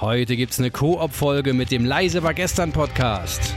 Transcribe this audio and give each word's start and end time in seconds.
Heute 0.00 0.34
gibt's 0.36 0.58
eine 0.58 0.72
Koop-Folge 0.72 1.54
mit 1.54 1.70
dem 1.70 1.84
Leise 1.84 2.24
war 2.24 2.34
gestern 2.34 2.72
Podcast. 2.72 3.54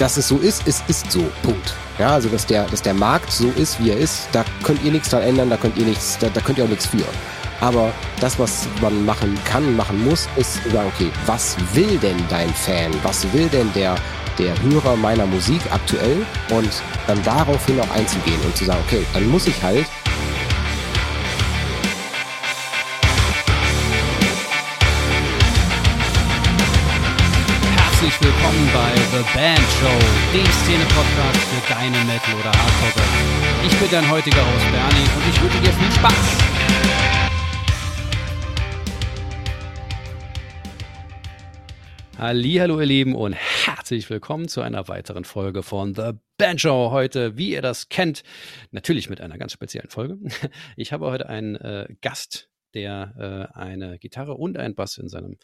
Dass 0.00 0.16
es 0.16 0.26
so 0.26 0.38
ist, 0.38 0.66
es 0.66 0.82
ist 0.88 1.12
so. 1.12 1.22
Punkt. 1.44 1.72
Ja, 2.00 2.14
also 2.14 2.28
dass 2.28 2.46
der, 2.46 2.66
dass 2.66 2.82
der 2.82 2.94
Markt 2.94 3.30
so 3.30 3.48
ist, 3.50 3.82
wie 3.82 3.90
er 3.90 3.96
ist, 3.96 4.28
da 4.32 4.44
könnt 4.64 4.82
ihr 4.82 4.90
nichts 4.90 5.10
dran 5.10 5.22
ändern, 5.22 5.50
da 5.50 5.56
könnt 5.56 5.78
ihr 5.78 5.86
nichts, 5.86 6.18
da, 6.18 6.28
da 6.30 6.40
könnt 6.40 6.58
ihr 6.58 6.64
auch 6.64 6.68
nichts 6.68 6.86
für. 6.86 7.04
Aber 7.60 7.92
das, 8.20 8.38
was 8.38 8.68
man 8.80 9.04
machen 9.04 9.38
kann, 9.44 9.76
machen 9.76 10.04
muss, 10.04 10.28
ist 10.36 10.62
zu 10.62 10.70
sagen, 10.70 10.90
okay, 10.94 11.10
was 11.26 11.56
will 11.72 11.98
denn 11.98 12.16
dein 12.28 12.52
Fan? 12.52 12.92
Was 13.02 13.30
will 13.32 13.48
denn 13.48 13.72
der, 13.74 13.94
der 14.38 14.54
Hörer 14.62 14.96
meiner 14.96 15.26
Musik 15.26 15.60
aktuell? 15.70 16.24
Und 16.50 16.70
dann 17.06 17.22
daraufhin 17.22 17.80
auch 17.80 17.90
einzugehen 17.90 18.40
und 18.44 18.56
zu 18.56 18.64
sagen, 18.64 18.80
okay, 18.86 19.04
dann 19.12 19.28
muss 19.30 19.46
ich 19.46 19.62
halt 19.62 19.86
Herzlich 27.76 28.20
willkommen 28.20 28.68
bei 28.74 28.92
The 29.10 29.24
Band 29.34 29.58
Show, 29.80 29.98
dem 30.32 30.44
Szene-Podcast 30.44 31.40
für 31.48 31.74
deine 31.74 31.96
Metal- 32.04 32.34
oder 32.38 32.50
Hardcore-Band. 32.50 33.66
Ich 33.66 33.76
bin 33.78 33.90
dein 33.90 34.08
heutiger 34.10 34.42
Host 34.42 34.70
Bernie 34.70 35.08
und 35.16 35.34
ich 35.34 35.42
wünsche 35.42 35.58
dir 35.60 35.72
viel 35.72 35.92
Spaß. 35.92 36.55
Hallo 42.18 42.80
ihr 42.80 42.86
Lieben 42.86 43.14
und 43.14 43.34
herzlich 43.34 44.08
willkommen 44.08 44.48
zu 44.48 44.62
einer 44.62 44.88
weiteren 44.88 45.24
Folge 45.24 45.62
von 45.62 45.94
The 45.94 46.12
Band 46.38 46.62
Show. 46.62 46.90
Heute, 46.90 47.36
wie 47.36 47.50
ihr 47.50 47.60
das 47.60 47.90
kennt, 47.90 48.22
natürlich 48.70 49.10
mit 49.10 49.20
einer 49.20 49.36
ganz 49.36 49.52
speziellen 49.52 49.90
Folge. 49.90 50.18
Ich 50.76 50.92
habe 50.92 51.06
heute 51.06 51.28
einen 51.28 51.56
äh, 51.56 51.86
Gast, 52.00 52.48
der 52.72 53.50
äh, 53.54 53.58
eine 53.58 53.98
Gitarre 53.98 54.34
und 54.34 54.56
einen 54.56 54.74
Bass 54.74 54.96
in 54.96 55.08
seinem 55.10 55.36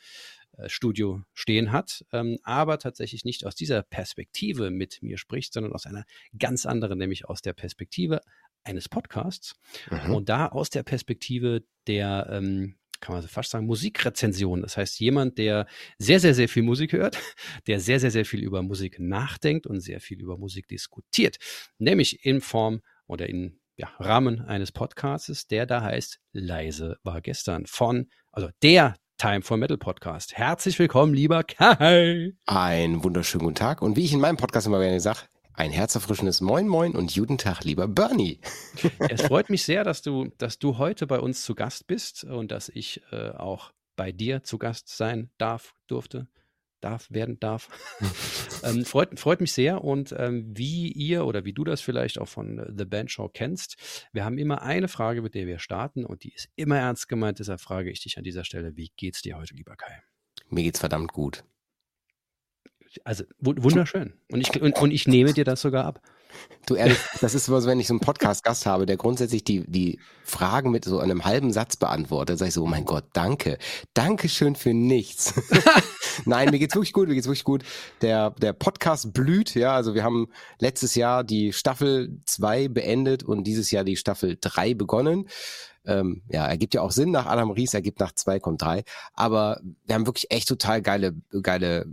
äh, 0.57 0.71
Studio 0.71 1.23
stehen 1.35 1.73
hat, 1.73 2.07
ähm, 2.11 2.39
aber 2.43 2.79
tatsächlich 2.79 3.25
nicht 3.27 3.45
aus 3.45 3.55
dieser 3.55 3.83
Perspektive 3.83 4.71
mit 4.71 5.03
mir 5.03 5.19
spricht, 5.19 5.53
sondern 5.53 5.75
aus 5.75 5.85
einer 5.87 6.05
ganz 6.39 6.65
anderen, 6.65 6.99
nämlich 6.99 7.27
aus 7.27 7.43
der 7.43 7.53
Perspektive 7.53 8.21
eines 8.65 8.89
Podcasts 8.89 9.57
Mhm. 9.91 10.15
und 10.15 10.29
da 10.31 10.47
aus 10.47 10.71
der 10.71 10.85
Perspektive 10.85 11.65
der, 11.87 12.29
ähm, 12.31 12.77
kann 13.03 13.15
man 13.15 13.23
fast 13.29 13.51
sagen, 13.51 13.67
Musikrezension. 13.67 14.63
Das 14.63 14.79
heißt, 14.79 14.99
jemand, 15.01 15.37
der 15.37 15.67
sehr, 15.99 16.21
sehr, 16.21 16.35
sehr 16.35 16.49
viel 16.49 16.63
Musik 16.63 16.95
hört, 16.95 17.19
der 17.67 17.81
sehr, 17.81 18.01
sehr, 18.01 18.11
sehr 18.11 18.25
viel 18.25 18.43
über 18.43 18.63
Musik 18.63 18.99
nachdenkt 18.99 19.67
und 19.67 19.81
sehr 19.81 20.01
viel 20.01 20.21
über 20.23 20.39
Musik 20.39 20.69
diskutiert, 20.69 21.37
nämlich 21.79 22.25
in 22.25 22.41
Form 22.41 22.81
oder 23.07 23.29
in 23.29 23.59
ja, 23.77 23.89
Rahmen 23.99 24.41
eines 24.41 24.73
Podcasts, 24.73 25.47
der 25.49 25.67
da 25.67 25.83
heißt 25.83 26.21
Leise 26.33 26.97
war 27.03 27.21
gestern 27.21 27.67
von, 27.67 28.09
also 28.31 28.49
der 28.63 28.95
Time 29.19 29.43
for 29.43 29.57
Metal 29.57 29.79
Podcast. 29.79 30.37
Herzlich 30.37 30.79
willkommen, 30.79 31.15
lieber 31.15 31.43
Kai. 31.45 32.33
einen 32.47 33.05
wunderschönen 33.05 33.45
guten 33.45 33.57
Tag. 33.57 33.83
Und 33.83 33.97
wie 33.97 34.05
ich 34.05 34.13
in 34.13 34.21
meinem 34.21 34.37
Podcast 34.37 34.67
immer 34.67 34.79
gerne 34.79 35.01
sage, 35.01 35.21
ein 35.55 35.71
herzerfrischendes 35.71 36.41
Moin 36.41 36.67
Moin 36.67 36.95
und 36.95 37.15
guten 37.15 37.39
Tag, 37.39 37.65
lieber 37.65 37.89
Bernie. 37.89 38.41
Es 38.99 39.23
freut 39.23 39.51
mich 39.51 39.65
sehr, 39.65 39.85
dass 39.85 40.03
du, 40.03 40.31
dass 40.39 40.59
du 40.59 40.79
heute 40.79 41.07
bei 41.07 41.21
uns 41.21 41.43
zu 41.43 41.55
Gast 41.55 41.87
bist 41.87 42.25
und 42.25 42.51
dass 42.51 42.69
ich 42.69 43.03
äh, 43.11 43.31
auch 43.31 43.73
bei 43.97 44.13
dir 44.13 44.43
zu 44.43 44.59
Gast 44.59 44.89
sein 44.89 45.31
darf, 45.39 45.75
durfte, 45.87 46.29
darf, 46.81 47.11
werden 47.11 47.39
darf. 47.39 47.69
ähm, 48.65 48.85
freut, 48.85 49.19
freut 49.21 49.41
mich 49.41 49.53
sehr 49.53 49.85
und 49.85 50.15
ähm, 50.19 50.51
wie 50.57 50.91
ihr 50.91 51.27
oder 51.27 51.45
wie 51.45 51.53
du 51.53 51.65
das 51.65 51.81
vielleicht 51.81 52.19
auch 52.19 52.29
von 52.29 52.75
The 52.77 52.85
Band 52.85 53.11
Show 53.11 53.29
kennst, 53.29 54.09
wir 54.13 54.25
haben 54.25 54.39
immer 54.39 54.63
eine 54.63 54.89
Frage, 54.89 55.23
mit 55.23 55.35
der 55.35 55.47
wir 55.47 55.59
starten 55.59 56.05
und 56.05 56.25
die 56.25 56.33
ist 56.33 56.49
immer 56.57 56.79
ernst 56.79 57.09
gemeint. 57.09 57.39
Deshalb 57.39 57.61
frage 57.61 57.91
ich 57.91 58.03
dich 58.03 58.19
an 58.19 58.25
dieser 58.25 58.45
Stelle, 58.45 58.77
wie 58.77 58.91
geht's 58.97 59.23
dir 59.23 59.37
heute, 59.37 59.55
lieber 59.55 59.77
Kai? 59.77 60.03
Mir 60.49 60.65
geht's 60.65 60.81
verdammt 60.81 61.13
gut. 61.13 61.45
Also 63.05 63.25
wu- 63.39 63.55
wunderschön. 63.59 64.15
Und 64.31 64.41
ich, 64.41 64.61
und, 64.61 64.79
und 64.81 64.91
ich 64.91 65.07
nehme 65.07 65.33
dir 65.33 65.45
das 65.45 65.61
sogar 65.61 65.85
ab. 65.85 66.01
Du 66.67 66.77
ehrlich, 66.77 66.99
das 67.21 67.35
ist 67.35 67.47
so, 67.47 67.67
wenn 67.67 67.81
ich 67.81 67.89
so 67.89 67.93
einen 67.95 68.01
Podcast-Gast 68.01 68.65
habe, 68.67 68.87
der 68.87 68.97
grundsätzlich 68.97 69.45
die, 69.45 69.65
die 69.67 69.99
Fragen 70.25 70.71
mit 70.71 70.85
so 70.85 70.99
einem 70.99 71.25
halben 71.25 71.53
Satz 71.53 71.77
beantwortet, 71.77 72.39
sage 72.39 72.49
ich 72.49 72.55
so, 72.55 72.63
oh 72.65 72.67
mein 72.69 72.85
Gott, 72.85 73.05
danke. 73.13 73.59
Dankeschön 73.95 74.57
für 74.57 74.73
nichts. 74.73 75.35
Nein, 76.25 76.51
mir 76.51 76.59
geht's 76.59 76.75
wirklich 76.75 76.93
gut, 76.93 77.09
mir 77.09 77.15
geht's 77.15 77.27
wirklich 77.27 77.45
gut. 77.45 77.65
Der, 78.01 78.31
der 78.31 78.53
Podcast 78.55 79.13
blüht, 79.13 79.55
ja, 79.55 79.75
also 79.75 79.95
wir 79.95 80.05
haben 80.05 80.29
letztes 80.59 80.95
Jahr 80.95 81.25
die 81.25 81.53
Staffel 81.53 82.21
2 82.25 82.69
beendet 82.69 83.23
und 83.25 83.45
dieses 83.45 83.71
Jahr 83.71 83.85
die 83.85 83.97
Staffel 83.97 84.39
3 84.41 84.75
begonnen. 84.75 85.29
Ähm, 85.85 86.23
ja, 86.29 86.47
ergibt 86.47 86.75
ja 86.75 86.81
auch 86.81 86.93
Sinn 86.93 87.11
nach 87.11 87.27
Adam 87.27 87.51
Ries, 87.51 87.75
ergibt 87.75 87.99
nach 87.99 88.13
2 88.13 88.39
kommt 88.41 88.63
3. 88.63 88.85
Aber 89.15 89.61
wir 89.85 89.95
haben 89.97 90.07
wirklich 90.07 90.31
echt 90.31 90.49
total 90.49 90.81
geile, 90.81 91.15
geile 91.43 91.87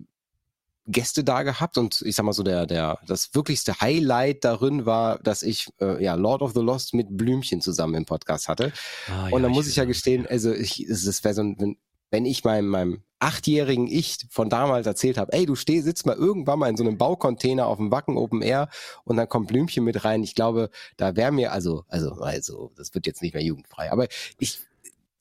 Gäste 0.92 1.24
da 1.24 1.44
gehabt 1.44 1.78
und 1.78 2.02
ich 2.02 2.16
sag 2.16 2.26
mal 2.26 2.34
so 2.34 2.44
der 2.44 2.66
der 2.66 3.00
das 3.06 3.34
wirklichste 3.36 3.80
Highlight 3.80 4.44
darin 4.44 4.86
war, 4.86 5.20
dass 5.20 5.44
ich 5.44 5.68
äh, 5.80 6.04
ja 6.04 6.16
Lord 6.16 6.42
of 6.42 6.54
the 6.54 6.62
Lost 6.62 6.94
mit 6.94 7.08
Blümchen 7.16 7.62
zusammen 7.62 7.96
im 7.96 8.06
Podcast 8.06 8.48
hatte 8.48 8.74
Ah, 9.08 9.30
und 9.30 9.44
dann 9.44 9.52
muss 9.52 9.68
ich 9.68 9.76
ja 9.76 9.86
gestehen, 9.86 10.26
also 10.28 10.52
ich 10.52 10.80
es 10.82 11.06
es 11.06 11.24
wäre 11.24 11.34
so 11.36 11.42
ein, 11.42 11.56
wenn, 11.60 11.78
wenn 12.12 12.26
ich 12.26 12.44
meinem 12.44 12.68
meinem 12.68 13.04
achtjährigen 13.20 13.88
Ich 13.88 14.18
von 14.30 14.50
damals 14.50 14.88
erzählt 14.88 15.18
habe, 15.18 15.34
ey, 15.34 15.46
du 15.46 15.56
steh, 15.56 15.82
sitzt 15.82 16.06
mal 16.06 16.16
irgendwann 16.16 16.58
mal 16.58 16.70
in 16.70 16.78
so 16.78 16.84
einem 16.84 16.98
Baucontainer 16.98 17.68
auf 17.68 17.78
dem 17.78 17.92
Wacken 17.92 18.18
Open 18.18 18.42
Air 18.42 18.70
und 19.04 19.18
dann 19.18 19.28
kommt 19.28 19.50
Blümchen 19.50 19.84
mit 19.84 20.06
rein. 20.06 20.24
Ich 20.24 20.36
glaube, 20.36 20.70
da 20.96 21.16
wäre 21.16 21.32
mir 21.32 21.52
also 21.52 21.84
also 21.88 22.14
also 22.14 22.72
das 22.76 22.94
wird 22.96 23.06
jetzt 23.06 23.22
nicht 23.22 23.34
mehr 23.34 23.44
jugendfrei, 23.44 23.92
aber 23.92 24.08
ich 24.40 24.62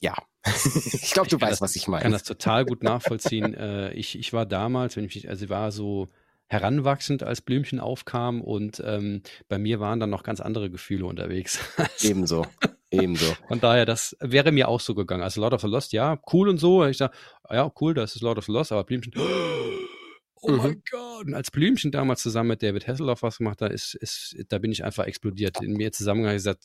ja, 0.01 0.15
ich 0.45 1.11
glaube, 1.13 1.29
du 1.29 1.37
Ich 1.37 1.43
weißt, 1.43 1.53
das- 1.53 1.61
was 1.61 1.71
ich 1.77 1.83
Ich 1.83 1.85
kann 1.87 1.93
meine. 1.93 2.11
das 2.11 2.23
total 2.25 2.65
gut 2.65 2.83
nachvollziehen. 2.83 3.55
äh, 3.55 3.93
ich, 3.95 4.19
ich 4.19 4.33
war 4.33 4.47
damals, 4.47 4.97
wenn 4.97 5.05
ich 5.05 5.15
mich, 5.15 5.29
also 5.29 5.45
ich 5.45 5.51
war 5.51 5.73
so 5.73 6.09
heranwachsend, 6.51 7.23
als 7.23 7.43
Blümchen 7.43 7.79
aufkam 7.79 8.41
und 8.41 8.83
ähm, 8.85 9.23
bei 9.49 9.59
mir 9.59 9.81
waren 9.81 10.01
dann 10.01 10.09
noch 10.11 10.23
ganz 10.23 10.41
andere 10.41 10.71
Gefühle 10.71 11.05
unterwegs. 11.05 11.59
Ebenso, 12.03 12.47
ebenso. 12.91 13.27
Von 13.49 13.61
daher, 13.61 13.85
das 13.85 14.17
wäre 14.21 14.51
mir 14.51 14.69
auch 14.69 14.81
so 14.81 14.95
gegangen. 14.95 15.23
Also 15.23 15.43
Lord 15.43 15.53
of 15.53 15.61
the 15.61 15.67
Lost, 15.67 15.93
ja, 15.93 16.19
cool 16.33 16.49
und 16.49 16.57
so. 16.59 16.87
Ich 16.87 16.97
sag, 16.97 17.13
ja, 17.51 17.71
cool, 17.81 17.93
das 17.93 18.15
ist 18.17 18.23
Lord 18.23 18.39
of 18.39 18.47
the 18.47 18.53
Lost, 18.53 18.73
aber 18.73 18.85
Blümchen, 18.85 19.13
oh 20.41 20.51
Mhm. 20.51 20.57
mein 20.57 20.83
Gott. 20.91 21.27
Und 21.27 21.35
als 21.35 21.51
Blümchen 21.51 21.91
damals 21.91 22.23
zusammen 22.23 22.49
mit 22.51 22.63
David 22.63 22.87
Hasselhoff 22.87 23.23
was 23.23 23.39
gemacht 23.39 23.61
hat, 23.61 23.73
ist, 23.73 23.95
ist, 23.97 24.37
da 24.49 24.59
bin 24.59 24.71
ich 24.73 24.85
einfach 24.85 25.05
explodiert. 25.05 25.61
In 25.63 25.73
mir 25.75 25.93
zusammen 25.93 26.23
habe 26.25 26.35
ich 26.35 26.39
gesagt, 26.39 26.65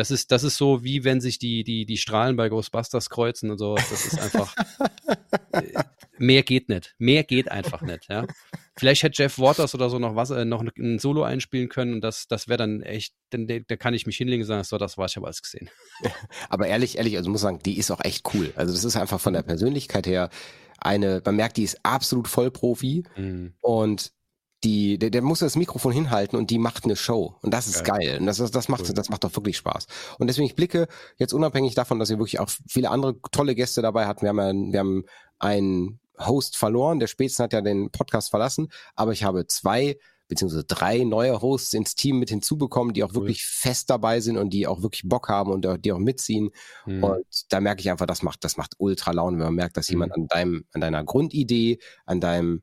das 0.00 0.10
ist, 0.10 0.32
das 0.32 0.44
ist 0.44 0.56
so, 0.56 0.82
wie 0.82 1.04
wenn 1.04 1.20
sich 1.20 1.38
die, 1.38 1.62
die, 1.62 1.84
die 1.84 1.98
Strahlen 1.98 2.34
bei 2.36 2.48
Ghostbusters 2.48 3.10
kreuzen 3.10 3.50
und 3.50 3.58
so. 3.58 3.74
Das 3.74 4.06
ist 4.06 4.18
einfach, 4.18 4.56
äh, 5.52 5.82
mehr 6.16 6.42
geht 6.42 6.70
nicht. 6.70 6.94
Mehr 6.98 7.22
geht 7.22 7.50
einfach 7.50 7.82
nicht, 7.82 8.08
ja. 8.08 8.26
Vielleicht 8.78 9.02
hätte 9.02 9.22
Jeff 9.22 9.38
Waters 9.38 9.74
oder 9.74 9.90
so 9.90 9.98
noch 9.98 10.16
was, 10.16 10.30
äh, 10.30 10.46
noch 10.46 10.62
ein 10.62 10.98
Solo 10.98 11.22
einspielen 11.22 11.68
können 11.68 11.92
und 11.92 12.00
das, 12.00 12.26
das 12.28 12.48
wäre 12.48 12.56
dann 12.56 12.80
echt, 12.80 13.12
denn 13.34 13.46
da 13.46 13.58
da 13.58 13.76
kann 13.76 13.92
ich 13.92 14.06
mich 14.06 14.16
hinlegen 14.16 14.42
und 14.42 14.48
sagen, 14.48 14.64
so, 14.64 14.78
das 14.78 14.96
war, 14.96 15.04
ich 15.04 15.16
habe 15.16 15.26
alles 15.26 15.42
gesehen. 15.42 15.68
Aber 16.48 16.66
ehrlich, 16.66 16.96
ehrlich, 16.96 17.18
also 17.18 17.28
muss 17.28 17.42
sagen, 17.42 17.58
die 17.62 17.76
ist 17.76 17.90
auch 17.90 18.02
echt 18.02 18.24
cool. 18.32 18.52
Also 18.56 18.72
das 18.72 18.84
ist 18.84 18.96
einfach 18.96 19.20
von 19.20 19.34
der 19.34 19.42
Persönlichkeit 19.42 20.06
her 20.06 20.30
eine, 20.78 21.20
man 21.22 21.36
merkt, 21.36 21.58
die 21.58 21.64
ist 21.64 21.78
absolut 21.82 22.26
Vollprofi 22.26 23.04
Mhm. 23.16 23.52
und 23.60 24.12
die, 24.64 24.98
der, 24.98 25.10
der 25.10 25.22
muss 25.22 25.38
das 25.38 25.56
Mikrofon 25.56 25.92
hinhalten 25.92 26.38
und 26.38 26.50
die 26.50 26.58
macht 26.58 26.84
eine 26.84 26.96
Show. 26.96 27.36
Und 27.42 27.52
das 27.54 27.66
ist 27.66 27.84
geil. 27.84 28.18
Und 28.20 28.26
das, 28.26 28.36
das, 28.38 28.50
das 28.50 28.68
macht, 28.68 28.86
Cool. 28.86 28.94
das 28.94 29.08
macht 29.08 29.24
doch 29.24 29.34
wirklich 29.34 29.56
Spaß. 29.56 29.86
Und 30.18 30.26
deswegen, 30.26 30.46
ich 30.46 30.54
blicke 30.54 30.86
jetzt 31.16 31.32
unabhängig 31.32 31.74
davon, 31.74 31.98
dass 31.98 32.10
wir 32.10 32.18
wirklich 32.18 32.40
auch 32.40 32.50
viele 32.68 32.90
andere 32.90 33.18
tolle 33.32 33.54
Gäste 33.54 33.80
dabei 33.82 34.06
hatten. 34.06 34.22
Wir 34.22 34.28
haben, 34.30 34.38
ja, 34.38 34.72
wir 34.72 34.80
haben 34.80 35.04
einen 35.38 36.00
Host 36.18 36.56
verloren, 36.58 36.98
der 37.00 37.06
Spätzen 37.06 37.42
hat 37.44 37.52
ja 37.54 37.62
den 37.62 37.90
Podcast 37.90 38.28
verlassen, 38.30 38.68
aber 38.94 39.12
ich 39.12 39.24
habe 39.24 39.46
zwei 39.46 39.96
beziehungsweise 40.28 40.62
drei 40.64 41.02
neue 41.02 41.40
Hosts 41.42 41.72
ins 41.72 41.96
Team 41.96 42.20
mit 42.20 42.28
hinzubekommen, 42.30 42.94
die 42.94 43.02
auch 43.02 43.08
Cool. 43.08 43.14
wirklich 43.22 43.42
fest 43.42 43.90
dabei 43.90 44.20
sind 44.20 44.36
und 44.36 44.50
die 44.50 44.68
auch 44.68 44.80
wirklich 44.82 45.02
Bock 45.04 45.28
haben 45.28 45.50
und 45.50 45.66
die 45.84 45.90
auch 45.92 45.98
mitziehen. 45.98 46.50
Mhm. 46.86 47.02
Und 47.02 47.24
da 47.48 47.60
merke 47.60 47.80
ich 47.80 47.90
einfach, 47.90 48.06
das 48.06 48.22
macht, 48.22 48.44
das 48.44 48.56
macht 48.56 48.74
ultra 48.78 49.10
Laune, 49.10 49.38
wenn 49.38 49.46
man 49.46 49.54
merkt, 49.56 49.76
dass 49.76 49.88
Mhm. 49.88 49.92
jemand 49.94 50.12
an 50.14 50.26
deinem, 50.28 50.64
an 50.72 50.80
deiner 50.82 51.02
Grundidee, 51.02 51.78
an 52.06 52.20
deinem, 52.20 52.62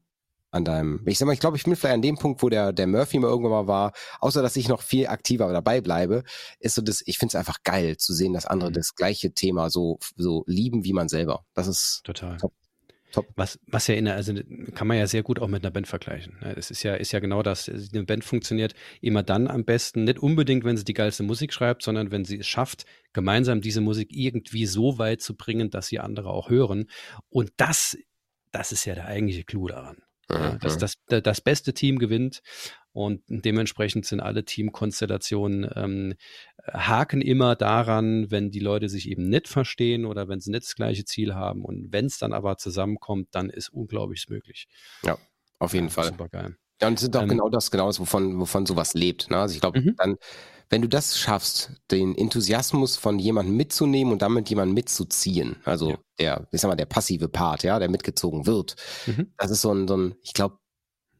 an 0.51 0.63
deinem, 0.65 1.01
ich 1.05 1.17
sag 1.17 1.25
mal, 1.25 1.33
ich 1.33 1.39
glaube, 1.39 1.57
ich 1.57 1.63
bin 1.63 1.75
vielleicht 1.75 1.95
an 1.95 2.01
dem 2.01 2.17
Punkt, 2.17 2.41
wo 2.41 2.49
der, 2.49 2.71
der 2.73 2.88
Murphy 2.88 3.19
mal 3.19 3.27
irgendwann 3.27 3.51
mal 3.51 3.67
war, 3.67 3.91
außer 4.19 4.41
dass 4.41 4.55
ich 4.55 4.67
noch 4.67 4.81
viel 4.81 5.07
aktiver 5.07 5.51
dabei 5.51 5.81
bleibe, 5.81 6.23
ist 6.59 6.75
so 6.75 6.81
das, 6.81 7.03
ich 7.05 7.17
finde 7.17 7.31
es 7.31 7.35
einfach 7.35 7.63
geil 7.63 7.97
zu 7.97 8.13
sehen, 8.13 8.33
dass 8.33 8.45
andere 8.45 8.69
Mhm. 8.69 8.73
das 8.75 8.95
gleiche 8.95 9.31
Thema 9.33 9.69
so, 9.69 9.99
so 10.15 10.44
lieben 10.47 10.83
wie 10.83 10.94
man 10.94 11.09
selber. 11.09 11.45
Das 11.53 11.67
ist 11.67 12.01
Total. 12.03 12.38
Top. 12.38 12.53
Top. 13.13 13.25
Was, 13.38 13.57
was 13.67 13.88
ja 13.88 13.95
in 13.95 14.03
der, 14.03 14.15
also 14.15 14.33
kann 14.75 14.85
man 14.85 14.97
ja 14.97 15.07
sehr 15.07 15.23
gut 15.23 15.39
auch 15.39 15.47
mit 15.47 15.63
einer 15.63 15.71
Band 15.71 15.88
vergleichen. 15.88 16.38
ne? 16.41 16.53
Es 16.57 16.71
ist 16.71 16.83
ja, 16.83 16.93
ist 16.95 17.13
ja 17.13 17.19
genau 17.19 17.41
das. 17.41 17.69
Eine 17.69 18.03
Band 18.03 18.25
funktioniert 18.25 18.73
immer 19.00 19.23
dann 19.23 19.47
am 19.47 19.63
besten, 19.63 20.03
nicht 20.03 20.19
unbedingt, 20.19 20.65
wenn 20.65 20.75
sie 20.75 20.83
die 20.83 20.93
geilste 20.93 21.23
Musik 21.23 21.53
schreibt, 21.53 21.83
sondern 21.83 22.11
wenn 22.11 22.25
sie 22.25 22.39
es 22.39 22.47
schafft, 22.47 22.85
gemeinsam 23.13 23.61
diese 23.61 23.79
Musik 23.79 24.09
irgendwie 24.11 24.65
so 24.65 24.97
weit 24.97 25.21
zu 25.21 25.38
bringen, 25.38 25.69
dass 25.69 25.88
sie 25.88 26.00
andere 26.00 26.29
auch 26.29 26.50
hören. 26.50 26.89
Und 27.29 27.51
das, 27.55 27.97
das 28.51 28.73
ist 28.73 28.83
ja 28.83 28.93
der 28.93 29.05
eigentliche 29.05 29.45
Clou 29.45 29.67
daran. 29.67 29.97
Ja, 30.29 30.57
das, 30.59 30.77
das, 31.07 31.41
beste 31.41 31.74
Team 31.74 32.00
gewinnt 32.00 32.41
und 32.91 33.21
dementsprechend 33.27 34.06
sind 34.06 34.19
alle 34.19 34.44
Teamkonstellationen 34.44 35.69
ähm, 35.75 36.15
haken 36.74 37.21
immer 37.21 37.56
daran, 37.56 38.29
wenn 38.29 38.51
die 38.51 38.59
Leute 38.59 38.89
sich 38.89 39.09
eben 39.09 39.29
nicht 39.29 39.47
verstehen 39.47 40.06
oder 40.06 40.27
wenn 40.27 40.41
sie 40.41 40.51
nicht 40.51 40.63
das 40.63 40.75
gleiche 40.75 41.06
Ziel 41.06 41.33
haben. 41.33 41.63
Und 41.63 41.94
wenn 41.94 42.07
es 42.07 42.18
dann 42.18 42.33
aber 42.33 42.57
zusammenkommt, 42.57 43.29
dann 43.31 43.50
ist 43.50 43.69
Unglaubliches 43.69 44.29
möglich. 44.29 44.68
Auf 45.59 45.74
jeden 45.74 45.88
Ja, 45.88 45.91
Fall. 45.91 46.07
Super 46.07 46.29
geil. 46.29 46.57
Ja, 46.81 46.88
und 46.88 46.95
es 46.95 47.01
sind 47.01 47.15
doch 47.15 47.24
Ähm, 47.24 47.29
genau 47.29 47.50
das, 47.50 47.71
genau 47.71 47.88
das, 47.88 48.00
wovon, 48.00 48.39
wovon 48.39 48.65
sowas 48.65 48.94
lebt. 48.94 49.29
Ne? 49.29 49.38
Also 49.38 49.56
ich 49.56 49.62
glaube, 49.62 49.79
Mhm. 49.79 49.95
dann, 49.97 50.15
wenn 50.69 50.81
du 50.81 50.89
das 50.89 51.17
schaffst, 51.17 51.71
den 51.91 52.15
Enthusiasmus 52.15 52.97
von 52.97 53.19
jemandem 53.19 53.55
mitzunehmen 53.55 54.11
und 54.13 54.21
damit 54.21 54.49
jemanden 54.49 54.73
mitzuziehen, 54.73 55.57
also 55.63 55.91
Ja. 55.91 55.97
der, 56.19 56.47
ich 56.51 56.61
sag 56.61 56.67
mal, 56.69 56.75
der 56.75 56.85
passive 56.85 57.27
Part, 57.29 57.63
ja, 57.63 57.79
der 57.79 57.89
mitgezogen 57.89 58.45
wird, 58.45 58.75
Mhm. 59.05 59.31
das 59.37 59.51
ist 59.51 59.61
so 59.61 59.73
ein, 59.73 59.87
so 59.87 59.95
ein 59.95 60.15
ich 60.21 60.33
glaube, 60.33 60.57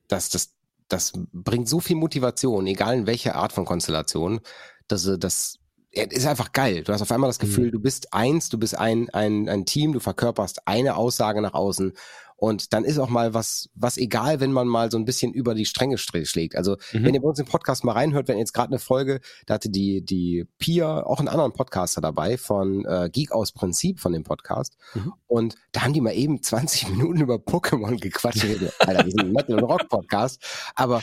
das, 0.07 0.29
das, 0.29 0.55
das 0.89 1.13
bringt 1.33 1.67
so 1.69 1.79
viel 1.79 1.95
Motivation, 1.95 2.67
egal 2.67 2.95
in 2.97 3.07
welcher 3.07 3.35
Art 3.35 3.53
von 3.53 3.65
Konstellation, 3.65 4.39
dass 4.88 5.05
äh, 5.05 5.17
das 5.17 5.59
ist 5.91 6.27
einfach 6.27 6.51
geil. 6.51 6.83
Du 6.83 6.94
hast 6.94 7.01
auf 7.01 7.11
einmal 7.11 7.29
das 7.29 7.39
Gefühl, 7.39 7.67
Mhm. 7.67 7.71
du 7.71 7.79
bist 7.79 8.13
eins, 8.13 8.49
du 8.49 8.57
bist 8.59 8.77
ein, 8.77 9.09
ein, 9.11 9.49
ein 9.49 9.65
Team, 9.65 9.94
du 9.94 9.99
verkörperst 9.99 10.67
eine 10.67 10.95
Aussage 10.95 11.41
nach 11.41 11.53
außen 11.53 11.94
und 12.38 12.72
dann 12.72 12.86
ist 12.86 12.98
auch 13.00 13.10
mal 13.10 13.34
was, 13.34 13.69
was 13.75 13.98
egal, 13.98 14.39
wenn 14.39 14.51
man 14.51 14.68
mal 14.68 14.89
so 14.92 14.98
ein 14.98 15.06
bisschen 15.06 15.34
über 15.34 15.54
die 15.56 15.66
Stränge 15.66 15.98
schlägt. 15.98 16.56
Also, 16.56 16.78
Mhm. 16.94 17.04
wenn 17.04 17.13
ihr 17.16 17.22
bei 17.22 17.28
uns 17.28 17.39
im 17.39 17.45
Podcast 17.48 17.84
mal 17.84 17.92
reinhört, 17.94 18.28
wenn 18.28 18.38
jetzt 18.38 18.54
gerade 18.54 18.69
eine 18.69 18.80
Folge, 18.80 19.19
da 19.48 19.56
hatte 19.56 19.69
die, 19.69 20.01
die 20.06 20.45
Pia 20.60 21.04
auch 21.04 21.19
einen 21.19 21.28
anderen 21.28 21.51
Podcaster 21.54 22.00
dabei 22.00 22.38
von 22.38 22.86
äh, 22.86 23.10
Geek 23.12 23.31
aus 23.31 23.51
Prinzip 23.51 24.00
von 24.00 24.13
dem 24.13 24.24
Podcast. 24.24 24.78
Mhm. 24.94 25.13
Und 25.28 25.56
da 25.72 25.81
haben 25.81 25.94
die 25.94 26.01
mal 26.01 26.13
eben 26.13 26.42
20 26.42 26.88
Minuten 26.89 27.22
über 27.22 27.36
Pokémon 27.36 28.00
gequatscht. 28.00 28.45
Alter, 28.80 29.04
wir 29.06 29.12
sind 29.12 29.22
ein 29.22 29.31
Metal- 29.33 29.56
und 29.57 29.63
Rock-Podcast. 29.63 30.42
Aber 30.75 31.01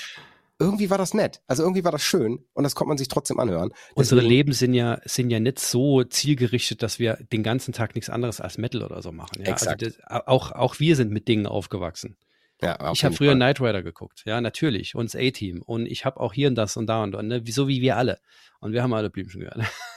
irgendwie 0.65 0.91
war 0.91 0.99
das 0.99 1.15
nett. 1.15 1.43
Also 1.47 1.63
irgendwie 1.63 1.85
war 1.85 1.93
das 1.93 2.03
schön 2.03 2.45
und 2.53 2.65
das 2.65 2.75
konnte 2.75 2.89
man 2.89 2.99
sich 2.99 3.09
trotzdem 3.09 3.39
anhören. 3.39 3.73
Unsere 3.95 4.21
Deswegen- 4.21 4.35
Leben 4.35 4.53
sind 4.53 4.75
ja, 4.75 5.01
sind 5.05 5.31
ja 5.31 5.41
nicht 5.41 5.59
so 5.59 6.03
zielgerichtet, 6.05 6.83
dass 6.83 6.99
wir 6.99 7.19
den 7.33 7.43
ganzen 7.43 7.73
Tag 7.73 7.95
nichts 7.95 8.11
anderes 8.11 8.41
als 8.41 8.59
Metal 8.59 8.83
oder 8.83 9.03
so 9.03 9.13
machen. 9.13 9.43
Ja? 9.43 9.53
Exakt. 9.53 9.83
Also 9.83 9.97
das, 9.97 10.27
auch, 10.27 10.53
auch 10.53 10.81
wir 10.81 10.97
sind 10.97 11.11
mit 11.13 11.29
Dingen 11.29 11.47
aufgewachsen. 11.47 12.17
Ja, 12.63 12.93
ich 12.93 13.05
habe 13.05 13.15
früher 13.15 13.31
Fall. 13.31 13.37
Knight 13.37 13.61
Rider 13.61 13.83
geguckt, 13.83 14.23
ja, 14.27 14.41
natürlich. 14.41 14.95
Und 14.95 15.13
das 15.13 15.21
A-Team. 15.21 15.63
Und 15.63 15.87
ich 15.87 16.05
habe 16.05 16.21
auch 16.21 16.33
hier 16.33 16.49
und 16.49 16.55
das 16.55 16.77
und 16.77 16.87
da 16.87 17.03
und 17.03 17.13
dort, 17.13 17.25
ne? 17.25 17.43
so 17.47 17.69
wie 17.69 17.81
wir 17.81 17.97
alle. 17.97 18.21
Und 18.61 18.73
wir 18.73 18.83
haben 18.83 18.95
alle 18.95 19.11
Blümchen 19.11 19.41
gehört. 19.41 19.59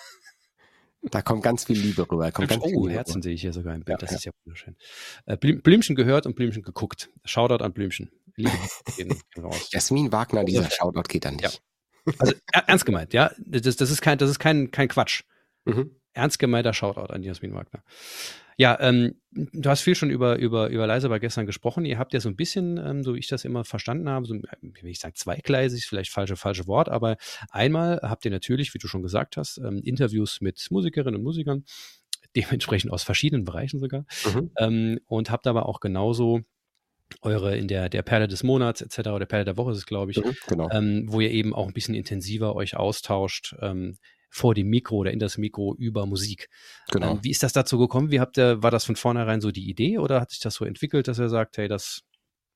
Da 1.12 1.22
kommt 1.22 1.44
ganz 1.44 1.66
viel 1.66 1.80
Liebe 1.80 2.02
rüber. 2.10 2.32
Kommt 2.32 2.50
ganz 2.50 2.66
viel 2.66 2.76
oh, 2.76 2.88
Liebe 2.88 2.98
Herzen 2.98 3.22
sehe 3.22 3.34
ich 3.34 3.42
hier 3.42 3.54
sogar 3.54 3.76
im 3.76 3.84
Bild. 3.84 4.02
Ja, 4.02 4.06
das 4.06 4.12
ja. 4.12 4.18
ist 4.18 4.26
ja 4.26 4.32
wunderschön. 4.44 4.76
Äh, 5.26 5.38
Blüm, 5.38 5.62
Blümchen 5.62 5.96
gehört 5.96 6.26
und 6.26 6.36
Blümchen 6.36 6.64
geguckt. 6.64 7.10
Shoutout 7.24 7.64
an 7.64 7.72
Blümchen. 7.72 8.12
Liebe 8.38 8.52
gehen, 8.96 9.14
raus. 9.38 9.70
Jasmin 9.72 10.12
Wagner, 10.12 10.46
dieser 10.46 10.64
Ja. 10.64 10.70
Shoutout 10.72 11.04
geht 11.10 11.26
dann 11.26 11.38
Ja. 11.40 11.48
nicht. 11.50 11.62
Also 12.20 12.34
er- 12.54 12.70
ernst 12.70 12.86
gemeint, 12.86 13.14
ja. 13.14 13.32
Das, 13.38 13.76
das 13.76 13.92
ist 13.92 14.02
kein, 14.02 14.18
das 14.18 14.30
ist 14.30 14.40
kein, 14.40 14.72
kein 14.72 14.88
Quatsch. 14.88 15.24
Mhm. 15.66 15.92
ernst 16.14 16.40
gemeinter 16.40 16.74
Shoutout 16.74 17.14
an 17.14 17.22
Jasmin 17.22 17.54
Wagner. 17.54 17.84
Ja, 18.58 18.76
ähm, 18.80 19.22
du 19.32 19.70
hast 19.70 19.82
viel 19.82 19.94
schon 19.94 20.10
über, 20.10 20.38
über, 20.40 20.70
über 20.70 20.88
Leisebar 20.88 21.20
gestern 21.20 21.46
gesprochen. 21.46 21.86
Ihr 21.86 22.00
habt 22.00 22.12
ja 22.14 22.20
so 22.20 22.28
ein 22.30 22.36
bisschen, 22.36 22.78
ähm, 22.78 23.04
so 23.04 23.14
wie 23.14 23.20
ich 23.20 23.28
das 23.28 23.46
immer 23.46 23.64
verstanden 23.66 24.10
habe, 24.10 24.26
so, 24.26 24.34
äh, 24.34 24.42
wie 24.62 24.82
will 24.82 24.90
ich 24.90 25.00
sagen, 25.00 25.14
zweigleisig, 25.14 25.86
vielleicht 25.86 26.10
falsche, 26.12 26.36
falsche 26.36 26.66
Wort, 26.66 26.90
aber 26.90 27.18
einmal 27.52 28.00
habt 28.02 28.26
ihr 28.26 28.32
natürlich, 28.32 28.74
wie 28.74 28.80
du 28.80 28.88
schon 28.88 29.04
gesagt 29.04 29.38
hast, 29.38 29.60
ähm, 29.60 29.82
Interviews 29.84 30.42
mit 30.42 30.66
Musikerinnen 30.72 31.16
und 31.18 31.24
Musikern, 31.24 31.66
dementsprechend 32.36 32.92
aus 32.92 33.04
verschiedenen 33.04 33.44
Bereichen 33.46 33.80
sogar, 33.80 34.06
Mhm. 34.34 34.52
ähm, 34.58 35.00
und 35.06 35.30
habt 35.30 35.46
aber 35.46 35.68
auch 35.68 35.80
genauso 35.82 36.42
eure 37.22 37.58
in 37.58 37.68
der, 37.68 37.90
der 37.90 38.02
Perle 38.02 38.28
des 38.28 38.44
Monats 38.44 38.82
etc. 38.82 39.10
oder 39.10 39.26
Perle 39.26 39.46
der 39.46 39.58
Woche 39.58 39.72
ist 39.72 39.78
es, 39.78 39.86
glaube 39.86 40.12
ich, 40.12 40.18
Mhm. 40.18 40.36
Genau. 40.48 40.70
ähm, 40.72 41.06
wo 41.08 41.22
ihr 41.22 41.32
eben 41.32 41.54
auch 41.54 41.68
ein 41.68 41.74
bisschen 41.74 41.96
intensiver 41.96 42.56
euch 42.56 42.76
austauscht 42.76 43.56
ähm, 43.62 43.98
vor 44.30 44.54
dem 44.54 44.68
Mikro 44.68 44.98
oder 44.98 45.12
in 45.12 45.20
das 45.20 45.38
Mikro 45.38 45.74
über 45.78 46.06
Musik. 46.06 46.50
genau. 46.92 47.14
Ähm, 47.14 47.20
wie 47.24 47.32
ist 47.32 47.44
das 47.44 47.54
dazu 47.54 47.78
gekommen? 47.78 48.12
Wie 48.12 48.20
habt 48.20 48.38
ihr, 48.38 48.62
war 48.62 48.72
das 48.72 48.84
von 48.86 48.96
vornherein 48.96 49.42
so 49.42 49.52
die 49.52 49.70
Idee 49.70 49.98
oder 50.00 50.20
hat 50.22 50.32
sich 50.32 50.40
das 50.40 50.56
so 50.56 50.66
entwickelt, 50.66 51.08
dass 51.08 51.20
ihr 51.20 51.30
sagt, 51.30 51.58
hey, 51.58 51.68
das 51.68 52.02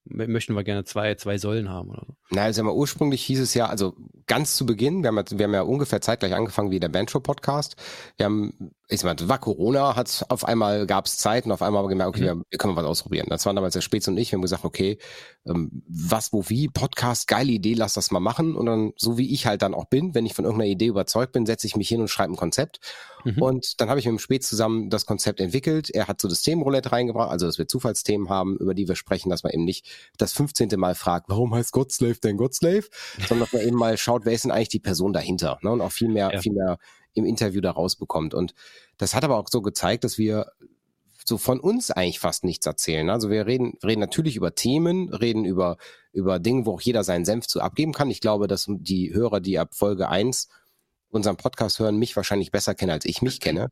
möchten 0.05 0.53
wir 0.55 0.63
gerne 0.63 0.83
zwei, 0.83 1.15
zwei 1.15 1.37
Säulen 1.37 1.69
haben 1.69 1.89
oder 1.89 2.03
so? 2.07 2.13
Na, 2.31 2.43
also 2.43 2.63
mal, 2.63 2.73
ursprünglich 2.73 3.23
hieß 3.23 3.39
es 3.39 3.53
ja, 3.53 3.67
also 3.67 3.93
ganz 4.27 4.55
zu 4.55 4.65
Beginn, 4.65 5.03
wir 5.03 5.09
haben, 5.09 5.17
ja- 5.17 5.23
wir 5.37 5.45
haben 5.45 5.53
ja 5.53 5.61
ungefähr 5.61 6.01
zeitgleich 6.01 6.33
angefangen 6.33 6.71
wie 6.71 6.79
der 6.79 6.89
Bandshow-Podcast. 6.89 7.75
Wir 8.17 8.25
haben, 8.25 8.71
ich 8.87 8.99
sag 9.01 9.19
mal, 9.19 9.29
war 9.29 9.39
Corona, 9.39 9.95
hat 9.95 10.25
auf 10.29 10.45
einmal 10.45 10.87
gab 10.87 11.05
es 11.05 11.17
Zeit 11.17 11.45
und 11.45 11.51
auf 11.51 11.61
einmal 11.61 11.79
haben 11.79 11.85
wir 11.85 11.89
gemerkt, 11.89 12.09
okay, 12.15 12.21
Mhm. 12.33 12.39
wir, 12.39 12.43
wir 12.49 12.57
können 12.57 12.75
was 12.75 12.85
ausprobieren. 12.85 13.27
Das 13.29 13.45
waren 13.45 13.55
damals 13.55 13.73
der 13.73 13.81
Spätz 13.81 14.07
und 14.07 14.17
ich, 14.17 14.31
wir 14.31 14.37
haben 14.37 14.41
gesagt, 14.41 14.65
okay, 14.65 14.97
ähm, 15.45 15.83
was, 15.87 16.33
wo, 16.33 16.43
wie, 16.49 16.67
Podcast, 16.67 17.27
geile 17.27 17.51
Idee, 17.51 17.73
lass 17.73 17.93
das 17.93 18.11
mal 18.11 18.19
machen. 18.19 18.55
Und 18.55 18.65
dann, 18.65 18.93
so 18.97 19.17
wie 19.17 19.33
ich 19.33 19.45
halt 19.45 19.61
dann 19.61 19.73
auch 19.73 19.85
bin, 19.85 20.15
wenn 20.15 20.25
ich 20.25 20.33
von 20.33 20.45
irgendeiner 20.45 20.71
Idee 20.71 20.87
überzeugt 20.87 21.31
bin, 21.33 21.45
setze 21.45 21.67
ich 21.67 21.75
mich 21.75 21.89
hin 21.89 22.01
und 22.01 22.07
schreibe 22.09 22.33
ein 22.33 22.37
Konzept. 22.37 22.79
Mhm. 23.23 23.41
Und 23.41 23.81
dann 23.81 23.89
habe 23.89 23.99
ich 23.99 24.05
mit 24.05 24.13
dem 24.13 24.19
Spätz 24.19 24.49
zusammen 24.49 24.89
das 24.89 25.05
Konzept 25.05 25.39
entwickelt. 25.39 25.89
Er 25.89 26.07
hat 26.07 26.21
so 26.21 26.27
das 26.27 26.41
Themenroulette 26.41 26.91
reingebracht, 26.91 27.31
also 27.31 27.45
dass 27.45 27.57
wir 27.57 27.67
Zufallsthemen 27.67 28.29
haben, 28.29 28.57
über 28.57 28.73
die 28.73 28.87
wir 28.87 28.95
sprechen, 28.95 29.29
dass 29.29 29.43
man 29.43 29.51
eben 29.53 29.63
nicht 29.65 29.87
das 30.17 30.33
15. 30.33 30.69
Mal 30.77 30.95
fragt, 30.95 31.29
warum 31.29 31.53
heißt 31.53 31.71
Godslave 31.71 32.19
denn 32.23 32.37
Godslave? 32.37 32.87
Sondern 33.27 33.45
dass 33.45 33.53
man 33.53 33.67
eben 33.67 33.77
mal 33.77 33.97
schaut, 33.97 34.25
wer 34.25 34.33
ist 34.33 34.45
denn 34.45 34.51
eigentlich 34.51 34.69
die 34.69 34.79
Person 34.79 35.13
dahinter? 35.13 35.59
Ne? 35.61 35.71
Und 35.71 35.81
auch 35.81 35.91
viel 35.91 36.09
mehr, 36.09 36.31
Ja. 36.33 36.41
viel 36.41 36.53
mehr 36.53 36.77
im 37.13 37.25
Interview 37.25 37.61
da 37.61 37.71
rausbekommt. 37.71 38.33
Und 38.33 38.53
das 38.97 39.13
hat 39.15 39.23
aber 39.23 39.37
auch 39.37 39.47
so 39.49 39.61
gezeigt, 39.61 40.03
dass 40.03 40.17
wir 40.17 40.47
so 41.25 41.37
von 41.37 41.59
uns 41.59 41.91
eigentlich 41.91 42.19
fast 42.19 42.43
nichts 42.43 42.65
erzählen. 42.65 43.09
Also 43.09 43.29
wir 43.29 43.45
reden, 43.45 43.77
reden 43.83 43.99
natürlich 43.99 44.35
über 44.35 44.55
Themen, 44.55 45.13
reden 45.13 45.45
über, 45.45 45.77
über 46.13 46.39
Dinge, 46.39 46.65
wo 46.65 46.73
auch 46.73 46.81
jeder 46.81 47.03
seinen 47.03 47.25
Senf 47.25 47.47
zu 47.47 47.61
abgeben 47.61 47.93
kann. 47.93 48.09
Ich 48.09 48.21
glaube, 48.21 48.47
dass 48.47 48.65
die 48.67 49.13
Hörer, 49.13 49.39
die 49.39 49.59
ab 49.59 49.75
Folge 49.75 50.09
1 50.09 50.47
unseren 51.11 51.37
Podcast 51.37 51.79
hören, 51.79 51.97
mich 51.97 52.15
wahrscheinlich 52.15 52.51
besser 52.51 52.75
kennen, 52.75 52.91
als 52.91 53.05
ich 53.05 53.21
mich 53.21 53.39
kenne. 53.39 53.69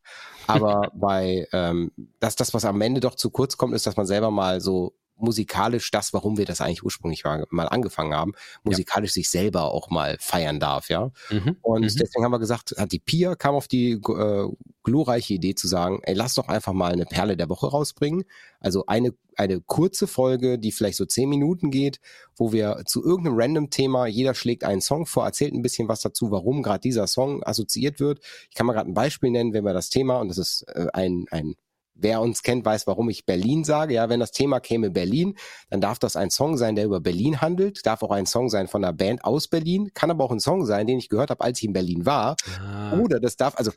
Aber 0.47 0.91
bei 0.93 1.47
ähm, 1.53 1.91
das, 2.19 2.35
das, 2.35 2.53
was 2.53 2.65
am 2.65 2.81
Ende 2.81 3.01
doch 3.01 3.15
zu 3.15 3.29
kurz 3.29 3.57
kommt, 3.57 3.73
ist, 3.73 3.87
dass 3.87 3.97
man 3.97 4.05
selber 4.05 4.31
mal 4.31 4.61
so 4.61 4.93
musikalisch 5.21 5.91
das, 5.91 6.13
warum 6.13 6.37
wir 6.37 6.45
das 6.45 6.61
eigentlich 6.61 6.83
ursprünglich 6.83 7.23
mal 7.23 7.67
angefangen 7.67 8.13
haben, 8.13 8.33
musikalisch 8.63 9.11
sich 9.11 9.29
selber 9.29 9.71
auch 9.71 9.89
mal 9.89 10.17
feiern 10.19 10.59
darf, 10.59 10.89
ja. 10.89 11.11
Mhm. 11.29 11.57
Und 11.61 11.81
Mhm. 11.81 11.97
deswegen 11.99 12.23
haben 12.23 12.31
wir 12.31 12.39
gesagt, 12.39 12.75
hat 12.77 12.91
die 12.91 12.99
Pia 12.99 13.35
kam 13.35 13.55
auf 13.55 13.67
die 13.67 13.91
äh, 13.93 14.47
glorreiche 14.83 15.33
Idee 15.33 15.55
zu 15.55 15.67
sagen, 15.67 15.99
ey, 16.03 16.13
lass 16.15 16.35
doch 16.35 16.47
einfach 16.47 16.73
mal 16.73 16.91
eine 16.91 17.05
Perle 17.05 17.37
der 17.37 17.49
Woche 17.49 17.67
rausbringen. 17.67 18.23
Also 18.59 18.85
eine, 18.87 19.13
eine 19.35 19.61
kurze 19.61 20.07
Folge, 20.07 20.57
die 20.59 20.71
vielleicht 20.71 20.97
so 20.97 21.05
zehn 21.05 21.29
Minuten 21.29 21.69
geht, 21.71 21.99
wo 22.35 22.51
wir 22.51 22.83
zu 22.85 23.03
irgendeinem 23.03 23.35
random 23.37 23.69
Thema, 23.69 24.07
jeder 24.07 24.33
schlägt 24.33 24.63
einen 24.63 24.81
Song 24.81 25.05
vor, 25.05 25.25
erzählt 25.25 25.53
ein 25.53 25.61
bisschen 25.61 25.87
was 25.87 26.01
dazu, 26.01 26.31
warum 26.31 26.63
gerade 26.63 26.79
dieser 26.81 27.07
Song 27.07 27.43
assoziiert 27.43 27.99
wird. 27.99 28.19
Ich 28.49 28.55
kann 28.55 28.65
mal 28.65 28.73
gerade 28.73 28.89
ein 28.89 28.93
Beispiel 28.93 29.29
nennen, 29.31 29.53
wenn 29.53 29.63
wir 29.65 29.73
das 29.73 29.89
Thema, 29.89 30.19
und 30.19 30.29
das 30.29 30.37
ist 30.37 30.63
äh, 30.69 30.87
ein, 30.93 31.25
ein 31.31 31.55
Wer 32.01 32.21
uns 32.21 32.43
kennt, 32.43 32.65
weiß, 32.65 32.87
warum 32.87 33.09
ich 33.09 33.25
Berlin 33.25 33.63
sage. 33.63 33.93
Ja, 33.93 34.09
wenn 34.09 34.19
das 34.19 34.31
Thema 34.31 34.59
käme 34.59 34.89
Berlin, 34.89 35.35
dann 35.69 35.81
darf 35.81 35.99
das 35.99 36.15
ein 36.15 36.29
Song 36.29 36.57
sein, 36.57 36.75
der 36.75 36.85
über 36.85 36.99
Berlin 36.99 37.41
handelt, 37.41 37.85
darf 37.85 38.03
auch 38.03 38.11
ein 38.11 38.25
Song 38.25 38.49
sein 38.49 38.67
von 38.67 38.83
einer 38.83 38.93
Band 38.93 39.23
aus 39.23 39.47
Berlin, 39.47 39.91
kann 39.93 40.11
aber 40.11 40.23
auch 40.23 40.31
ein 40.31 40.39
Song 40.39 40.65
sein, 40.65 40.87
den 40.87 40.97
ich 40.99 41.09
gehört 41.09 41.29
habe, 41.29 41.43
als 41.43 41.59
ich 41.59 41.65
in 41.65 41.73
Berlin 41.73 42.05
war. 42.05 42.35
Ah, 42.61 42.97
Oder 42.97 43.19
das 43.19 43.35
darf, 43.35 43.55
also 43.57 43.71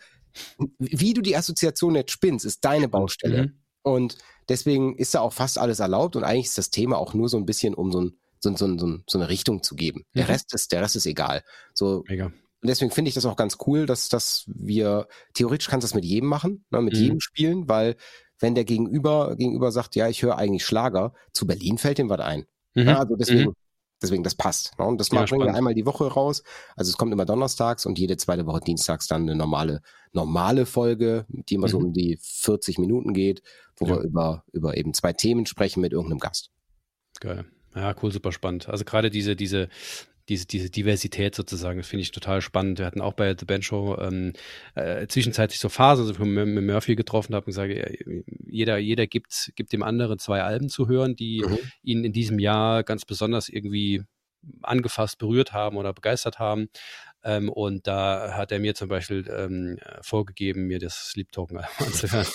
wie 0.79 1.13
du 1.15 1.21
die 1.21 1.37
Assoziation 1.37 1.95
jetzt 1.95 2.13
spinnst, 2.13 2.47
ist 2.47 2.65
deine 2.65 2.89
Baustelle. 2.89 3.43
Mhm. 3.45 3.53
Und 3.83 4.19
deswegen 4.49 4.97
ist 4.97 5.15
da 5.15 5.21
auch 5.21 5.33
fast 5.33 5.59
alles 5.59 5.81
erlaubt 5.81 6.17
und 6.17 6.25
eigentlich 6.25 6.47
ist 6.47 6.59
das 6.59 6.71
Thema 6.71 6.99
auch 6.99 7.15
nur 7.15 7.29
so 7.29 7.37
ein 7.37 7.47
bisschen, 7.47 7.75
um 7.75 7.91
so, 7.91 8.01
ein, 8.03 8.17
so, 8.39 8.55
so, 8.57 8.77
so, 8.77 9.19
eine 9.19 9.29
Richtung 9.29 9.63
zu 9.63 9.75
geben. 9.75 10.05
Der 10.15 10.25
Mhm. 10.25 10.31
Rest 10.31 10.55
ist, 10.55 10.73
der 10.73 10.83
Rest 10.83 10.97
ist 10.97 11.07
egal. 11.07 11.43
So, 11.75 12.05
Mega. 12.09 12.33
Und 12.63 12.69
deswegen 12.69 12.91
finde 12.93 13.09
ich 13.09 13.15
das 13.15 13.27
auch 13.27 13.37
ganz 13.37 13.59
cool, 13.67 13.87
dass, 13.87 14.09
dass 14.09 14.45
wir, 14.47 15.09
theoretisch 15.35 15.69
kannst 15.69 15.85
du 15.85 15.89
das 15.89 15.95
mit 15.95 16.05
jedem 16.05 16.29
machen, 16.29 16.65
ne, 16.71 16.81
mit 16.81 16.95
Mhm. 16.95 16.99
jedem 17.01 17.21
spielen, 17.21 17.69
weil 17.69 17.97
wenn 18.39 18.55
der 18.55 18.65
Gegenüber, 18.65 19.37
Gegenüber 19.37 19.71
sagt, 19.73 19.95
ja, 19.97 20.09
ich 20.09 20.23
höre 20.23 20.37
eigentlich 20.39 20.65
Schlager, 20.65 21.13
zu 21.33 21.47
Berlin 21.47 21.79
fällt 21.79 21.99
ihm 21.99 22.09
was 22.09 22.21
ein. 22.21 22.47
Mhm. 22.75 22.89
Ja, 22.89 22.99
also 22.99 23.17
deswegen, 23.17 23.51
Mhm. 23.51 23.55
deswegen, 24.03 24.23
das 24.25 24.35
passt. 24.35 24.79
Ne? 24.79 24.85
Und 24.85 24.99
das 24.99 25.11
Ja, 25.11 25.25
bringen 25.25 25.45
wir 25.47 25.55
einmal 25.55 25.75
die 25.75 25.87
Woche 25.87 26.07
raus. 26.07 26.43
Also 26.77 26.91
es 26.91 26.97
kommt 26.97 27.13
immer 27.13 27.25
donnerstags 27.25 27.85
und 27.87 27.99
jede 27.99 28.17
zweite 28.17 28.47
Woche 28.47 28.61
dienstags 28.61 29.07
dann 29.07 29.23
eine 29.23 29.37
normale, 29.37 29.81
normale 30.13 30.67
Folge, 30.67 31.27
die 31.29 31.55
immer 31.55 31.69
so 31.69 31.79
Mhm. 31.79 31.87
um 31.87 31.93
die 31.93 32.19
40 32.21 32.79
Minuten 32.79 33.13
geht, 33.13 33.43
wo 33.77 33.87
Ja. 33.87 33.97
wir 33.97 34.03
über, 34.03 34.45
über 34.53 34.77
eben 34.77 34.93
zwei 34.95 35.13
Themen 35.13 35.47
sprechen 35.47 35.81
mit 35.81 35.93
irgendeinem 35.93 36.19
Gast. 36.21 36.51
Geil. 37.21 37.45
Ja, 37.75 37.95
cool, 38.03 38.13
super 38.13 38.33
spannend. 38.33 38.69
Also 38.69 38.85
gerade 38.85 39.09
diese, 39.09 39.35
diese, 39.37 39.69
diese, 40.29 40.47
diese 40.47 40.71
Diversität 40.71 41.35
sozusagen, 41.35 41.79
das 41.79 41.89
finde 41.89 42.03
ich 42.03 42.13
total 42.13 42.41
spannend. 42.41 42.79
Wir 42.79 42.87
hatten 42.87 43.01
auch 43.01 43.15
bei 43.15 43.35
The 43.39 43.45
Band 43.45 43.65
Show 43.65 43.97
ähm, 44.01 44.33
äh, 44.75 45.07
zwischenzeitlich 45.07 45.59
so 45.61 45.69
Phasen, 45.69 46.07
also 46.07 46.25
mit 46.25 46.65
Murphy 46.65 46.95
getroffen 46.95 47.35
haben 47.35 47.45
gesagt, 47.45 47.73
ja, 47.73 47.87
jeder, 48.47 48.79
jeder 48.79 49.07
gibt, 49.07 49.53
gibt 49.57 49.73
dem 49.73 49.83
anderen 49.83 50.19
zwei 50.19 50.43
Alben 50.43 50.69
zu 50.69 50.89
hören, 50.89 51.17
die 51.17 51.43
Mhm. 51.47 51.59
ihn 51.83 52.05
in 52.05 52.13
diesem 52.13 52.39
Jahr 52.39 52.85
ganz 52.85 53.05
besonders 53.05 53.49
irgendwie 53.49 54.03
angefasst, 54.63 55.19
berührt 55.19 55.53
haben 55.53 55.77
oder 55.77 55.93
begeistert 55.93 56.39
haben. 56.39 56.69
Ähm, 57.25 57.49
und 57.49 57.87
da 57.87 58.35
hat 58.37 58.51
er 58.53 58.59
mir 58.59 58.75
zum 58.75 58.89
Beispiel 58.89 59.29
ähm, 59.31 59.79
vorgegeben, 60.03 60.67
mir 60.67 60.79
das 60.79 61.11
Sleep 61.11 61.31
Token 61.33 61.59
anzuhören. 61.79 62.27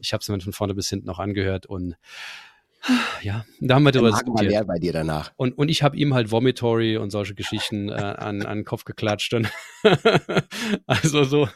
Ich 0.00 0.12
habe 0.12 0.22
es 0.22 0.28
mir 0.28 0.40
von 0.40 0.52
vorne 0.52 0.74
bis 0.74 0.88
hinten 0.88 1.06
noch 1.06 1.18
angehört 1.18 1.66
und 1.66 1.96
Ja, 3.22 3.44
da 3.60 3.74
haben 3.74 3.82
wir 3.82 3.92
darüber 3.92 4.12
war 4.12 4.42
leer 4.42 4.64
bei 4.64 4.78
dir 4.78 4.92
danach. 4.92 5.32
Und, 5.36 5.58
und 5.58 5.68
ich 5.68 5.82
habe 5.82 5.96
ihm 5.96 6.14
halt 6.14 6.30
Vomitory 6.30 6.96
und 6.96 7.10
solche 7.10 7.34
Geschichten 7.34 7.88
äh, 7.88 7.94
an, 7.94 8.42
an 8.42 8.58
den 8.58 8.64
Kopf 8.64 8.84
geklatscht. 8.84 9.34
Und 9.34 9.50
also 10.86 11.24
so, 11.24 11.48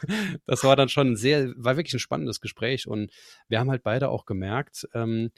das 0.45 0.63
war 0.63 0.75
dann 0.75 0.89
schon 0.89 1.15
sehr, 1.15 1.53
war 1.55 1.77
wirklich 1.77 1.93
ein 1.93 1.99
spannendes 1.99 2.41
Gespräch. 2.41 2.87
Und 2.87 3.11
wir 3.47 3.59
haben 3.59 3.69
halt 3.69 3.83
beide 3.83 4.09
auch 4.09 4.25
gemerkt, 4.25 4.87
ähm, 4.93 5.31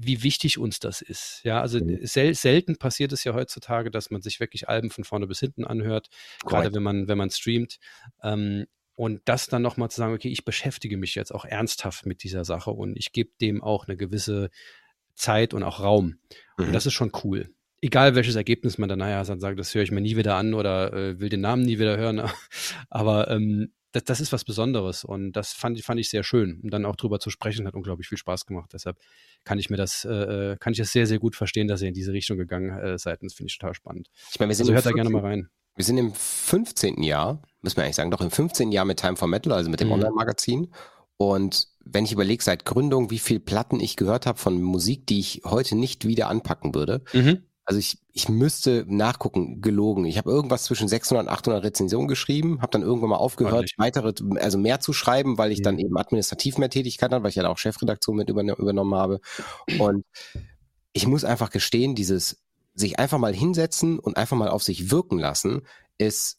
wie 0.00 0.22
wichtig 0.22 0.58
uns 0.58 0.78
das 0.78 1.02
ist. 1.02 1.40
Ja, 1.42 1.60
also 1.60 1.82
mhm. 1.82 1.98
sel 2.06 2.34
selten 2.34 2.76
passiert 2.76 3.12
es 3.12 3.24
ja 3.24 3.34
heutzutage, 3.34 3.90
dass 3.90 4.10
man 4.10 4.22
sich 4.22 4.38
wirklich 4.38 4.68
Alben 4.68 4.90
von 4.90 5.04
vorne 5.04 5.26
bis 5.26 5.40
hinten 5.40 5.64
anhört, 5.64 6.08
gerade 6.44 6.72
wenn 6.72 6.82
man, 6.82 7.08
wenn 7.08 7.18
man 7.18 7.30
streamt. 7.30 7.78
Ähm, 8.22 8.66
und 8.98 9.22
das 9.26 9.46
dann 9.46 9.62
nochmal 9.62 9.92
zu 9.92 9.98
sagen, 9.98 10.12
okay, 10.12 10.28
ich 10.28 10.44
beschäftige 10.44 10.96
mich 10.96 11.14
jetzt 11.14 11.32
auch 11.32 11.44
ernsthaft 11.44 12.04
mit 12.04 12.24
dieser 12.24 12.44
Sache 12.44 12.72
und 12.72 12.96
ich 12.96 13.12
gebe 13.12 13.30
dem 13.40 13.62
auch 13.62 13.86
eine 13.86 13.96
gewisse 13.96 14.50
Zeit 15.14 15.54
und 15.54 15.62
auch 15.62 15.78
Raum. 15.78 16.18
Mhm. 16.56 16.66
Und 16.66 16.72
das 16.72 16.84
ist 16.84 16.94
schon 16.94 17.12
cool. 17.22 17.48
Egal 17.80 18.16
welches 18.16 18.34
Ergebnis 18.34 18.76
man 18.76 18.88
dann 18.88 18.98
nachher 18.98 19.24
sagt, 19.24 19.56
das 19.56 19.72
höre 19.72 19.84
ich 19.84 19.92
mir 19.92 20.00
nie 20.00 20.16
wieder 20.16 20.34
an 20.34 20.52
oder 20.52 20.92
äh, 20.92 21.20
will 21.20 21.28
den 21.28 21.42
Namen 21.42 21.62
nie 21.62 21.78
wieder 21.78 21.96
hören. 21.96 22.28
Aber 22.90 23.30
ähm, 23.30 23.72
das, 23.92 24.02
das 24.02 24.20
ist 24.20 24.32
was 24.32 24.44
Besonderes 24.44 25.04
und 25.04 25.30
das 25.30 25.52
fand, 25.52 25.80
fand 25.80 26.00
ich 26.00 26.10
sehr 26.10 26.24
schön. 26.24 26.58
Und 26.64 26.72
dann 26.72 26.84
auch 26.84 26.96
drüber 26.96 27.20
zu 27.20 27.30
sprechen, 27.30 27.68
hat 27.68 27.74
unglaublich 27.74 28.08
viel 28.08 28.18
Spaß 28.18 28.46
gemacht. 28.46 28.70
Deshalb 28.72 28.98
kann 29.44 29.60
ich 29.60 29.70
mir 29.70 29.76
das, 29.76 30.04
äh, 30.06 30.10
äh 30.10 30.56
kann 30.58 30.72
ich 30.72 30.78
das 30.80 30.90
sehr, 30.90 31.06
sehr 31.06 31.20
gut 31.20 31.36
verstehen, 31.36 31.68
dass 31.68 31.82
ihr 31.82 31.88
in 31.88 31.94
diese 31.94 32.12
Richtung 32.12 32.36
gegangen 32.36 32.76
äh, 32.76 32.98
seid. 32.98 33.22
Und 33.22 33.30
das 33.30 33.36
finde 33.36 33.50
ich 33.50 33.58
total 33.58 33.74
spannend. 33.74 34.08
Ich 34.32 34.40
meine, 34.40 34.48
wir 34.48 34.56
sind 34.56 34.64
also 34.64 34.74
hört 34.74 34.86
da 34.86 34.90
gerne 34.90 35.10
mal 35.10 35.22
rein. 35.22 35.50
Wir 35.78 35.84
sind 35.84 35.96
im 35.96 36.12
15. 36.12 37.04
Jahr, 37.04 37.40
müssen 37.62 37.76
wir 37.76 37.84
eigentlich 37.84 37.94
sagen, 37.94 38.10
doch 38.10 38.20
im 38.20 38.32
15. 38.32 38.72
Jahr 38.72 38.84
mit 38.84 38.98
Time 38.98 39.14
for 39.14 39.28
Metal, 39.28 39.52
also 39.52 39.70
mit 39.70 39.78
dem 39.78 39.86
mhm. 39.86 39.94
Online-Magazin. 39.94 40.74
Und 41.18 41.68
wenn 41.84 42.04
ich 42.04 42.10
überlege, 42.10 42.42
seit 42.42 42.64
Gründung, 42.64 43.12
wie 43.12 43.20
viel 43.20 43.38
Platten 43.38 43.78
ich 43.78 43.94
gehört 43.94 44.26
habe 44.26 44.40
von 44.40 44.60
Musik, 44.60 45.06
die 45.06 45.20
ich 45.20 45.42
heute 45.44 45.76
nicht 45.76 46.04
wieder 46.04 46.28
anpacken 46.28 46.74
würde. 46.74 47.02
Mhm. 47.12 47.44
Also 47.64 47.78
ich, 47.78 47.98
ich 48.12 48.28
müsste 48.28 48.86
nachgucken, 48.88 49.60
gelogen. 49.60 50.04
Ich 50.04 50.18
habe 50.18 50.28
irgendwas 50.28 50.64
zwischen 50.64 50.88
600 50.88 51.26
und 51.26 51.32
800 51.32 51.62
Rezensionen 51.62 52.08
geschrieben, 52.08 52.60
habe 52.60 52.72
dann 52.72 52.82
irgendwann 52.82 53.10
mal 53.10 53.16
aufgehört, 53.16 53.70
weitere, 53.76 54.12
also 54.40 54.58
mehr 54.58 54.80
zu 54.80 54.92
schreiben, 54.92 55.38
weil 55.38 55.52
ich 55.52 55.60
mhm. 55.60 55.64
dann 55.64 55.78
eben 55.78 55.96
administrativ 55.96 56.58
mehr 56.58 56.70
Tätigkeit 56.70 57.12
hatte, 57.12 57.22
weil 57.22 57.30
ich 57.30 57.36
ja 57.36 57.48
auch 57.48 57.58
Chefredaktion 57.58 58.16
mit 58.16 58.30
übernommen 58.30 58.94
habe. 58.96 59.20
Und 59.78 60.04
ich 60.92 61.06
muss 61.06 61.22
einfach 61.22 61.50
gestehen, 61.50 61.94
dieses 61.94 62.42
sich 62.78 62.98
einfach 62.98 63.18
mal 63.18 63.34
hinsetzen 63.34 63.98
und 63.98 64.16
einfach 64.16 64.36
mal 64.36 64.48
auf 64.48 64.62
sich 64.62 64.90
wirken 64.90 65.18
lassen, 65.18 65.62
ist 65.98 66.38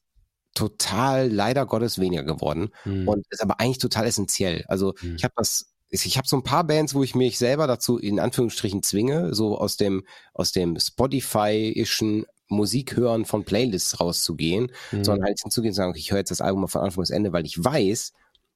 total 0.53 1.29
leider 1.29 1.65
Gottes 1.65 2.00
weniger 2.00 2.24
geworden 2.24 2.69
mhm. 2.86 3.08
und 3.08 3.25
ist 3.29 3.41
aber 3.41 3.60
eigentlich 3.60 3.77
total 3.77 4.05
essentiell. 4.05 4.65
Also 4.67 4.93
mhm. 5.01 5.15
ich 5.15 5.24
habe 5.24 5.34
das 5.38 5.74
ich 5.91 6.17
habe 6.17 6.27
so 6.27 6.38
ein 6.38 6.43
paar 6.43 6.65
Bands, 6.65 6.93
wo 6.93 7.01
ich 7.01 7.15
mich 7.15 7.39
selber 7.39 7.65
dazu 7.65 7.98
in 7.98 8.19
Anführungsstrichen 8.19 8.84
zwinge, 8.84 9.34
so 9.34 9.58
aus 9.58 9.75
dem 9.75 10.05
aus 10.34 10.51
dem 10.51 10.79
Spotify-ischen 10.79 12.25
Musik 12.48 12.96
hören 12.96 13.25
von 13.25 13.43
Playlists 13.43 14.00
rauszugehen, 14.00 14.72
mhm. 14.91 15.03
sondern 15.03 15.25
halt 15.25 15.39
hinzugehen 15.39 15.72
und 15.72 15.75
sagen, 15.75 15.91
okay, 15.91 16.00
ich 16.00 16.12
höre 16.12 16.19
jetzt 16.19 16.31
das 16.31 16.41
Album 16.41 16.67
von 16.67 16.81
Anfang 16.81 17.01
bis 17.01 17.10
Ende, 17.10 17.31
weil 17.31 17.46
ich 17.46 17.63
weiß, 17.63 18.13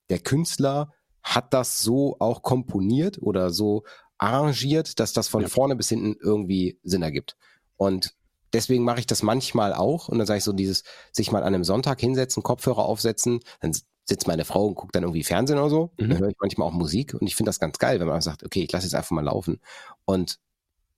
der 0.10 0.20
Künstler 0.20 0.92
hat 1.22 1.54
das 1.54 1.82
so 1.82 2.18
auch 2.20 2.42
komponiert 2.42 3.20
oder 3.22 3.50
so 3.50 3.84
arrangiert, 4.18 5.00
dass 5.00 5.14
das 5.14 5.28
von 5.28 5.44
ja. 5.44 5.48
vorne 5.48 5.76
bis 5.76 5.90
hinten 5.90 6.16
irgendwie 6.22 6.80
Sinn 6.84 7.02
ergibt. 7.02 7.36
Und 7.78 8.14
deswegen 8.54 8.84
mache 8.84 9.00
ich 9.00 9.08
das 9.08 9.24
manchmal 9.24 9.74
auch. 9.74 10.08
Und 10.08 10.18
dann 10.18 10.28
sage 10.28 10.40
ich 10.40 10.44
so, 10.44 10.54
dieses 10.54 10.84
sich 11.12 11.32
mal 11.32 11.44
an 11.44 11.54
einem 11.54 11.64
Sonntag 11.64 12.00
hinsetzen, 12.00 12.44
Kopfhörer 12.44 12.86
aufsetzen, 12.86 13.40
dann 13.62 13.74
sitzt 14.06 14.28
meine 14.28 14.46
Frau 14.46 14.68
und 14.68 14.76
guckt 14.76 14.96
dann 14.96 15.04
irgendwie 15.04 15.24
Fernsehen 15.24 15.58
oder 15.58 15.70
so. 15.70 15.92
Mhm. 15.98 16.10
Dann 16.10 16.20
höre 16.20 16.30
ich 16.30 16.38
manchmal 16.40 16.68
auch 16.68 16.74
Musik 16.74 17.14
und 17.14 17.26
ich 17.26 17.36
finde 17.36 17.50
das 17.50 17.60
ganz 17.60 17.78
geil, 17.78 18.00
wenn 18.00 18.08
man 18.08 18.22
sagt, 18.22 18.44
okay, 18.44 18.64
ich 18.64 18.72
lasse 18.72 18.86
jetzt 18.86 18.96
einfach 18.96 19.12
mal 19.12 19.24
laufen. 19.24 19.60
Und 20.06 20.40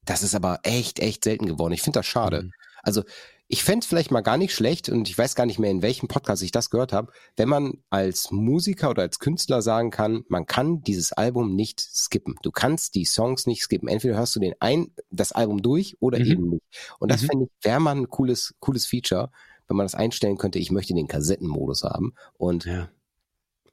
das 0.06 0.24
ist 0.24 0.36
aber 0.36 0.60
echt, 0.64 1.00
echt 1.00 1.24
selten 1.24 1.46
geworden. 1.46 1.74
Ich 1.74 1.82
finde 1.82 2.00
das 2.00 2.06
schade. 2.06 2.44
Mhm. 2.44 2.52
Also 2.84 3.04
ich 3.48 3.64
fände 3.64 3.86
vielleicht 3.86 4.12
mal 4.12 4.22
gar 4.22 4.38
nicht 4.38 4.54
schlecht, 4.54 4.90
und 4.90 5.08
ich 5.08 5.18
weiß 5.18 5.36
gar 5.36 5.46
nicht 5.46 5.60
mehr, 5.60 5.70
in 5.70 5.82
welchem 5.82 6.08
Podcast 6.08 6.42
ich 6.42 6.52
das 6.52 6.70
gehört 6.70 6.94
habe, 6.94 7.12
wenn 7.38 7.48
man 7.48 7.84
als 7.90 8.32
Musiker 8.32 8.90
oder 8.90 9.04
als 9.04 9.20
Künstler 9.20 9.62
sagen 9.62 9.92
kann, 9.92 10.24
man 10.30 10.46
kann 10.46 10.82
dieses 10.82 11.14
Album 11.14 11.56
nicht 11.56 11.80
skippen. 11.80 12.36
Du 12.42 12.52
kannst 12.52 12.96
die 12.96 13.06
Songs 13.06 13.46
nicht 13.46 13.62
skippen. 13.62 13.88
Entweder 13.88 14.18
hörst 14.18 14.36
du 14.36 14.40
den 14.40 14.56
ein, 14.60 14.88
das 15.12 15.32
Album 15.32 15.62
durch 15.62 15.96
oder 16.00 16.20
mhm. 16.20 16.26
eben 16.26 16.50
nicht. 16.50 16.64
Und 17.00 17.12
das 17.12 17.22
mhm. 17.22 17.28
fände 17.28 17.46
ich, 17.46 17.66
wäre 17.66 17.80
mal 17.80 17.96
ein 17.96 18.10
cooles, 18.10 18.56
cooles 18.60 18.88
Feature, 18.88 19.30
wenn 19.68 19.78
man 19.78 19.86
das 19.86 19.96
einstellen 19.96 20.38
könnte, 20.38 20.60
ich 20.60 20.72
möchte 20.72 20.94
den 20.94 21.08
Kassettenmodus 21.08 21.84
haben. 21.84 22.14
Und 22.38 22.66
ja. 22.66 22.90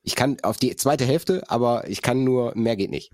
Ich 0.05 0.17
kann 0.17 0.39
auf 0.43 0.57
die 0.57 0.75
zweite 0.75 1.05
Hälfte, 1.05 1.49
aber 1.49 1.89
ich 1.89 2.03
kann 2.03 2.25
nur, 2.25 2.57
mehr 2.57 2.75
geht 2.75 2.91
nicht. 2.91 3.13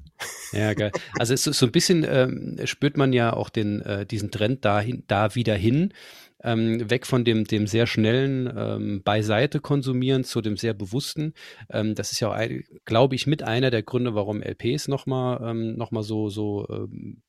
Ja, 0.53 0.73
geil. 0.73 0.91
Also 1.19 1.35
ist 1.35 1.45
so 1.45 1.67
ein 1.67 1.73
bisschen 1.73 2.03
ähm, 2.09 2.57
spürt 2.65 2.97
man 2.97 3.13
ja 3.13 3.35
auch 3.35 3.51
den, 3.51 3.83
äh, 3.83 4.07
diesen 4.07 4.31
Trend 4.31 4.65
dahin, 4.65 5.05
da 5.07 5.35
wieder 5.35 5.55
hin, 5.55 5.93
ähm, 6.43 6.89
weg 6.89 7.07
von 7.07 7.25
dem, 7.25 7.45
dem 7.45 7.67
sehr 7.67 7.87
schnellen 7.87 8.53
ähm, 8.57 9.03
Beiseite 9.03 9.61
konsumieren 9.61 10.25
zu 10.25 10.41
dem 10.41 10.57
sehr 10.57 10.75
bewussten. 10.75 11.35
Ähm, 11.71 11.95
das 11.95 12.13
ist 12.13 12.21
ja 12.21 12.31
auch, 12.31 12.49
glaube 12.85 13.15
ich, 13.15 13.27
mit 13.27 13.43
einer 13.43 13.71
der 13.71 13.83
Gründe, 13.83 14.15
warum 14.15 14.43
LPs 14.43 14.89
nochmal 14.89 15.41
ähm, 15.43 15.77
noch 15.77 15.91
so, 16.03 16.29
so 16.29 16.67
ähm, 16.69 17.23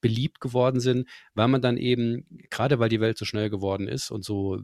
beliebt 0.00 0.40
geworden 0.40 0.80
sind, 0.80 1.08
weil 1.34 1.48
man 1.48 1.62
dann 1.62 1.76
eben, 1.76 2.26
gerade 2.50 2.78
weil 2.78 2.88
die 2.88 3.00
Welt 3.00 3.18
so 3.18 3.24
schnell 3.24 3.50
geworden 3.50 3.86
ist 3.86 4.10
und 4.10 4.24
so, 4.24 4.58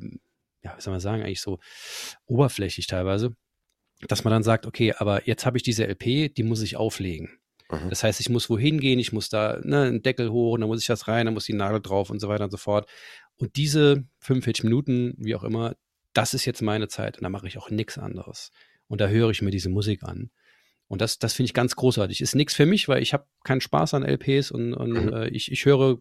ja, 0.62 0.74
wie 0.76 0.80
soll 0.80 0.92
man 0.92 1.00
sagen, 1.00 1.22
eigentlich 1.22 1.40
so 1.40 1.60
oberflächlich 2.26 2.86
teilweise, 2.86 3.36
dass 4.08 4.24
man 4.24 4.32
dann 4.32 4.42
sagt, 4.42 4.66
okay, 4.66 4.92
aber 4.96 5.26
jetzt 5.26 5.46
habe 5.46 5.56
ich 5.56 5.62
diese 5.62 5.86
LP, 5.86 6.34
die 6.34 6.42
muss 6.42 6.62
ich 6.62 6.76
auflegen. 6.76 7.38
Mhm. 7.70 7.90
Das 7.90 8.04
heißt, 8.04 8.20
ich 8.20 8.28
muss 8.28 8.50
wohin 8.50 8.80
gehen, 8.80 8.98
ich 8.98 9.12
muss 9.12 9.28
da 9.28 9.58
ne, 9.62 9.82
einen 9.82 10.02
Deckel 10.02 10.30
hoch, 10.30 10.58
dann 10.58 10.68
muss 10.68 10.80
ich 10.80 10.86
das 10.86 11.08
rein, 11.08 11.26
dann 11.26 11.34
muss 11.34 11.46
die 11.46 11.54
Nadel 11.54 11.80
drauf 11.80 12.10
und 12.10 12.20
so 12.20 12.28
weiter 12.28 12.44
und 12.44 12.50
so 12.50 12.56
fort. 12.56 12.88
Und 13.36 13.56
diese 13.56 14.04
45 14.20 14.64
Minuten, 14.64 15.14
wie 15.18 15.34
auch 15.34 15.44
immer, 15.44 15.76
das 16.12 16.34
ist 16.34 16.44
jetzt 16.44 16.62
meine 16.62 16.88
Zeit 16.88 17.18
und 17.18 17.24
da 17.24 17.28
mache 17.28 17.48
ich 17.48 17.58
auch 17.58 17.70
nichts 17.70 17.98
anderes. 17.98 18.50
Und 18.86 19.00
da 19.00 19.08
höre 19.08 19.30
ich 19.30 19.42
mir 19.42 19.50
diese 19.50 19.68
Musik 19.68 20.02
an. 20.04 20.30
Und 20.86 21.00
das, 21.00 21.18
das 21.18 21.32
finde 21.34 21.48
ich 21.48 21.54
ganz 21.54 21.76
großartig. 21.76 22.20
Ist 22.20 22.34
nichts 22.34 22.54
für 22.54 22.66
mich, 22.66 22.88
weil 22.88 23.02
ich 23.02 23.12
habe 23.12 23.26
keinen 23.42 23.60
Spaß 23.60 23.94
an 23.94 24.04
LPs 24.04 24.50
und, 24.50 24.74
und 24.74 24.92
mhm. 24.92 25.12
äh, 25.12 25.28
ich, 25.28 25.50
ich 25.50 25.64
höre 25.64 25.98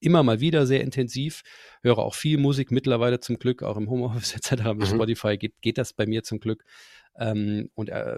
immer 0.00 0.22
mal 0.22 0.40
wieder 0.40 0.66
sehr 0.66 0.82
intensiv, 0.82 1.42
höre 1.82 1.98
auch 1.98 2.14
viel 2.14 2.38
Musik 2.38 2.70
mittlerweile 2.70 3.20
zum 3.20 3.38
Glück, 3.38 3.62
auch 3.62 3.76
im 3.76 3.90
Homeoffice 3.90 4.34
etc. 4.36 4.64
Mit 4.64 4.80
mhm. 4.80 4.86
Spotify 4.86 5.36
geht, 5.36 5.60
geht 5.60 5.78
das 5.78 5.92
bei 5.92 6.06
mir 6.06 6.22
zum 6.22 6.40
Glück. 6.40 6.64
Ähm, 7.18 7.70
und 7.74 7.88
äh, 7.88 8.16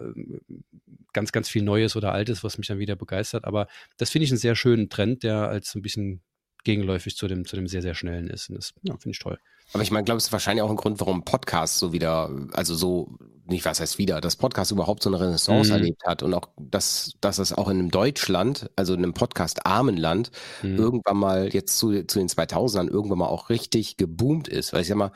ganz, 1.12 1.32
ganz 1.32 1.48
viel 1.48 1.62
Neues 1.62 1.96
oder 1.96 2.12
Altes, 2.12 2.44
was 2.44 2.58
mich 2.58 2.66
dann 2.66 2.78
wieder 2.78 2.96
begeistert. 2.96 3.44
Aber 3.44 3.66
das 3.96 4.10
finde 4.10 4.24
ich 4.24 4.30
einen 4.30 4.38
sehr 4.38 4.56
schönen 4.56 4.90
Trend, 4.90 5.22
der 5.22 5.48
als 5.48 5.70
so 5.70 5.78
ein 5.78 5.82
bisschen 5.82 6.22
gegenläufig 6.64 7.16
zu 7.16 7.26
dem, 7.28 7.44
zu 7.46 7.56
dem 7.56 7.66
sehr, 7.66 7.82
sehr 7.82 7.94
schnellen 7.94 8.28
ist. 8.28 8.50
Und 8.50 8.56
das 8.56 8.72
ja, 8.82 8.94
finde 8.94 9.10
ich 9.10 9.18
toll. 9.18 9.38
Aber 9.72 9.82
ich 9.82 9.90
meine, 9.90 10.04
glaube, 10.04 10.18
es 10.18 10.26
ist 10.26 10.32
wahrscheinlich 10.32 10.62
auch 10.62 10.70
ein 10.70 10.76
Grund, 10.76 11.00
warum 11.00 11.24
Podcast 11.24 11.78
so 11.78 11.92
wieder, 11.92 12.30
also 12.52 12.74
so, 12.74 13.16
nicht 13.46 13.64
was 13.64 13.80
heißt 13.80 13.98
wieder, 13.98 14.20
dass 14.20 14.36
Podcast 14.36 14.72
überhaupt 14.72 15.02
so 15.02 15.10
eine 15.10 15.20
Renaissance 15.20 15.70
mhm. 15.70 15.78
erlebt 15.78 16.04
hat 16.04 16.22
und 16.22 16.34
auch, 16.34 16.48
dass, 16.58 17.12
dass 17.20 17.38
es 17.38 17.52
auch 17.52 17.68
in 17.68 17.78
einem 17.78 17.90
Deutschland, 17.90 18.70
also 18.74 18.94
in 18.94 19.02
einem 19.02 19.14
Podcast-armen 19.14 19.96
Land, 19.96 20.30
mhm. 20.62 20.76
irgendwann 20.76 21.16
mal 21.16 21.48
jetzt 21.52 21.78
zu, 21.78 22.04
zu 22.06 22.18
den 22.18 22.28
2000ern 22.28 22.88
irgendwann 22.88 23.18
mal 23.18 23.28
auch 23.28 23.48
richtig 23.48 23.96
geboomt 23.96 24.48
ist. 24.48 24.72
Weil 24.72 24.82
ich 24.82 24.88
sag 24.88 24.96
mal, 24.96 25.12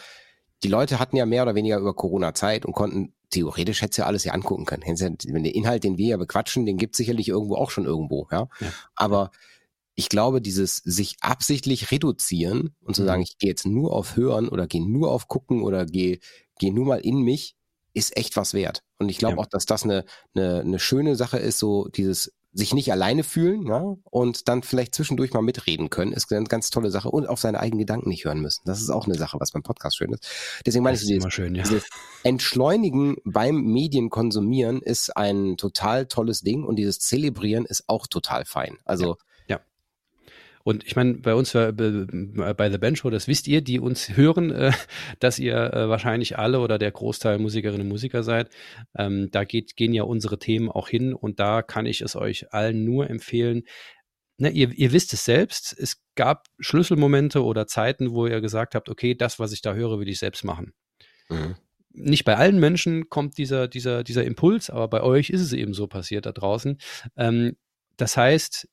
die 0.63 0.69
Leute 0.69 0.99
hatten 0.99 1.17
ja 1.17 1.27
mehr 1.27 1.43
oder 1.43 1.55
weniger 1.55 1.79
über 1.79 1.95
Corona 1.95 2.35
Zeit 2.35 2.65
und 2.65 2.75
konnten 2.75 3.13
theoretisch 3.31 3.83
hätte 3.83 4.03
ja 4.03 4.07
alles 4.07 4.25
ja 4.25 4.33
angucken 4.33 4.65
können. 4.65 4.83
Wenn 4.85 5.43
der 5.43 5.55
Inhalt, 5.55 5.83
den 5.83 5.99
wir 5.99 6.09
ja 6.11 6.17
bequatschen, 6.17 6.67
den 6.67 6.77
gibt 6.77 6.95
sicherlich 6.95 7.29
irgendwo 7.29 7.57
auch 7.57 7.71
schon 7.71 7.85
irgendwo, 7.85 8.29
ja. 8.31 8.49
ja. 8.61 8.69
Aber 8.95 9.33
ich 9.95 10.09
glaube, 10.09 10.41
dieses 10.41 10.77
sich 10.77 11.17
absichtlich 11.21 11.91
reduzieren 11.91 12.75
und 12.81 12.97
zu 12.97 13.03
mhm. 13.03 13.07
sagen, 13.07 13.23
ich 13.23 13.39
gehe 13.39 13.51
jetzt 13.51 13.67
nur 13.67 13.93
auf 13.93 14.17
Hören 14.17 14.49
oder 14.49 14.67
gehe 14.67 14.85
nur 14.87 15.11
auf 15.11 15.29
Gucken 15.29 15.63
oder 15.63 15.87
gehe, 15.87 16.19
gehe 16.59 16.75
nur 16.75 16.87
mal 16.87 17.01
in 17.01 17.21
mich, 17.23 17.57
ist 17.93 18.17
echt 18.17 18.37
was 18.37 18.55
wert. 18.55 18.83
Und 18.99 19.09
ich 19.09 19.19
glaube 19.19 19.37
ja. 19.37 19.41
auch, 19.41 19.47
dass 19.47 19.67
das 19.67 19.85
eine, 19.85 20.05
eine, 20.35 20.61
eine 20.61 20.79
schöne 20.79 21.17
Sache 21.17 21.39
ist, 21.39 21.59
so 21.59 21.89
dieses 21.89 22.33
sich 22.57 22.73
nicht 22.73 22.93
alleine 22.93 23.25
fühlen 23.25 23.67
ja, 23.67 23.97
und 24.11 24.49
dann 24.49 24.63
vielleicht 24.63 24.95
zwischendurch 24.95 25.33
mal 25.33 25.43
mitreden 25.43 25.91
können, 25.91 26.13
ist 26.13 26.33
eine 26.33 26.45
ganz 26.45 26.71
tolle 26.71 26.93
Sache 26.93 27.11
und 27.11 27.27
auf 27.29 27.41
seine 27.41 27.59
eigenen 27.59 27.81
Gedanken 27.81 28.09
nicht 28.09 28.25
hören 28.25 28.41
müssen. 28.41 28.63
Das 28.65 28.81
ist 28.81 28.91
auch 28.91 29.07
eine 29.07 29.17
Sache, 29.17 29.41
was 29.41 29.51
beim 29.51 29.65
Podcast 29.65 29.97
schön 29.97 30.13
ist. 30.13 30.25
Deswegen 30.65 30.85
meine 30.85 30.97
ich, 30.97 31.05
dieses, 31.05 31.33
schön, 31.33 31.57
ja. 31.57 31.65
dieses 31.65 31.89
Entschleunigen 32.23 33.17
beim 33.25 33.61
Medienkonsumieren 33.65 34.83
ist 34.83 35.17
ein 35.17 35.57
total 35.57 36.07
tolles 36.07 36.43
Ding 36.43 36.63
und 36.63 36.77
dieses 36.77 37.01
Zelebrieren 37.01 37.65
ist 37.65 37.85
auch 37.89 38.07
total 38.07 38.45
fein. 38.45 38.79
Also 38.85 39.05
ja. 39.05 39.17
Und 40.65 40.85
ich 40.85 40.97
meine, 40.97 41.15
bei 41.15 41.35
uns 41.35 41.55
äh, 41.55 41.73
bei 41.73 42.71
The 42.71 42.79
Bench 42.79 42.99
Show, 42.99 43.11
das 43.11 43.29
wisst 43.29 43.47
ihr, 43.47 43.61
die 43.61 43.79
uns 43.79 44.17
hören, 44.17 44.51
äh, 44.51 44.73
dass 45.21 45.39
ihr 45.39 45.55
äh, 45.55 45.89
wahrscheinlich 45.89 46.39
alle 46.39 46.61
oder 46.61 46.79
der 46.79 46.91
Großteil 46.91 47.39
Musikerinnen 47.39 47.83
und 47.83 47.89
Musiker 47.89 48.23
seid. 48.23 48.51
Ähm, 48.97 49.31
da 49.31 49.45
geht, 49.45 49.77
gehen 49.77 49.93
ja 49.93 50.03
unsere 50.05 50.39
Themen 50.39 50.71
auch 50.71 50.89
hin 50.89 51.13
und 51.13 51.39
da 51.39 51.63
kann 51.63 51.87
ich 51.87 52.01
es 52.01 52.17
euch 52.17 52.53
allen 52.53 52.85
nur 52.85 53.09
empfehlen. 53.11 53.65
Ne, 54.39 54.49
ihr, 54.51 54.73
ihr 54.73 54.93
wisst 54.93 55.13
es 55.13 55.25
selbst, 55.25 55.77
es 55.79 56.03
gab 56.17 56.49
Schlüsselmomente 56.59 57.45
oder 57.45 57.67
Zeiten, 57.67 58.11
wo 58.11 58.27
ihr 58.27 58.41
gesagt 58.41 58.75
habt, 58.75 58.89
okay, 58.89 59.15
das, 59.15 59.39
was 59.39 59.53
ich 59.53 59.63
da 59.63 59.75
höre, 59.75 60.01
will 60.01 60.09
ich 60.09 60.19
selbst 60.19 60.45
machen. 60.45 60.73
Mhm 61.29 61.55
nicht 61.95 62.25
bei 62.25 62.37
allen 62.37 62.59
Menschen 62.59 63.09
kommt 63.09 63.39
dieser, 63.39 63.69
dieser, 63.69 64.03
dieser 64.03 64.25
Impuls, 64.25 64.69
aber 64.69 64.89
bei 64.89 65.03
euch 65.03 65.31
ist 65.31 65.41
es 65.41 65.53
eben 65.53 65.75
so 65.75 65.87
passiert 65.87 66.27
da 66.27 66.33
draußen. 66.33 66.79
Ähm, 67.17 67.57
das 67.97 68.17
heißt, 68.17 68.69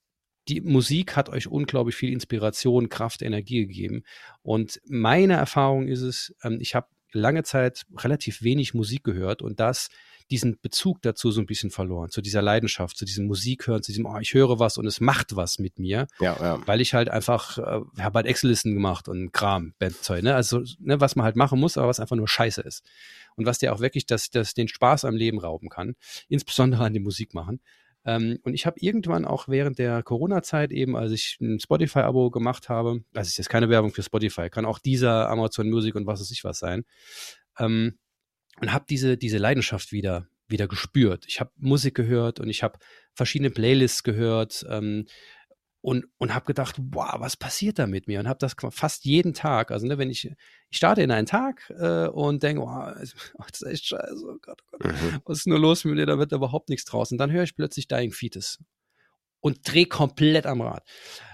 die 0.48 0.62
Musik 0.62 1.16
hat 1.16 1.30
euch 1.30 1.48
unglaublich 1.48 1.96
viel 1.96 2.12
Inspiration, 2.12 2.90
Kraft, 2.90 3.22
Energie 3.22 3.66
gegeben. 3.66 4.04
Und 4.42 4.82
meine 4.88 5.34
Erfahrung 5.34 5.88
ist 5.88 6.02
es, 6.02 6.36
ähm, 6.44 6.58
ich 6.60 6.76
habe 6.76 6.88
lange 7.14 7.44
Zeit 7.44 7.86
relativ 7.98 8.42
wenig 8.42 8.74
Musik 8.74 9.04
gehört 9.04 9.42
und 9.42 9.60
das 9.60 9.90
diesen 10.32 10.58
Bezug 10.62 11.02
dazu 11.02 11.30
so 11.30 11.42
ein 11.42 11.46
bisschen 11.46 11.72
verloren, 11.72 12.10
zu 12.10 12.22
dieser 12.22 12.42
Leidenschaft, 12.42 12.98
zu 12.98 13.04
diesem 13.04 13.28
Musikhören, 13.28 13.84
zu 13.84 13.92
diesem, 13.92 14.06
oh, 14.06 14.18
ich 14.20 14.34
höre 14.34 14.60
was 14.60 14.78
und 14.78 14.88
es 14.88 15.02
macht 15.02 15.36
was 15.36 15.60
mit 15.60 15.78
mir, 15.78 16.08
ja, 16.22 16.38
ja. 16.40 16.68
weil 16.68 16.80
ich 16.80 16.94
halt 16.94 17.10
einfach, 17.10 17.58
äh, 17.58 17.82
habe 18.02 18.16
halt 18.16 18.26
Excel-Listen 18.26 18.74
gemacht 18.74 19.10
und 19.10 19.34
Kram, 19.34 19.74
Bandzeug, 19.78 20.24
ne, 20.24 20.34
also, 20.34 20.64
ne, 20.80 21.02
was 21.02 21.18
man 21.18 21.26
halt 21.26 21.36
machen 21.36 21.60
muss, 21.60 21.78
aber 21.78 21.90
was 21.90 22.00
einfach 22.00 22.16
nur 22.16 22.30
scheiße 22.30 22.62
ist. 22.62 22.84
Und 23.36 23.46
was 23.46 23.60
dir 23.60 23.74
auch 23.74 23.82
wirklich 23.82 24.06
das, 24.06 24.30
das 24.30 24.54
den 24.54 24.70
Spaß 24.70 25.04
am 25.04 25.16
Leben 25.16 25.40
rauben 25.40 25.68
kann, 25.68 25.96
insbesondere 26.30 26.86
an 26.86 26.94
dem 26.94 27.04
Musik 27.04 27.34
machen. 27.34 27.60
Ähm, 28.06 28.40
und 28.44 28.54
ich 28.54 28.66
habe 28.66 28.80
irgendwann 28.80 29.26
auch 29.26 29.48
während 29.48 29.78
der 29.78 30.02
Corona-Zeit 30.04 30.72
eben, 30.72 30.96
als 30.96 31.12
ich 31.12 31.38
ein 31.40 31.60
Spotify-Abo 31.60 32.32
gemacht 32.32 32.70
habe, 32.70 33.04
das 33.14 33.28
ist 33.28 33.38
jetzt 33.38 33.50
keine 33.50 33.70
Werbung 33.70 33.92
für 33.92 34.04
Spotify, 34.04 34.50
kann 34.50 34.66
auch 34.66 34.80
dieser 34.80 35.30
Amazon 35.30 35.70
Music 35.70 35.96
und 35.96 36.08
was 36.08 36.20
weiß 36.20 36.32
ich 36.32 36.44
was 36.44 36.60
sein, 36.60 36.84
ähm, 37.60 38.00
und 38.60 38.74
habe 38.74 38.86
diese, 38.90 39.18
diese 39.18 39.38
Leidenschaft 39.38 39.92
wieder, 39.92 40.28
wieder 40.48 40.68
gespürt. 40.68 41.26
Ich 41.28 41.40
habe 41.40 41.52
Musik 41.58 41.96
gehört 41.96 42.40
und 42.40 42.50
ich 42.50 42.64
habe 42.64 42.80
verschiedene 43.14 43.50
Playlists 43.50 44.04
gehört, 44.04 44.66
ähm, 44.70 45.06
und, 45.82 46.06
und 46.18 46.34
habe 46.34 46.46
gedacht, 46.46 46.76
wow, 46.78 47.16
was 47.18 47.36
passiert 47.36 47.80
da 47.80 47.88
mit 47.88 48.08
mir? 48.08 48.20
Und 48.20 48.28
habe 48.28 48.40
das 48.40 48.56
fast 48.70 49.04
jeden 49.06 49.34
Tag, 49.34 49.72
also 49.72 49.88
ne, 49.88 49.98
wenn 49.98 50.12
ich, 50.12 50.26
ich 50.70 50.78
starte 50.78 51.02
in 51.02 51.12
einen 51.12 51.26
Tag 51.26 51.72
äh, 51.78 52.08
und 52.08 52.44
denke, 52.44 52.62
wow, 52.62 52.94
das 53.52 53.62
ist 53.62 53.68
echt 53.68 53.86
scheiße, 53.88 54.24
oh 54.26 54.38
Gott, 54.42 54.62
oh 54.72 54.78
Gott, 54.78 54.92
mhm. 54.92 55.22
was 55.26 55.40
ist 55.40 55.48
nur 55.48 55.60
los 55.60 55.84
mit 55.84 55.96
mir, 55.96 56.06
da 56.06 56.20
wird 56.20 56.32
überhaupt 56.32 56.70
nichts 56.70 56.86
draus. 56.86 57.12
Und 57.12 57.18
dann 57.18 57.32
höre 57.32 57.44
ich 57.44 57.56
plötzlich 57.56 57.88
Dying 57.88 58.12
Fetus 58.12 58.60
und 59.42 59.60
drehe 59.64 59.88
komplett 59.88 60.46
am 60.46 60.62
Rad. 60.62 60.84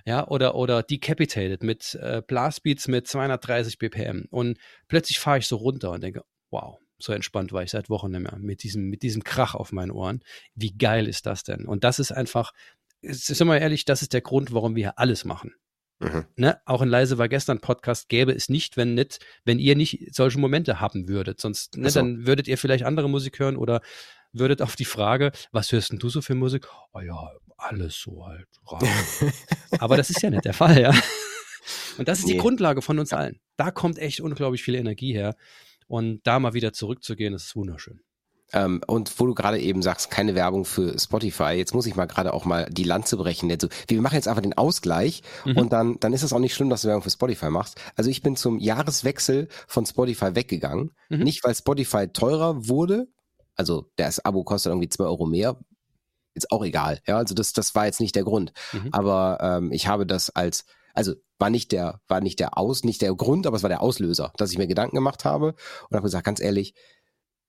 Ja, 0.05 0.27
oder, 0.27 0.55
oder 0.55 0.81
Decapitated 0.81 1.61
mit 1.61 1.95
äh, 1.95 2.21
Blastbeats 2.25 2.87
mit 2.87 3.07
230 3.07 3.77
BPM. 3.77 4.25
Und 4.29 4.57
plötzlich 4.87 5.19
fahre 5.19 5.39
ich 5.39 5.47
so 5.47 5.57
runter 5.57 5.91
und 5.91 6.01
denke, 6.01 6.23
wow, 6.49 6.79
so 6.99 7.11
entspannt 7.11 7.51
war 7.51 7.63
ich 7.63 7.71
seit 7.71 7.89
Wochen 7.89 8.11
nicht 8.11 8.21
mehr 8.21 8.37
mit 8.39 8.63
diesem, 8.63 8.89
mit 8.89 9.03
diesem 9.03 9.23
Krach 9.23 9.55
auf 9.55 9.71
meinen 9.73 9.91
Ohren. 9.91 10.23
Wie 10.55 10.75
geil 10.75 11.07
ist 11.07 11.25
das 11.25 11.43
denn? 11.43 11.65
Und 11.65 11.83
das 11.83 11.99
ist 11.99 12.11
einfach, 12.11 12.53
sind 13.09 13.47
wir 13.47 13.59
ehrlich, 13.59 13.85
das 13.85 14.01
ist 14.01 14.13
der 14.13 14.21
Grund, 14.21 14.53
warum 14.53 14.75
wir 14.75 14.83
hier 14.83 14.99
alles 14.99 15.25
machen. 15.25 15.53
Mhm. 15.99 16.25
Ne? 16.35 16.61
Auch 16.65 16.81
in 16.81 16.89
Leise 16.89 17.17
war 17.17 17.27
gestern 17.27 17.59
Podcast 17.59 18.07
gäbe 18.09 18.31
es 18.31 18.49
nicht, 18.49 18.77
wenn 18.77 18.93
nicht, 18.93 19.19
wenn 19.45 19.59
ihr 19.59 19.75
nicht 19.75 20.13
solche 20.13 20.39
Momente 20.39 20.79
haben 20.79 21.07
würdet. 21.07 21.41
Sonst, 21.41 21.77
ne, 21.77 21.89
so. 21.89 21.99
dann 21.99 22.27
würdet 22.27 22.47
ihr 22.47 22.57
vielleicht 22.57 22.83
andere 22.83 23.09
Musik 23.09 23.39
hören 23.39 23.57
oder 23.57 23.81
würdet 24.31 24.61
auf 24.61 24.75
die 24.75 24.85
Frage, 24.85 25.31
was 25.51 25.71
hörst 25.71 25.91
denn 25.91 25.99
du 25.99 26.09
so 26.09 26.21
für 26.21 26.35
Musik? 26.35 26.67
Oh 26.93 26.99
ja, 26.99 27.31
alles 27.57 27.95
so 27.95 28.25
halt. 28.25 28.47
Aber 29.79 29.97
das 29.97 30.09
ist 30.09 30.21
ja 30.21 30.29
nicht 30.29 30.45
der 30.45 30.53
Fall, 30.53 30.79
ja. 30.79 30.93
Und 31.97 32.07
das 32.07 32.19
ist 32.19 32.27
nee. 32.27 32.33
die 32.33 32.39
Grundlage 32.39 32.81
von 32.81 32.99
uns 32.99 33.13
allen. 33.13 33.39
Da 33.55 33.71
kommt 33.71 33.97
echt 33.97 34.21
unglaublich 34.21 34.63
viel 34.63 34.75
Energie 34.75 35.13
her. 35.13 35.35
Und 35.87 36.21
da 36.27 36.39
mal 36.39 36.53
wieder 36.53 36.73
zurückzugehen, 36.73 37.33
ist 37.33 37.55
wunderschön. 37.55 38.01
Ähm, 38.53 38.81
und 38.87 39.19
wo 39.19 39.25
du 39.25 39.33
gerade 39.33 39.59
eben 39.59 39.81
sagst, 39.81 40.09
keine 40.09 40.33
Werbung 40.33 40.63
für 40.63 40.97
Spotify, 40.97 41.51
jetzt 41.51 41.73
muss 41.73 41.85
ich 41.85 41.95
mal 41.95 42.05
gerade 42.05 42.33
auch 42.33 42.45
mal 42.45 42.67
die 42.69 42.83
Lanze 42.83 43.17
brechen. 43.17 43.51
Also, 43.51 43.67
wir 43.87 44.01
machen 44.01 44.15
jetzt 44.15 44.27
einfach 44.27 44.41
den 44.41 44.57
Ausgleich 44.57 45.21
mhm. 45.43 45.57
und 45.57 45.73
dann, 45.73 45.99
dann 45.99 46.13
ist 46.13 46.23
es 46.23 46.31
auch 46.31 46.39
nicht 46.39 46.53
schlimm, 46.53 46.69
dass 46.69 46.81
du 46.81 46.87
Werbung 46.87 47.03
für 47.03 47.09
Spotify 47.09 47.49
machst. 47.49 47.79
Also 47.95 48.09
ich 48.09 48.21
bin 48.21 48.35
zum 48.35 48.59
Jahreswechsel 48.59 49.49
von 49.67 49.85
Spotify 49.85 50.35
weggegangen. 50.35 50.91
Mhm. 51.09 51.19
Nicht, 51.19 51.43
weil 51.43 51.55
Spotify 51.55 52.07
teurer 52.07 52.67
wurde, 52.67 53.07
also 53.55 53.91
das 53.97 54.23
Abo 54.23 54.43
kostet 54.43 54.71
irgendwie 54.71 54.89
zwei 54.89 55.05
Euro 55.05 55.25
mehr, 55.25 55.57
ist 56.33 56.51
auch 56.51 56.63
egal. 56.63 57.01
Ja, 57.07 57.17
also 57.17 57.35
das, 57.35 57.51
das 57.51 57.75
war 57.75 57.85
jetzt 57.85 57.99
nicht 57.99 58.15
der 58.15 58.23
Grund. 58.23 58.53
Mhm. 58.71 58.89
Aber 58.91 59.39
ähm, 59.41 59.71
ich 59.71 59.87
habe 59.87 60.05
das 60.05 60.29
als 60.29 60.65
also 60.97 61.13
war 61.37 61.51
nicht 61.51 61.71
der, 61.71 62.01
war 62.07 62.21
nicht 62.21 62.39
der 62.39 62.57
Aus, 62.57 62.83
nicht 62.83 63.03
der 63.03 63.13
Grund, 63.13 63.45
aber 63.45 63.55
es 63.55 63.61
war 63.61 63.69
der 63.69 63.83
Auslöser, 63.83 64.33
dass 64.37 64.51
ich 64.51 64.57
mir 64.57 64.65
Gedanken 64.65 64.95
gemacht 64.95 65.25
habe 65.25 65.53
und 65.89 65.95
habe 65.95 66.01
gesagt, 66.01 66.25
ganz 66.25 66.39
ehrlich, 66.39 66.73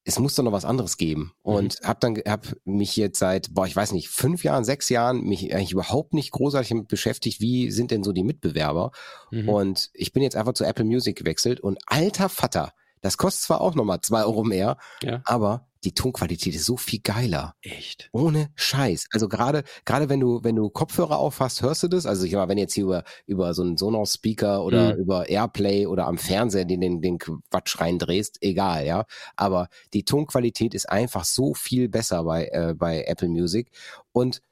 es 0.04 0.18
muss 0.18 0.34
doch 0.34 0.42
noch 0.42 0.52
was 0.52 0.64
anderes 0.64 0.96
geben. 0.96 1.32
Mhm. 1.44 1.52
Und 1.54 1.82
mhm. 1.82 1.86
habe 1.86 1.98
dann 2.00 2.16
hab 2.26 2.46
mich 2.64 2.96
jetzt 2.96 3.18
seit, 3.18 3.52
boah, 3.54 3.66
ich 3.66 3.76
weiß 3.76 3.92
nicht, 3.92 4.08
fünf 4.08 4.44
Jahren, 4.44 4.64
sechs 4.64 4.88
Jahren 4.88 5.22
mich 5.22 5.54
eigentlich 5.54 5.72
überhaupt 5.72 6.14
nicht 6.14 6.30
großartig 6.30 6.70
damit 6.70 6.88
beschäftigt, 6.88 7.40
wie 7.40 7.70
sind 7.70 7.90
denn 7.90 8.02
so 8.02 8.12
die 8.12 8.24
Mitbewerber. 8.24 8.90
Mhm. 9.30 9.48
Und 9.48 9.90
ich 9.92 10.12
bin 10.12 10.22
jetzt 10.22 10.36
einfach 10.36 10.54
zu 10.54 10.64
Apple 10.64 10.84
Music 10.84 11.16
gewechselt 11.16 11.60
und 11.60 11.78
alter 11.86 12.28
Vater, 12.28 12.72
das 13.00 13.16
kostet 13.16 13.42
zwar 13.42 13.60
auch 13.60 13.74
nochmal 13.74 14.00
zwei 14.00 14.24
Euro 14.24 14.44
mehr, 14.44 14.76
ja. 15.02 15.20
aber 15.24 15.68
die 15.84 15.94
Tonqualität 15.94 16.54
ist 16.54 16.64
so 16.64 16.76
viel 16.76 17.00
geiler. 17.00 17.54
Echt? 17.62 18.08
Ohne 18.12 18.50
Scheiß. 18.56 19.06
Also 19.12 19.28
gerade 19.28 19.62
gerade 19.84 20.08
wenn 20.08 20.20
du 20.20 20.40
wenn 20.42 20.56
du 20.56 20.70
Kopfhörer 20.70 21.18
aufhast, 21.18 21.62
hörst 21.62 21.84
du 21.84 21.88
das? 21.88 22.04
Also 22.04 22.24
ich 22.24 22.32
meine, 22.32 22.48
wenn 22.48 22.58
jetzt 22.58 22.74
hier 22.74 22.84
über 22.84 23.04
über 23.26 23.54
so 23.54 23.62
einen 23.62 23.76
Sonos 23.76 24.14
Speaker 24.14 24.64
oder 24.64 24.94
mhm. 24.94 25.00
über 25.00 25.28
Airplay 25.28 25.86
oder 25.86 26.06
am 26.06 26.18
Fernseher 26.18 26.64
den 26.64 26.80
den 26.80 27.00
den 27.00 27.18
Quatsch 27.18 27.80
reindrehst, 27.80 28.38
egal, 28.40 28.86
ja. 28.86 29.04
Aber 29.36 29.68
die 29.94 30.04
Tonqualität 30.04 30.74
ist 30.74 30.88
einfach 30.88 31.24
so 31.24 31.54
viel 31.54 31.88
besser 31.88 32.24
bei 32.24 32.48
äh, 32.48 32.74
bei 32.74 33.04
Apple 33.04 33.28
Music 33.28 33.70
und 34.12 34.42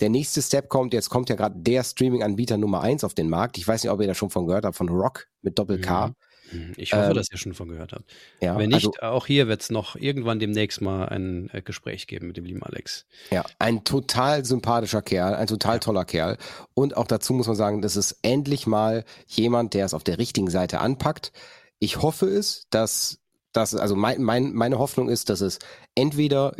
der 0.00 0.08
nächste 0.10 0.42
Step 0.42 0.68
kommt, 0.68 0.92
jetzt 0.92 1.08
kommt 1.08 1.28
ja 1.28 1.36
gerade 1.36 1.54
der 1.56 1.84
Streaming-Anbieter 1.84 2.58
Nummer 2.58 2.80
eins 2.80 3.04
auf 3.04 3.14
den 3.14 3.30
Markt. 3.30 3.58
Ich 3.58 3.68
weiß 3.68 3.84
nicht, 3.84 3.92
ob 3.92 4.00
ihr 4.00 4.08
da 4.08 4.14
schon 4.14 4.30
von 4.30 4.46
gehört 4.46 4.64
habt, 4.64 4.76
von 4.76 4.88
Rock 4.88 5.28
mit 5.40 5.58
Doppel-K. 5.58 6.08
Mhm. 6.08 6.14
Mhm. 6.52 6.72
Ich 6.76 6.92
hoffe, 6.92 7.10
ähm, 7.10 7.14
dass 7.14 7.28
ihr 7.30 7.38
schon 7.38 7.54
von 7.54 7.68
gehört 7.68 7.92
habt. 7.92 8.04
Ja, 8.40 8.56
Wenn 8.58 8.70
nicht, 8.70 8.86
also, 8.86 9.00
auch 9.00 9.26
hier 9.26 9.48
wird 9.48 9.62
es 9.62 9.70
noch 9.70 9.96
irgendwann 9.96 10.38
demnächst 10.38 10.80
mal 10.80 11.06
ein 11.08 11.50
äh, 11.52 11.62
Gespräch 11.62 12.06
geben 12.06 12.28
mit 12.28 12.36
dem 12.36 12.44
lieben 12.44 12.62
Alex. 12.62 13.06
Ja, 13.30 13.44
ein 13.58 13.84
total 13.84 14.44
sympathischer 14.44 15.02
Kerl, 15.02 15.34
ein 15.34 15.46
total 15.46 15.80
toller 15.80 16.04
Kerl. 16.04 16.36
Und 16.74 16.96
auch 16.96 17.06
dazu 17.06 17.32
muss 17.32 17.46
man 17.46 17.56
sagen, 17.56 17.82
das 17.82 17.96
ist 17.96 18.18
endlich 18.22 18.66
mal 18.66 19.04
jemand, 19.26 19.74
der 19.74 19.86
es 19.86 19.94
auf 19.94 20.04
der 20.04 20.18
richtigen 20.18 20.50
Seite 20.50 20.80
anpackt. 20.80 21.32
Ich 21.78 22.02
hoffe 22.02 22.26
es, 22.26 22.66
dass 22.70 23.20
das, 23.52 23.74
also 23.74 23.96
mein, 23.96 24.22
mein, 24.22 24.52
meine 24.52 24.78
Hoffnung 24.78 25.08
ist, 25.08 25.30
dass 25.30 25.40
es 25.40 25.58
entweder 25.94 26.54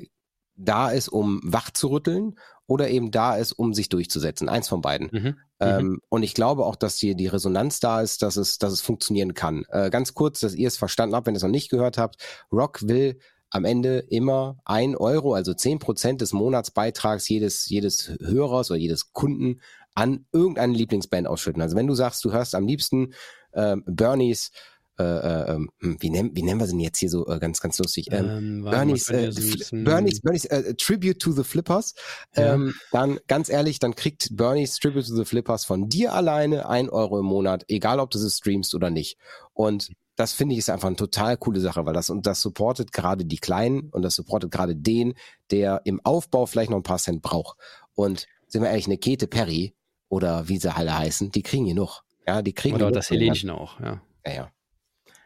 da 0.57 0.91
ist, 0.91 1.09
um 1.09 1.41
wach 1.43 1.71
zu 1.71 1.89
rütteln 1.89 2.37
oder 2.67 2.89
eben 2.89 3.11
da 3.11 3.37
ist, 3.37 3.53
um 3.53 3.75
sich 3.75 3.89
durchzusetzen. 3.89 4.49
Eins 4.49 4.69
von 4.69 4.81
beiden. 4.81 5.09
Mhm. 5.13 5.21
mhm. 5.21 5.37
Ähm, 5.61 6.01
und 6.09 6.23
ich 6.23 6.35
glaube 6.35 6.65
auch, 6.65 6.77
dass 6.77 6.99
hier 6.99 7.15
die 7.15 7.27
Resonanz 7.27 7.81
da 7.81 8.01
ist, 8.01 8.23
dass 8.23 8.37
es, 8.37 8.59
dass 8.59 8.73
es 8.73 8.81
funktionieren 8.81 9.35
kann. 9.35 9.65
Äh, 9.69 9.91
ganz 9.91 10.15
kurz, 10.15 10.41
dass 10.41 10.55
ihr 10.55 10.69
es 10.69 10.77
verstanden 10.77 11.15
habt, 11.15 11.27
wenn 11.27 11.35
ihr 11.35 11.39
es 11.39 11.43
noch 11.43 11.51
nicht 11.51 11.71
gehört 11.71 11.99
habt. 11.99 12.17
Rock 12.53 12.87
will 12.89 13.19
am 13.51 13.65
Ende 13.65 13.99
immer 13.99 14.59
ein 14.65 14.97
Euro, 14.97 15.35
also 15.35 15.55
zehn 15.55 15.79
Prozent 15.79 16.21
des 16.21 16.33
Monatsbeitrags 16.33 17.29
jedes, 17.29 17.69
jedes 17.69 18.11
Hörers 18.21 18.71
oder 18.71 18.81
jedes 18.81 19.13
Kunden 19.13 19.61
an 19.95 20.27
irgendeine 20.33 20.73
Lieblingsband 20.73 21.29
ausschütten. 21.29 21.63
Also 21.63 21.77
wenn 21.77 21.87
du 21.87 21.95
sagst, 21.95 22.25
du 22.25 22.33
hörst 22.33 22.57
am 22.57 22.67
liebsten 22.67 23.15
äh, 23.53 23.77
Bernies 23.87 24.51
äh, 24.99 25.03
äh, 25.03 25.55
ähm, 25.55 25.71
hm, 25.81 25.97
wie, 26.01 26.11
nennen, 26.11 26.31
wie 26.35 26.43
nennen 26.43 26.61
wir 26.61 26.67
sie 26.67 26.73
denn 26.73 26.81
jetzt 26.81 26.99
hier 26.99 27.11
so 27.11 27.27
äh, 27.27 27.39
ganz, 27.39 27.61
ganz 27.61 27.79
lustig? 27.79 28.09
Ähm, 28.11 28.29
ähm, 28.29 28.65
Bernie's, 28.65 29.09
äh, 29.09 29.33
Bernie's, 29.73 30.21
Bernie's 30.21 30.45
äh, 30.45 30.75
Tribute 30.75 31.19
to 31.19 31.33
the 31.33 31.43
Flippers. 31.45 31.95
Ja. 32.37 32.55
Ähm, 32.55 32.75
dann, 32.93 33.19
ganz 33.27 33.49
ehrlich, 33.49 33.79
dann 33.79 33.97
kriegt 33.97 34.37
Bernie's 34.37 34.79
Tribute 34.79 35.07
to 35.07 35.17
the 35.17 35.25
Flippers 35.25 35.65
von 35.65 35.89
dir 35.89 36.13
alleine 36.13 36.69
ein 36.69 36.89
Euro 36.89 37.19
im 37.19 37.27
Monat, 37.27 37.65
egal 37.69 37.99
ob 37.99 38.11
du 38.11 38.19
es 38.19 38.37
streamst 38.37 38.75
oder 38.75 38.91
nicht. 38.91 39.19
Und 39.53 39.91
das 40.17 40.33
finde 40.33 40.55
ich 40.55 40.61
ist 40.61 40.71
einfach 40.71 40.87
eine 40.87 40.97
total 40.97 41.37
coole 41.37 41.61
Sache, 41.61 41.85
weil 41.87 41.95
das 41.95 42.09
und 42.09 42.27
das 42.27 42.41
supportet 42.41 42.93
gerade 42.93 43.25
die 43.25 43.39
Kleinen 43.39 43.91
und 43.91 44.03
das 44.03 44.15
supportet 44.15 44.53
gerade 44.53 44.77
den, 44.77 45.15
der 45.51 45.83
im 45.85 46.01
Aufbau 46.05 46.47
vielleicht 46.47 46.71
noch 46.71 46.77
ein 46.77 46.85
paar 46.85 46.99
Cent 46.99 47.21
braucht. 47.21 47.59
Und 47.95 48.27
sind 48.47 48.63
wir 48.63 48.69
ehrlich, 48.69 48.87
eine 48.87 48.99
Kete 48.99 49.27
Perry 49.27 49.75
oder 50.09 50.49
wie 50.49 50.59
sie 50.59 50.73
alle 50.73 50.97
heißen, 50.97 51.33
die 51.33 51.43
kriegen 51.43 51.67
genug. 51.67 52.03
Ja, 52.27 52.43
die 52.43 52.53
kriegen 52.53 52.77
Oder 52.77 52.91
das 52.91 53.11
Helenchen 53.11 53.51
auch, 53.51 53.81
ja. 53.81 54.01
Ja, 54.25 54.33
ja. 54.33 54.51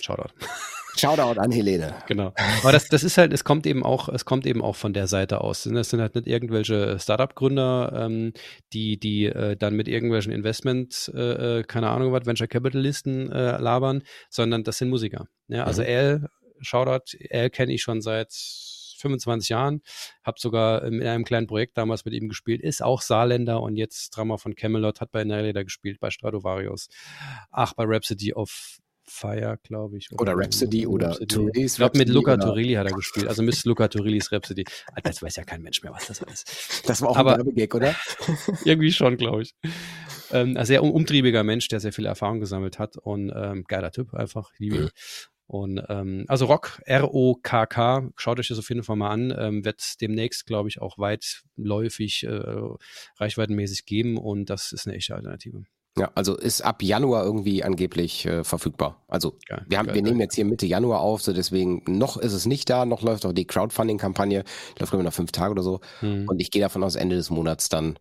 Shoutout. 0.00 0.32
Shoutout 0.98 1.40
an 1.40 1.52
Helene. 1.52 1.94
Genau. 2.06 2.32
Aber 2.60 2.72
das, 2.72 2.88
das 2.88 3.04
ist 3.04 3.18
halt, 3.18 3.32
es 3.32 3.44
kommt 3.44 3.66
eben 3.66 3.84
auch, 3.84 4.08
es 4.08 4.24
kommt 4.24 4.46
eben 4.46 4.62
auch 4.62 4.74
von 4.74 4.92
der 4.92 5.06
Seite 5.06 5.40
aus. 5.40 5.62
Das 5.62 5.90
sind 5.90 6.00
halt 6.00 6.14
nicht 6.14 6.26
irgendwelche 6.26 6.98
Startup-Gründer, 6.98 7.92
ähm, 7.94 8.32
die, 8.72 8.98
die 8.98 9.26
äh, 9.26 9.56
dann 9.56 9.74
mit 9.74 9.86
irgendwelchen 9.86 10.32
Investment, 10.32 11.10
äh, 11.14 11.60
äh 11.60 11.62
keine 11.62 11.90
Ahnung 11.90 12.12
was, 12.12 12.26
Venture 12.26 12.48
Capitalisten 12.48 13.30
äh, 13.30 13.58
labern, 13.58 14.02
sondern 14.28 14.64
das 14.64 14.78
sind 14.78 14.90
Musiker. 14.90 15.28
Ja, 15.46 15.64
also 15.64 15.82
mhm. 15.82 15.88
Al, 15.88 16.28
Shoutout, 16.60 17.16
Al 17.30 17.50
kenne 17.50 17.72
ich 17.72 17.82
schon 17.82 18.00
seit 18.00 18.32
25 18.98 19.50
Jahren, 19.50 19.82
habe 20.24 20.40
sogar 20.40 20.82
in 20.82 21.02
einem 21.02 21.24
kleinen 21.24 21.46
Projekt 21.46 21.78
damals 21.78 22.04
mit 22.04 22.14
ihm 22.14 22.28
gespielt, 22.28 22.60
ist 22.60 22.82
auch 22.82 23.00
Saarländer 23.00 23.62
und 23.62 23.76
jetzt 23.76 24.10
Drama 24.10 24.36
von 24.36 24.56
Camelot, 24.56 25.00
hat 25.00 25.12
bei 25.12 25.22
Nerleda 25.22 25.62
gespielt, 25.62 26.00
bei 26.00 26.10
Stradivarius, 26.10 26.88
ach, 27.50 27.74
bei 27.74 27.84
Rhapsody 27.86 28.34
of 28.34 28.78
Fire, 29.08 29.58
glaube 29.62 29.98
ich. 29.98 30.10
Oder, 30.12 30.20
oder 30.20 30.32
Rhapsody 30.36 30.86
oder 30.86 31.10
Rhapsody. 31.20 31.64
Ich 31.64 31.74
glaube, 31.76 31.98
mit 31.98 32.08
Luca 32.08 32.36
Turilli 32.36 32.74
hat 32.74 32.86
er 32.86 32.92
gespielt. 32.92 33.26
Also 33.26 33.42
Miss 33.42 33.64
Luca 33.64 33.88
Turillis 33.88 34.30
Rhapsody. 34.30 34.64
Das 35.02 35.22
weiß 35.22 35.36
ja 35.36 35.44
kein 35.44 35.62
Mensch 35.62 35.82
mehr, 35.82 35.92
was 35.92 36.06
das 36.06 36.20
ist. 36.22 36.82
Das 36.86 37.02
war 37.02 37.10
auch 37.10 37.16
Aber, 37.16 37.34
ein 37.34 37.38
Werbegag, 37.38 37.74
oder? 37.74 37.94
irgendwie 38.64 38.92
schon, 38.92 39.16
glaube 39.16 39.42
ich. 39.42 39.54
Ähm, 40.30 40.56
ein 40.56 40.66
sehr 40.66 40.82
umtriebiger 40.82 41.42
Mensch, 41.44 41.68
der 41.68 41.80
sehr 41.80 41.92
viel 41.92 42.06
Erfahrung 42.06 42.40
gesammelt 42.40 42.78
hat 42.78 42.96
und 42.96 43.32
ähm, 43.34 43.64
geiler 43.66 43.90
Typ 43.90 44.14
einfach. 44.14 44.52
Liebe 44.58 44.76
ihn. 44.76 44.90
Und 45.48 45.82
ähm, 45.88 46.26
also 46.28 46.44
Rock, 46.44 46.82
R-O-K-K, 46.84 48.10
schaut 48.16 48.38
euch 48.38 48.48
das 48.48 48.58
auf 48.58 48.68
jeden 48.68 48.82
Fall 48.82 48.96
mal 48.96 49.10
an, 49.10 49.34
ähm, 49.36 49.64
wird 49.64 49.98
demnächst, 50.02 50.44
glaube 50.44 50.68
ich, 50.68 50.82
auch 50.82 50.98
weitläufig, 50.98 52.24
äh, 52.24 52.60
reichweitenmäßig 53.16 53.86
geben 53.86 54.18
und 54.18 54.50
das 54.50 54.72
ist 54.72 54.86
eine 54.86 54.96
echte 54.96 55.14
Alternative. 55.14 55.64
Ja, 55.96 56.10
also 56.14 56.36
ist 56.36 56.60
ab 56.60 56.82
Januar 56.82 57.24
irgendwie 57.24 57.64
angeblich 57.64 58.24
äh, 58.26 58.44
verfügbar. 58.44 59.04
Also 59.08 59.38
geil, 59.48 59.64
wir, 59.68 59.78
haben, 59.78 59.86
geil, 59.86 59.96
wir 59.96 60.02
nehmen 60.02 60.20
jetzt 60.20 60.34
hier 60.34 60.44
Mitte 60.44 60.66
Januar 60.66 61.00
auf, 61.00 61.22
so 61.22 61.32
deswegen 61.32 61.82
noch 61.86 62.16
ist 62.16 62.32
es 62.32 62.46
nicht 62.46 62.70
da, 62.70 62.84
noch 62.84 63.02
läuft 63.02 63.26
auch 63.26 63.32
die 63.32 63.46
Crowdfunding-Kampagne, 63.46 64.44
läuft 64.78 64.92
glaube 64.92 65.02
ich 65.02 65.04
noch 65.04 65.12
fünf 65.12 65.32
Tage 65.32 65.52
oder 65.52 65.62
so. 65.62 65.80
Hm. 66.00 66.28
Und 66.28 66.40
ich 66.40 66.50
gehe 66.50 66.62
davon 66.62 66.84
aus, 66.84 66.94
Ende 66.94 67.16
des 67.16 67.30
Monats 67.30 67.68
dann 67.68 67.98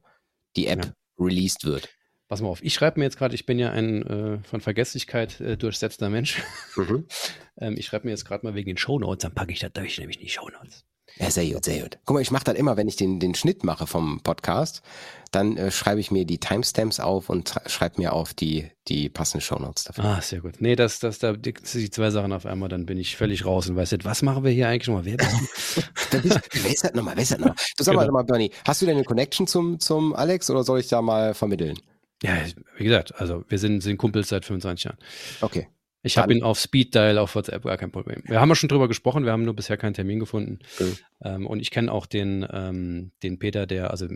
die 0.56 0.68
App 0.68 0.86
ja. 0.86 0.92
released 1.20 1.66
wird. 1.66 1.90
Pass 2.28 2.42
mal 2.42 2.50
auf, 2.50 2.62
ich 2.62 2.74
schreibe 2.74 3.00
mir 3.00 3.06
jetzt 3.06 3.18
gerade, 3.18 3.34
ich 3.36 3.46
bin 3.46 3.58
ja 3.58 3.72
ein 3.72 4.06
äh, 4.06 4.44
von 4.44 4.60
Vergesslichkeit 4.60 5.40
äh, 5.40 5.58
durchsetzter 5.58 6.10
Mensch. 6.10 6.44
Mhm. 6.76 7.08
ähm, 7.62 7.76
ich 7.78 7.86
schreibe 7.86 8.06
mir 8.06 8.12
jetzt 8.12 8.26
gerade 8.26 8.46
mal 8.46 8.54
wegen 8.54 8.68
den 8.68 8.78
Shownotes, 8.78 9.24
dann 9.24 9.34
packe 9.34 9.54
ich 9.54 9.60
da 9.60 9.70
durch, 9.70 9.98
nämlich 9.98 10.18
die 10.18 10.30
Shownotes. 10.30 10.86
Ja, 11.20 11.32
sehr 11.32 11.46
gut, 11.52 11.66
sehr 11.66 11.82
gut. 11.82 11.98
Guck 12.06 12.16
mal, 12.16 12.22
ich 12.22 12.32
mache 12.32 12.44
das 12.44 12.56
immer, 12.56 12.78
wenn 12.78 12.88
ich 12.88 12.96
den, 12.96 13.20
den 13.20 13.34
Schnitt 13.34 13.64
mache 13.64 13.88
vom 13.88 14.22
Podcast, 14.22 14.82
dann 15.32 15.58
äh, 15.58 15.72
schreibe 15.72 16.00
ich 16.00 16.12
mir 16.12 16.26
die 16.26 16.40
Timestamps 16.40 17.00
auf 17.00 17.30
und 17.30 17.54
schreibe 17.66 18.00
mir 18.00 18.14
auf 18.14 18.34
die, 18.34 18.70
die 18.88 19.10
passenden 19.10 19.42
Shownotes 19.42 19.86
dafür. 19.86 20.06
Ah, 20.06 20.22
sehr 20.22 20.42
gut. 20.42 20.56
Nee, 20.60 20.76
das, 20.76 21.00
das, 21.00 21.20
da 21.20 21.34
die, 21.34 21.54
die 21.54 21.90
zwei 21.90 22.12
Sachen 22.12 22.34
auf 22.34 22.46
einmal, 22.46 22.70
dann 22.70 22.86
bin 22.86 22.98
ich 22.98 23.18
völlig 23.18 23.46
raus 23.46 23.68
und 23.68 23.76
weiß 23.76 23.92
nicht, 23.92 24.06
was 24.06 24.22
machen 24.22 24.44
wir 24.44 24.52
hier 24.52 24.68
eigentlich 24.68 24.88
nochmal? 24.88 25.06
Wer 25.06 25.18
bist 25.18 25.78
du? 25.78 25.82
wer 26.64 26.72
ist 26.72 26.84
das 26.84 26.94
nochmal? 26.94 27.16
Wer 27.16 27.24
ist 27.24 27.32
das 27.32 27.40
nochmal? 27.40 27.56
Du 27.78 27.84
sag 27.84 27.98
genau. 27.98 28.12
mal, 28.12 28.24
Bernie, 28.24 28.52
hast 28.66 28.82
du 28.82 28.86
denn 28.86 28.96
eine 28.96 29.06
Connection 29.06 29.48
zum, 29.48 29.80
zum 29.80 30.16
Alex 30.16 30.50
oder 30.50 30.64
soll 30.64 30.80
ich 30.80 30.88
da 30.88 31.02
mal 31.02 31.34
vermitteln? 31.34 31.78
Ja, 32.24 32.38
wie 32.78 32.84
gesagt, 32.84 33.20
also 33.20 33.44
wir 33.48 33.60
sind, 33.60 33.82
sind 33.82 33.98
Kumpels 33.98 34.30
seit 34.30 34.46
25 34.46 34.86
Jahren. 34.86 34.98
Okay. 35.42 35.68
Ich 36.04 36.18
habe 36.18 36.34
ihn 36.34 36.44
auf 36.44 36.60
Speed 36.60 36.96
Dial 36.96 37.18
auf 37.18 37.36
WhatsApp, 37.36 37.64
gar 37.64 37.78
kein 37.78 37.92
Problem. 37.92 38.24
Wir 38.26 38.40
haben 38.40 38.50
ja 38.50 38.56
schon 38.56 38.70
drüber 38.70 38.88
gesprochen, 38.88 39.26
wir 39.26 39.32
haben 39.32 39.44
nur 39.44 39.56
bisher 39.56 39.78
keinen 39.78 39.94
Termin 39.94 40.20
gefunden. 40.20 40.60
Okay. 40.76 40.94
Ähm, 41.24 41.48
und 41.48 41.60
ich 41.60 41.72
kenne 41.72 41.92
auch 41.92 42.06
den, 42.06 42.48
ähm, 42.52 43.12
den 43.24 43.40
Peter, 43.40 43.66
der, 43.66 43.92
also 43.92 44.08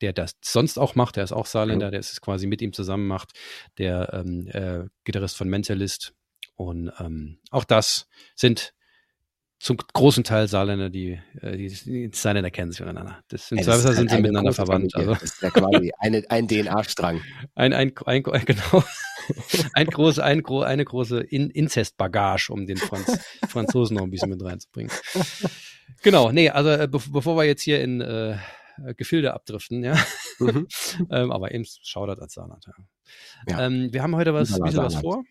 der 0.00 0.12
das 0.12 0.36
sonst 0.42 0.78
auch 0.78 0.94
macht, 0.94 1.16
der 1.16 1.24
ist 1.24 1.32
auch 1.32 1.46
Saarländer, 1.46 1.90
der 1.90 2.00
es 2.00 2.20
quasi 2.20 2.46
mit 2.46 2.60
ihm 2.60 2.72
zusammen 2.72 3.06
macht, 3.06 3.32
der 3.78 4.12
ähm, 4.12 4.48
äh, 4.48 4.88
Gitarrist 5.04 5.36
von 5.36 5.48
Mentalist. 5.48 6.14
Und 6.56 6.92
ähm, 6.98 7.38
auch 7.50 7.64
das 7.64 8.06
sind 8.34 8.74
zum 9.58 9.78
großen 9.78 10.24
Teil 10.24 10.46
Saarländer, 10.46 10.90
die, 10.90 11.18
äh, 11.40 11.56
die, 11.56 11.68
die 11.68 12.10
Saarländer 12.12 12.50
kennen 12.50 12.70
sich 12.70 12.82
untereinander. 12.82 13.20
Das 13.28 13.48
sind, 13.48 13.64
ja, 13.64 13.78
sind 13.78 14.10
sie 14.10 14.20
miteinander 14.20 14.52
verwandt. 14.52 14.94
Also. 14.94 15.14
Das 15.14 15.22
ist 15.22 15.42
ja 15.42 15.50
quasi 15.50 15.90
eine, 15.98 16.22
ein 16.28 16.46
DNA-Strang. 16.46 17.22
Ein, 17.54 17.72
ein, 17.72 17.92
ein, 18.04 18.22
genau. 18.22 18.84
Ein 19.72 19.86
große, 19.86 20.22
ein, 20.22 20.44
eine 20.46 20.84
große 20.84 21.20
In 21.20 21.50
Inzestbagage, 21.50 22.50
um 22.50 22.66
den 22.66 22.76
Franz, 22.76 23.18
Franzosen 23.48 23.96
noch 23.96 24.04
ein 24.04 24.10
bisschen 24.10 24.30
mit 24.30 24.42
reinzubringen. 24.42 24.92
Genau, 26.02 26.32
nee, 26.32 26.50
also 26.50 26.70
äh, 26.70 26.88
be 26.88 26.98
bevor 27.10 27.36
wir 27.36 27.44
jetzt 27.44 27.62
hier 27.62 27.80
in 27.80 28.00
äh, 28.00 28.36
Gefilde 28.96 29.34
abdriften, 29.34 29.82
ja. 29.82 29.96
Mhm. 30.38 30.66
ähm, 31.10 31.32
aber 31.32 31.52
eben 31.52 31.64
schaudert 31.82 32.20
als 32.20 32.34
Saarland, 32.34 32.66
ja. 32.66 32.72
ja. 33.48 33.66
Ähm, 33.66 33.92
wir 33.92 34.02
haben 34.02 34.16
heute 34.16 34.34
was, 34.34 34.50
bisschen 34.60 34.76
was 34.76 34.96
vor. 34.96 35.22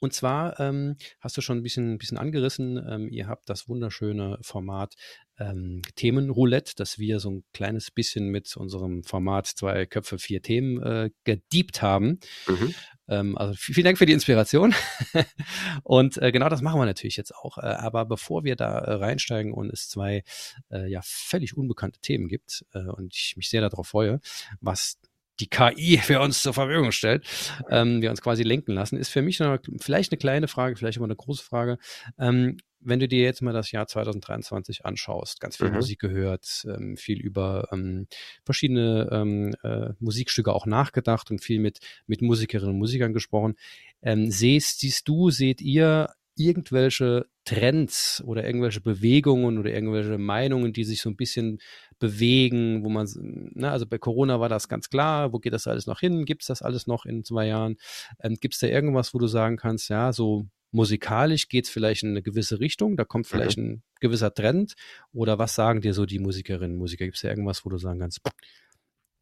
Und 0.00 0.12
zwar 0.12 0.58
ähm, 0.60 0.96
hast 1.20 1.36
du 1.36 1.40
schon 1.40 1.58
ein 1.58 1.62
bisschen, 1.62 1.94
ein 1.94 1.98
bisschen 1.98 2.18
angerissen, 2.18 2.76
ähm, 2.88 3.08
ihr 3.08 3.26
habt 3.26 3.48
das 3.48 3.68
wunderschöne 3.68 4.38
Format 4.42 4.94
ähm, 5.38 5.82
Themenroulette, 5.94 6.74
das 6.76 6.98
wir 6.98 7.20
so 7.20 7.30
ein 7.30 7.44
kleines 7.52 7.90
bisschen 7.90 8.28
mit 8.28 8.56
unserem 8.56 9.04
Format 9.04 9.46
zwei 9.46 9.86
Köpfe, 9.86 10.18
vier 10.18 10.42
Themen 10.42 10.82
äh, 10.82 11.10
gediebt 11.24 11.82
haben. 11.82 12.20
Mhm. 12.46 12.74
Ähm, 13.08 13.38
also 13.38 13.54
vielen 13.54 13.84
Dank 13.84 13.98
für 13.98 14.06
die 14.06 14.12
Inspiration. 14.12 14.74
und 15.82 16.20
äh, 16.20 16.32
genau 16.32 16.48
das 16.48 16.62
machen 16.62 16.80
wir 16.80 16.86
natürlich 16.86 17.16
jetzt 17.16 17.34
auch. 17.34 17.58
Äh, 17.58 17.62
aber 17.62 18.04
bevor 18.04 18.44
wir 18.44 18.56
da 18.56 18.78
äh, 18.78 18.92
reinsteigen 18.94 19.52
und 19.52 19.72
es 19.72 19.88
zwei 19.88 20.24
äh, 20.70 20.88
ja 20.90 21.00
völlig 21.02 21.56
unbekannte 21.56 22.00
Themen 22.00 22.28
gibt 22.28 22.64
äh, 22.74 22.80
und 22.80 23.14
ich 23.14 23.36
mich 23.36 23.48
sehr 23.48 23.62
darauf 23.62 23.88
freue, 23.88 24.20
was 24.60 24.98
die 25.40 25.48
KI 25.48 25.98
für 25.98 26.20
uns 26.20 26.42
zur 26.42 26.54
Verfügung 26.54 26.92
stellt, 26.92 27.24
ähm, 27.70 28.02
wir 28.02 28.10
uns 28.10 28.22
quasi 28.22 28.42
lenken 28.42 28.72
lassen, 28.72 28.96
ist 28.96 29.10
für 29.10 29.22
mich 29.22 29.38
noch, 29.40 29.58
vielleicht 29.80 30.12
eine 30.12 30.18
kleine 30.18 30.48
Frage, 30.48 30.76
vielleicht 30.76 30.98
aber 30.98 31.06
eine 31.06 31.16
große 31.16 31.42
Frage. 31.42 31.78
Ähm, 32.18 32.58
wenn 32.80 33.00
du 33.00 33.08
dir 33.08 33.22
jetzt 33.22 33.42
mal 33.42 33.52
das 33.52 33.72
Jahr 33.72 33.86
2023 33.86 34.84
anschaust, 34.84 35.40
ganz 35.40 35.56
viel 35.56 35.68
mhm. 35.68 35.76
Musik 35.76 35.98
gehört, 35.98 36.64
ähm, 36.66 36.96
viel 36.96 37.20
über 37.20 37.68
ähm, 37.72 38.06
verschiedene 38.44 39.08
ähm, 39.10 39.54
äh, 39.62 39.90
Musikstücke 39.98 40.52
auch 40.52 40.66
nachgedacht 40.66 41.30
und 41.30 41.42
viel 41.42 41.60
mit, 41.60 41.80
mit 42.06 42.22
Musikerinnen 42.22 42.74
und 42.74 42.78
Musikern 42.78 43.12
gesprochen. 43.12 43.56
Ähm, 44.00 44.30
siehst, 44.30 44.80
siehst 44.80 45.08
du, 45.08 45.30
seht 45.30 45.60
ihr 45.60 46.08
irgendwelche 46.38 47.26
Trends 47.44 48.22
oder 48.26 48.44
irgendwelche 48.46 48.80
Bewegungen 48.80 49.58
oder 49.58 49.72
irgendwelche 49.72 50.18
Meinungen, 50.18 50.72
die 50.72 50.84
sich 50.84 51.00
so 51.00 51.10
ein 51.10 51.16
bisschen 51.16 51.58
bewegen, 51.98 52.84
wo 52.84 52.88
man, 52.88 53.08
ne, 53.54 53.70
also 53.70 53.86
bei 53.86 53.98
Corona 53.98 54.40
war 54.40 54.48
das 54.48 54.68
ganz 54.68 54.88
klar, 54.88 55.32
wo 55.32 55.38
geht 55.38 55.52
das 55.52 55.66
alles 55.66 55.86
noch 55.86 56.00
hin? 56.00 56.24
Gibt 56.24 56.42
es 56.42 56.48
das 56.48 56.62
alles 56.62 56.86
noch 56.86 57.04
in 57.04 57.24
zwei 57.24 57.46
Jahren? 57.46 57.76
Ähm, 58.22 58.36
Gibt 58.40 58.54
es 58.54 58.60
da 58.60 58.66
irgendwas, 58.66 59.14
wo 59.14 59.18
du 59.18 59.26
sagen 59.26 59.56
kannst, 59.56 59.88
ja, 59.88 60.12
so 60.12 60.46
musikalisch 60.70 61.48
geht 61.48 61.64
es 61.64 61.70
vielleicht 61.70 62.02
in 62.02 62.10
eine 62.10 62.22
gewisse 62.22 62.60
Richtung, 62.60 62.96
da 62.96 63.04
kommt 63.04 63.26
vielleicht 63.26 63.58
mhm. 63.58 63.64
ein 63.64 63.82
gewisser 64.00 64.32
Trend 64.32 64.74
oder 65.12 65.38
was 65.38 65.54
sagen 65.54 65.80
dir 65.80 65.94
so 65.94 66.06
die 66.06 66.18
Musikerinnen 66.18 66.72
und 66.72 66.78
Musiker? 66.78 67.04
Gibt 67.04 67.16
es 67.16 67.22
da 67.22 67.28
irgendwas, 67.28 67.64
wo 67.64 67.70
du 67.70 67.78
sagen 67.78 68.00
kannst, 68.00 68.20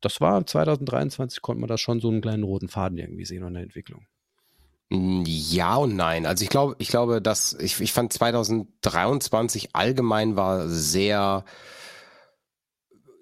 das 0.00 0.20
war 0.20 0.44
2023, 0.44 1.40
konnte 1.40 1.60
man 1.60 1.68
da 1.68 1.78
schon 1.78 2.00
so 2.00 2.10
einen 2.10 2.20
kleinen 2.20 2.42
roten 2.42 2.68
Faden 2.68 2.98
irgendwie 2.98 3.24
sehen 3.24 3.44
in 3.44 3.54
der 3.54 3.62
Entwicklung? 3.62 4.06
Hm, 4.90 5.24
ja 5.26 5.76
und 5.76 5.96
nein. 5.96 6.26
Also 6.26 6.44
ich 6.44 6.50
glaube, 6.50 6.76
ich 6.78 6.88
glaube, 6.88 7.20
dass 7.20 7.54
ich, 7.54 7.80
ich 7.80 7.92
fand 7.92 8.12
2023 8.12 9.74
allgemein 9.74 10.36
war 10.36 10.68
sehr, 10.68 11.44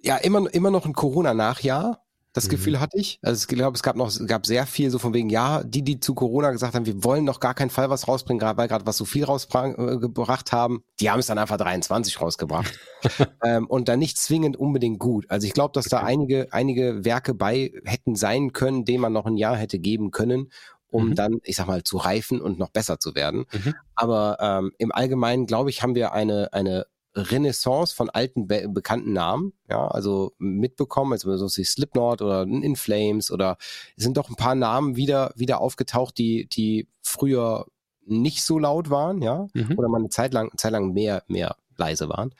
ja 0.02 0.16
immer 0.18 0.52
immer 0.52 0.70
noch 0.70 0.84
ein 0.84 0.92
Corona-Nachjahr. 0.92 2.00
Das 2.34 2.46
mhm. 2.46 2.50
Gefühl 2.50 2.80
hatte 2.80 2.98
ich. 2.98 3.20
Also 3.22 3.42
ich 3.42 3.56
glaube, 3.56 3.76
es 3.76 3.82
gab 3.84 3.94
noch, 3.94 4.08
es 4.08 4.26
gab 4.26 4.44
sehr 4.44 4.66
viel 4.66 4.90
so 4.90 4.98
von 4.98 5.14
wegen, 5.14 5.30
ja, 5.30 5.62
die, 5.62 5.82
die 5.82 6.00
zu 6.00 6.14
Corona 6.14 6.50
gesagt 6.50 6.74
haben, 6.74 6.84
wir 6.84 7.04
wollen 7.04 7.24
noch 7.24 7.38
gar 7.38 7.54
keinen 7.54 7.70
Fall 7.70 7.90
was 7.90 8.08
rausbringen, 8.08 8.40
gerade 8.40 8.58
weil 8.58 8.66
gerade 8.66 8.86
was 8.86 8.96
so 8.96 9.04
viel 9.04 9.22
rausgebracht 9.22 10.50
haben, 10.50 10.82
die 10.98 11.10
haben 11.10 11.20
es 11.20 11.26
dann 11.26 11.38
einfach 11.38 11.58
23 11.58 12.20
rausgebracht. 12.20 12.76
ähm, 13.44 13.68
und 13.68 13.88
dann 13.88 14.00
nicht 14.00 14.18
zwingend 14.18 14.56
unbedingt 14.56 14.98
gut. 14.98 15.26
Also 15.30 15.46
ich 15.46 15.52
glaube, 15.52 15.72
dass 15.74 15.86
da 15.86 16.00
einige, 16.00 16.52
einige 16.52 17.04
Werke 17.04 17.34
bei 17.34 17.72
hätten 17.84 18.16
sein 18.16 18.52
können, 18.52 18.84
denen 18.84 19.00
man 19.00 19.12
noch 19.12 19.26
ein 19.26 19.36
Jahr 19.36 19.56
hätte 19.56 19.78
geben 19.78 20.10
können 20.10 20.50
um 20.94 21.08
mhm. 21.08 21.14
dann, 21.16 21.40
ich 21.42 21.56
sag 21.56 21.66
mal, 21.66 21.82
zu 21.82 21.96
reifen 21.96 22.40
und 22.40 22.56
noch 22.60 22.70
besser 22.70 23.00
zu 23.00 23.16
werden. 23.16 23.46
Mhm. 23.52 23.74
Aber 23.96 24.38
ähm, 24.40 24.72
im 24.78 24.92
Allgemeinen, 24.92 25.46
glaube 25.46 25.68
ich, 25.68 25.82
haben 25.82 25.96
wir 25.96 26.12
eine, 26.12 26.52
eine 26.52 26.86
Renaissance 27.16 27.92
von 27.92 28.10
alten 28.10 28.46
be 28.46 28.68
bekannten 28.68 29.12
Namen, 29.12 29.54
ja, 29.68 29.88
also 29.88 30.34
mitbekommen, 30.38 31.12
also 31.12 31.36
so 31.36 31.56
wie 31.56 31.64
Slipknot 31.64 32.22
oder 32.22 32.42
In 32.42 32.76
Flames 32.76 33.32
oder 33.32 33.56
es 33.96 34.04
sind 34.04 34.16
doch 34.16 34.28
ein 34.28 34.36
paar 34.36 34.54
Namen 34.54 34.94
wieder 34.94 35.32
wieder 35.34 35.60
aufgetaucht, 35.60 36.16
die 36.16 36.46
die 36.46 36.88
früher 37.02 37.66
nicht 38.06 38.44
so 38.44 38.58
laut 38.60 38.88
waren, 38.90 39.20
ja, 39.20 39.48
mhm. 39.52 39.76
oder 39.76 39.88
mal 39.88 39.98
eine 39.98 40.10
Zeit 40.10 40.32
lang 40.32 40.50
Zeit 40.56 40.72
lang 40.72 40.92
mehr 40.92 41.24
mehr 41.26 41.56
leise 41.76 42.08
waren. 42.08 42.34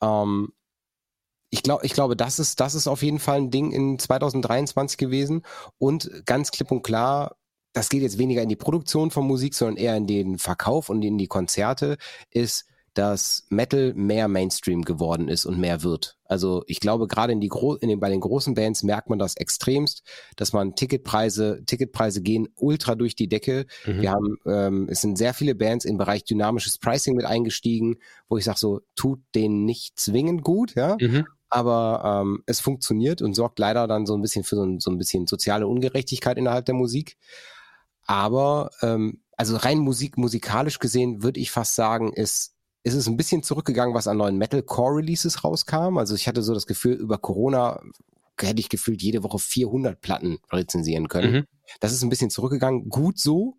Ähm, 0.00 0.52
ich 1.50 1.62
glaube, 1.62 1.84
ich 1.86 1.92
glaube, 1.92 2.16
das 2.16 2.38
ist 2.40 2.58
das 2.58 2.74
ist 2.74 2.88
auf 2.88 3.02
jeden 3.02 3.20
Fall 3.20 3.38
ein 3.38 3.50
Ding 3.50 3.70
in 3.70 3.98
2023 3.98 4.98
gewesen 4.98 5.42
und 5.78 6.26
ganz 6.26 6.50
klipp 6.50 6.70
und 6.72 6.82
klar 6.82 7.36
das 7.72 7.88
geht 7.88 8.02
jetzt 8.02 8.18
weniger 8.18 8.42
in 8.42 8.48
die 8.48 8.56
Produktion 8.56 9.10
von 9.10 9.26
Musik, 9.26 9.54
sondern 9.54 9.76
eher 9.76 9.96
in 9.96 10.06
den 10.06 10.38
Verkauf 10.38 10.88
und 10.88 11.02
in 11.02 11.18
die 11.18 11.28
Konzerte, 11.28 11.96
ist, 12.30 12.66
dass 12.94 13.46
Metal 13.48 13.94
mehr 13.94 14.28
Mainstream 14.28 14.82
geworden 14.82 15.28
ist 15.28 15.46
und 15.46 15.58
mehr 15.58 15.82
wird. 15.82 16.18
Also 16.26 16.62
ich 16.66 16.78
glaube, 16.78 17.06
gerade 17.06 17.32
in 17.32 17.40
die 17.40 17.48
Gro 17.48 17.74
in 17.74 17.88
den, 17.88 18.00
bei 18.00 18.10
den 18.10 18.20
großen 18.20 18.54
Bands 18.54 18.82
merkt 18.82 19.08
man 19.08 19.18
das 19.18 19.36
extremst, 19.36 20.02
dass 20.36 20.52
man 20.52 20.74
Ticketpreise, 20.74 21.62
Ticketpreise 21.64 22.20
gehen 22.20 22.48
ultra 22.56 22.94
durch 22.94 23.14
die 23.14 23.28
Decke. 23.28 23.66
Mhm. 23.86 24.02
Wir 24.02 24.10
haben, 24.10 24.36
ähm, 24.46 24.88
es 24.90 25.00
sind 25.00 25.16
sehr 25.16 25.32
viele 25.32 25.54
Bands 25.54 25.86
im 25.86 25.96
Bereich 25.96 26.24
dynamisches 26.24 26.78
Pricing 26.78 27.16
mit 27.16 27.24
eingestiegen, 27.24 27.96
wo 28.28 28.36
ich 28.36 28.44
sage 28.44 28.58
so, 28.58 28.80
tut 28.94 29.20
denen 29.34 29.64
nicht 29.64 29.98
zwingend 29.98 30.42
gut, 30.42 30.74
ja. 30.74 30.96
Mhm 31.00 31.26
aber 31.54 32.22
ähm, 32.22 32.42
es 32.46 32.60
funktioniert 32.60 33.20
und 33.20 33.34
sorgt 33.34 33.58
leider 33.58 33.86
dann 33.86 34.06
so 34.06 34.14
ein 34.14 34.22
bisschen 34.22 34.42
für 34.42 34.56
so 34.56 34.64
ein, 34.64 34.80
so 34.80 34.90
ein 34.90 34.96
bisschen 34.96 35.26
soziale 35.26 35.66
Ungerechtigkeit 35.66 36.38
innerhalb 36.38 36.64
der 36.64 36.74
Musik. 36.74 37.18
Aber 38.06 38.70
ähm, 38.82 39.22
also 39.36 39.56
rein 39.56 39.78
Musik, 39.78 40.18
musikalisch 40.18 40.78
gesehen, 40.78 41.22
würde 41.22 41.40
ich 41.40 41.50
fast 41.50 41.74
sagen, 41.74 42.12
ist, 42.12 42.54
ist 42.82 42.94
es 42.94 43.06
ein 43.06 43.16
bisschen 43.16 43.42
zurückgegangen, 43.42 43.94
was 43.94 44.08
an 44.08 44.16
neuen 44.16 44.38
Metalcore-Releases 44.38 45.44
rauskam. 45.44 45.98
Also 45.98 46.14
ich 46.14 46.28
hatte 46.28 46.42
so 46.42 46.54
das 46.54 46.66
Gefühl, 46.66 46.94
über 46.94 47.18
Corona 47.18 47.80
hätte 48.40 48.60
ich 48.60 48.68
gefühlt 48.68 49.02
jede 49.02 49.22
Woche 49.22 49.38
400 49.38 50.00
Platten 50.00 50.38
rezensieren 50.50 51.08
können. 51.08 51.32
Mhm. 51.32 51.46
Das 51.80 51.92
ist 51.92 52.02
ein 52.02 52.08
bisschen 52.08 52.30
zurückgegangen. 52.30 52.88
Gut 52.88 53.18
so, 53.18 53.56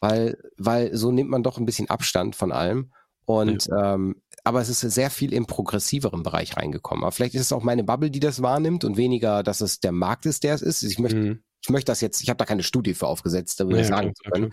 weil, 0.00 0.38
weil 0.56 0.96
so 0.96 1.12
nimmt 1.12 1.30
man 1.30 1.42
doch 1.42 1.58
ein 1.58 1.66
bisschen 1.66 1.90
Abstand 1.90 2.36
von 2.36 2.52
allem. 2.52 2.92
Und 3.24 3.66
ja. 3.66 3.94
ähm, 3.94 4.22
aber 4.44 4.62
es 4.62 4.70
ist 4.70 4.80
sehr 4.80 5.10
viel 5.10 5.34
im 5.34 5.46
progressiveren 5.46 6.22
Bereich 6.22 6.56
reingekommen. 6.56 7.04
Aber 7.04 7.12
vielleicht 7.12 7.34
ist 7.34 7.42
es 7.42 7.52
auch 7.52 7.62
meine 7.62 7.84
Bubble, 7.84 8.10
die 8.10 8.20
das 8.20 8.40
wahrnimmt 8.40 8.84
und 8.84 8.96
weniger, 8.96 9.42
dass 9.42 9.60
es 9.60 9.80
der 9.80 9.92
Markt 9.92 10.24
ist, 10.24 10.44
der 10.44 10.54
es 10.54 10.62
ist. 10.62 10.82
Ich 10.82 10.98
möchte, 10.98 11.18
mhm. 11.18 11.42
Ich 11.62 11.70
möchte 11.70 11.90
das 11.90 12.00
jetzt, 12.00 12.22
ich 12.22 12.28
habe 12.28 12.38
da 12.38 12.44
keine 12.44 12.62
Studie 12.62 12.94
für 12.94 13.06
aufgesetzt, 13.06 13.60
da 13.60 13.64
würde 13.64 13.76
Ja, 13.78 13.82
ich 13.82 13.88
sagen 13.88 14.12
zu 14.14 14.22
können. 14.30 14.52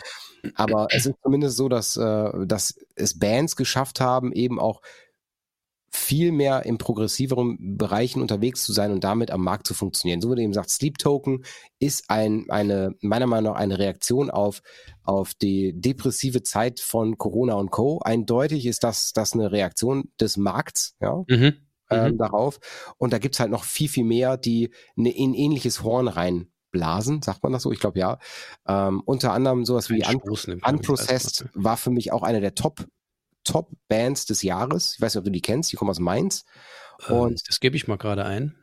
Aber 0.55 0.87
es 0.91 1.05
ist 1.05 1.15
zumindest 1.23 1.57
so, 1.57 1.69
dass, 1.69 1.97
äh, 1.97 2.31
dass 2.45 2.75
es 2.95 3.19
Bands 3.19 3.55
geschafft 3.55 3.99
haben, 4.01 4.31
eben 4.31 4.59
auch 4.59 4.81
viel 5.91 6.33
mehr 6.33 6.65
im 6.65 6.77
progressiveren 6.77 7.77
Bereichen 7.77 8.21
unterwegs 8.21 8.63
zu 8.65 8.73
sein 8.73 8.91
und 8.91 9.05
damit 9.05 9.31
am 9.31 9.41
Markt 9.41 9.65
zu 9.65 9.73
funktionieren. 9.73 10.19
So 10.19 10.29
wie 10.31 10.35
du 10.35 10.41
eben 10.41 10.53
sagst, 10.53 10.75
Sleep 10.75 10.97
Token 10.97 11.45
ist 11.79 12.09
ein, 12.09 12.45
eine, 12.49 12.93
meiner 12.99 13.27
Meinung 13.27 13.53
nach 13.53 13.59
eine 13.59 13.79
Reaktion 13.79 14.29
auf, 14.29 14.61
auf 15.03 15.33
die 15.35 15.73
depressive 15.73 16.43
Zeit 16.43 16.81
von 16.81 17.17
Corona 17.17 17.53
und 17.53 17.71
Co. 17.71 17.99
Eindeutig 18.03 18.65
ist 18.65 18.83
das, 18.83 19.13
das 19.13 19.33
eine 19.33 19.53
Reaktion 19.53 20.11
des 20.19 20.35
Markts, 20.35 20.95
ja, 20.99 21.23
Mhm. 21.29 21.53
ähm, 21.89 22.13
Mhm. 22.13 22.17
darauf. 22.17 22.59
Und 22.97 23.13
da 23.13 23.17
gibt's 23.17 23.39
halt 23.39 23.51
noch 23.51 23.63
viel, 23.63 23.87
viel 23.87 24.05
mehr, 24.05 24.35
die 24.35 24.71
ne, 24.97 25.15
in 25.15 25.33
ähnliches 25.33 25.81
Horn 25.81 26.09
reinblasen, 26.75 27.21
sagt 27.21 27.43
man 27.43 27.53
das 27.53 27.63
so? 27.63 27.71
Ich 27.71 27.79
glaube 27.79 27.99
ja. 27.99 28.19
Ähm, 28.67 29.01
unter 29.05 29.33
anderem 29.33 29.65
sowas 29.65 29.89
wie 29.89 30.05
Un 30.05 30.21
Unprocessed 30.65 31.45
war 31.53 31.77
für 31.77 31.91
mich 31.91 32.11
auch 32.11 32.23
eine 32.23 32.41
der 32.41 32.55
Top, 32.55 32.85
Top 33.43 33.71
Bands 33.87 34.25
des 34.25 34.41
Jahres. 34.43 34.93
Ich 34.95 35.01
weiß 35.01 35.13
nicht, 35.13 35.19
ob 35.19 35.25
du 35.25 35.31
die 35.31 35.41
kennst, 35.41 35.71
die 35.71 35.77
kommen 35.77 35.91
aus 35.91 35.99
Mainz. 35.99 36.45
Ähm, 37.09 37.15
Und 37.17 37.41
das 37.47 37.59
gebe 37.59 37.75
ich 37.75 37.87
mal 37.87 37.97
gerade 37.97 38.25
ein. 38.25 38.55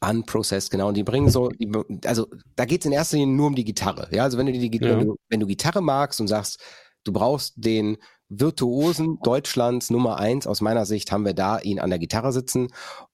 Unprocessed, 0.00 0.70
genau. 0.70 0.88
Und 0.88 0.96
die 0.96 1.02
bringen 1.02 1.28
so, 1.28 1.48
die, 1.48 1.70
also 2.04 2.28
da 2.54 2.64
geht's 2.64 2.86
in 2.86 2.92
erster 2.92 3.16
Linie 3.16 3.34
nur 3.34 3.48
um 3.48 3.54
die 3.54 3.64
Gitarre. 3.64 4.08
Ja, 4.12 4.22
also 4.22 4.38
wenn 4.38 4.46
du 4.46 4.52
die, 4.52 4.70
Ja. 4.80 4.98
wenn, 4.98 5.06
du, 5.06 5.16
wenn 5.28 5.40
du 5.40 5.46
Gitarre 5.46 5.82
magst 5.82 6.20
und 6.20 6.28
sagst, 6.28 6.60
du 7.04 7.12
brauchst 7.12 7.54
den 7.56 7.98
Virtuosen 8.34 9.18
Deutschlands 9.22 9.90
Nummer 9.90 10.16
eins, 10.16 10.46
aus 10.46 10.60
meiner 10.60 10.86
Sicht 10.86 11.12
haben 11.12 11.26
wir 11.26 11.34
da 11.34 11.58
ihn 11.58 11.78
an 11.78 11.90
der 11.90 11.98
Gitarre 11.98 12.32
sitzen 12.32 12.68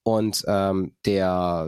und 0.04 0.44
ähm, 0.46 0.94
der, 1.04 1.66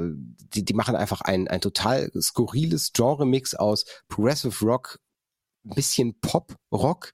die, 0.54 0.64
die 0.64 0.74
machen 0.74 0.94
einfach 0.94 1.20
ein, 1.22 1.48
ein 1.48 1.60
total 1.60 2.10
skurriles 2.20 2.92
Genre-Mix 2.92 3.54
aus 3.54 3.84
Progressive 4.08 4.64
Rock, 4.64 5.00
ein 5.64 5.74
bisschen 5.74 6.18
Pop-Rock, 6.20 7.12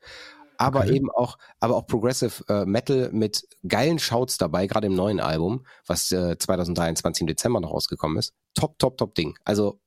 aber 0.59 0.81
Okay. 0.81 0.96
eben 0.96 1.11
auch, 1.11 1.38
aber 1.61 1.77
auch 1.77 1.87
Progressive 1.87 2.44
äh, 2.49 2.66
Metal 2.66 3.11
mit 3.12 3.46
geilen 3.66 3.99
Shouts 3.99 4.37
dabei, 4.37 4.66
gerade 4.66 4.87
im 4.87 4.94
neuen 4.94 5.20
Album, 5.20 5.66
was 5.87 6.12
äh, 6.12 6.37
2023 6.38 7.22
im 7.22 7.27
Dezember 7.27 7.61
noch 7.61 7.72
rausgekommen 7.72 8.18
ist. 8.18 8.35
Top, 8.55 8.79
top, 8.79 8.99
top 8.99 9.14
Ding. 9.14 9.35
Also 9.44 9.81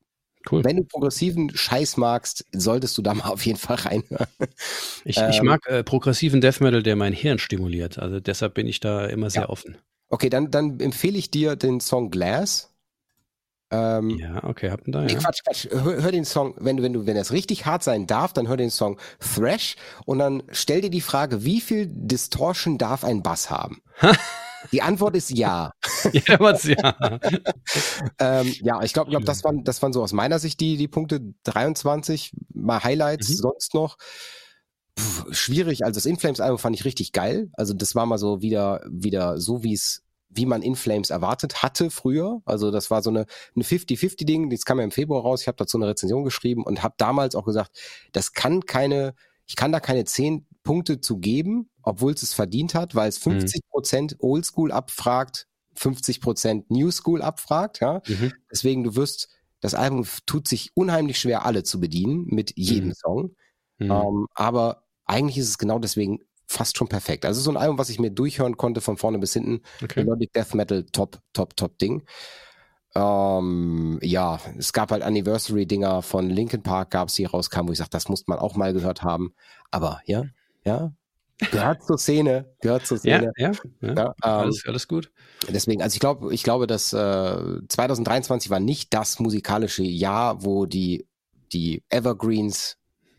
Cool. 0.50 0.64
wenn 0.64 0.78
du 0.78 0.84
progressiven 0.84 1.52
Scheiß 1.54 1.98
magst, 1.98 2.46
solltest 2.54 2.98
du 2.98 3.02
da 3.02 3.14
mal 3.14 3.26
auf 3.30 3.46
jeden 3.46 3.60
Fall 3.60 3.78
reinhören. 3.78 4.28
Ich, 5.04 5.18
ich 5.18 5.40
ähm, 5.40 5.46
mag 5.46 5.68
äh, 5.68 5.84
progressiven 5.84 6.42
Death 6.42 6.62
Metal, 6.62 6.82
der 6.84 6.96
mein 6.96 7.14
Hirn 7.14 7.40
stimuliert. 7.40 8.00
Also 8.00 8.20
deshalb 8.20 8.54
bin 8.54 8.68
ich 8.68 8.80
da 8.80 9.06
immer 9.06 9.30
sehr 9.30 9.50
offen. 9.50 9.78
Okay, 10.10 10.30
dann, 10.30 10.50
dann 10.50 10.80
empfehle 10.80 11.18
ich 11.18 11.30
dir 11.30 11.56
den 11.56 11.80
Song 11.80 12.10
Glass. 12.10 12.74
Ähm, 13.72 14.18
Ja, 14.18 14.44
okay, 14.44 14.72
habt 14.72 14.88
ihr 14.88 14.94
da, 14.94 15.02
Nee, 15.02 15.14
ja. 15.14 15.20
Quatsch, 15.20 15.44
Quatsch. 15.44 15.68
Hör, 15.70 16.02
hör 16.02 16.12
den 16.12 16.26
Song, 16.26 16.56
wenn 16.58 16.78
du, 16.78 16.84
wenn 16.84 16.94
du, 16.94 17.06
wenn 17.06 17.18
es 17.18 17.32
richtig 17.32 17.66
hart 17.66 17.84
sein 17.84 18.08
darf, 18.08 18.34
dann 18.34 18.48
hör 18.48 18.58
den 18.58 18.72
Song 18.72 18.98
Thrash 19.20 19.76
und 20.06 20.18
dann 20.20 20.42
stell 20.52 20.82
dir 20.82 20.90
die 20.90 21.02
Frage, 21.02 21.46
wie 21.46 21.62
viel 21.62 21.88
Distortion 21.88 22.78
darf 22.78 23.04
ein 23.04 23.22
Bass 23.22 23.52
haben? 23.52 23.82
die 24.72 24.82
Antwort 24.82 25.16
ist 25.16 25.32
ja. 25.32 25.74
ja, 26.14 26.40
was, 26.40 26.64
ja. 26.64 27.20
Ähm, 28.20 28.54
ja, 28.62 28.82
ich 28.84 28.94
glaube, 28.94 29.10
glaub, 29.12 29.26
das 29.26 29.44
waren, 29.44 29.64
das 29.64 29.82
waren 29.82 29.94
so 29.94 30.02
aus 30.04 30.14
meiner 30.14 30.40
Sicht 30.40 30.60
die, 30.60 30.78
die 30.78 30.88
Punkte 30.88 31.22
23, 31.44 32.34
mal 32.54 32.84
Highlights, 32.84 33.30
Mhm. 33.30 33.34
sonst 33.34 33.74
noch. 33.74 33.98
Puh, 34.96 35.32
schwierig, 35.34 35.86
also 35.86 35.98
das 35.98 36.06
Inflames-Album 36.06 36.58
fand 36.60 36.76
ich 36.76 36.86
richtig 36.86 37.14
geil. 37.14 37.50
Also 37.54 37.74
das 37.74 37.96
war 37.96 38.06
mal 38.06 38.18
so 38.18 38.42
wieder, 38.42 38.82
wieder 38.90 39.40
so, 39.40 39.64
wie 39.64 39.74
es, 39.74 40.04
wie 40.30 40.46
man 40.46 40.62
Inflames 40.62 41.10
erwartet 41.10 41.64
hatte 41.64 41.90
früher. 41.90 42.42
Also 42.46 42.72
das 42.72 42.92
war 42.92 43.02
so 43.02 43.10
eine, 43.10 43.26
eine 43.56 43.64
50-50-Ding, 43.64 44.50
das 44.50 44.66
kam 44.66 44.78
ja 44.80 44.84
im 44.84 44.92
Februar 44.92 45.22
raus. 45.22 45.42
Ich 45.42 45.48
habe 45.48 45.58
dazu 45.58 45.78
eine 45.78 45.88
Rezension 45.88 46.24
geschrieben 46.24 46.64
und 46.64 46.84
habe 46.84 46.96
damals 46.98 47.36
auch 47.36 47.46
gesagt, 47.46 47.72
das 48.12 48.34
kann 48.34 48.66
keine, 48.66 49.14
ich 49.46 49.56
kann 49.56 49.72
da 49.72 49.80
keine 49.80 50.04
10 50.06 50.46
Punkte 50.70 51.02
zu 51.02 51.18
geben, 51.18 51.68
obwohl 51.82 52.14
es 52.14 52.22
es 52.22 52.36
verdient 52.36 52.76
hat, 52.76 52.94
weil 52.94 53.10
es 53.10 53.18
50 53.18 53.62
Prozent 53.72 54.16
Oldschool 54.20 54.72
abfragt, 54.72 55.48
50 55.74 56.22
Prozent 56.22 56.70
New 56.70 56.92
School 56.92 57.24
abfragt, 57.24 57.80
ja. 57.80 58.04
Mhm. 58.08 58.34
Deswegen, 58.52 58.84
du 58.84 58.96
wirst, 58.96 59.30
das 59.62 59.74
Album 59.74 60.06
tut 60.28 60.48
sich 60.48 60.70
unheimlich 60.76 61.20
schwer, 61.20 61.44
alle 61.44 61.64
zu 61.64 61.80
bedienen 61.80 62.28
mit 62.28 62.54
jedem 62.56 62.90
Mhm. 62.90 62.94
Song. 62.94 63.36
Mhm. 63.80 63.90
Ähm, 63.92 64.28
aber 64.36 64.84
eigentlich 65.06 65.40
ist 65.40 65.50
es 65.50 65.58
genau 65.58 65.80
deswegen 65.80 66.20
fast 66.46 66.78
schon 66.78 66.88
perfekt. 66.88 67.26
Also 67.26 67.42
so 67.42 67.50
ein 67.50 67.58
Album, 67.58 67.80
was 67.80 67.90
ich 67.90 67.98
mir 67.98 68.12
durchhören 68.12 68.56
konnte 68.56 68.80
von 68.80 68.96
vorne 68.96 69.18
bis 69.18 69.34
hinten. 69.34 69.62
Okay. 69.84 70.04
Melodic 70.04 70.34
Death 70.34 70.54
Metal, 70.54 70.86
top, 70.92 71.20
top, 71.34 71.58
top 71.58 71.80
Ding. 71.80 72.04
Ähm, 72.94 73.98
ja, 74.04 74.40
es 74.56 74.72
gab 74.72 74.92
halt 74.92 75.02
Anniversary-Dinger 75.02 76.04
von 76.04 76.30
Linkin 76.30 76.62
Park, 76.62 76.92
gab 76.92 77.08
es, 77.08 77.16
die 77.16 77.26
rauskamen, 77.26 77.70
wo 77.70 77.72
ich 77.72 77.80
sage, 77.80 77.90
das 77.90 78.08
muss 78.08 78.28
man 78.28 78.38
auch 78.38 78.56
mal 78.56 78.72
gehört 78.72 79.02
haben. 79.02 79.34
Aber 79.72 80.02
ja, 80.06 80.26
ja, 80.66 80.92
gehört 81.52 81.84
zur 81.84 81.98
Szene, 81.98 82.54
gehört 82.62 82.86
zur 82.86 82.98
Ja, 83.04 83.18
Szene. 83.20 83.32
ja, 83.38 83.52
ja. 83.82 83.94
Ja, 83.96 84.06
ähm, 84.08 84.14
Alles, 84.22 84.64
alles 84.66 84.88
gut. 84.88 85.12
Deswegen, 85.50 85.82
also 85.82 85.96
ich 85.96 86.00
glaube, 86.00 86.34
ich 86.34 86.44
glaube, 86.44 86.68
dass 86.68 86.92
äh, 86.94 87.68
2023 87.68 88.50
war 88.50 88.60
nicht 88.60 88.94
das 88.94 89.20
musikalische 89.20 89.84
Jahr, 89.84 90.44
wo 90.44 90.66
die 90.66 91.08
die 91.54 91.84
Evergreens 91.90 92.76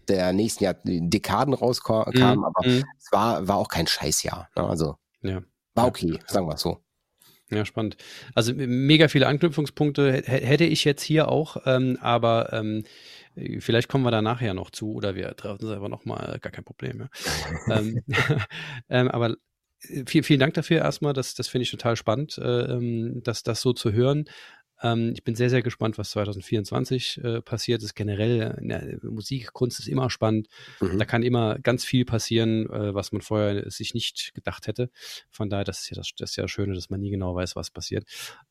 der 0.08 0.32
nächsten 0.32 0.64
Jahr 0.64 0.74
die 0.74 1.08
Dekaden 1.08 1.54
rauskamen, 1.54 2.38
Mhm, 2.38 2.44
aber 2.44 2.66
mhm. 2.66 2.84
es 2.98 3.10
war 3.10 3.48
war 3.48 3.56
auch 3.56 3.68
kein 3.68 3.86
Scheißjahr. 3.86 4.48
Ne? 4.56 4.64
Also 4.68 4.96
Ja. 5.22 5.42
war 5.74 5.84
Ja. 5.84 5.88
okay, 5.88 6.18
sagen 6.26 6.46
wir 6.46 6.54
es 6.54 6.60
so. 6.60 6.78
Ja, 7.50 7.64
spannend. 7.64 7.96
Also 8.34 8.52
mega 8.54 9.08
viele 9.08 9.26
Anknüpfungspunkte 9.26 10.12
hä- 10.24 10.44
hätte 10.46 10.64
ich 10.64 10.84
jetzt 10.84 11.02
hier 11.02 11.28
auch, 11.28 11.56
ähm, 11.66 11.98
aber 12.00 12.52
ähm, 12.52 12.84
äh, 12.84 13.19
vielleicht 13.60 13.88
kommen 13.88 14.04
wir 14.04 14.10
da 14.10 14.22
nachher 14.22 14.54
noch 14.54 14.70
zu 14.70 14.92
oder 14.92 15.14
wir 15.14 15.34
treffen 15.36 15.64
uns 15.64 15.72
einfach 15.72 15.88
nochmal, 15.88 16.38
gar 16.40 16.52
kein 16.52 16.64
Problem. 16.64 17.08
Ja. 17.68 17.78
ähm, 17.78 18.02
ähm, 18.88 19.08
aber 19.08 19.36
äh, 19.82 20.04
viel, 20.06 20.22
vielen 20.22 20.40
Dank 20.40 20.54
dafür 20.54 20.78
erstmal, 20.78 21.12
das, 21.12 21.34
das 21.34 21.48
finde 21.48 21.64
ich 21.64 21.70
total 21.70 21.96
spannend, 21.96 22.38
äh, 22.38 22.62
ähm, 22.62 23.20
das, 23.24 23.42
das 23.42 23.60
so 23.60 23.72
zu 23.72 23.92
hören. 23.92 24.24
Ähm, 24.82 25.12
ich 25.14 25.24
bin 25.24 25.34
sehr, 25.34 25.50
sehr 25.50 25.62
gespannt, 25.62 25.98
was 25.98 26.10
2024 26.10 27.20
äh, 27.22 27.42
passiert 27.42 27.82
ist. 27.82 27.94
Generell, 27.94 28.98
Musik, 29.02 29.52
Kunst 29.52 29.78
ist 29.78 29.88
immer 29.88 30.10
spannend. 30.10 30.48
Mhm. 30.80 30.98
Da 30.98 31.04
kann 31.04 31.22
immer 31.22 31.58
ganz 31.58 31.84
viel 31.84 32.04
passieren, 32.04 32.68
äh, 32.70 32.94
was 32.94 33.12
man 33.12 33.20
vorher 33.20 33.70
sich 33.70 33.94
nicht 33.94 34.32
gedacht 34.34 34.66
hätte. 34.66 34.90
Von 35.30 35.50
daher, 35.50 35.64
das 35.64 35.80
ist 35.80 35.90
ja 35.90 35.96
das, 35.96 36.10
das, 36.16 36.30
ist 36.30 36.36
ja 36.36 36.42
das 36.44 36.50
Schöne, 36.50 36.74
dass 36.74 36.90
man 36.90 37.00
nie 37.00 37.10
genau 37.10 37.34
weiß, 37.34 37.56
was 37.56 37.70
passiert. 37.70 38.04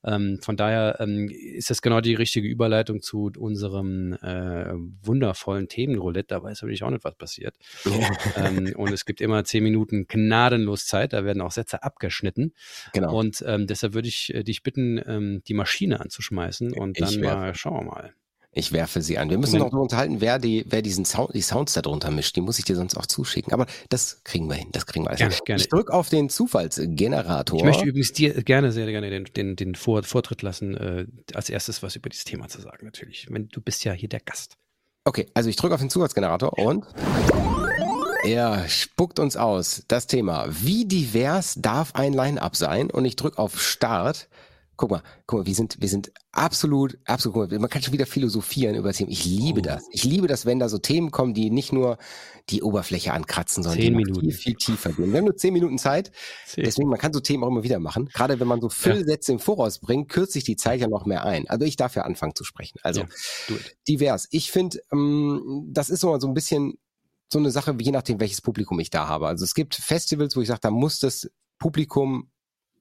Ähm, 0.04 0.40
von 0.42 0.58
daher 0.58 0.98
ähm, 1.00 1.30
ist 1.30 1.70
das 1.70 1.82
genau 1.82 2.02
die 2.02 2.16
richtige 2.16 2.48
Überleitung 2.48 3.02
zu 3.02 3.32
unserem 3.38 4.14
äh, 4.14 4.74
wundervollen 5.02 5.68
Themenroulette. 5.68 6.28
Da 6.28 6.44
weiß 6.44 6.64
aber 6.64 6.72
ich 6.72 6.84
auch 6.84 6.92
nicht, 6.92 7.04
was 7.04 7.16
passiert. 7.16 7.56
ähm, 8.36 8.74
und 8.76 8.92
es 8.92 9.06
gibt 9.06 9.22
immer 9.22 9.44
zehn 9.44 9.64
Minuten 9.64 10.08
gnadenlos 10.08 10.86
Zeit. 10.86 11.14
Da 11.14 11.24
werden 11.26 11.42
auch 11.42 11.52
Sätze 11.52 11.84
abgeschnitten. 11.84 12.54
genau. 12.94 13.18
Und 13.18 13.44
ähm, 13.46 13.68
deshalb 13.68 13.94
würde 13.94 14.08
ich 14.08 14.34
äh, 14.34 14.44
dich 14.44 14.64
bitten, 14.64 15.02
ähm, 15.06 15.42
die 15.48 15.54
Maschine 15.54 16.00
anzuschmeißen 16.20 16.74
und 16.74 16.98
Ich 17.00 17.06
dann 17.06 17.22
werfe. 17.22 17.38
mal 17.38 17.56
schauen 17.56 17.86
wir 17.86 17.92
mal. 17.92 18.14
Ich 18.52 18.72
werfe 18.74 19.02
sie 19.04 19.20
an. 19.20 19.30
Wir 19.30 19.38
müssen 19.38 19.60
noch 19.60 19.72
unterhalten, 19.72 20.22
wer 20.22 20.40
die, 20.40 20.66
wer 20.68 20.82
diesen 20.82 21.06
Sound, 21.06 21.36
die 21.36 21.42
Sounds 21.42 21.74
da 21.74 21.84
drunter 21.84 22.10
mischt. 22.10 22.36
Die 22.36 22.42
muss 22.42 22.58
ich 22.58 22.66
dir 22.66 22.76
sonst 22.76 22.98
auch 22.98 23.06
zuschicken. 23.06 23.54
Aber 23.54 23.68
das 23.90 24.24
kriegen 24.24 24.50
wir 24.50 24.56
hin. 24.56 24.70
Das 24.72 24.88
kriegen 24.88 25.06
wir 25.06 25.10
alles 25.10 25.20
Gerne, 25.20 25.36
hin. 25.36 25.42
gerne. 25.46 25.62
Ich 25.62 25.70
drücke 25.70 25.94
auf 25.94 26.10
den 26.10 26.30
Zufallsgenerator. 26.30 27.60
Ich 27.60 27.64
möchte 27.64 27.86
übrigens 27.86 28.12
dir 28.12 28.34
gerne, 28.44 28.72
sehr 28.72 28.88
gerne 28.88 29.12
den, 29.12 29.26
den, 29.26 29.56
den 29.56 29.76
Vor 29.76 30.02
Vortritt 30.02 30.42
lassen, 30.42 30.76
äh, 30.76 31.06
als 31.36 31.52
erstes 31.52 31.84
was 31.84 31.96
über 31.96 32.10
dieses 32.10 32.26
Thema 32.26 32.48
zu 32.48 32.60
sagen, 32.60 32.86
natürlich. 32.88 33.28
Wenn, 33.30 33.50
du 33.50 33.62
bist 33.62 33.84
ja 33.86 33.94
hier 33.94 34.10
der 34.10 34.20
Gast. 34.20 34.58
Okay, 35.06 35.28
also 35.36 35.48
ich 35.48 35.56
drücke 35.56 35.76
auf 35.76 35.80
den 35.82 35.92
Zufallsgenerator 35.92 36.58
und 36.58 36.86
er 38.24 38.68
spuckt 38.68 39.20
uns 39.20 39.38
aus 39.38 39.84
das 39.88 40.08
Thema. 40.08 40.48
Wie 40.50 40.86
divers 40.86 41.56
darf 41.60 41.94
ein 41.94 42.14
Line-Up 42.14 42.56
sein? 42.56 42.90
Und 42.90 43.06
ich 43.06 43.16
drücke 43.16 43.38
auf 43.38 43.62
Start. 43.62 44.28
Guck 44.80 44.92
mal, 44.92 45.04
guck 45.26 45.40
mal, 45.40 45.46
wir 45.46 45.56
sind, 45.56 45.76
wir 45.82 45.90
sind 45.90 46.10
absolut, 46.32 46.98
absolut, 47.04 47.52
man 47.52 47.70
kann 47.70 47.82
schon 47.82 47.92
wieder 47.92 48.06
philosophieren 48.06 48.76
über 48.76 48.94
Themen. 48.94 49.12
Ich 49.12 49.26
liebe 49.26 49.60
Oh. 49.60 49.64
das. 49.64 49.84
Ich 49.92 50.06
liebe 50.06 50.26
das, 50.28 50.46
wenn 50.46 50.58
da 50.58 50.70
so 50.70 50.78
Themen 50.78 51.12
kommen, 51.12 51.34
die 51.34 51.50
nicht 51.50 51.74
nur 51.74 51.98
die 52.50 52.64
Oberfläche 52.64 53.12
ankratzen, 53.12 53.62
sondern 53.62 53.82
Zehn 53.82 53.94
Minuten. 53.94 54.22
viel, 54.22 54.32
viel 54.32 54.54
tiefer 54.56 54.94
gehen. 54.94 55.12
Wir 55.12 55.18
haben 55.18 55.26
nur 55.26 55.36
zehn 55.36 55.52
Minuten 55.52 55.78
Zeit. 55.80 56.12
Deswegen, 56.56 56.88
man 56.88 56.98
kann 56.98 57.12
so 57.12 57.20
Themen 57.20 57.44
auch 57.44 57.50
immer 57.50 57.64
wieder 57.64 57.78
machen. 57.80 58.06
Gerade 58.14 58.40
wenn 58.40 58.48
man 58.48 58.62
so 58.62 58.70
Füllsätze 58.70 59.34
im 59.34 59.40
Voraus 59.40 59.80
bringt, 59.80 60.08
kürzt 60.08 60.32
sich 60.32 60.46
die 60.46 60.56
Zeit 60.56 60.80
ja 60.80 60.88
noch 60.88 61.06
mehr 61.06 61.26
ein. 61.26 61.50
Also 61.50 61.66
ich 61.66 61.76
darf 61.76 61.96
ja 61.98 62.04
anfangen 62.04 62.34
zu 62.34 62.46
sprechen. 62.46 62.80
Also 62.82 63.02
Ja, 63.02 63.56
divers. 63.86 64.30
Ich 64.32 64.50
finde, 64.50 64.80
ähm, 64.94 65.68
das 65.74 65.90
ist 65.90 66.00
so 66.00 66.14
ein 66.14 66.34
bisschen 66.34 66.76
so 67.30 67.38
eine 67.38 67.52
Sache, 67.52 67.76
je 67.82 67.92
nachdem, 67.92 68.22
welches 68.22 68.40
Publikum 68.40 68.80
ich 68.80 68.92
da 68.92 69.10
habe. 69.10 69.28
Also 69.28 69.44
es 69.44 69.54
gibt 69.56 69.76
Festivals, 69.76 70.38
wo 70.38 70.42
ich 70.42 70.48
sage, 70.48 70.62
da 70.64 70.72
muss 70.72 71.00
das 71.00 71.30
Publikum 71.58 72.32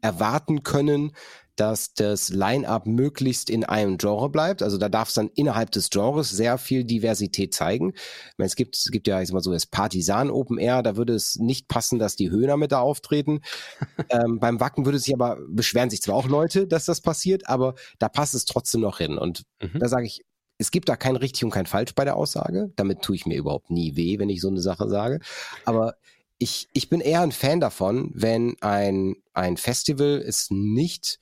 erwarten 0.01 0.63
können, 0.63 1.11
dass 1.61 1.95
das 1.95 2.29
Line-up 2.31 2.87
möglichst 2.87 3.51
in 3.51 3.65
einem 3.65 3.99
Genre 3.99 4.31
bleibt. 4.31 4.63
Also 4.63 4.79
da 4.79 4.89
darf 4.89 5.09
es 5.09 5.15
dann 5.15 5.31
innerhalb 5.35 5.71
des 5.71 5.91
Genres 5.91 6.31
sehr 6.31 6.59
viel 6.59 6.85
Diversität 6.85 7.55
zeigen. 7.55 7.93
Ich 7.95 8.39
meine, 8.39 8.47
es 8.47 8.57
gibt, 8.57 8.77
es 8.77 8.91
gibt 8.91 9.07
ja 9.09 9.21
ich 9.21 9.29
sag 9.29 9.35
mal 9.35 9.43
so 9.43 9.53
das 9.53 9.67
Partisan 9.67 10.31
Open 10.31 10.59
Air, 10.59 10.83
da 10.83 10.97
würde 10.97 11.15
es 11.15 11.37
nicht 11.37 11.69
passen, 11.69 11.99
dass 11.99 12.17
die 12.17 12.31
Höhner 12.31 12.57
mit 12.57 12.73
da 12.73 12.81
auftreten. 12.81 13.41
ähm, 14.11 14.39
beim 14.41 14.61
Wacken 14.61 14.85
würde 14.85 14.99
sich 14.99 15.13
aber, 15.15 15.39
beschweren 15.49 15.91
sich 15.91 16.03
zwar 16.03 16.15
auch 16.15 16.29
Leute, 16.29 16.67
dass 16.67 16.85
das 16.85 17.01
passiert, 17.01 17.49
aber 17.49 17.75
da 17.99 18.09
passt 18.09 18.35
es 18.35 18.45
trotzdem 18.45 18.81
noch 18.81 18.99
hin. 18.99 19.19
Und 19.19 19.45
Mhm. 19.61 19.81
da 19.81 19.89
sage 19.89 20.07
ich, 20.07 20.25
es 20.59 20.71
gibt 20.71 20.89
da 20.89 20.97
kein 20.97 21.17
richtig 21.17 21.45
und 21.45 21.51
kein 21.51 21.67
falsch 21.67 21.95
bei 21.95 22.05
der 22.05 22.17
Aussage. 22.17 22.73
Damit 22.77 23.03
tue 23.03 23.17
ich 23.17 23.27
mir 23.27 23.37
überhaupt 23.37 23.71
nie 23.71 23.97
weh, 23.97 24.19
wenn 24.19 24.29
ich 24.29 24.41
so 24.41 24.49
eine 24.49 24.61
Sache 24.61 24.89
sage. 24.89 25.21
Aber 25.65 25.95
ich, 26.39 26.69
ich 26.73 26.89
bin 26.89 27.01
eher 27.01 27.21
ein 27.23 27.33
Fan 27.33 27.61
davon, 27.61 28.11
wenn 28.15 28.57
ein, 28.61 29.17
ein 29.33 29.57
Festival 29.57 30.23
es 30.25 30.49
nicht 30.51 31.19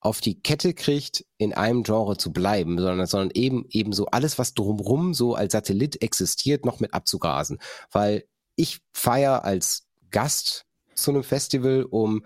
auf 0.00 0.20
die 0.20 0.40
Kette 0.40 0.72
kriegt, 0.72 1.26
in 1.36 1.52
einem 1.52 1.82
Genre 1.82 2.16
zu 2.16 2.32
bleiben, 2.32 2.78
sondern, 2.78 3.06
sondern 3.06 3.30
eben, 3.34 3.66
eben 3.70 3.92
so 3.92 4.06
alles, 4.06 4.38
was 4.38 4.54
drumrum 4.54 5.12
so 5.12 5.34
als 5.34 5.52
Satellit 5.52 6.02
existiert, 6.02 6.64
noch 6.64 6.80
mit 6.80 6.94
abzugrasen. 6.94 7.58
Weil 7.90 8.24
ich 8.56 8.80
feiere 8.92 9.44
als 9.44 9.88
Gast 10.10 10.66
zu 10.94 11.10
einem 11.10 11.22
Festival, 11.22 11.84
um 11.84 12.24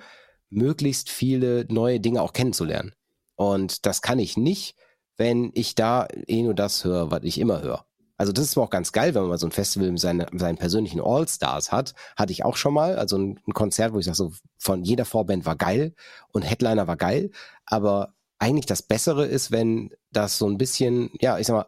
möglichst 0.51 1.11
viele 1.11 1.67
neue 1.69 2.01
Dinge 2.01 2.23
auch 2.23 2.33
kennenzulernen. 2.33 2.95
Und 3.35 3.87
das 3.87 4.03
kann 4.03 4.21
ich 4.21 4.37
nicht, 4.37 4.77
wenn 5.17 5.51
ich 5.55 5.75
da 5.75 6.07
eh 6.27 6.43
nur 6.43 6.55
das 6.55 6.85
höre, 6.85 7.11
was 7.11 7.23
ich 7.25 7.39
immer 7.39 7.63
höre. 7.63 7.85
Also 8.17 8.33
das 8.33 8.45
ist 8.45 8.57
auch 8.57 8.71
ganz 8.71 8.93
geil, 8.93 9.15
wenn 9.15 9.23
man 9.23 9.31
mal 9.31 9.39
so 9.39 9.47
ein 9.47 9.53
Festival 9.53 9.91
mit 9.91 10.01
seinen, 10.01 10.39
seinen 10.39 10.57
persönlichen 10.57 11.01
All-Stars 11.01 11.73
hat. 11.73 11.95
Hatte 12.17 12.33
ich 12.33 12.45
auch 12.45 12.57
schon 12.57 12.75
mal. 12.75 12.97
Also 12.97 13.19
ein, 13.19 13.41
ein 13.47 13.53
Konzert, 13.53 13.93
wo 13.93 13.99
ich 13.99 14.05
sage, 14.05 14.17
so 14.17 14.33
von 14.59 14.85
jeder 14.85 15.05
Vorband 15.05 15.47
war 15.47 15.57
geil 15.57 15.95
und 16.33 16.43
Headliner 16.43 16.87
war 16.87 16.97
geil. 16.97 17.31
Aber 17.67 18.15
eigentlich 18.39 18.67
das 18.67 18.83
Bessere 18.83 19.27
ist, 19.27 19.51
wenn 19.51 19.91
das 20.13 20.39
so 20.39 20.49
ein 20.49 20.59
bisschen, 20.59 21.11
ja, 21.21 21.39
ich 21.39 21.47
sag 21.47 21.55
mal, 21.55 21.67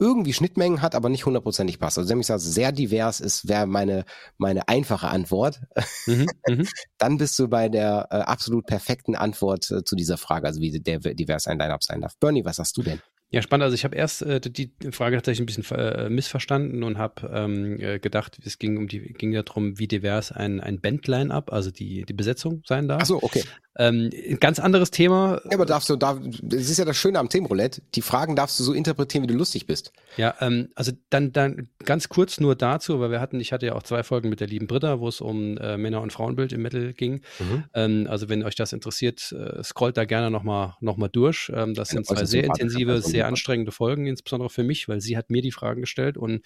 irgendwie 0.00 0.32
Schnittmengen 0.32 0.80
hat, 0.80 0.94
aber 0.94 1.08
nicht 1.08 1.26
hundertprozentig 1.26 1.80
passt. 1.80 1.98
Also 1.98 2.10
wenn 2.10 2.20
ich 2.20 2.26
sage, 2.26 2.40
sehr 2.40 2.70
divers 2.70 3.20
ist, 3.20 3.48
wäre 3.48 3.66
meine, 3.66 4.04
meine 4.36 4.68
einfache 4.68 5.08
Antwort. 5.08 5.60
Mhm, 6.06 6.26
mhm. 6.46 6.68
Dann 6.98 7.18
bist 7.18 7.38
du 7.38 7.48
bei 7.48 7.68
der 7.68 8.06
äh, 8.10 8.16
absolut 8.16 8.66
perfekten 8.66 9.16
Antwort 9.16 9.70
äh, 9.70 9.82
zu 9.84 9.96
dieser 9.96 10.16
Frage, 10.16 10.46
also 10.46 10.60
wie 10.60 10.78
der 10.78 11.00
divers 11.00 11.48
ein 11.48 11.58
Line-Up 11.58 11.82
sein 11.82 12.00
darf. 12.00 12.16
Bernie, 12.18 12.44
was 12.44 12.56
sagst 12.56 12.76
du 12.76 12.82
denn? 12.82 13.00
Ja, 13.30 13.42
spannend. 13.42 13.64
Also 13.64 13.74
ich 13.74 13.84
habe 13.84 13.94
erst 13.94 14.22
äh, 14.22 14.40
die 14.40 14.72
Frage 14.90 15.16
tatsächlich 15.16 15.40
ein 15.42 15.46
bisschen 15.46 15.76
äh, 15.76 16.08
missverstanden 16.08 16.82
und 16.82 16.96
habe 16.96 17.30
ähm, 17.32 17.78
äh, 17.78 17.98
gedacht, 17.98 18.38
es 18.44 18.58
ging 18.58 18.78
um 18.78 18.88
die 18.88 19.00
ging 19.00 19.32
ja 19.32 19.42
darum, 19.42 19.78
wie 19.78 19.86
divers 19.86 20.32
ein, 20.32 20.60
ein 20.60 20.80
Band-Line-Up, 20.80 21.52
also 21.52 21.70
die, 21.70 22.04
die 22.06 22.14
Besetzung 22.14 22.62
sein 22.66 22.88
darf. 22.88 23.02
Ach 23.02 23.06
so, 23.06 23.22
okay. 23.22 23.42
Ähm, 23.80 24.10
ganz 24.40 24.58
anderes 24.58 24.90
Thema. 24.90 25.40
Ja, 25.44 25.52
aber 25.52 25.64
darfst 25.64 25.88
du, 25.88 25.94
darf, 25.94 26.18
das 26.42 26.68
ist 26.68 26.78
ja 26.78 26.84
das 26.84 26.96
Schöne 26.96 27.20
am 27.20 27.28
Themenroulette. 27.28 27.80
Die 27.94 28.02
Fragen 28.02 28.34
darfst 28.34 28.58
du 28.58 28.64
so 28.64 28.72
interpretieren, 28.72 29.22
wie 29.22 29.28
du 29.28 29.34
lustig 29.34 29.66
bist. 29.66 29.92
Ja, 30.16 30.34
ähm, 30.40 30.70
also 30.74 30.90
dann, 31.10 31.32
dann 31.32 31.68
ganz 31.84 32.08
kurz 32.08 32.40
nur 32.40 32.56
dazu, 32.56 32.98
weil 32.98 33.12
wir 33.12 33.20
hatten, 33.20 33.38
ich 33.38 33.52
hatte 33.52 33.66
ja 33.66 33.74
auch 33.76 33.84
zwei 33.84 34.02
Folgen 34.02 34.30
mit 34.30 34.40
der 34.40 34.48
lieben 34.48 34.66
Britta, 34.66 34.98
wo 34.98 35.06
es 35.06 35.20
um 35.20 35.56
äh, 35.58 35.76
Männer- 35.76 36.02
und 36.02 36.12
Frauenbild 36.12 36.52
im 36.52 36.62
Metal 36.62 36.92
ging. 36.92 37.20
Mhm. 37.38 37.64
Ähm, 37.72 38.06
also 38.10 38.28
wenn 38.28 38.42
euch 38.42 38.56
das 38.56 38.72
interessiert, 38.72 39.30
äh, 39.32 39.62
scrollt 39.62 39.96
da 39.96 40.06
gerne 40.06 40.32
nochmal 40.32 40.74
noch 40.80 40.96
mal 40.96 41.08
durch. 41.08 41.52
Ähm, 41.54 41.74
das 41.74 41.90
sind 41.90 42.04
zwei 42.04 42.24
sehr 42.24 42.44
intensive, 42.44 43.00
sehr 43.00 43.17
anstrengende 43.26 43.72
Folgen, 43.72 44.06
insbesondere 44.06 44.50
für 44.50 44.64
mich, 44.64 44.88
weil 44.88 45.00
sie 45.00 45.16
hat 45.16 45.30
mir 45.30 45.42
die 45.42 45.52
Fragen 45.52 45.80
gestellt 45.80 46.16
und 46.16 46.44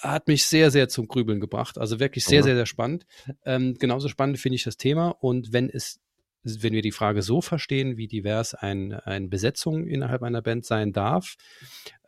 hat 0.00 0.26
mich 0.26 0.46
sehr, 0.46 0.70
sehr 0.70 0.88
zum 0.88 1.06
Grübeln 1.06 1.40
gebracht. 1.40 1.78
Also 1.78 2.00
wirklich 2.00 2.24
sehr, 2.24 2.40
mhm. 2.40 2.44
sehr, 2.44 2.56
sehr 2.56 2.66
spannend. 2.66 3.06
Ähm, 3.44 3.74
genauso 3.78 4.08
spannend 4.08 4.38
finde 4.38 4.56
ich 4.56 4.64
das 4.64 4.76
Thema. 4.76 5.08
Und 5.08 5.52
wenn 5.52 5.70
es 5.70 6.00
wenn 6.44 6.72
wir 6.72 6.82
die 6.82 6.90
Frage 6.90 7.22
so 7.22 7.40
verstehen, 7.40 7.96
wie 7.96 8.08
divers 8.08 8.54
ein, 8.54 8.94
eine 8.94 9.28
Besetzung 9.28 9.86
innerhalb 9.86 10.22
einer 10.22 10.42
Band 10.42 10.64
sein 10.64 10.92
darf, 10.92 11.36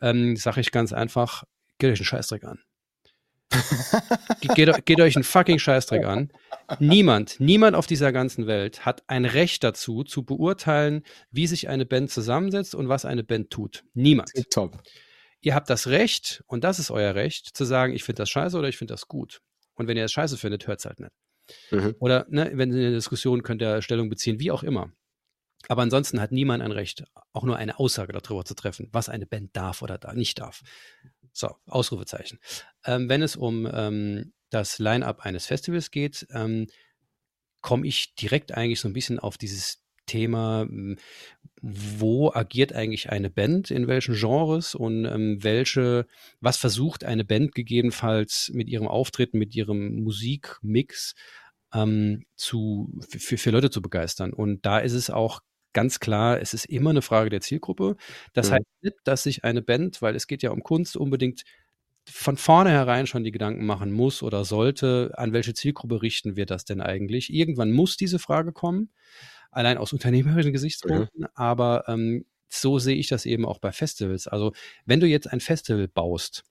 ähm, 0.01 0.37
sage 0.37 0.61
ich 0.61 0.73
ganz 0.73 0.93
einfach, 0.93 1.45
geht 1.79 1.93
euch 1.93 2.01
einen 2.01 2.07
Scheißdreck 2.07 2.45
an. 2.45 2.59
Geht, 4.41 4.87
geht, 4.87 5.01
euch 5.01 5.17
einen 5.17 5.25
fucking 5.25 5.59
Scheißdreck 5.59 6.05
an. 6.05 6.31
Niemand, 6.79 7.39
niemand 7.41 7.77
auf 7.77 7.87
dieser 7.87 8.13
ganzen 8.13 8.47
Welt 8.47 8.85
hat 8.85 9.03
ein 9.07 9.25
Recht 9.25 9.63
dazu, 9.63 10.03
zu 10.05 10.25
beurteilen, 10.25 11.03
wie 11.31 11.47
sich 11.47 11.69
eine 11.69 11.87
Band 11.87 12.11
zusammensetzt 12.11 12.75
und 12.75 12.89
was 12.89 13.05
eine 13.05 13.25
Band 13.25 13.51
tut. 13.51 13.85
Niemand. 13.95 14.31
Top. 14.51 14.83
Ihr 15.41 15.55
habt 15.55 15.69
das 15.69 15.89
Recht, 15.89 16.43
und 16.47 16.65
das 16.65 16.79
ist 16.79 16.91
euer 16.91 17.15
Recht, 17.15 17.57
zu 17.57 17.65
sagen, 17.65 17.93
ich 17.93 18.03
finde 18.03 18.23
das 18.23 18.31
scheiße 18.31 18.57
oder 18.57 18.69
ich 18.69 18.79
finde 18.79 18.95
das 18.95 19.09
gut. 19.09 19.41
Und 19.75 19.89
wenn 19.89 19.97
ihr 19.97 20.05
es 20.05 20.13
scheiße 20.13 20.39
findet, 20.39 20.67
hört 20.67 20.79
es 20.79 20.87
halt 20.87 21.01
nicht. 21.01 21.13
Mhm. 21.71 21.95
Oder 21.99 22.27
ne, 22.29 22.51
wenn 22.55 22.71
in 22.71 22.79
der 22.79 22.91
Diskussion 22.93 23.43
könnt 23.43 23.61
ihr 23.61 23.83
Stellung 23.83 24.09
beziehen, 24.09 24.41
wie 24.41 24.51
auch 24.51 24.63
immer. 24.63 24.91
Aber 25.69 25.83
ansonsten 25.83 26.21
hat 26.21 26.33
niemand 26.33 26.63
ein 26.63 26.73
Recht, 26.73 27.05
auch 27.33 27.45
nur 27.45 27.57
eine 27.57 27.79
Aussage 27.79 28.13
darüber 28.13 28.45
zu 28.45 28.55
treffen, 28.55 28.89
was 28.93 29.09
eine 29.09 29.27
Band 29.27 29.57
darf 29.57 29.83
oder 29.83 29.99
da 29.99 30.13
nicht 30.13 30.39
darf. 30.39 30.63
So, 31.33 31.55
Ausrufezeichen. 31.67 32.39
Ähm, 32.85 33.09
wenn 33.09 33.23
es 33.23 33.37
um 33.37 33.69
ähm, 33.73 34.33
das 34.51 34.79
Line-up 34.79 35.21
eines 35.21 35.47
Festivals 35.47 35.91
geht, 35.91 36.27
ähm, 36.31 36.67
komme 37.61 37.87
ich 37.87 38.15
direkt 38.15 38.53
eigentlich 38.53 38.81
so 38.81 38.89
ein 38.89 38.93
bisschen 38.93 39.19
auf 39.19 39.39
dieses 39.39 39.83
Thema, 40.07 40.67
hm, 40.69 40.99
wo 41.63 42.31
agiert 42.31 42.75
eigentlich 42.75 43.11
eine 43.11 43.31
Band, 43.31 43.71
in 43.71 43.87
welchen 43.87 44.15
Genres 44.15 44.75
und 44.75 45.07
ähm, 45.07 45.43
welche, 45.43 46.07
was 46.41 46.59
versucht 46.59 47.05
eine 47.05 47.25
Band 47.25 47.55
gegebenenfalls 47.55 48.51
mit 48.53 48.69
ihrem 48.69 48.87
Auftreten, 48.87 49.39
mit 49.39 49.55
ihrem 49.55 50.03
Musikmix 50.03 51.15
ähm, 51.73 52.27
zu, 52.37 53.01
für, 53.09 53.39
für 53.39 53.51
Leute 53.51 53.71
zu 53.71 53.81
begeistern. 53.81 54.33
Und 54.33 54.67
da 54.67 54.79
ist 54.79 54.93
es 54.93 55.09
auch 55.11 55.41
ganz 55.75 56.01
klar, 56.01 56.41
es 56.41 56.55
ist 56.55 56.65
immer 56.65 56.91
eine 56.91 57.03
Frage 57.03 57.29
der 57.29 57.43
Zielgruppe. 57.43 57.97
Das 58.33 58.49
mhm. 58.49 58.55
heißt 58.55 58.67
nicht, 58.81 58.97
dass 59.05 59.23
sich 59.25 59.45
eine 59.45 59.61
Band, 59.61 60.01
weil 60.01 60.17
es 60.17 60.27
geht 60.27 60.43
ja 60.43 60.51
um 60.51 60.63
Kunst, 60.63 60.97
unbedingt 60.97 61.45
von 62.07 62.37
vornherein 62.37 63.07
schon 63.07 63.25
die 63.25 63.33
Gedanken 63.33 63.67
machen 63.67 63.93
muss 63.93 64.23
oder 64.23 64.45
sollte, 64.45 65.13
an 65.17 65.33
welche 65.33 65.55
Zielgruppe 65.55 66.03
richten 66.03 66.37
wir 66.37 66.47
das 66.47 66.65
denn 66.65 66.81
eigentlich? 66.81 67.33
Irgendwann 67.33 67.73
muss 67.73 67.97
diese 67.97 68.19
Frage 68.19 68.53
kommen 68.53 68.91
allein 69.55 69.79
aus 69.79 69.93
unternehmerischen 69.93 70.53
Gesichtspunkten, 70.53 71.23
mhm. 71.23 71.29
aber 71.35 71.85
ähm, 71.87 72.27
so 72.49 72.79
sehe 72.79 72.97
ich 72.97 73.09
das 73.09 73.27
eben 73.27 73.47
auch 73.47 73.59
bei 73.59 73.73
Festivals. 73.73 74.27
Also 74.29 74.53
wenn 74.85 75.01
du 75.01 75.07
jetzt 75.07 75.33
ein 75.33 75.41
Festival 75.41 75.89
baust, 75.89 76.45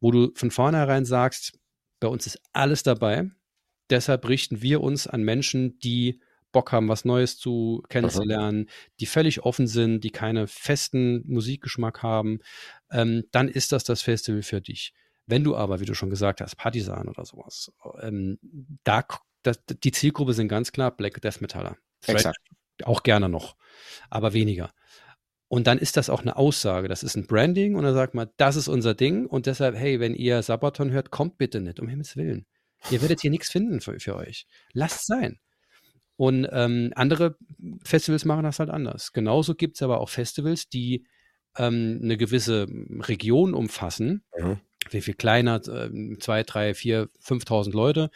wo 0.00 0.10
du 0.10 0.30
von 0.34 0.50
vornherein 0.50 1.04
sagst, 1.04 1.58
bei 2.00 2.08
uns 2.08 2.26
ist 2.26 2.40
alles 2.52 2.82
dabei, 2.82 3.30
deshalb 3.90 4.28
richten 4.28 4.62
wir 4.62 4.80
uns 4.80 5.06
an 5.06 5.22
Menschen, 5.22 5.78
die 5.80 6.20
Bock 6.54 6.72
haben, 6.72 6.88
was 6.88 7.04
Neues 7.04 7.36
zu 7.36 7.82
kennenzulernen, 7.90 8.60
mhm. 8.60 8.68
die 9.00 9.06
völlig 9.06 9.42
offen 9.42 9.66
sind, 9.66 10.02
die 10.02 10.10
keine 10.10 10.46
festen 10.46 11.22
Musikgeschmack 11.26 12.02
haben, 12.02 12.38
ähm, 12.90 13.24
dann 13.32 13.48
ist 13.48 13.72
das 13.72 13.84
das 13.84 14.00
Festival 14.00 14.42
für 14.42 14.62
dich. 14.62 14.94
Wenn 15.26 15.44
du 15.44 15.56
aber, 15.56 15.80
wie 15.80 15.84
du 15.84 15.94
schon 15.94 16.10
gesagt 16.10 16.40
hast, 16.40 16.56
Partisan 16.56 17.08
oder 17.08 17.26
sowas, 17.26 17.70
ähm, 18.00 18.38
da 18.84 19.04
das, 19.42 19.60
die 19.66 19.92
Zielgruppe 19.92 20.32
sind 20.32 20.48
ganz 20.48 20.72
klar 20.72 20.96
Black 20.96 21.20
Death 21.20 21.42
Metaller. 21.42 21.76
Exakt. 22.06 22.38
Auch 22.82 23.02
gerne 23.02 23.28
noch, 23.28 23.56
aber 24.08 24.32
weniger. 24.32 24.72
Und 25.48 25.66
dann 25.66 25.78
ist 25.78 25.96
das 25.96 26.10
auch 26.10 26.22
eine 26.22 26.36
Aussage. 26.36 26.88
Das 26.88 27.02
ist 27.02 27.16
ein 27.16 27.26
Branding 27.26 27.76
und 27.76 27.84
dann 27.84 27.94
sagt 27.94 28.14
man, 28.14 28.28
das 28.38 28.56
ist 28.56 28.68
unser 28.68 28.94
Ding 28.94 29.26
und 29.26 29.46
deshalb, 29.46 29.76
hey, 29.76 30.00
wenn 30.00 30.14
ihr 30.14 30.42
Sabaton 30.42 30.90
hört, 30.90 31.10
kommt 31.10 31.38
bitte 31.38 31.60
nicht, 31.60 31.78
um 31.78 31.88
Himmels 31.88 32.16
Willen. 32.16 32.46
Ihr 32.90 33.00
werdet 33.00 33.20
hier 33.20 33.30
nichts 33.30 33.50
finden 33.50 33.80
für, 33.80 33.98
für 34.00 34.16
euch. 34.16 34.46
Lasst 34.72 35.06
sein. 35.06 35.38
Und 36.16 36.46
ähm, 36.52 36.92
andere 36.94 37.36
Festivals 37.84 38.24
machen 38.24 38.44
das 38.44 38.60
halt 38.60 38.70
anders. 38.70 39.12
Genauso 39.12 39.54
gibt 39.54 39.76
es 39.76 39.82
aber 39.82 40.00
auch 40.00 40.08
Festivals, 40.08 40.68
die 40.68 41.06
ähm, 41.56 42.00
eine 42.02 42.16
gewisse 42.16 42.66
Region 43.00 43.54
umfassen. 43.54 44.24
Mhm. 44.38 44.60
Wie 44.90 45.00
viel 45.00 45.14
kleiner, 45.14 45.56
äh, 45.66 46.18
zwei, 46.18 46.42
drei, 46.42 46.74
vier, 46.74 47.08
5.000 47.24 47.72
Leute, 47.72 48.10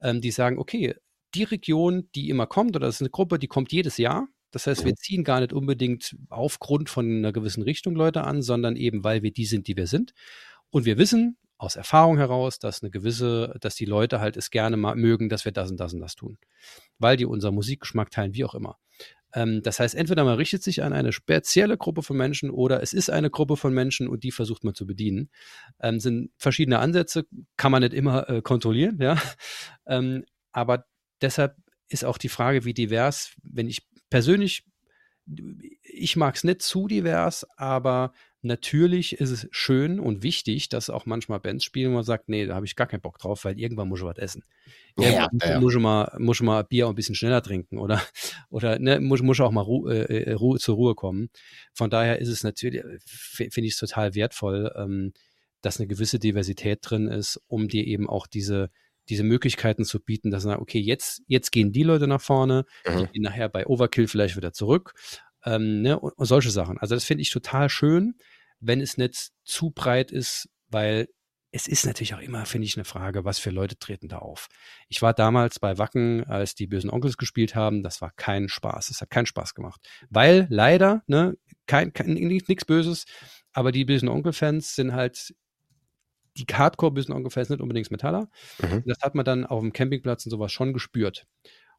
ähm, 0.00 0.20
die 0.20 0.30
sagen, 0.30 0.58
okay, 0.58 0.94
die 1.34 1.44
Region, 1.44 2.08
die 2.14 2.28
immer 2.28 2.46
kommt, 2.46 2.76
oder 2.76 2.86
das 2.86 2.96
ist 2.96 3.02
eine 3.02 3.10
Gruppe, 3.10 3.38
die 3.38 3.48
kommt 3.48 3.72
jedes 3.72 3.98
Jahr. 3.98 4.28
Das 4.50 4.68
heißt, 4.68 4.84
wir 4.84 4.94
ziehen 4.94 5.24
gar 5.24 5.40
nicht 5.40 5.52
unbedingt 5.52 6.16
aufgrund 6.30 6.88
von 6.88 7.04
einer 7.08 7.32
gewissen 7.32 7.62
Richtung 7.62 7.96
Leute 7.96 8.22
an, 8.22 8.40
sondern 8.40 8.76
eben, 8.76 9.02
weil 9.02 9.22
wir 9.22 9.32
die 9.32 9.46
sind, 9.46 9.66
die 9.66 9.76
wir 9.76 9.88
sind. 9.88 10.14
Und 10.70 10.84
wir 10.84 10.96
wissen 10.96 11.36
aus 11.56 11.76
Erfahrung 11.76 12.18
heraus, 12.18 12.58
dass 12.58 12.82
eine 12.82 12.90
gewisse, 12.90 13.54
dass 13.60 13.74
die 13.74 13.84
Leute 13.84 14.20
halt 14.20 14.36
es 14.36 14.50
gerne 14.50 14.76
mal 14.76 14.96
mögen, 14.96 15.28
dass 15.28 15.44
wir 15.44 15.52
das 15.52 15.70
und 15.70 15.78
das 15.78 15.94
und 15.94 16.00
das 16.00 16.14
tun. 16.14 16.38
Weil 16.98 17.16
die 17.16 17.26
unser 17.26 17.52
Musikgeschmack 17.52 18.10
teilen, 18.10 18.34
wie 18.34 18.44
auch 18.44 18.54
immer. 18.54 18.78
Ähm, 19.34 19.62
das 19.62 19.80
heißt, 19.80 19.94
entweder 19.94 20.24
man 20.24 20.36
richtet 20.36 20.62
sich 20.62 20.82
an 20.82 20.92
eine 20.92 21.12
spezielle 21.12 21.76
Gruppe 21.76 22.02
von 22.02 22.16
Menschen 22.16 22.50
oder 22.50 22.82
es 22.82 22.92
ist 22.92 23.10
eine 23.10 23.30
Gruppe 23.30 23.56
von 23.56 23.74
Menschen 23.74 24.08
und 24.08 24.24
die 24.24 24.30
versucht 24.30 24.64
man 24.64 24.74
zu 24.74 24.86
bedienen. 24.86 25.30
Ähm, 25.80 26.00
sind 26.00 26.30
verschiedene 26.36 26.78
Ansätze, 26.78 27.26
kann 27.56 27.72
man 27.72 27.82
nicht 27.82 27.94
immer 27.94 28.28
äh, 28.28 28.42
kontrollieren, 28.42 28.98
ja. 29.00 29.20
Ähm, 29.86 30.24
aber 30.50 30.86
deshalb 31.20 31.56
ist 31.88 32.06
auch 32.06 32.16
die 32.16 32.30
Frage, 32.30 32.64
wie 32.64 32.72
divers, 32.72 33.34
wenn 33.42 33.68
ich 33.68 33.86
persönlich, 34.08 34.64
ich 35.82 36.16
mag 36.16 36.36
es 36.36 36.44
nicht 36.44 36.62
zu 36.62 36.86
divers, 36.86 37.46
aber 37.58 38.12
natürlich 38.44 39.14
ist 39.14 39.30
es 39.30 39.48
schön 39.50 39.98
und 39.98 40.22
wichtig, 40.22 40.68
dass 40.68 40.90
auch 40.90 41.06
manchmal 41.06 41.40
Bands 41.40 41.64
spielen, 41.64 41.90
wo 41.90 41.96
man 41.96 42.04
sagt, 42.04 42.28
nee, 42.28 42.46
da 42.46 42.54
habe 42.54 42.66
ich 42.66 42.76
gar 42.76 42.86
keinen 42.86 43.00
Bock 43.00 43.18
drauf, 43.18 43.44
weil 43.44 43.58
irgendwann 43.58 43.88
muss 43.88 44.00
ich 44.00 44.06
was 44.06 44.18
essen. 44.18 44.42
Ja, 44.96 45.28
ja, 45.42 45.60
Muss, 45.60 45.74
ich 45.74 45.80
mal, 45.80 46.14
muss 46.18 46.36
ich 46.36 46.42
mal 46.42 46.62
Bier 46.62 46.86
auch 46.86 46.90
ein 46.90 46.94
bisschen 46.94 47.14
schneller 47.14 47.42
trinken 47.42 47.78
oder, 47.78 48.02
oder 48.50 48.78
ne, 48.78 49.00
muss, 49.00 49.22
muss 49.22 49.38
ich 49.38 49.42
auch 49.42 49.50
mal 49.50 49.62
Ru 49.62 49.88
äh, 49.88 50.04
äh 50.04 50.32
Ruhe, 50.32 50.58
zur 50.58 50.76
Ruhe 50.76 50.94
kommen. 50.94 51.30
Von 51.72 51.90
daher 51.90 52.18
ist 52.18 52.28
es 52.28 52.44
natürlich, 52.44 52.82
finde 53.04 53.66
ich 53.66 53.74
es 53.74 53.78
total 53.78 54.14
wertvoll, 54.14 54.72
ähm, 54.76 55.12
dass 55.62 55.80
eine 55.80 55.86
gewisse 55.86 56.18
Diversität 56.18 56.80
drin 56.82 57.08
ist, 57.08 57.40
um 57.46 57.68
dir 57.68 57.86
eben 57.86 58.08
auch 58.08 58.26
diese 58.26 58.70
diese 59.10 59.22
Möglichkeiten 59.22 59.84
zu 59.84 60.00
bieten, 60.00 60.30
dass 60.30 60.46
man, 60.46 60.58
okay, 60.58 60.80
jetzt, 60.80 61.22
jetzt 61.26 61.52
gehen 61.52 61.72
die 61.72 61.82
Leute 61.82 62.06
nach 62.06 62.22
vorne, 62.22 62.64
mhm. 62.86 63.00
die 63.00 63.06
gehen 63.12 63.22
nachher 63.22 63.50
bei 63.50 63.66
Overkill 63.66 64.08
vielleicht 64.08 64.34
wieder 64.34 64.54
zurück 64.54 64.94
ähm, 65.44 65.82
ne, 65.82 65.98
und, 65.98 66.12
und 66.12 66.26
solche 66.26 66.50
Sachen. 66.50 66.78
Also 66.78 66.94
das 66.94 67.04
finde 67.04 67.22
ich 67.22 67.30
total 67.30 67.68
schön, 67.68 68.14
wenn 68.66 68.80
es 68.80 68.96
nicht 68.96 69.30
zu 69.44 69.70
breit 69.70 70.10
ist, 70.10 70.48
weil 70.68 71.08
es 71.52 71.68
ist 71.68 71.86
natürlich 71.86 72.14
auch 72.14 72.20
immer, 72.20 72.46
finde 72.46 72.66
ich, 72.66 72.76
eine 72.76 72.84
Frage, 72.84 73.24
was 73.24 73.38
für 73.38 73.50
Leute 73.50 73.78
treten 73.78 74.08
da 74.08 74.18
auf. 74.18 74.48
Ich 74.88 75.02
war 75.02 75.14
damals 75.14 75.60
bei 75.60 75.78
Wacken, 75.78 76.24
als 76.24 76.56
die 76.56 76.66
bösen 76.66 76.90
Onkels 76.90 77.16
gespielt 77.16 77.54
haben. 77.54 77.84
Das 77.84 78.00
war 78.00 78.10
kein 78.10 78.48
Spaß. 78.48 78.90
Es 78.90 79.00
hat 79.00 79.10
keinen 79.10 79.26
Spaß 79.26 79.54
gemacht. 79.54 79.80
Weil 80.10 80.48
leider, 80.50 81.04
ne, 81.06 81.36
kein, 81.66 81.92
kein 81.92 82.14
nichts 82.14 82.64
Böses, 82.64 83.04
aber 83.52 83.70
die 83.70 83.84
bösen 83.84 84.08
Onkel-Fans 84.08 84.74
sind 84.74 84.94
halt 84.94 85.32
die 86.36 86.46
Hardcore 86.52 86.90
bösen 86.90 87.14
Onkel-Fans 87.14 87.50
nicht 87.50 87.60
unbedingt 87.60 87.92
Metaller. 87.92 88.28
Mhm. 88.60 88.82
Das 88.86 88.98
hat 89.02 89.14
man 89.14 89.24
dann 89.24 89.46
auf 89.46 89.60
dem 89.60 89.72
Campingplatz 89.72 90.26
und 90.26 90.30
sowas 90.30 90.50
schon 90.50 90.72
gespürt. 90.72 91.24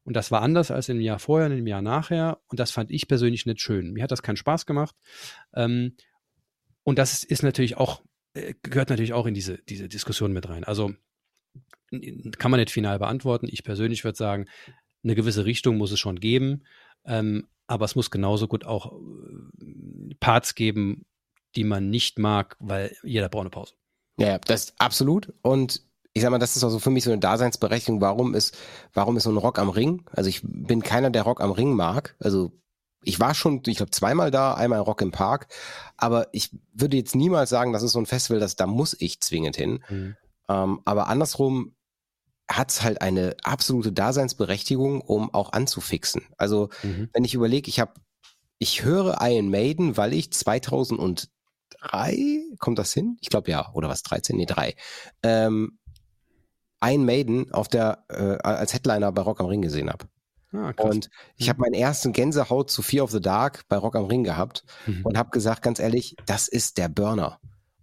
Und 0.04 0.14
das 0.14 0.30
war 0.30 0.40
anders 0.40 0.70
als 0.70 0.88
im 0.88 1.00
Jahr 1.00 1.18
vorher 1.18 1.50
und 1.50 1.58
im 1.58 1.66
Jahr 1.66 1.82
nachher. 1.82 2.38
Und 2.46 2.60
das 2.60 2.70
fand 2.70 2.90
ich 2.90 3.08
persönlich 3.08 3.44
nicht 3.44 3.60
schön. 3.60 3.92
Mir 3.92 4.04
hat 4.04 4.12
das 4.12 4.22
keinen 4.22 4.36
Spaß 4.36 4.64
gemacht. 4.64 4.94
Ähm, 5.54 5.96
und 6.86 6.98
das 6.98 7.24
ist, 7.24 7.42
natürlich 7.42 7.76
auch 7.76 8.02
äh, 8.34 8.54
gehört 8.62 8.90
natürlich 8.90 9.12
auch 9.12 9.26
in 9.26 9.34
diese, 9.34 9.58
diese 9.58 9.88
Diskussion 9.88 10.32
mit 10.32 10.48
rein. 10.48 10.62
Also 10.62 10.94
kann 12.38 12.50
man 12.50 12.60
nicht 12.60 12.70
final 12.70 13.00
beantworten. 13.00 13.48
Ich 13.50 13.64
persönlich 13.64 14.04
würde 14.04 14.16
sagen, 14.16 14.46
eine 15.02 15.16
gewisse 15.16 15.44
Richtung 15.44 15.78
muss 15.78 15.90
es 15.90 15.98
schon 15.98 16.20
geben, 16.20 16.62
ähm, 17.04 17.48
aber 17.66 17.84
es 17.84 17.96
muss 17.96 18.12
genauso 18.12 18.46
gut 18.46 18.64
auch 18.64 18.92
äh, 18.92 20.14
Parts 20.20 20.54
geben, 20.54 21.06
die 21.56 21.64
man 21.64 21.90
nicht 21.90 22.20
mag, 22.20 22.56
weil 22.60 22.96
jeder 23.02 23.28
braucht 23.28 23.42
eine 23.42 23.50
Pause. 23.50 23.74
Ja, 24.18 24.38
das 24.38 24.66
ist 24.66 24.74
absolut. 24.78 25.32
Und 25.42 25.82
ich 26.12 26.22
sag 26.22 26.30
mal, 26.30 26.38
das 26.38 26.54
ist 26.54 26.62
auch 26.62 26.70
so 26.70 26.78
für 26.78 26.90
mich 26.90 27.02
so 27.02 27.10
eine 27.10 27.20
Daseinsberechtigung. 27.20 28.00
Warum 28.00 28.34
ist, 28.34 28.56
warum 28.94 29.16
ist 29.16 29.24
so 29.24 29.30
ein 29.30 29.36
Rock 29.36 29.58
am 29.58 29.70
Ring? 29.70 30.04
Also 30.12 30.30
ich 30.30 30.40
bin 30.44 30.82
keiner, 30.82 31.10
der 31.10 31.22
Rock 31.22 31.40
am 31.40 31.50
Ring 31.50 31.74
mag. 31.74 32.14
Also 32.20 32.52
ich 33.06 33.20
war 33.20 33.34
schon, 33.34 33.62
ich 33.66 33.76
glaube, 33.76 33.92
zweimal 33.92 34.30
da, 34.30 34.54
einmal 34.54 34.80
Rock 34.80 35.00
im 35.00 35.12
Park, 35.12 35.46
aber 35.96 36.28
ich 36.32 36.50
würde 36.72 36.96
jetzt 36.96 37.14
niemals 37.14 37.50
sagen, 37.50 37.72
das 37.72 37.84
ist 37.84 37.92
so 37.92 38.00
ein 38.00 38.06
Festival, 38.06 38.40
dass 38.40 38.56
da 38.56 38.66
muss 38.66 38.96
ich 38.98 39.20
zwingend 39.20 39.56
hin. 39.56 39.84
Mhm. 39.88 40.16
Ähm, 40.48 40.80
aber 40.84 41.06
andersrum 41.06 41.76
hat 42.50 42.70
es 42.70 42.82
halt 42.82 43.00
eine 43.02 43.36
absolute 43.44 43.92
Daseinsberechtigung, 43.92 45.00
um 45.00 45.32
auch 45.32 45.52
anzufixen. 45.52 46.22
Also 46.36 46.68
mhm. 46.82 47.08
wenn 47.12 47.24
ich 47.24 47.34
überlege, 47.34 47.68
ich 47.68 47.78
habe, 47.78 47.92
ich 48.58 48.82
höre 48.84 49.18
Iron 49.20 49.50
Maiden, 49.50 49.96
weil 49.96 50.12
ich 50.12 50.32
2003, 50.32 51.28
kommt 52.58 52.78
das 52.78 52.92
hin? 52.92 53.18
Ich 53.20 53.28
glaube 53.28 53.50
ja, 53.50 53.72
oder 53.72 53.88
was, 53.88 54.02
13? 54.02 54.36
Nee, 54.36 54.46
3. 54.46 54.74
Ähm, 55.22 55.78
Iron 56.82 57.04
Maiden 57.04 57.52
auf 57.52 57.68
der, 57.68 58.04
äh, 58.08 58.38
als 58.42 58.74
Headliner 58.74 59.12
bei 59.12 59.22
Rock 59.22 59.40
am 59.40 59.46
Ring 59.46 59.62
gesehen 59.62 59.90
habe. 59.90 60.06
Ah, 60.52 60.72
und 60.78 61.10
ich 61.36 61.48
habe 61.48 61.58
mhm. 61.58 61.62
meinen 61.62 61.74
ersten 61.74 62.12
Gänsehaut 62.12 62.70
zu 62.70 62.82
Fear 62.82 63.04
of 63.04 63.10
the 63.10 63.20
Dark 63.20 63.64
bei 63.68 63.76
Rock 63.76 63.96
am 63.96 64.06
Ring 64.06 64.24
gehabt 64.24 64.64
mhm. 64.86 65.04
und 65.04 65.18
habe 65.18 65.30
gesagt, 65.30 65.62
ganz 65.62 65.78
ehrlich, 65.78 66.16
das 66.26 66.48
ist 66.48 66.78
der 66.78 66.88
Burner. 66.88 67.40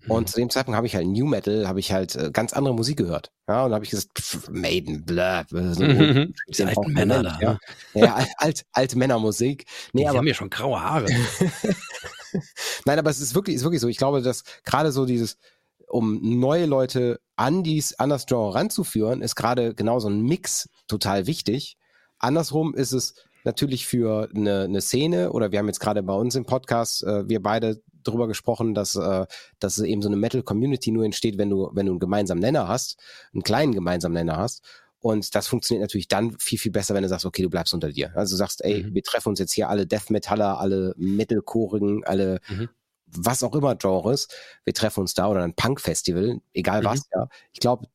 Und 0.07 0.24
mhm. 0.24 0.28
zu 0.28 0.39
dem 0.39 0.49
Zeitpunkt 0.49 0.76
habe 0.76 0.88
ich 0.88 0.95
halt 0.95 1.07
New 1.07 1.26
Metal, 1.26 1.68
habe 1.68 1.80
ich 1.80 1.91
halt 1.93 2.16
äh, 2.16 2.30
ganz 2.32 2.53
andere 2.53 2.74
Musik 2.74 2.97
gehört. 2.97 3.32
Ja, 3.47 3.66
und 3.66 3.74
habe 3.74 3.86
ich 3.86 3.91
gesagt, 3.91 4.09
pff, 4.18 4.49
Maiden, 4.49 5.05
blah, 5.05 5.45
so, 5.49 5.57
mhm. 5.57 6.34
Die 6.47 6.64
alten 6.64 6.93
Männer 6.93 7.24
da. 7.24 7.39
Ja, 7.39 7.51
ne? 7.93 8.05
ja 8.05 8.16
alt, 8.16 8.30
alt, 8.38 8.66
alte 8.72 8.97
Männermusik. 8.97 9.66
Nee, 9.93 10.01
die 10.01 10.07
aber, 10.07 10.18
haben 10.18 10.28
ja 10.28 10.34
schon 10.34 10.49
graue 10.49 10.82
Haare. 10.82 11.07
Nein, 12.86 12.99
aber 12.99 13.09
es 13.09 13.22
ist 13.22 13.36
wirklich, 13.36 13.55
ist 13.55 13.64
wirklich 13.64 13.82
so. 13.82 13.88
Ich 13.88 13.97
glaube, 13.97 14.22
dass 14.22 14.43
gerade 14.66 14.91
so 14.91 15.05
dieses, 15.05 15.38
um 15.88 16.39
neue 16.39 16.66
Leute 16.66 17.20
an 17.36 17.64
dies, 17.64 17.93
an 17.93 18.09
das 18.09 18.26
Genre 18.26 18.55
ranzuführen, 18.55 19.22
ist 19.22 19.36
gerade 19.36 19.74
genau 19.74 19.99
so 19.99 20.09
ein 20.09 20.22
Mix 20.22 20.70
total 20.88 21.28
wichtig. 21.28 21.78
Andersrum 22.20 22.74
ist 22.74 22.93
es 22.93 23.16
natürlich 23.43 23.86
für 23.86 24.30
eine, 24.34 24.64
eine 24.64 24.82
Szene 24.82 25.32
oder 25.32 25.51
wir 25.51 25.59
haben 25.59 25.68
jetzt 25.68 25.80
gerade 25.80 26.03
bei 26.03 26.14
uns 26.14 26.36
im 26.36 26.45
Podcast, 26.45 27.03
äh, 27.03 27.28
wir 27.28 27.41
beide 27.41 27.82
darüber 28.03 28.28
gesprochen, 28.28 28.74
dass, 28.74 28.95
äh, 28.95 29.26
dass 29.59 29.80
eben 29.80 30.01
so 30.01 30.09
eine 30.09 30.18
Metal-Community 30.18 30.91
nur 30.91 31.05
entsteht, 31.05 31.38
wenn 31.38 31.49
du, 31.49 31.70
wenn 31.74 31.86
du 31.86 31.93
einen 31.93 31.99
gemeinsamen 31.99 32.41
Nenner 32.41 32.68
hast, 32.68 32.97
einen 33.34 33.43
kleinen 33.43 33.74
gemeinsamen 33.74 34.14
Nenner 34.14 34.38
hast. 34.38 34.64
Und 34.99 35.36
das 35.36 35.47
funktioniert 35.47 35.82
natürlich 35.82 36.07
dann 36.07 36.38
viel, 36.39 36.57
viel 36.57 36.72
besser, 36.72 36.95
wenn 36.95 37.03
du 37.03 37.09
sagst, 37.09 37.26
okay, 37.26 37.41
du 37.41 37.49
bleibst 37.49 37.74
unter 37.74 37.91
dir. 37.91 38.16
Also 38.16 38.36
du 38.36 38.38
sagst, 38.38 38.64
ey, 38.64 38.84
mhm. 38.84 38.93
wir 38.93 39.03
treffen 39.03 39.30
uns 39.30 39.39
jetzt 39.39 39.51
hier 39.51 39.68
alle 39.68 39.86
Death 39.86 40.09
Metaller, 40.09 40.59
alle 40.59 40.93
Metalchorigen, 40.95 42.05
alle 42.05 42.39
mhm. 42.47 42.70
was 43.07 43.43
auch 43.43 43.53
immer 43.53 43.76
Genres. 43.76 44.30
Wir 44.64 44.74
treffen 44.74 45.01
uns 45.01 45.14
da 45.14 45.28
oder 45.28 45.43
ein 45.43 45.55
Punk-Festival, 45.55 46.39
egal 46.53 46.82
mhm. 46.82 46.86
was, 46.86 47.01
ja. 47.14 47.28
Ich 47.51 47.59
glaube, 47.59 47.88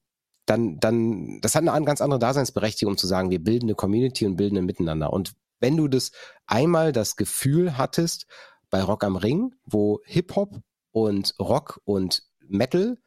dann, 0.48 0.80
dann, 0.80 1.40
das 1.42 1.54
hat 1.54 1.68
eine 1.68 1.84
ganz 1.84 2.00
andere 2.00 2.18
Daseinsberechtigung, 2.18 2.94
um 2.94 2.98
zu 2.98 3.06
sagen, 3.06 3.30
wir 3.30 3.42
bilden 3.42 3.66
eine 3.66 3.74
Community 3.74 4.24
und 4.24 4.36
bilden 4.36 4.56
ein 4.56 4.64
Miteinander. 4.64 5.12
Und 5.12 5.34
wenn 5.60 5.76
du 5.76 5.88
das 5.88 6.12
einmal 6.46 6.92
das 6.92 7.16
Gefühl 7.16 7.76
hattest, 7.76 8.26
bei 8.70 8.82
Rock 8.82 9.04
am 9.04 9.16
Ring, 9.16 9.54
wo 9.64 10.00
Hip-Hop 10.04 10.60
und 10.90 11.34
Rock 11.38 11.80
und 11.84 12.22
Metal 12.40 12.98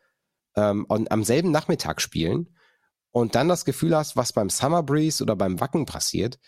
ähm, 0.56 0.86
am 0.88 1.24
selben 1.24 1.52
Nachmittag 1.52 2.02
spielen 2.02 2.56
und 3.12 3.36
dann 3.36 3.48
das 3.48 3.66
Gefühl 3.66 3.96
hast, 3.96 4.16
was 4.16 4.34
beim 4.34 4.50
Summer 4.50 4.84
Breeze 4.84 5.24
oder 5.24 5.36
beim 5.36 5.60
Wacken 5.60 5.86
passiert, 5.86 6.40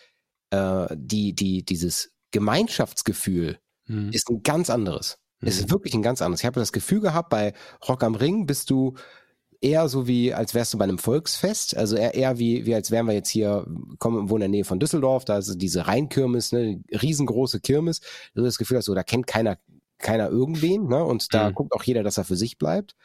äh, 0.51 0.87
die, 0.93 1.33
die, 1.33 1.63
dieses 1.63 2.11
Gemeinschaftsgefühl 2.31 3.59
mhm. 3.87 4.11
ist 4.11 4.29
ein 4.29 4.43
ganz 4.43 4.69
anderes. 4.69 5.17
Mhm. 5.39 5.47
Es 5.47 5.59
ist 5.59 5.71
wirklich 5.71 5.93
ein 5.93 6.03
ganz 6.03 6.21
anderes. 6.21 6.41
Ich 6.41 6.45
habe 6.45 6.59
das 6.59 6.71
Gefühl 6.71 7.01
gehabt, 7.01 7.29
bei 7.29 7.53
Rock 7.87 8.03
am 8.03 8.15
Ring 8.15 8.45
bist 8.45 8.69
du 8.69 8.95
eher 9.64 9.88
so 9.88 10.07
wie, 10.07 10.34
als 10.34 10.53
wärst 10.53 10.74
du 10.74 10.78
bei 10.78 10.84
einem 10.84 10.97
Volksfest, 10.97 11.76
also 11.76 11.95
eher, 11.95 12.14
eher 12.14 12.38
wie, 12.38 12.66
wie 12.66 12.76
als 12.76 12.91
wären 12.91 13.07
wir 13.07 13.14
jetzt 13.14 13.30
hier, 13.30 13.66
kommen, 13.97 14.30
wohnen 14.30 14.43
in 14.43 14.51
der 14.51 14.57
Nähe 14.59 14.66
von 14.66 14.80
Düsseldorf, 14.80 15.26
da 15.26 15.38
ist 15.38 15.55
diese 15.57 15.88
Rheinkirmes, 15.88 16.51
ne, 16.51 16.84
riesengroße 16.91 17.61
Kirmes, 17.61 18.01
du 18.36 18.43
das 18.43 18.57
Gefühl 18.57 18.78
hast, 18.78 18.86
so, 18.86 18.93
da 18.93 19.03
kennt 19.03 19.26
keiner, 19.26 19.57
keiner 19.97 20.30
irgendwen, 20.30 20.88
ne, 20.88 21.03
und 21.03 21.34
da 21.34 21.49
mhm. 21.49 21.55
guckt 21.55 21.74
auch 21.74 21.84
jeder, 21.84 22.03
dass 22.03 22.18
er 22.18 22.26
für 22.26 22.36
sich 22.36 22.57
bleibt, 22.57 22.95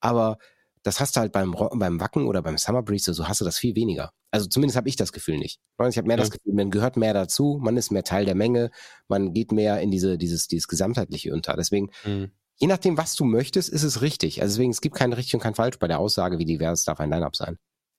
aber 0.00 0.38
das 0.84 1.00
hast 1.00 1.16
du 1.16 1.20
halt 1.20 1.32
beim, 1.32 1.56
beim 1.74 1.98
Wacken 2.00 2.26
oder 2.26 2.42
beim 2.42 2.58
Summer 2.58 2.82
Breeze, 2.82 3.12
so 3.12 3.26
hast 3.26 3.40
du 3.40 3.44
das 3.44 3.56
viel 3.56 3.74
weniger. 3.74 4.12
Also 4.30 4.46
zumindest 4.46 4.76
habe 4.76 4.88
ich 4.88 4.96
das 4.96 5.12
Gefühl 5.12 5.38
nicht. 5.38 5.58
Ich 5.88 5.96
habe 5.96 6.06
mehr 6.06 6.16
ja. 6.16 6.22
das 6.22 6.30
Gefühl, 6.30 6.52
man 6.52 6.70
gehört 6.70 6.98
mehr 6.98 7.14
dazu, 7.14 7.58
man 7.62 7.76
ist 7.78 7.90
mehr 7.90 8.04
Teil 8.04 8.26
der 8.26 8.34
Menge, 8.34 8.70
man 9.08 9.32
geht 9.32 9.50
mehr 9.50 9.80
in 9.80 9.90
diese, 9.90 10.18
dieses, 10.18 10.46
dieses 10.46 10.68
Gesamtheitliche 10.68 11.32
unter. 11.32 11.56
Deswegen 11.56 11.90
mhm 12.04 12.32
je 12.56 12.66
nachdem, 12.66 12.96
was 12.96 13.16
du 13.16 13.24
möchtest, 13.24 13.68
ist 13.68 13.82
es 13.82 14.02
richtig. 14.02 14.42
Also 14.42 14.54
deswegen, 14.54 14.70
es 14.70 14.80
gibt 14.80 14.94
kein 14.96 15.12
richtig 15.12 15.34
und 15.34 15.40
kein 15.40 15.54
falsch 15.54 15.78
bei 15.78 15.88
der 15.88 15.98
Aussage, 15.98 16.38
wie 16.38 16.44
divers 16.44 16.84
darf 16.84 17.00
ein 17.00 17.10
Line-Up 17.10 17.36
sein. 17.36 17.58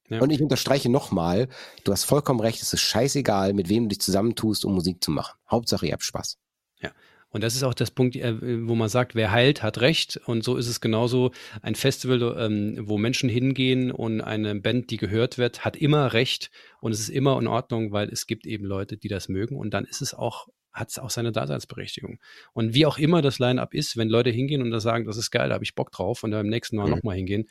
Ja. 0.09 0.21
Und 0.21 0.29
ich 0.29 0.41
unterstreiche 0.41 0.89
nochmal, 0.89 1.47
du 1.83 1.91
hast 1.91 2.03
vollkommen 2.03 2.39
recht, 2.39 2.61
es 2.61 2.73
ist 2.73 2.81
scheißegal, 2.81 3.53
mit 3.53 3.69
wem 3.69 3.83
du 3.83 3.89
dich 3.89 4.01
zusammentust, 4.01 4.63
um 4.63 4.75
Musik 4.75 5.03
zu 5.03 5.11
machen. 5.11 5.37
Hauptsache, 5.49 5.87
ihr 5.87 5.93
habt 5.93 6.03
Spaß. 6.03 6.37
Ja. 6.81 6.91
Und 7.29 7.43
das 7.43 7.55
ist 7.55 7.63
auch 7.63 7.73
das 7.73 7.91
Punkt, 7.91 8.15
äh, 8.15 8.65
wo 8.65 8.75
man 8.75 8.87
sagt, 8.87 9.13
wer 9.13 9.31
heilt, 9.31 9.61
hat 9.61 9.81
Recht. 9.81 10.21
Und 10.25 10.43
so 10.43 10.55
ist 10.55 10.67
es 10.67 10.79
genauso. 10.79 11.31
Ein 11.61 11.75
Festival, 11.75 12.35
ähm, 12.39 12.77
wo 12.83 12.97
Menschen 12.97 13.29
hingehen 13.29 13.91
und 13.91 14.21
eine 14.21 14.55
Band, 14.55 14.89
die 14.89 14.97
gehört 14.97 15.37
wird, 15.37 15.65
hat 15.65 15.75
immer 15.75 16.13
Recht. 16.13 16.49
Und 16.79 16.93
es 16.93 17.01
ist 17.01 17.09
immer 17.09 17.37
in 17.37 17.47
Ordnung, 17.47 17.91
weil 17.91 18.07
es 18.07 18.27
gibt 18.27 18.45
eben 18.45 18.63
Leute, 18.63 18.95
die 18.95 19.09
das 19.09 19.27
mögen. 19.27 19.57
Und 19.57 19.73
dann 19.73 19.83
ist 19.83 20.01
es 20.01 20.13
auch 20.13 20.47
hat 20.75 20.89
es 20.89 20.99
auch 20.99 21.09
seine 21.09 21.31
Daseinsberechtigung. 21.31 22.19
Und 22.53 22.73
wie 22.73 22.85
auch 22.85 22.97
immer 22.97 23.21
das 23.21 23.39
Line-Up 23.39 23.73
ist, 23.73 23.97
wenn 23.97 24.09
Leute 24.09 24.29
hingehen 24.29 24.61
und 24.61 24.71
da 24.71 24.79
sagen, 24.79 25.05
das 25.05 25.17
ist 25.17 25.31
geil, 25.31 25.49
da 25.49 25.55
habe 25.55 25.63
ich 25.63 25.73
Bock 25.73 25.91
drauf 25.91 26.23
und 26.23 26.31
dann 26.31 26.41
beim 26.41 26.49
nächsten 26.49 26.75
Mal 26.75 26.85
mhm. 26.85 26.91
nochmal 26.91 27.15
hingehen, 27.15 27.49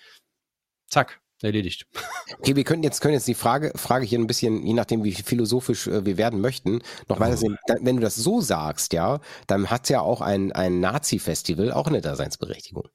zack, 0.89 1.21
erledigt. 1.43 1.87
Okay, 2.39 2.57
wir 2.57 2.65
können 2.65 2.83
jetzt, 2.83 3.01
können 3.01 3.15
jetzt 3.15 3.29
die 3.29 3.35
Frage, 3.35 3.71
Frage 3.77 4.07
hier 4.07 4.19
ein 4.19 4.27
bisschen, 4.27 4.67
je 4.67 4.73
nachdem, 4.73 5.05
wie 5.05 5.13
philosophisch 5.13 5.87
äh, 5.87 6.05
wir 6.07 6.17
werden 6.17 6.41
möchten, 6.41 6.81
noch 7.09 7.21
weiter 7.21 7.37
sehen. 7.37 7.59
Wenn 7.81 7.97
du 7.97 8.03
das 8.03 8.17
so 8.17 8.41
sagst, 8.41 8.95
ja, 8.95 9.21
dann 9.47 9.71
hat 9.71 9.89
ja 9.91 10.01
auch 10.01 10.21
ein, 10.23 10.53
ein 10.53 10.81
Nazi-Festival 10.81 11.71
auch 11.71 11.87
eine 11.87 12.01
Daseinsberechtigung. 12.01 12.89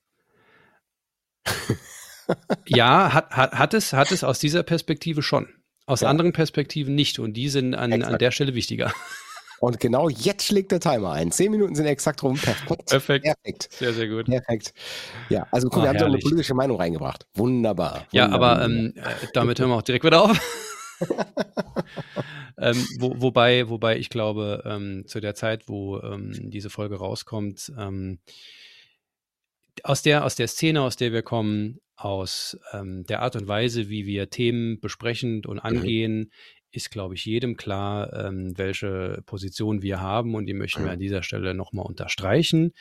ja, 2.67 3.13
hat, 3.13 3.29
hat, 3.31 3.53
hat, 3.53 3.73
es, 3.75 3.93
hat 3.93 4.11
es 4.11 4.23
aus 4.23 4.39
dieser 4.39 4.63
Perspektive 4.63 5.21
schon. 5.21 5.47
Aus 5.85 6.01
ja. 6.01 6.09
anderen 6.09 6.33
Perspektiven 6.33 6.95
nicht. 6.95 7.19
Und 7.19 7.33
die 7.33 7.49
sind 7.49 7.75
an, 7.75 8.03
an 8.03 8.17
der 8.17 8.31
Stelle 8.31 8.55
wichtiger. 8.55 8.91
Und 9.59 9.79
genau 9.79 10.09
jetzt 10.09 10.45
schlägt 10.45 10.71
der 10.71 10.79
Timer 10.79 11.11
ein. 11.11 11.31
Zehn 11.31 11.51
Minuten 11.51 11.75
sind 11.75 11.85
exakt 11.85 12.23
rum. 12.23 12.37
Perfekt. 12.37 12.85
Perfekt. 12.87 13.25
Perfekt. 13.25 13.67
Sehr, 13.71 13.93
sehr 13.93 14.07
gut. 14.07 14.25
Perfekt. 14.25 14.73
Ja, 15.29 15.47
also 15.51 15.69
guck, 15.69 15.79
oh, 15.79 15.83
wir 15.83 15.89
haben 15.89 15.99
so 15.99 16.05
eine 16.05 16.17
politische 16.17 16.53
Meinung 16.53 16.77
reingebracht. 16.77 17.25
Wunderbar. 17.33 18.05
Ja, 18.11 18.25
Wunderbar. 18.25 18.57
aber 18.57 18.65
ähm, 18.65 18.93
äh, 18.95 19.27
damit 19.33 19.59
hören 19.59 19.69
wir 19.69 19.75
auch 19.75 19.81
direkt 19.81 20.05
wieder 20.05 20.23
auf. 20.23 20.39
ähm, 22.57 22.85
wo, 22.99 23.21
wobei, 23.21 23.69
wobei 23.69 23.97
ich 23.97 24.09
glaube, 24.09 24.63
ähm, 24.65 25.03
zu 25.07 25.19
der 25.19 25.35
Zeit, 25.35 25.67
wo 25.67 25.99
ähm, 25.99 26.49
diese 26.49 26.69
Folge 26.69 26.97
rauskommt, 26.97 27.71
ähm, 27.77 28.19
aus 29.83 30.01
der, 30.01 30.25
aus 30.25 30.35
der 30.35 30.47
Szene, 30.47 30.81
aus 30.81 30.95
der 30.95 31.13
wir 31.13 31.21
kommen, 31.21 31.79
aus 31.95 32.57
ähm, 32.73 33.03
der 33.05 33.21
Art 33.21 33.35
und 33.35 33.47
Weise, 33.47 33.89
wie 33.89 34.05
wir 34.05 34.29
Themen 34.29 34.79
besprechen 34.79 35.45
und 35.45 35.57
mhm. 35.57 35.63
angehen, 35.63 36.17
mhm 36.17 36.31
ist, 36.71 36.91
glaube 36.91 37.15
ich, 37.15 37.25
jedem 37.25 37.57
klar, 37.57 38.13
ähm, 38.13 38.57
welche 38.57 39.21
Position 39.25 39.81
wir 39.81 40.01
haben 40.01 40.35
und 40.35 40.45
die 40.45 40.53
möchten 40.53 40.83
wir 40.83 40.91
an 40.91 40.99
dieser 40.99 41.23
Stelle 41.23 41.53
nochmal 41.53 41.85
unterstreichen. 41.85 42.73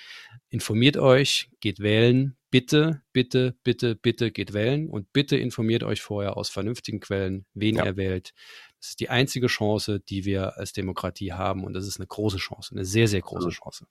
Informiert 0.51 0.97
euch, 0.97 1.51
geht 1.61 1.81
wählen, 1.81 2.37
bitte, 2.51 3.03
bitte, 3.13 3.57
bitte, 3.65 3.95
bitte 3.97 4.31
geht 4.31 4.53
wählen 4.53 4.89
und 4.89 5.13
bitte 5.13 5.37
informiert 5.37 5.83
euch 5.85 6.03
vorher 6.03 6.37
aus 6.37 6.51
vernünftigen 6.51 7.01
Quellen, 7.01 7.47
wen 7.55 7.77
ja. 7.77 7.87
ihr 7.87 7.97
wählt. 7.97 8.33
Das 8.81 8.91
ist 8.91 9.01
die 9.01 9.11
einzige 9.11 9.47
Chance, 9.47 10.01
die 10.01 10.25
wir 10.25 10.59
als 10.59 10.73
Demokratie 10.73 11.33
haben 11.33 11.65
und 11.65 11.73
das 11.73 11.87
ist 11.87 11.99
eine 11.99 12.07
große 12.07 12.39
Chance, 12.39 12.75
eine 12.75 12.85
sehr, 12.85 13.09
sehr 13.09 13.23
große 13.23 13.51
Chance. 13.51 13.87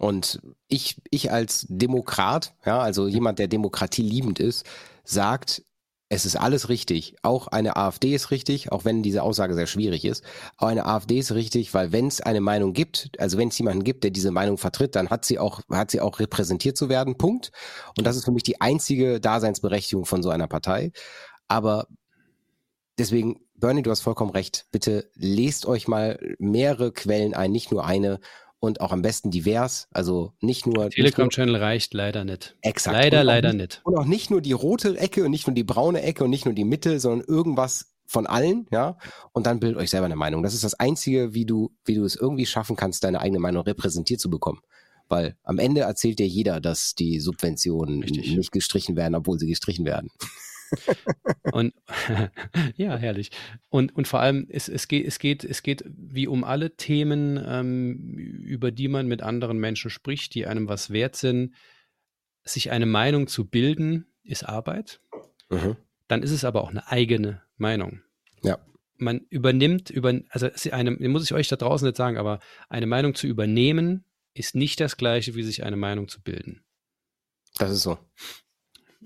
Und 0.00 0.40
ich, 0.66 0.96
ich 1.10 1.30
als 1.30 1.66
Demokrat, 1.68 2.54
ja, 2.64 2.80
also 2.80 3.06
jemand, 3.06 3.38
der 3.38 3.48
Demokratie 3.48 4.02
liebend 4.02 4.40
ist, 4.40 4.66
sagt, 5.04 5.62
es 6.12 6.26
ist 6.26 6.34
alles 6.34 6.68
richtig. 6.68 7.14
Auch 7.22 7.46
eine 7.46 7.76
AfD 7.76 8.16
ist 8.16 8.32
richtig, 8.32 8.72
auch 8.72 8.84
wenn 8.84 9.00
diese 9.02 9.22
Aussage 9.22 9.54
sehr 9.54 9.68
schwierig 9.68 10.04
ist. 10.04 10.24
Auch 10.56 10.66
eine 10.66 10.84
AfD 10.84 11.20
ist 11.20 11.30
richtig, 11.32 11.72
weil 11.72 11.92
wenn 11.92 12.08
es 12.08 12.20
eine 12.20 12.40
Meinung 12.40 12.72
gibt, 12.72 13.12
also 13.18 13.38
wenn 13.38 13.48
es 13.48 13.58
jemanden 13.58 13.84
gibt, 13.84 14.02
der 14.02 14.10
diese 14.10 14.32
Meinung 14.32 14.58
vertritt, 14.58 14.96
dann 14.96 15.08
hat 15.08 15.24
sie 15.24 15.38
auch, 15.38 15.60
hat 15.70 15.92
sie 15.92 16.00
auch 16.00 16.18
repräsentiert 16.18 16.76
zu 16.76 16.88
werden. 16.88 17.16
Punkt. 17.16 17.52
Und 17.96 18.08
das 18.08 18.16
ist 18.16 18.24
für 18.24 18.32
mich 18.32 18.42
die 18.42 18.60
einzige 18.60 19.20
Daseinsberechtigung 19.20 20.04
von 20.04 20.20
so 20.20 20.30
einer 20.30 20.48
Partei. 20.48 20.90
Aber 21.46 21.86
deswegen, 22.98 23.36
Bernie, 23.54 23.82
du 23.82 23.92
hast 23.92 24.00
vollkommen 24.00 24.32
recht. 24.32 24.66
Bitte 24.72 25.08
lest 25.14 25.64
euch 25.64 25.86
mal 25.86 26.18
mehrere 26.40 26.90
Quellen 26.90 27.34
ein, 27.34 27.52
nicht 27.52 27.70
nur 27.70 27.84
eine 27.84 28.18
und 28.60 28.80
auch 28.80 28.92
am 28.92 29.02
besten 29.02 29.30
divers. 29.30 29.88
Also 29.90 30.32
nicht 30.40 30.66
nur. 30.66 30.90
Telegram-Channel 30.90 31.56
reicht 31.56 31.94
leider 31.94 32.24
nicht. 32.24 32.56
Exakt. 32.60 32.96
Leider, 32.96 33.24
leider 33.24 33.52
nicht, 33.52 33.60
nicht. 33.60 33.80
Und 33.84 33.96
auch 33.96 34.04
nicht 34.04 34.30
nur 34.30 34.40
die 34.40 34.52
rote 34.52 34.96
Ecke 34.96 35.24
und 35.24 35.30
nicht 35.30 35.46
nur 35.46 35.54
die 35.54 35.64
braune 35.64 36.02
Ecke 36.02 36.24
und 36.24 36.30
nicht 36.30 36.44
nur 36.44 36.54
die 36.54 36.64
Mitte, 36.64 37.00
sondern 37.00 37.26
irgendwas 37.26 37.86
von 38.06 38.26
allen, 38.26 38.66
ja. 38.70 38.98
Und 39.32 39.46
dann 39.46 39.60
bildet 39.60 39.78
euch 39.78 39.90
selber 39.90 40.06
eine 40.06 40.16
Meinung. 40.16 40.42
Das 40.42 40.54
ist 40.54 40.64
das 40.64 40.74
Einzige, 40.74 41.32
wie 41.32 41.46
du, 41.46 41.72
wie 41.84 41.94
du 41.94 42.04
es 42.04 42.16
irgendwie 42.16 42.46
schaffen 42.46 42.76
kannst, 42.76 43.02
deine 43.04 43.20
eigene 43.20 43.40
Meinung 43.40 43.62
repräsentiert 43.62 44.20
zu 44.20 44.28
bekommen. 44.28 44.60
Weil 45.08 45.36
am 45.42 45.58
Ende 45.58 45.82
erzählt 45.82 46.18
dir 46.18 46.28
jeder, 46.28 46.60
dass 46.60 46.94
die 46.94 47.18
Subventionen 47.18 48.02
Richtig. 48.02 48.36
nicht 48.36 48.52
gestrichen 48.52 48.96
werden, 48.96 49.14
obwohl 49.14 49.38
sie 49.38 49.48
gestrichen 49.48 49.84
werden. 49.84 50.10
Und 51.52 51.74
ja, 52.76 52.96
herrlich. 52.96 53.30
Und, 53.68 53.94
und 53.94 54.08
vor 54.08 54.20
allem, 54.20 54.46
es, 54.50 54.68
es, 54.68 54.88
geht, 54.88 55.06
es, 55.06 55.18
geht, 55.18 55.44
es 55.44 55.62
geht 55.62 55.84
wie 55.86 56.26
um 56.26 56.44
alle 56.44 56.76
Themen, 56.76 57.42
ähm, 57.44 58.16
über 58.16 58.70
die 58.70 58.88
man 58.88 59.06
mit 59.06 59.22
anderen 59.22 59.58
Menschen 59.58 59.90
spricht, 59.90 60.34
die 60.34 60.46
einem 60.46 60.68
was 60.68 60.90
wert 60.90 61.16
sind. 61.16 61.54
Sich 62.42 62.70
eine 62.70 62.86
Meinung 62.86 63.26
zu 63.26 63.46
bilden, 63.46 64.06
ist 64.22 64.44
Arbeit. 64.44 65.00
Mhm. 65.50 65.76
Dann 66.08 66.22
ist 66.22 66.32
es 66.32 66.44
aber 66.44 66.62
auch 66.62 66.70
eine 66.70 66.88
eigene 66.88 67.42
Meinung. 67.56 68.02
Ja. 68.42 68.58
Man 68.96 69.20
übernimmt, 69.30 69.90
über, 69.90 70.20
also 70.30 70.48
eine, 70.72 70.90
muss 70.90 71.24
ich 71.24 71.32
euch 71.32 71.48
da 71.48 71.56
draußen 71.56 71.86
nicht 71.86 71.96
sagen, 71.96 72.18
aber 72.18 72.40
eine 72.68 72.86
Meinung 72.86 73.14
zu 73.14 73.26
übernehmen, 73.26 74.04
ist 74.34 74.54
nicht 74.54 74.80
das 74.80 74.96
gleiche, 74.96 75.34
wie 75.34 75.42
sich 75.42 75.64
eine 75.64 75.76
Meinung 75.76 76.08
zu 76.08 76.22
bilden. 76.22 76.64
Das 77.56 77.70
ist 77.70 77.82
so. 77.82 77.98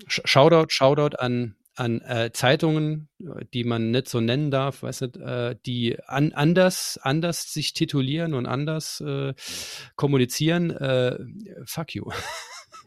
Shoutout, 0.07 0.67
Shoutout 0.69 1.17
an, 1.17 1.55
an 1.75 2.01
äh, 2.01 2.31
Zeitungen, 2.33 3.09
die 3.53 3.63
man 3.63 3.91
nicht 3.91 4.09
so 4.09 4.21
nennen 4.21 4.51
darf, 4.51 4.83
weißt 4.83 5.01
du, 5.01 5.07
äh, 5.19 5.55
die 5.65 5.97
an, 6.07 6.33
anders, 6.33 6.99
anders 7.01 7.53
sich 7.53 7.73
titulieren 7.73 8.33
und 8.33 8.45
anders 8.45 9.01
äh, 9.01 9.33
kommunizieren. 9.95 10.71
Äh, 10.71 11.17
fuck 11.65 11.95
you. 11.95 12.09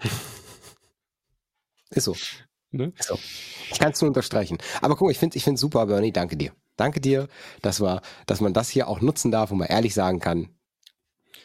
Ist 1.90 2.04
so. 2.04 2.16
Ne? 2.70 2.92
Ist 2.98 3.08
so. 3.08 3.18
Ich 3.72 3.78
kann 3.78 3.92
es 3.92 4.00
nur 4.00 4.08
unterstreichen. 4.08 4.58
Aber 4.82 4.94
guck 4.96 5.06
mal, 5.06 5.10
ich 5.10 5.18
finde 5.18 5.36
ich 5.36 5.44
finde 5.44 5.58
super, 5.58 5.86
Bernie, 5.86 6.12
danke 6.12 6.36
dir. 6.36 6.52
Danke 6.76 7.00
dir, 7.00 7.28
dass, 7.62 7.80
wir, 7.80 8.02
dass 8.26 8.40
man 8.40 8.52
das 8.52 8.68
hier 8.68 8.88
auch 8.88 9.00
nutzen 9.00 9.32
darf 9.32 9.50
und 9.50 9.58
mal 9.58 9.66
ehrlich 9.66 9.94
sagen 9.94 10.20
kann, 10.20 10.50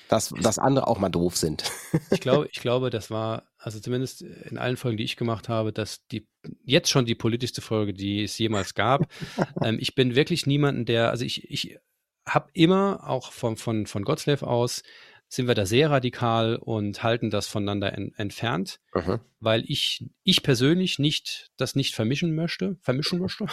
dass, 0.09 0.29
dass 0.29 0.59
andere 0.59 0.87
auch 0.87 0.99
mal 0.99 1.09
doof 1.09 1.37
sind. 1.37 1.63
ich 2.11 2.19
glaube, 2.19 2.47
ich 2.51 2.59
glaube, 2.59 2.89
das 2.89 3.09
war, 3.09 3.47
also 3.57 3.79
zumindest 3.79 4.21
in 4.21 4.57
allen 4.57 4.77
Folgen, 4.77 4.97
die 4.97 5.03
ich 5.03 5.17
gemacht 5.17 5.49
habe, 5.49 5.73
dass 5.73 6.05
die 6.07 6.27
jetzt 6.63 6.89
schon 6.89 7.05
die 7.05 7.15
politischste 7.15 7.61
Folge, 7.61 7.93
die 7.93 8.23
es 8.23 8.37
jemals 8.37 8.73
gab. 8.73 9.07
ähm, 9.63 9.77
ich 9.79 9.95
bin 9.95 10.15
wirklich 10.15 10.45
niemanden, 10.45 10.85
der, 10.85 11.09
also 11.09 11.25
ich, 11.25 11.49
ich 11.49 11.77
habe 12.25 12.49
immer 12.53 13.07
auch 13.07 13.31
von, 13.31 13.57
von, 13.57 13.85
von 13.85 14.03
Gottslev 14.03 14.43
aus, 14.43 14.83
sind 15.27 15.47
wir 15.47 15.55
da 15.55 15.65
sehr 15.65 15.89
radikal 15.89 16.57
und 16.57 17.01
halten 17.01 17.31
das 17.31 17.47
voneinander 17.47 17.93
en, 17.93 18.13
entfernt, 18.15 18.79
mhm. 18.93 19.19
weil 19.39 19.63
ich, 19.67 20.05
ich 20.23 20.43
persönlich 20.43 20.99
nicht 20.99 21.51
das 21.57 21.75
nicht 21.75 21.95
vermischen 21.95 22.35
möchte, 22.35 22.77
vermischen 22.81 23.19
möchte. 23.19 23.47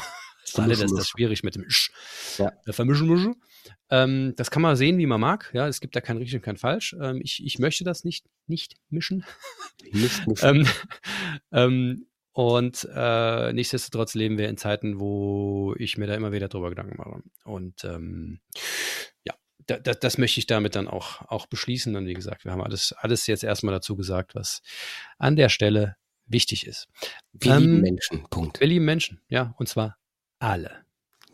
Das 0.57 0.67
ist 0.67 0.83
alle, 0.83 0.91
das 0.91 0.93
ist 0.93 1.09
schwierig 1.09 1.43
mit 1.43 1.55
dem 1.55 1.69
Sch. 1.69 1.91
Ja. 2.39 2.53
Vermischen 2.71 3.09
möchte. 3.09 3.37
Ähm, 3.91 4.35
das 4.37 4.51
kann 4.51 4.63
man 4.63 4.77
sehen, 4.77 4.99
wie 4.99 5.07
man 5.07 5.21
mag. 5.21 5.51
Ja, 5.53 5.67
es 5.67 5.81
gibt 5.81 5.97
da 5.97 6.01
kein 6.01 6.17
richtig 6.17 6.37
und 6.37 6.43
kein 6.43 6.57
falsch. 6.57 6.97
Ähm, 7.01 7.21
ich, 7.23 7.45
ich 7.45 7.59
möchte 7.59 7.85
das 7.85 8.05
nicht, 8.05 8.27
nicht 8.47 8.77
mischen. 8.89 9.25
Nicht 9.93 10.27
mischen. 10.27 10.37
ähm, 10.43 10.67
ähm, 11.53 12.07
und 12.33 12.89
äh, 12.95 13.53
nichtsdestotrotz 13.53 14.15
leben 14.15 14.39
wir 14.39 14.49
in 14.49 14.57
Zeiten, 14.57 15.01
wo 15.01 15.75
ich 15.79 15.99
mir 15.99 16.07
da 16.07 16.15
immer 16.15 16.33
wieder 16.33 16.49
drüber 16.49 16.71
Gedanken 16.71 16.97
mache. 16.97 17.23
Und 17.45 17.85
ähm, 17.85 18.41
ja, 19.25 19.35
da, 19.67 19.79
da, 19.79 19.95
das 19.95 20.17
möchte 20.17 20.39
ich 20.39 20.47
damit 20.47 20.77
dann 20.77 20.87
auch, 20.87 21.23
auch 21.29 21.47
beschließen. 21.47 21.97
Und 21.97 22.07
wie 22.07 22.15
gesagt, 22.15 22.45
wir 22.45 22.53
haben 22.53 22.63
alles, 22.63 22.93
alles 22.93 23.27
jetzt 23.27 23.43
erstmal 23.43 23.75
dazu 23.75 23.97
gesagt, 23.97 24.37
was 24.37 24.63
an 25.19 25.35
der 25.35 25.49
Stelle 25.49 25.97
wichtig 26.27 26.67
ist. 26.67 26.89
Wir 27.33 27.59
lieben 27.59 27.77
ähm, 27.77 27.81
Menschen, 27.81 28.27
Punkt. 28.31 28.61
Wir 28.61 28.69
lieben 28.69 28.85
Menschen, 28.85 29.21
ja, 29.29 29.55
und 29.59 29.69
zwar 29.69 29.99
alle. 30.41 30.85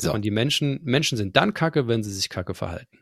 So. 0.00 0.12
Und 0.12 0.22
die 0.22 0.30
Menschen, 0.30 0.80
Menschen 0.84 1.16
sind 1.16 1.36
dann 1.36 1.54
kacke, 1.54 1.88
wenn 1.88 2.02
sie 2.02 2.12
sich 2.12 2.28
kacke 2.28 2.54
verhalten. 2.54 2.98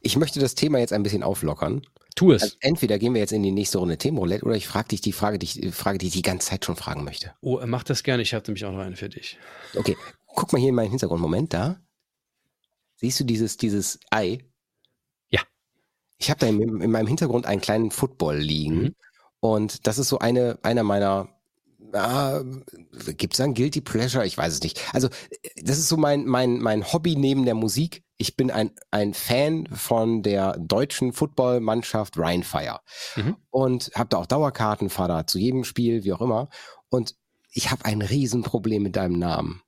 Ich 0.00 0.16
möchte 0.16 0.40
das 0.40 0.54
Thema 0.54 0.78
jetzt 0.78 0.92
ein 0.92 1.02
bisschen 1.02 1.22
auflockern. 1.22 1.82
Tu 2.14 2.32
es. 2.32 2.42
Also 2.42 2.56
entweder 2.60 2.98
gehen 2.98 3.14
wir 3.14 3.20
jetzt 3.20 3.32
in 3.32 3.42
die 3.42 3.52
nächste 3.52 3.78
Runde 3.78 3.96
Themenroulette 3.96 4.44
oder 4.44 4.56
ich 4.56 4.66
frage 4.66 4.88
dich 4.88 5.00
die 5.00 5.12
Frage, 5.12 5.38
die 5.38 5.46
ich, 5.46 5.74
Frage, 5.74 5.98
die 5.98 6.08
ich 6.08 6.12
die 6.12 6.22
ganze 6.22 6.48
Zeit 6.48 6.64
schon 6.64 6.76
fragen 6.76 7.04
möchte. 7.04 7.32
Oh, 7.40 7.60
mach 7.64 7.84
das 7.84 8.02
gerne. 8.02 8.22
Ich 8.22 8.34
habe 8.34 8.44
nämlich 8.46 8.64
auch 8.64 8.72
noch 8.72 8.80
eine 8.80 8.96
für 8.96 9.08
dich. 9.08 9.38
Okay, 9.74 9.96
guck 10.26 10.52
mal 10.52 10.58
hier 10.58 10.70
in 10.70 10.74
meinen 10.74 10.90
Hintergrund. 10.90 11.20
Moment, 11.20 11.54
da. 11.54 11.80
Siehst 12.96 13.20
du 13.20 13.24
dieses, 13.24 13.56
dieses 13.56 13.98
Ei? 14.10 14.44
Ja. 15.30 15.40
Ich 16.18 16.30
habe 16.30 16.40
da 16.40 16.46
in, 16.46 16.80
in, 16.82 16.90
meinem 16.90 17.06
Hintergrund 17.06 17.46
einen 17.46 17.60
kleinen 17.60 17.90
Football 17.90 18.36
liegen. 18.36 18.82
Mhm. 18.82 18.94
Und 19.40 19.86
das 19.86 19.98
ist 19.98 20.08
so 20.08 20.18
eine, 20.18 20.58
einer 20.62 20.82
meiner 20.82 21.28
ah, 21.92 22.42
gibt 23.16 23.34
es 23.34 23.40
ein 23.40 23.54
Guilty 23.54 23.80
Pleasure? 23.80 24.26
Ich 24.26 24.36
weiß 24.36 24.52
es 24.52 24.62
nicht. 24.62 24.80
Also 24.94 25.08
das 25.62 25.78
ist 25.78 25.88
so 25.88 25.96
mein, 25.96 26.24
mein, 26.24 26.58
mein 26.58 26.92
Hobby 26.92 27.16
neben 27.16 27.44
der 27.44 27.54
Musik. 27.54 28.04
Ich 28.16 28.36
bin 28.36 28.50
ein, 28.50 28.70
ein 28.90 29.14
Fan 29.14 29.66
von 29.68 30.22
der 30.22 30.56
deutschen 30.58 31.12
Footballmannschaft 31.12 32.18
Rheinfire 32.18 32.80
mhm. 33.16 33.36
und 33.50 33.90
habe 33.94 34.08
da 34.08 34.18
auch 34.18 34.26
Dauerkarten, 34.26 34.90
fahre 34.90 35.08
da 35.08 35.26
zu 35.26 35.38
jedem 35.38 35.64
Spiel, 35.64 36.04
wie 36.04 36.12
auch 36.12 36.20
immer. 36.20 36.48
Und 36.88 37.16
ich 37.52 37.70
habe 37.70 37.84
ein 37.84 38.02
Riesenproblem 38.02 38.82
mit 38.82 38.96
deinem 38.96 39.18
Namen. 39.18 39.62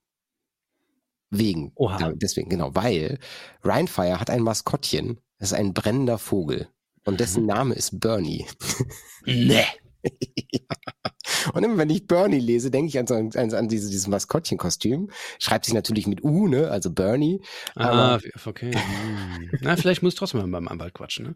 Wegen. 1.30 1.72
Oha. 1.74 2.12
Deswegen, 2.14 2.48
genau, 2.48 2.74
weil 2.74 3.18
Rheinfire 3.62 4.20
hat 4.20 4.30
ein 4.30 4.42
Maskottchen, 4.42 5.20
das 5.38 5.50
ist 5.50 5.58
ein 5.58 5.74
brennender 5.74 6.18
Vogel. 6.18 6.68
Und 7.04 7.20
dessen. 7.20 7.46
Name 7.46 7.74
ist 7.74 8.00
Bernie. 8.00 8.46
Nee. 9.26 9.64
Ja. 10.52 10.60
Und 11.52 11.62
immer 11.62 11.78
wenn 11.78 11.90
ich 11.90 12.06
Bernie 12.06 12.38
lese, 12.38 12.70
denke 12.70 12.88
ich 12.88 12.98
an, 12.98 13.06
so, 13.06 13.14
an, 13.14 13.32
an 13.34 13.68
diese, 13.68 13.88
dieses 13.90 14.06
Maskottchenkostüm. 14.06 15.10
Schreibt 15.38 15.64
sich 15.64 15.74
natürlich 15.74 16.06
mit 16.06 16.24
U, 16.24 16.48
ne? 16.48 16.70
Also 16.70 16.90
Bernie. 16.90 17.40
Ah, 17.74 18.18
okay. 18.44 18.72
Hm. 18.72 19.50
Na, 19.60 19.76
vielleicht 19.76 20.02
muss 20.02 20.14
ich 20.14 20.18
trotzdem 20.18 20.40
mal 20.40 20.48
beim 20.48 20.68
Anwalt 20.68 20.94
quatschen, 20.94 21.26
ne? 21.26 21.34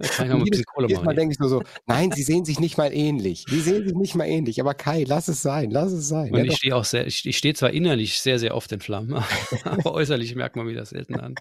kann 0.00 0.26
ich 0.26 0.32
noch 0.32 0.38
ein 0.38 0.44
bisschen 0.44 0.64
Kohle 0.64 0.88
machen. 0.88 1.04
Mal 1.04 1.14
denke 1.14 1.32
ich 1.32 1.38
nur 1.38 1.48
so, 1.48 1.62
nein, 1.86 2.12
sie 2.12 2.22
sehen 2.22 2.44
sich 2.44 2.60
nicht 2.60 2.78
mal 2.78 2.92
ähnlich. 2.92 3.44
Sie 3.48 3.60
sehen 3.60 3.84
sich 3.84 3.94
nicht 3.94 4.14
mal 4.14 4.26
ähnlich. 4.26 4.60
Aber 4.60 4.74
Kai, 4.74 5.04
lass 5.06 5.28
es 5.28 5.42
sein, 5.42 5.70
lass 5.70 5.92
es 5.92 6.08
sein. 6.08 6.32
Und 6.32 6.38
ja, 6.38 6.44
ich 6.44 6.56
stehe 6.56 6.76
auch 6.76 6.84
sehr, 6.84 7.06
ich, 7.06 7.26
ich 7.26 7.36
stehe 7.36 7.54
zwar 7.54 7.70
innerlich 7.70 8.20
sehr, 8.20 8.38
sehr 8.38 8.54
oft 8.54 8.70
in 8.72 8.80
Flammen, 8.80 9.22
aber 9.64 9.94
äußerlich 9.94 10.34
merkt 10.34 10.56
man 10.56 10.66
wieder 10.66 10.84
selten 10.84 11.18
an. 11.18 11.34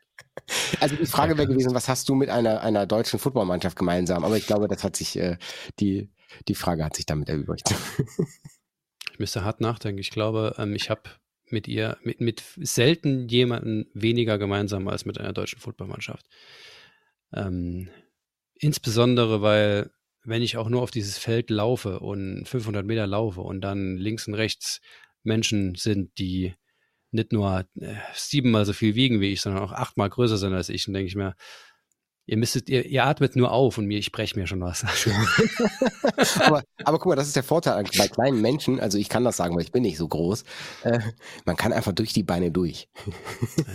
Also 0.80 0.96
die 0.96 1.06
Frage 1.06 1.38
wäre 1.38 1.48
gewesen, 1.48 1.74
was 1.74 1.88
hast 1.88 2.10
du 2.10 2.16
mit 2.16 2.30
einer, 2.30 2.62
einer 2.62 2.86
deutschen 2.86 3.20
Footballmannschaft 3.20 3.78
gemeinsam? 3.78 4.24
Aber 4.24 4.38
ich 4.38 4.48
glaube, 4.48 4.68
das 4.68 4.84
hat 4.84 4.96
sich 4.96 5.18
äh, 5.18 5.38
die, 5.80 6.10
die 6.48 6.56
Frage 6.56 6.84
hat 6.84 6.96
sich 6.96 7.06
damit 7.06 7.30
erübrigt. 7.30 7.74
ich 9.12 9.20
müsste 9.20 9.44
hart 9.44 9.62
nachdenken. 9.62 10.00
Ich 10.00 10.12
glaube, 10.12 10.56
ähm, 10.58 10.76
ich 10.76 10.90
habe 10.90 11.04
mit 11.52 11.68
ihr, 11.68 11.98
mit, 12.04 12.22
mit 12.22 12.44
selten 12.58 13.28
jemanden 13.28 13.88
weniger 13.94 14.38
gemeinsam 14.38 14.88
als 14.88 15.06
mit 15.06 15.20
einer 15.20 15.34
deutschen 15.34 15.60
Footballmannschaft. 15.60 16.26
Ähm, 17.34 17.90
insbesondere, 18.56 19.42
weil 19.42 19.92
wenn 20.24 20.42
ich 20.42 20.58
auch 20.58 20.70
nur 20.70 20.82
auf 20.82 20.92
dieses 20.92 21.18
Feld 21.18 21.50
laufe 21.50 22.00
und 22.00 22.46
500 22.48 22.86
Meter 22.86 23.08
laufe 23.08 23.42
und 23.42 23.62
dann 23.62 23.98
links 23.98 24.28
und 24.28 24.36
rechts 24.36 24.82
Menschen 25.24 25.76
sind, 25.76 26.18
die 26.20 26.54
nicht 27.12 27.32
nur 27.32 27.66
äh, 27.80 27.96
siebenmal 28.14 28.66
so 28.66 28.74
viel 28.74 28.96
wiegen 28.96 29.22
wie 29.22 29.32
ich, 29.32 29.42
sondern 29.42 29.64
auch 29.64 29.72
achtmal 29.72 30.10
größer 30.10 30.38
sind 30.38 30.54
als 30.54 30.70
ich, 30.70 30.86
dann 30.86 30.94
denke 30.94 31.08
ich 31.08 31.16
mir, 31.16 31.36
ihr 32.30 32.38
müsstet, 32.38 32.70
ihr, 32.70 32.86
ihr 32.86 33.06
atmet 33.06 33.36
nur 33.36 33.52
auf 33.52 33.78
und 33.78 33.88
mir, 33.88 33.98
ich 33.98 34.12
breche 34.12 34.40
mir 34.40 34.46
schon 34.46 34.62
was. 34.62 34.86
aber, 36.40 36.64
aber 36.84 37.00
guck 37.00 37.08
mal, 37.08 37.16
das 37.16 37.28
ist 37.28 37.36
der 37.36 37.44
Vorteil 37.44 37.84
bei 37.98 38.08
kleinen 38.08 38.40
Menschen, 38.40 38.80
also 38.80 38.98
ich 38.98 39.10
kann 39.10 39.24
das 39.24 39.38
sagen, 39.38 39.56
weil 39.56 39.64
ich 39.64 39.72
bin 39.72 39.82
nicht 39.82 39.98
so 39.98 40.08
groß, 40.08 40.44
äh, 40.84 41.00
man 41.46 41.56
kann 41.56 41.74
einfach 41.74 41.92
durch 41.92 42.14
die 42.14 42.24
Beine 42.24 42.52
durch. 42.52 42.88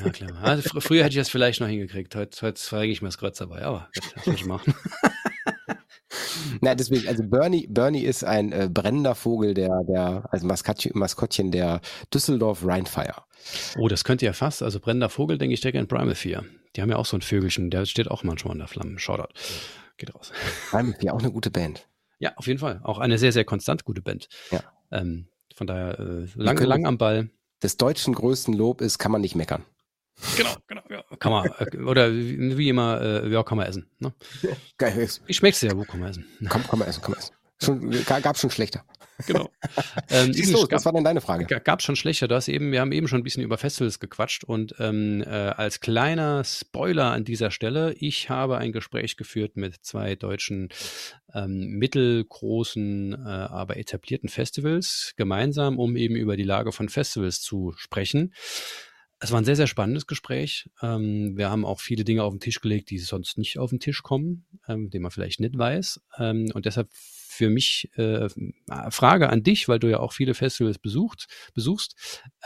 ja, 0.04 0.10
klar. 0.10 0.30
Also, 0.42 0.68
fr 0.68 0.80
früher 0.80 1.02
hätte 1.02 1.14
ich 1.14 1.20
das 1.20 1.28
vielleicht 1.28 1.60
noch 1.60 1.68
hingekriegt, 1.68 2.14
heute, 2.14 2.40
heute 2.42 2.62
verrege 2.62 2.92
ich 2.92 3.02
mir 3.02 3.08
das 3.08 3.18
Kreuz 3.18 3.38
dabei, 3.38 3.62
aber 3.62 3.88
das 4.14 4.26
muss 4.26 4.36
ich 4.36 4.46
machen. 4.46 4.74
Na, 6.60 6.74
deswegen, 6.74 7.08
also 7.08 7.22
Bernie, 7.24 7.66
Bernie 7.68 8.02
ist 8.02 8.24
ein 8.24 8.52
äh, 8.52 8.68
brennender 8.72 9.14
Vogel, 9.14 9.54
der, 9.54 9.70
der, 9.88 10.28
also 10.30 10.46
Maskottchen, 10.46 10.92
Maskottchen 10.94 11.50
der 11.50 11.80
Düsseldorf 12.12 12.64
Rheinfire. 12.66 13.22
Oh, 13.78 13.88
das 13.88 14.04
könnte 14.04 14.24
ja 14.24 14.32
fast, 14.32 14.62
also 14.62 14.80
brennender 14.80 15.08
Vogel, 15.08 15.38
denke 15.38 15.54
ich, 15.54 15.60
stecke 15.60 15.78
in 15.78 15.88
Primal 15.88 16.14
4. 16.14 16.44
Die 16.76 16.82
haben 16.82 16.90
ja 16.90 16.96
auch 16.96 17.06
so 17.06 17.16
ein 17.16 17.22
Vögelchen, 17.22 17.70
der 17.70 17.86
steht 17.86 18.10
auch 18.10 18.24
manchmal 18.24 18.54
in 18.54 18.58
der 18.58 18.68
Flamme. 18.68 18.98
Shoutout. 18.98 19.32
Geht 19.96 20.14
raus. 20.14 20.32
Primal 20.70 20.94
4, 20.98 21.14
auch 21.14 21.20
eine 21.20 21.30
gute 21.30 21.50
Band. 21.50 21.86
Ja, 22.18 22.32
auf 22.36 22.46
jeden 22.46 22.58
Fall. 22.58 22.80
Auch 22.82 22.98
eine 22.98 23.18
sehr, 23.18 23.32
sehr 23.32 23.44
konstant 23.44 23.84
gute 23.84 24.02
Band. 24.02 24.28
Ja. 24.50 24.60
Ähm, 24.90 25.26
von 25.54 25.66
daher 25.66 25.98
äh, 25.98 26.26
lang, 26.34 26.58
lang 26.58 26.86
am 26.86 26.98
Ball. 26.98 27.30
Des 27.62 27.76
deutschen 27.76 28.14
größten 28.14 28.54
Lob 28.54 28.80
ist, 28.80 28.98
kann 28.98 29.12
man 29.12 29.20
nicht 29.20 29.34
meckern. 29.34 29.64
Genau, 30.36 30.54
genau, 30.66 30.82
ja. 30.90 31.04
Kann 31.18 31.32
man, 31.32 31.46
äh, 31.58 31.78
oder 31.78 32.12
wie, 32.12 32.56
wie 32.56 32.68
immer, 32.68 33.00
äh, 33.00 33.28
ja, 33.28 33.42
kann 33.42 33.58
man 33.58 33.66
essen. 33.66 33.90
Ne? 33.98 34.12
Geil. 34.78 35.08
Wie 35.26 35.34
schmeckt's 35.34 35.60
dir? 35.60 35.76
Wo 35.76 35.84
kann 35.84 36.00
man 36.00 36.10
essen? 36.10 36.26
Komm, 36.48 36.66
kann 36.66 36.78
man 36.78 36.88
essen, 36.88 37.02
kann 37.02 37.12
man 37.12 37.20
essen. 37.20 37.34
Schon, 37.62 38.04
gab 38.04 38.36
schon 38.36 38.50
schlechter. 38.50 38.84
Genau. 39.26 39.48
Ähm, 40.10 40.34
Schieß 40.34 40.52
los, 40.52 40.66
was 40.70 40.84
war 40.84 40.92
denn 40.92 41.04
deine 41.04 41.20
Frage? 41.20 41.46
Gab 41.46 41.80
schon 41.80 41.96
schlechter. 41.96 42.28
Du 42.28 42.34
hast 42.34 42.48
eben, 42.48 42.72
wir 42.72 42.80
haben 42.80 42.92
eben 42.92 43.08
schon 43.08 43.20
ein 43.20 43.22
bisschen 43.22 43.42
über 43.42 43.58
Festivals 43.58 44.00
gequatscht 44.00 44.44
und 44.44 44.74
ähm, 44.78 45.22
äh, 45.22 45.28
als 45.28 45.80
kleiner 45.80 46.44
Spoiler 46.44 47.12
an 47.12 47.24
dieser 47.24 47.50
Stelle, 47.50 47.94
ich 47.94 48.28
habe 48.28 48.58
ein 48.58 48.72
Gespräch 48.72 49.16
geführt 49.16 49.56
mit 49.56 49.76
zwei 49.84 50.14
deutschen 50.14 50.68
ähm, 51.32 51.78
mittelgroßen, 51.78 53.14
äh, 53.14 53.28
aber 53.28 53.76
etablierten 53.76 54.28
Festivals 54.28 55.14
gemeinsam, 55.16 55.78
um 55.78 55.96
eben 55.96 56.16
über 56.16 56.36
die 56.36 56.44
Lage 56.44 56.72
von 56.72 56.88
Festivals 56.88 57.40
zu 57.40 57.72
sprechen. 57.76 58.34
Es 59.24 59.32
war 59.32 59.40
ein 59.40 59.46
sehr, 59.46 59.56
sehr 59.56 59.66
spannendes 59.66 60.06
Gespräch. 60.06 60.68
Ähm, 60.82 61.38
wir 61.38 61.48
haben 61.48 61.64
auch 61.64 61.80
viele 61.80 62.04
Dinge 62.04 62.22
auf 62.24 62.34
den 62.34 62.40
Tisch 62.40 62.60
gelegt, 62.60 62.90
die 62.90 62.98
sonst 62.98 63.38
nicht 63.38 63.58
auf 63.58 63.70
den 63.70 63.80
Tisch 63.80 64.02
kommen, 64.02 64.44
ähm, 64.68 64.90
die 64.90 64.98
man 64.98 65.10
vielleicht 65.10 65.40
nicht 65.40 65.56
weiß. 65.56 66.02
Ähm, 66.18 66.50
und 66.52 66.66
deshalb 66.66 66.90
für 67.34 67.50
mich 67.50 67.90
äh, 67.96 68.28
Frage 68.90 69.28
an 69.28 69.42
dich, 69.42 69.68
weil 69.68 69.78
du 69.78 69.90
ja 69.90 70.00
auch 70.00 70.12
viele 70.12 70.34
Festivals 70.34 70.78
besucht, 70.78 71.26
besuchst. 71.54 71.96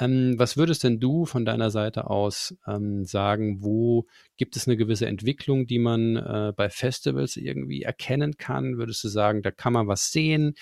Ähm, 0.01 0.35
was 0.39 0.57
würdest 0.57 0.85
denn 0.85 0.99
du 0.99 1.27
von 1.27 1.45
deiner 1.45 1.71
Seite 1.71 2.09
aus 2.09 2.57
ähm, 2.67 3.05
sagen, 3.05 3.63
wo 3.63 4.07
gibt 4.37 4.57
es 4.57 4.67
eine 4.67 4.77
gewisse 4.77 5.07
Entwicklung, 5.07 5.67
die 5.67 5.79
man 5.79 6.17
äh, 6.17 6.53
bei 6.57 6.71
Festivals 6.71 7.37
irgendwie 7.37 7.83
erkennen 7.83 8.37
kann? 8.39 8.79
Würdest 8.79 9.05
du 9.05 9.09
sagen, 9.09 9.43
da 9.43 9.51
kann 9.51 9.73
man 9.73 9.89
was 9.89 10.11
sehen? 10.11 10.55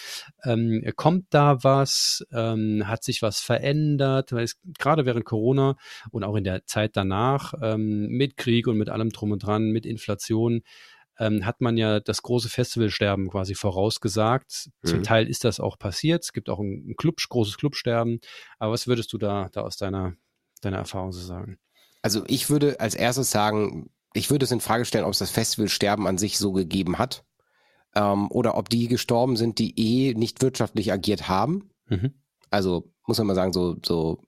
Ähm, 0.45 0.83
kommt 0.97 1.27
da 1.31 1.62
was? 1.62 2.27
Ähm, 2.33 2.89
hat 2.89 3.05
sich 3.05 3.22
was 3.22 3.41
verändert? 3.41 4.33
Weil 4.33 4.45
es 4.45 4.59
gerade 4.79 5.07
während 5.07 5.24
Corona 5.24 5.77
und 6.11 6.24
auch 6.24 6.35
in 6.35 6.45
der 6.45 6.64
Zeit 6.66 6.97
danach 6.97 7.55
ähm, 7.62 8.09
mit 8.09 8.37
Krieg 8.37 8.66
und 8.66 8.77
mit 8.77 8.89
allem 8.89 9.11
drum 9.11 9.31
und 9.31 9.45
dran, 9.45 9.70
mit 9.70 9.87
Inflation, 9.87 10.62
ähm, 11.19 11.47
hat 11.47 11.61
man 11.61 11.77
ja 11.77 12.01
das 12.01 12.23
große 12.23 12.49
Festivalsterben 12.49 13.31
quasi 13.31 13.55
vorausgesagt. 13.55 14.71
Mhm. 14.83 14.89
Zum 14.89 15.03
Teil 15.03 15.29
ist 15.29 15.45
das 15.45 15.61
auch 15.61 15.79
passiert. 15.79 16.25
Es 16.25 16.33
gibt 16.33 16.49
auch 16.49 16.59
ein, 16.59 16.91
ein 16.91 16.97
Club, 16.97 17.17
großes 17.29 17.57
Clubsterben. 17.57 18.21
Aber 18.59 18.73
was 18.73 18.87
würdest 18.87 19.12
du 19.12 19.19
da, 19.19 19.49
da 19.53 19.62
aus 19.62 19.77
deiner, 19.77 20.14
deiner 20.61 20.79
Erfahrung 20.79 21.12
so 21.12 21.21
sagen? 21.21 21.59
Also 22.03 22.25
ich 22.27 22.51
würde 22.51 22.81
als 22.81 22.95
erstes 22.95 23.31
sagen, 23.31 23.91
ich 24.12 24.31
würde 24.31 24.45
es 24.45 24.53
in 24.53 24.61
Frage 24.61 24.85
stellen, 24.85 25.05
ob 25.05 25.12
es 25.12 25.19
das 25.19 25.31
Festivalsterben 25.31 26.07
an 26.07 26.19
sich 26.19 26.39
so 26.39 26.53
gegeben 26.53 26.99
hat. 26.99 27.25
Ähm, 27.95 28.31
oder 28.31 28.57
ob 28.57 28.69
die 28.69 28.89
gestorben 28.89 29.37
sind, 29.37 29.59
die 29.59 29.79
eh 29.79 30.14
nicht 30.14 30.43
wirtschaftlich 30.43 30.93
agiert 30.93 31.29
haben. 31.29 31.71
Mhm. 31.89 32.12
Also 32.51 32.93
muss 33.07 33.19
man 33.19 33.27
mal 33.29 33.35
sagen, 33.35 33.53
so, 33.53 33.77
so 33.85 34.23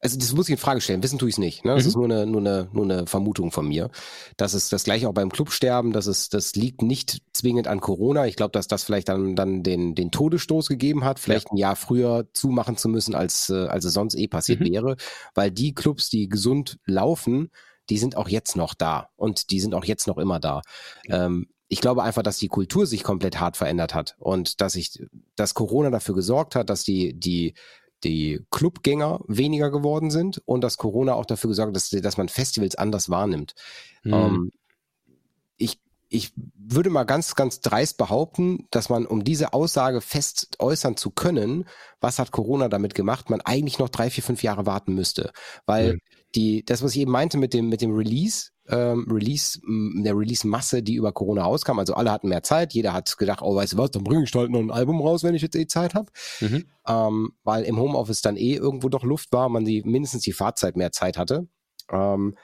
also 0.00 0.16
das 0.16 0.32
muss 0.32 0.48
ich 0.48 0.52
in 0.52 0.58
Frage 0.58 0.80
stellen. 0.80 1.02
Wissen 1.02 1.18
tue 1.18 1.28
ich 1.28 1.34
es 1.34 1.38
nicht. 1.38 1.64
Ne? 1.64 1.74
Das 1.74 1.84
mhm. 1.84 1.88
ist 1.88 1.96
nur 1.96 2.04
eine, 2.04 2.26
nur, 2.26 2.40
eine, 2.40 2.68
nur 2.72 2.84
eine 2.84 3.06
Vermutung 3.06 3.50
von 3.50 3.66
mir. 3.66 3.90
Das 4.36 4.54
ist 4.54 4.72
das 4.72 4.84
gleiche 4.84 5.08
auch 5.08 5.14
beim 5.14 5.30
Clubsterben. 5.30 5.92
Das, 5.92 6.06
ist, 6.06 6.34
das 6.34 6.54
liegt 6.54 6.82
nicht 6.82 7.22
zwingend 7.32 7.66
an 7.66 7.80
Corona. 7.80 8.26
Ich 8.26 8.36
glaube, 8.36 8.52
dass 8.52 8.68
das 8.68 8.84
vielleicht 8.84 9.08
dann, 9.08 9.34
dann 9.34 9.62
den, 9.62 9.94
den 9.94 10.10
Todesstoß 10.10 10.68
gegeben 10.68 11.04
hat, 11.04 11.18
vielleicht 11.18 11.48
ja. 11.48 11.52
ein 11.52 11.56
Jahr 11.56 11.76
früher 11.76 12.26
zumachen 12.32 12.76
zu 12.76 12.88
müssen, 12.88 13.14
als, 13.14 13.50
äh, 13.50 13.66
als 13.66 13.84
es 13.84 13.92
sonst 13.92 14.14
eh 14.14 14.28
passiert 14.28 14.60
mhm. 14.60 14.70
wäre. 14.70 14.96
Weil 15.34 15.50
die 15.50 15.74
Clubs, 15.74 16.08
die 16.10 16.28
gesund 16.28 16.78
laufen, 16.84 17.50
die 17.90 17.98
sind 17.98 18.16
auch 18.16 18.28
jetzt 18.28 18.56
noch 18.56 18.74
da. 18.74 19.08
Und 19.16 19.50
die 19.50 19.60
sind 19.60 19.74
auch 19.74 19.84
jetzt 19.84 20.06
noch 20.06 20.18
immer 20.18 20.38
da. 20.38 20.62
Ja. 21.06 21.26
Ähm, 21.26 21.48
ich 21.68 21.80
glaube 21.80 22.02
einfach, 22.02 22.22
dass 22.22 22.38
die 22.38 22.48
Kultur 22.48 22.86
sich 22.86 23.02
komplett 23.02 23.40
hart 23.40 23.56
verändert 23.56 23.94
hat 23.94 24.16
und 24.18 24.60
dass 24.62 24.74
ich, 24.74 25.02
dass 25.36 25.52
Corona 25.52 25.90
dafür 25.90 26.14
gesorgt 26.14 26.54
hat, 26.54 26.70
dass 26.70 26.82
die, 26.82 27.12
die 27.12 27.54
die 28.04 28.44
Clubgänger 28.50 29.20
weniger 29.26 29.70
geworden 29.70 30.10
sind 30.10 30.40
und 30.44 30.62
dass 30.62 30.76
Corona 30.76 31.14
auch 31.14 31.26
dafür 31.26 31.48
gesorgt 31.48 31.70
hat, 31.70 31.76
dass, 31.76 31.90
dass 31.90 32.16
man 32.16 32.28
Festivals 32.28 32.76
anders 32.76 33.10
wahrnimmt. 33.10 33.54
Mhm. 34.04 34.12
Ähm, 34.12 34.52
ich, 35.56 35.80
ich 36.08 36.32
würde 36.56 36.90
mal 36.90 37.04
ganz, 37.04 37.34
ganz 37.34 37.60
dreist 37.60 37.98
behaupten, 37.98 38.66
dass 38.70 38.88
man, 38.88 39.06
um 39.06 39.24
diese 39.24 39.52
Aussage 39.52 40.00
fest 40.00 40.56
äußern 40.58 40.96
zu 40.96 41.10
können, 41.10 41.64
was 42.00 42.18
hat 42.18 42.30
Corona 42.30 42.68
damit 42.68 42.94
gemacht, 42.94 43.30
man 43.30 43.40
eigentlich 43.40 43.78
noch 43.78 43.88
drei, 43.88 44.10
vier, 44.10 44.22
fünf 44.22 44.42
Jahre 44.42 44.66
warten 44.66 44.94
müsste. 44.94 45.32
Weil 45.66 45.94
mhm. 45.94 45.98
die, 46.34 46.64
das, 46.64 46.82
was 46.82 46.92
ich 46.94 47.00
eben 47.00 47.12
meinte 47.12 47.36
mit 47.36 47.52
dem, 47.52 47.68
mit 47.68 47.80
dem 47.80 47.94
Release, 47.94 48.50
ähm, 48.68 49.06
Release, 49.10 49.60
der 49.64 50.16
Release-Masse, 50.16 50.82
die 50.82 50.94
über 50.94 51.12
Corona 51.12 51.42
rauskam. 51.42 51.78
Also 51.78 51.94
alle 51.94 52.10
hatten 52.10 52.28
mehr 52.28 52.42
Zeit. 52.42 52.74
Jeder 52.74 52.92
hat 52.92 53.16
gedacht, 53.16 53.40
oh, 53.42 53.56
weißt 53.56 53.74
du 53.74 53.78
was, 53.78 53.90
dann 53.90 54.04
bringe 54.04 54.24
ich 54.24 54.34
halt 54.34 54.50
noch 54.50 54.60
ein 54.60 54.70
Album 54.70 55.00
raus, 55.00 55.22
wenn 55.22 55.34
ich 55.34 55.42
jetzt 55.42 55.56
eh 55.56 55.66
Zeit 55.66 55.94
habe. 55.94 56.10
Mhm. 56.40 56.64
Ähm, 56.86 57.32
weil 57.44 57.64
im 57.64 57.78
Homeoffice 57.78 58.22
dann 58.22 58.36
eh 58.36 58.54
irgendwo 58.54 58.88
doch 58.88 59.04
Luft 59.04 59.32
war, 59.32 59.48
man 59.48 59.64
die 59.64 59.82
mindestens 59.82 60.22
die 60.22 60.32
Fahrzeit 60.32 60.76
mehr 60.76 60.92
Zeit 60.92 61.16
hatte. 61.18 61.48
Ähm, 61.90 62.34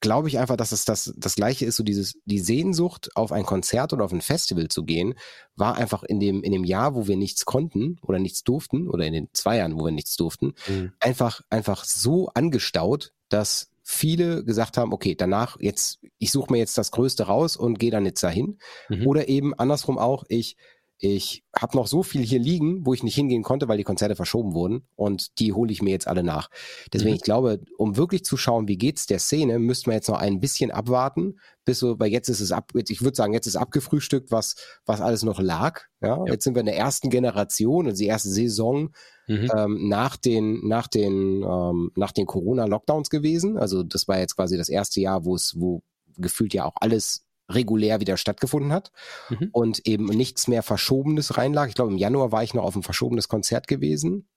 glaube 0.00 0.28
ich 0.28 0.38
einfach, 0.38 0.56
dass 0.56 0.72
es 0.72 0.84
das, 0.84 1.12
das 1.16 1.34
gleiche 1.34 1.64
ist, 1.64 1.76
so 1.76 1.82
dieses, 1.82 2.18
die 2.24 2.38
Sehnsucht 2.38 3.10
auf 3.16 3.32
ein 3.32 3.44
Konzert 3.44 3.92
oder 3.92 4.04
auf 4.04 4.12
ein 4.12 4.20
Festival 4.20 4.68
zu 4.68 4.84
gehen, 4.84 5.14
war 5.56 5.76
einfach 5.76 6.02
in 6.02 6.20
dem, 6.20 6.42
in 6.42 6.52
dem 6.52 6.64
Jahr, 6.64 6.94
wo 6.94 7.08
wir 7.08 7.16
nichts 7.16 7.44
konnten 7.44 7.98
oder 8.02 8.18
nichts 8.18 8.44
durften, 8.44 8.88
oder 8.88 9.04
in 9.04 9.12
den 9.12 9.28
zwei 9.32 9.56
Jahren, 9.56 9.78
wo 9.78 9.84
wir 9.84 9.92
nichts 9.92 10.16
durften, 10.16 10.54
mhm. 10.68 10.92
einfach, 11.00 11.40
einfach 11.50 11.84
so 11.84 12.28
angestaut, 12.34 13.12
dass 13.28 13.70
viele 13.90 14.44
gesagt 14.44 14.76
haben, 14.76 14.92
okay, 14.92 15.14
danach 15.14 15.56
jetzt, 15.60 15.98
ich 16.18 16.30
suche 16.30 16.52
mir 16.52 16.58
jetzt 16.58 16.76
das 16.76 16.90
Größte 16.90 17.22
raus 17.22 17.56
und 17.56 17.78
gehe 17.78 17.90
dann 17.90 18.04
jetzt 18.04 18.22
dahin. 18.22 18.58
Mhm. 18.90 19.06
Oder 19.06 19.28
eben 19.28 19.54
andersrum 19.54 19.96
auch, 19.96 20.24
ich 20.28 20.58
ich 21.00 21.44
habe 21.56 21.76
noch 21.76 21.86
so 21.86 22.02
viel 22.02 22.22
hier 22.22 22.40
liegen, 22.40 22.84
wo 22.84 22.92
ich 22.92 23.04
nicht 23.04 23.14
hingehen 23.14 23.44
konnte, 23.44 23.68
weil 23.68 23.78
die 23.78 23.84
Konzerte 23.84 24.16
verschoben 24.16 24.52
wurden 24.52 24.88
und 24.96 25.38
die 25.38 25.52
hole 25.52 25.70
ich 25.70 25.80
mir 25.80 25.90
jetzt 25.90 26.08
alle 26.08 26.24
nach. 26.24 26.50
Deswegen, 26.92 27.12
mhm. 27.12 27.16
ich 27.16 27.22
glaube, 27.22 27.60
um 27.76 27.96
wirklich 27.96 28.24
zu 28.24 28.36
schauen, 28.36 28.66
wie 28.66 28.76
geht's 28.76 29.06
der 29.06 29.20
Szene, 29.20 29.60
müssten 29.60 29.90
wir 29.90 29.94
jetzt 29.94 30.08
noch 30.08 30.18
ein 30.18 30.40
bisschen 30.40 30.72
abwarten, 30.72 31.38
bis 31.64 31.78
so, 31.78 32.00
weil 32.00 32.10
jetzt 32.10 32.28
ist 32.28 32.40
es 32.40 32.50
ab, 32.50 32.72
ich 32.74 33.02
würde 33.02 33.16
sagen, 33.16 33.32
jetzt 33.32 33.46
ist 33.46 33.56
abgefrühstückt, 33.56 34.32
was, 34.32 34.56
was 34.86 35.00
alles 35.00 35.22
noch 35.22 35.40
lag. 35.40 35.82
Ja? 36.00 36.16
ja. 36.16 36.32
Jetzt 36.32 36.44
sind 36.44 36.54
wir 36.54 36.60
in 36.60 36.66
der 36.66 36.76
ersten 36.76 37.10
Generation, 37.10 37.86
also 37.86 37.98
die 37.98 38.08
erste 38.08 38.30
Saison 38.30 38.90
mhm. 39.28 39.50
ähm, 39.56 39.88
nach 39.88 40.16
den, 40.16 40.66
nach 40.66 40.88
den, 40.88 41.44
ähm, 41.48 41.92
nach 41.94 42.10
den 42.10 42.26
Corona-Lockdowns 42.26 43.08
gewesen. 43.08 43.56
Also 43.56 43.84
das 43.84 44.08
war 44.08 44.18
jetzt 44.18 44.34
quasi 44.34 44.56
das 44.56 44.68
erste 44.68 45.00
Jahr, 45.00 45.24
wo 45.24 45.36
es, 45.36 45.54
wo 45.56 45.82
gefühlt 46.16 46.54
ja 46.54 46.64
auch 46.64 46.74
alles 46.80 47.27
regulär 47.48 48.00
wieder 48.00 48.16
stattgefunden 48.16 48.72
hat 48.72 48.92
mhm. 49.30 49.48
und 49.52 49.86
eben 49.86 50.06
nichts 50.06 50.48
mehr 50.48 50.62
Verschobenes 50.62 51.36
reinlag. 51.36 51.68
Ich 51.68 51.74
glaube, 51.74 51.90
im 51.90 51.98
Januar 51.98 52.32
war 52.32 52.42
ich 52.42 52.54
noch 52.54 52.64
auf 52.64 52.76
ein 52.76 52.82
verschobenes 52.82 53.28
Konzert 53.28 53.66
gewesen. 53.68 54.28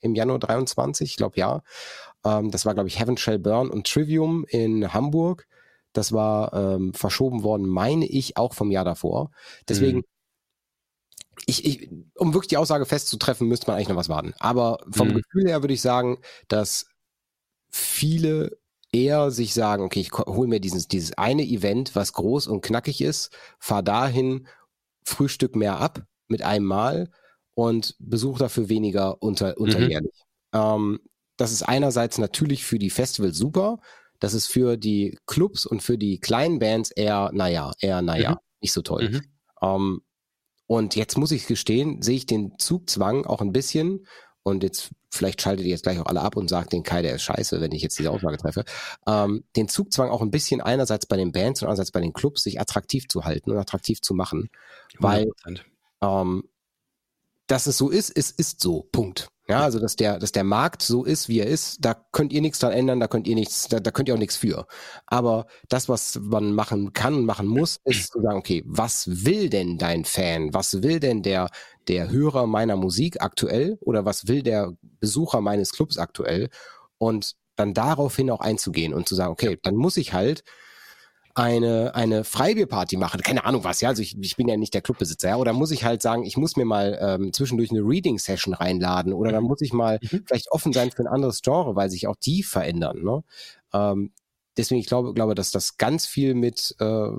Im 0.00 0.14
Januar 0.14 0.38
23, 0.38 1.10
ich 1.10 1.16
glaube 1.16 1.38
ja. 1.38 1.62
Ähm, 2.24 2.50
das 2.50 2.66
war, 2.66 2.74
glaube 2.74 2.88
ich, 2.88 2.98
Heaven 2.98 3.16
Shall 3.16 3.38
Burn 3.38 3.70
und 3.70 3.86
Trivium 3.86 4.44
in 4.48 4.92
Hamburg. 4.92 5.46
Das 5.92 6.12
war 6.12 6.52
ähm, 6.52 6.94
verschoben 6.94 7.42
worden, 7.42 7.66
meine 7.66 8.06
ich, 8.06 8.36
auch 8.36 8.54
vom 8.54 8.70
Jahr 8.70 8.84
davor. 8.84 9.30
Deswegen, 9.68 9.98
mhm. 9.98 10.04
ich, 11.46 11.64
ich, 11.64 11.90
um 12.14 12.32
wirklich 12.32 12.48
die 12.48 12.56
Aussage 12.56 12.86
festzutreffen, 12.86 13.48
müsste 13.48 13.66
man 13.66 13.76
eigentlich 13.76 13.88
noch 13.88 13.96
was 13.96 14.08
warten. 14.08 14.34
Aber 14.38 14.78
vom 14.90 15.08
mhm. 15.08 15.14
Gefühl 15.14 15.48
her 15.48 15.62
würde 15.62 15.74
ich 15.74 15.82
sagen, 15.82 16.18
dass 16.48 16.86
viele 17.70 18.59
eher 18.92 19.30
sich 19.30 19.54
sagen, 19.54 19.84
okay, 19.84 20.00
ich 20.00 20.12
hole 20.12 20.48
mir 20.48 20.60
dieses, 20.60 20.88
dieses 20.88 21.16
eine 21.16 21.44
Event, 21.44 21.94
was 21.94 22.12
groß 22.12 22.46
und 22.46 22.60
knackig 22.62 23.00
ist, 23.00 23.30
fahr 23.58 23.82
dahin, 23.82 24.46
Frühstück 25.04 25.56
mehr 25.56 25.78
ab 25.78 26.02
mit 26.28 26.42
einem 26.42 26.66
Mal 26.66 27.10
und 27.54 27.96
besuche 27.98 28.38
dafür 28.38 28.68
weniger 28.68 29.22
unter, 29.22 29.58
unterjährlich. 29.58 30.22
Mhm. 30.52 30.60
Ähm, 30.60 31.00
das 31.36 31.52
ist 31.52 31.62
einerseits 31.62 32.18
natürlich 32.18 32.64
für 32.64 32.78
die 32.78 32.90
Festivals 32.90 33.36
super, 33.36 33.78
das 34.18 34.34
ist 34.34 34.46
für 34.46 34.76
die 34.76 35.18
Clubs 35.26 35.64
und 35.64 35.82
für 35.82 35.96
die 35.96 36.18
kleinen 36.20 36.58
Bands 36.58 36.90
eher, 36.90 37.30
naja, 37.32 37.72
eher, 37.80 38.02
naja, 38.02 38.32
mhm. 38.32 38.36
nicht 38.60 38.72
so 38.72 38.82
toll. 38.82 39.08
Mhm. 39.08 39.22
Ähm, 39.62 40.02
und 40.66 40.94
jetzt 40.94 41.16
muss 41.16 41.32
ich 41.32 41.46
gestehen, 41.46 42.02
sehe 42.02 42.16
ich 42.16 42.26
den 42.26 42.58
Zugzwang 42.58 43.24
auch 43.24 43.40
ein 43.40 43.52
bisschen 43.52 44.06
und 44.42 44.62
jetzt 44.62 44.90
vielleicht 45.10 45.42
schaltet 45.42 45.66
ihr 45.66 45.72
jetzt 45.72 45.82
gleich 45.82 45.98
auch 45.98 46.06
alle 46.06 46.20
ab 46.22 46.36
und 46.36 46.48
sagt, 46.48 46.72
den 46.72 46.82
Kai, 46.82 47.02
der 47.02 47.16
ist 47.16 47.22
scheiße, 47.22 47.60
wenn 47.60 47.72
ich 47.72 47.82
jetzt 47.82 47.98
diese 47.98 48.10
Aussage 48.10 48.38
treffe, 48.38 48.64
ähm, 49.06 49.44
den 49.56 49.68
Zugzwang 49.68 50.10
auch 50.10 50.22
ein 50.22 50.30
bisschen 50.30 50.60
einerseits 50.60 51.06
bei 51.06 51.16
den 51.16 51.32
Bands 51.32 51.62
und 51.62 51.66
andererseits 51.66 51.90
bei 51.90 52.00
den 52.00 52.12
Clubs, 52.12 52.42
sich 52.42 52.60
attraktiv 52.60 53.08
zu 53.08 53.24
halten 53.24 53.50
und 53.50 53.58
attraktiv 53.58 54.00
zu 54.00 54.14
machen, 54.14 54.50
100%. 54.94 55.02
weil 55.02 55.26
ähm, 56.02 56.44
dass 57.46 57.66
es 57.66 57.76
so 57.76 57.90
ist, 57.90 58.10
es 58.16 58.30
ist 58.30 58.60
so, 58.60 58.88
Punkt. 58.92 59.28
Ja, 59.50 59.62
also 59.62 59.80
dass 59.80 59.96
der, 59.96 60.18
dass 60.20 60.30
der 60.30 60.44
Markt 60.44 60.80
so 60.82 61.04
ist, 61.04 61.28
wie 61.28 61.40
er 61.40 61.46
ist, 61.46 61.84
da 61.84 61.94
könnt 62.12 62.32
ihr 62.32 62.40
nichts 62.40 62.60
dran 62.60 62.70
ändern, 62.72 63.00
da 63.00 63.08
könnt 63.08 63.26
ihr 63.26 63.34
nichts, 63.34 63.66
da, 63.66 63.80
da 63.80 63.90
könnt 63.90 64.08
ihr 64.08 64.14
auch 64.14 64.18
nichts 64.18 64.36
für. 64.36 64.66
Aber 65.06 65.46
das, 65.68 65.88
was 65.88 66.20
man 66.22 66.52
machen 66.52 66.92
kann 66.92 67.14
und 67.14 67.24
machen 67.24 67.48
muss, 67.48 67.80
ist 67.84 68.12
zu 68.12 68.20
sagen, 68.22 68.38
okay, 68.38 68.62
was 68.64 69.24
will 69.24 69.50
denn 69.50 69.76
dein 69.76 70.04
Fan? 70.04 70.54
Was 70.54 70.82
will 70.84 71.00
denn 71.00 71.22
der, 71.24 71.48
der 71.88 72.10
Hörer 72.10 72.46
meiner 72.46 72.76
Musik 72.76 73.20
aktuell 73.20 73.76
oder 73.80 74.04
was 74.04 74.28
will 74.28 74.44
der 74.44 74.72
Besucher 75.00 75.40
meines 75.40 75.72
Clubs 75.72 75.98
aktuell? 75.98 76.48
Und 76.98 77.34
dann 77.56 77.74
daraufhin 77.74 78.30
auch 78.30 78.40
einzugehen 78.40 78.94
und 78.94 79.08
zu 79.08 79.16
sagen, 79.16 79.32
okay, 79.32 79.58
dann 79.64 79.74
muss 79.74 79.96
ich 79.96 80.12
halt 80.12 80.44
eine, 81.34 81.94
eine 81.94 82.24
Freibierparty 82.24 82.96
machen, 82.96 83.20
keine 83.22 83.44
Ahnung 83.44 83.64
was, 83.64 83.80
ja, 83.80 83.88
also 83.88 84.02
ich, 84.02 84.16
ich 84.20 84.36
bin 84.36 84.48
ja 84.48 84.56
nicht 84.56 84.74
der 84.74 84.82
Clubbesitzer, 84.82 85.28
ja, 85.28 85.36
oder 85.36 85.52
muss 85.52 85.70
ich 85.70 85.84
halt 85.84 86.02
sagen, 86.02 86.24
ich 86.24 86.36
muss 86.36 86.56
mir 86.56 86.64
mal 86.64 86.98
ähm, 87.00 87.32
zwischendurch 87.32 87.70
eine 87.70 87.80
Reading-Session 87.80 88.54
reinladen 88.54 89.12
oder 89.12 89.32
dann 89.32 89.44
muss 89.44 89.60
ich 89.60 89.72
mal 89.72 89.98
mhm. 90.02 90.24
vielleicht 90.26 90.50
offen 90.50 90.72
sein 90.72 90.90
für 90.90 91.02
ein 91.02 91.08
anderes 91.08 91.42
Genre, 91.42 91.76
weil 91.76 91.90
sich 91.90 92.06
auch 92.06 92.16
die 92.16 92.42
verändern, 92.42 93.02
ne? 93.02 93.22
Ähm, 93.72 94.12
deswegen, 94.56 94.80
ich 94.80 94.86
glaube, 94.86 95.14
glaube, 95.14 95.34
dass 95.34 95.50
das 95.50 95.76
ganz 95.76 96.06
viel 96.06 96.34
mit 96.34 96.74
äh, 96.80 97.10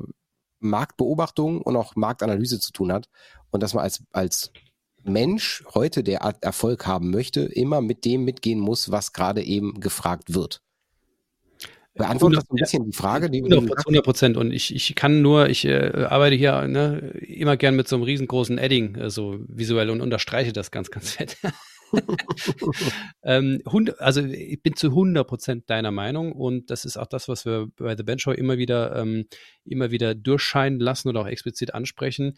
Marktbeobachtung 0.60 1.62
und 1.62 1.76
auch 1.76 1.96
Marktanalyse 1.96 2.60
zu 2.60 2.72
tun 2.72 2.92
hat 2.92 3.10
und 3.50 3.64
dass 3.64 3.74
man 3.74 3.84
als, 3.84 4.04
als 4.12 4.52
Mensch 5.04 5.64
heute, 5.74 6.04
der 6.04 6.20
Erfolg 6.42 6.86
haben 6.86 7.10
möchte, 7.10 7.42
immer 7.42 7.82
mit 7.82 8.06
dem 8.06 8.24
mitgehen 8.24 8.60
muss, 8.60 8.92
was 8.92 9.14
gerade 9.14 9.44
eben 9.44 9.80
gefragt 9.80 10.34
wird. 10.34 10.62
Beantwortet 11.94 12.40
das 12.40 12.50
ein 12.50 12.56
bisschen 12.56 12.86
die 12.86 12.96
Frage? 12.96 13.30
Die 13.30 13.44
100 13.44 14.04
Prozent. 14.04 14.38
Und 14.38 14.52
ich, 14.52 14.74
ich 14.74 14.96
kann 14.96 15.22
nur, 15.22 15.50
ich 15.50 15.66
äh, 15.66 16.06
arbeite 16.10 16.36
hier 16.36 16.68
ne, 16.68 17.00
immer 17.20 17.58
gern 17.58 17.76
mit 17.76 17.88
so 17.88 17.98
einem 17.98 18.04
riesengroßen 18.04 18.58
Edding, 18.58 18.96
äh, 18.96 19.10
so 19.10 19.38
visuell 19.48 19.90
und 19.90 20.02
unterstreiche 20.02 20.54
das 20.54 20.72
ganz, 20.72 20.90
ganz 20.90 21.12
fett. 21.12 21.38
ähm, 23.24 23.62
also 24.00 24.22
ich 24.22 24.62
bin 24.64 24.76
zu 24.78 24.88
100 24.88 25.28
Prozent 25.28 25.70
deiner 25.70 25.92
Meinung 25.92 26.32
und 26.32 26.70
das 26.72 26.86
ist 26.86 26.96
auch 26.96 27.08
das, 27.08 27.28
was 27.28 27.46
wir 27.46 27.68
bei 27.76 27.98
The 27.98 28.04
Bench 28.04 28.22
Show 28.22 28.32
immer 28.32 28.58
wieder, 28.58 28.96
ähm, 28.96 29.26
immer 29.66 29.92
wieder 29.92 30.16
durchscheinen 30.16 30.80
lassen 30.80 31.10
oder 31.10 31.22
auch 31.22 31.28
explizit 31.28 31.74
ansprechen 31.74 32.38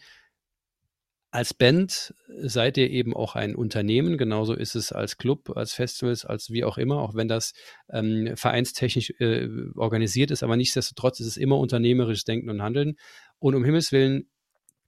als 1.34 1.52
Band 1.52 2.14
seid 2.28 2.76
ihr 2.76 2.88
eben 2.88 3.12
auch 3.12 3.34
ein 3.34 3.56
Unternehmen, 3.56 4.18
genauso 4.18 4.54
ist 4.54 4.76
es 4.76 4.92
als 4.92 5.18
Club, 5.18 5.56
als 5.56 5.74
Festivals, 5.74 6.24
als 6.24 6.50
wie 6.50 6.62
auch 6.62 6.78
immer, 6.78 7.00
auch 7.00 7.16
wenn 7.16 7.26
das 7.26 7.54
ähm, 7.90 8.36
vereinstechnisch 8.36 9.10
äh, 9.18 9.48
organisiert 9.74 10.30
ist, 10.30 10.44
aber 10.44 10.56
nichtsdestotrotz 10.56 11.18
ist 11.18 11.26
es 11.26 11.36
immer 11.36 11.58
unternehmerisches 11.58 12.22
Denken 12.22 12.50
und 12.50 12.62
Handeln. 12.62 12.96
Und 13.40 13.56
um 13.56 13.64
Himmels 13.64 13.90
Willen, 13.90 14.30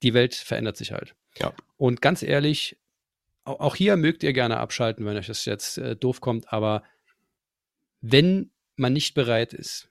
die 0.05 0.15
Welt 0.15 0.37
verändert 0.37 0.77
sich 0.77 0.93
halt. 0.93 1.17
Ja. 1.41 1.53
Und 1.79 2.01
ganz 2.01 2.23
ehrlich, 2.23 2.79
auch, 3.43 3.59
auch 3.59 3.75
hier 3.75 3.97
mögt 3.97 4.23
ihr 4.23 4.33
gerne 4.33 4.59
abschalten, 4.59 5.05
wenn 5.05 5.17
euch 5.17 5.27
das 5.27 5.47
jetzt 5.47 5.79
äh, 5.79 5.97
doof 5.97 6.21
kommt, 6.21 6.53
aber 6.53 6.85
wenn 8.01 8.53
man 8.77 8.93
nicht 8.93 9.15
bereit 9.15 9.53
ist, 9.53 9.89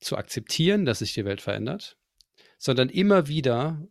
zu 0.00 0.16
akzeptieren, 0.16 0.86
dass 0.86 0.98
sich 0.98 1.14
die 1.14 1.24
Welt 1.24 1.40
verändert, 1.40 1.96
sondern 2.58 2.88
immer 2.88 3.28
wieder 3.28 3.86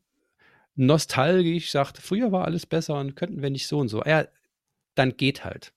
nostalgisch 0.78 1.72
sagt, 1.72 1.98
früher 1.98 2.32
war 2.32 2.46
alles 2.46 2.66
besser 2.66 3.00
und 3.00 3.16
könnten 3.16 3.42
wir 3.42 3.50
nicht 3.50 3.68
so 3.68 3.80
und 3.80 3.90
so. 3.90 4.04
Ja, 4.04 4.28
dann 4.96 5.18
geht 5.18 5.44
halt. 5.44 5.74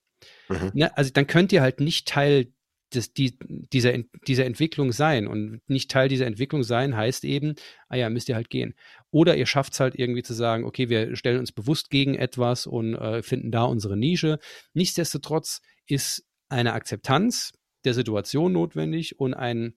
Mhm. 0.49 0.71
Ne? 0.73 0.97
Also 0.97 1.11
dann 1.11 1.27
könnt 1.27 1.51
ihr 1.51 1.61
halt 1.61 1.79
nicht 1.79 2.07
Teil 2.07 2.53
des, 2.93 3.13
die, 3.13 3.37
dieser, 3.39 3.93
dieser 4.27 4.45
Entwicklung 4.45 4.91
sein. 4.91 5.27
Und 5.27 5.61
nicht 5.67 5.89
Teil 5.89 6.09
dieser 6.09 6.25
Entwicklung 6.25 6.63
sein 6.63 6.95
heißt 6.95 7.23
eben, 7.23 7.55
ah 7.87 7.95
ja, 7.95 8.09
müsst 8.09 8.29
ihr 8.29 8.35
halt 8.35 8.49
gehen. 8.49 8.75
Oder 9.11 9.37
ihr 9.37 9.45
schafft 9.45 9.73
es 9.73 9.79
halt 9.79 9.95
irgendwie 9.95 10.23
zu 10.23 10.33
sagen, 10.33 10.65
okay, 10.65 10.89
wir 10.89 11.15
stellen 11.15 11.39
uns 11.39 11.51
bewusst 11.51 11.89
gegen 11.89 12.15
etwas 12.15 12.67
und 12.67 12.95
äh, 12.95 13.23
finden 13.23 13.51
da 13.51 13.63
unsere 13.63 13.97
Nische. 13.97 14.39
Nichtsdestotrotz 14.73 15.61
ist 15.87 16.25
eine 16.49 16.73
Akzeptanz 16.73 17.53
der 17.85 17.93
Situation 17.93 18.51
notwendig 18.51 19.19
und 19.19 19.33
ein 19.33 19.73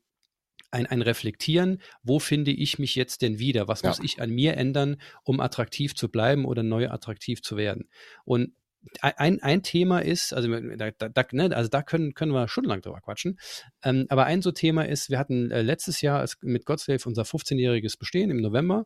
ein, 0.74 0.86
ein 0.86 1.02
Reflektieren, 1.02 1.80
wo 2.02 2.18
finde 2.18 2.50
ich 2.50 2.78
mich 2.78 2.94
jetzt 2.94 3.22
denn 3.22 3.38
wieder? 3.38 3.68
Was 3.68 3.82
ja. 3.82 3.88
muss 3.88 4.00
ich 4.00 4.20
an 4.20 4.30
mir 4.30 4.56
ändern, 4.56 4.96
um 5.22 5.40
attraktiv 5.40 5.94
zu 5.94 6.10
bleiben 6.10 6.44
oder 6.44 6.62
neu 6.62 6.90
attraktiv 6.90 7.42
zu 7.42 7.56
werden? 7.56 7.88
Und 8.24 8.54
ein, 9.00 9.42
ein 9.42 9.62
Thema 9.62 10.00
ist, 10.00 10.34
also 10.34 10.48
da, 10.48 10.90
da, 10.90 11.24
ne, 11.32 11.56
also 11.56 11.68
da 11.70 11.82
können, 11.82 12.14
können 12.14 12.32
wir 12.32 12.48
stundenlang 12.48 12.82
drüber 12.82 13.00
quatschen, 13.00 13.38
ähm, 13.82 14.06
aber 14.08 14.26
ein 14.26 14.42
so 14.42 14.52
Thema 14.52 14.86
ist, 14.86 15.10
wir 15.10 15.18
hatten 15.18 15.50
äh, 15.50 15.62
letztes 15.62 16.00
Jahr 16.00 16.26
mit 16.42 16.66
Godslave 16.66 17.00
unser 17.06 17.22
15-jähriges 17.22 17.98
Bestehen 17.98 18.30
im 18.30 18.42
November 18.42 18.84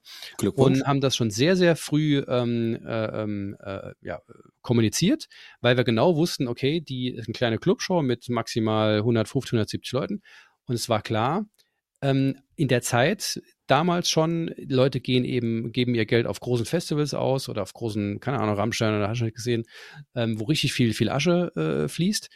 und 0.54 0.84
haben 0.86 1.00
das 1.00 1.16
schon 1.16 1.30
sehr, 1.30 1.56
sehr 1.56 1.74
früh 1.74 2.22
ähm, 2.28 2.78
äh, 2.86 3.22
ähm, 3.22 3.56
äh, 3.60 3.92
ja, 4.00 4.20
kommuniziert, 4.62 5.26
weil 5.60 5.76
wir 5.76 5.84
genau 5.84 6.16
wussten, 6.16 6.48
okay, 6.48 6.80
die 6.80 7.14
ist 7.14 7.26
eine 7.26 7.32
kleine 7.32 7.58
Clubshow 7.58 8.02
mit 8.02 8.28
maximal 8.28 8.98
150, 8.98 9.52
170 9.52 9.92
Leuten 9.92 10.22
und 10.66 10.74
es 10.74 10.88
war 10.88 11.02
klar, 11.02 11.46
ähm, 12.02 12.36
in 12.56 12.68
der 12.68 12.82
Zeit 12.82 13.42
damals 13.66 14.10
schon, 14.10 14.54
Leute 14.56 15.00
gehen 15.00 15.24
eben, 15.24 15.72
geben 15.72 15.94
ihr 15.94 16.06
Geld 16.06 16.26
auf 16.26 16.40
großen 16.40 16.66
Festivals 16.66 17.14
aus 17.14 17.48
oder 17.48 17.62
auf 17.62 17.72
großen, 17.72 18.20
keine 18.20 18.40
Ahnung, 18.40 18.56
Rammstein 18.56 18.96
oder 18.96 19.08
hast 19.08 19.20
du 19.20 19.24
nicht 19.24 19.36
gesehen, 19.36 19.64
ähm, 20.14 20.40
wo 20.40 20.44
richtig 20.44 20.72
viel, 20.72 20.94
viel 20.94 21.10
Asche 21.10 21.52
äh, 21.54 21.88
fließt. 21.88 22.28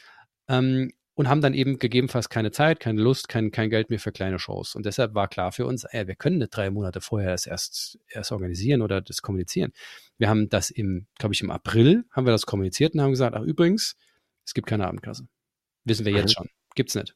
Ähm, 0.49 0.93
und 1.15 1.29
haben 1.29 1.43
dann 1.43 1.53
eben 1.53 1.79
gegebenenfalls 1.79 2.31
keine 2.31 2.53
Zeit, 2.53 2.81
keine 2.81 3.01
Lust, 3.01 3.29
kein, 3.29 3.51
kein 3.51 3.69
Geld 3.69 3.91
mehr 3.91 3.99
für 3.99 4.13
kleine 4.13 4.39
Shows. 4.39 4.75
Und 4.75 4.87
deshalb 4.87 5.15
war 5.15 5.29
klar 5.29 5.53
für 5.53 5.67
uns, 5.67 5.85
ey, 5.85 6.07
wir 6.07 6.15
können 6.15 6.39
nicht 6.39 6.57
drei 6.57 6.71
Monate 6.71 7.01
vorher 7.01 7.33
das 7.33 7.47
erst, 7.47 7.99
erst 8.09 8.33
organisieren 8.33 8.81
oder 8.81 9.03
das 9.03 9.21
kommunizieren. 9.21 9.73
Wir 10.17 10.29
haben 10.31 10.49
das 10.49 10.71
im, 10.71 11.07
glaube 11.19 11.35
ich, 11.35 11.43
im 11.43 11.51
April 11.51 12.05
haben 12.11 12.27
wir 12.27 12.33
das 12.33 12.47
kommuniziert 12.47 12.95
und 12.95 13.03
haben 13.03 13.11
gesagt, 13.11 13.37
ach 13.37 13.43
übrigens, 13.43 13.97
es 14.47 14.55
gibt 14.55 14.67
keine 14.67 14.87
Abendkasse. 14.87 15.29
Wissen 15.85 16.07
wir 16.07 16.13
jetzt 16.13 16.35
schon. 16.35 16.49
Gibt's 16.75 16.95
nicht. 16.95 17.15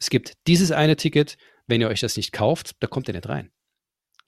Es 0.00 0.10
gibt 0.10 0.32
dieses 0.46 0.72
eine 0.72 0.96
Ticket, 0.96 1.36
wenn 1.70 1.80
ihr 1.80 1.88
euch 1.88 2.00
das 2.00 2.16
nicht 2.16 2.32
kauft, 2.32 2.76
da 2.80 2.86
kommt 2.86 3.08
ihr 3.08 3.14
nicht 3.14 3.28
rein. 3.28 3.50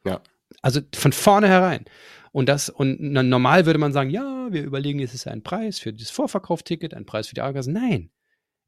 Ja. 0.05 0.23
Also 0.63 0.81
von 0.95 1.13
vornherein. 1.13 1.85
Und 2.33 2.49
das, 2.49 2.71
und 2.71 3.01
normal 3.01 3.67
würde 3.67 3.79
man 3.79 3.93
sagen, 3.93 4.11
ja, 4.11 4.49
wir 4.51 4.63
überlegen, 4.63 5.01
es 5.01 5.13
ist 5.13 5.27
ein 5.27 5.43
Preis 5.43 5.79
für 5.79 5.93
das 5.93 6.11
Vorverkaufticket, 6.11 6.95
ein 6.95 7.05
Preis 7.05 7.29
für 7.29 7.35
die 7.35 7.43
Abendkasse. 7.43 7.71
Nein, 7.71 8.11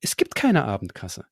es 0.00 0.16
gibt 0.16 0.34
keine 0.34 0.64
Abendkasse. 0.64 1.24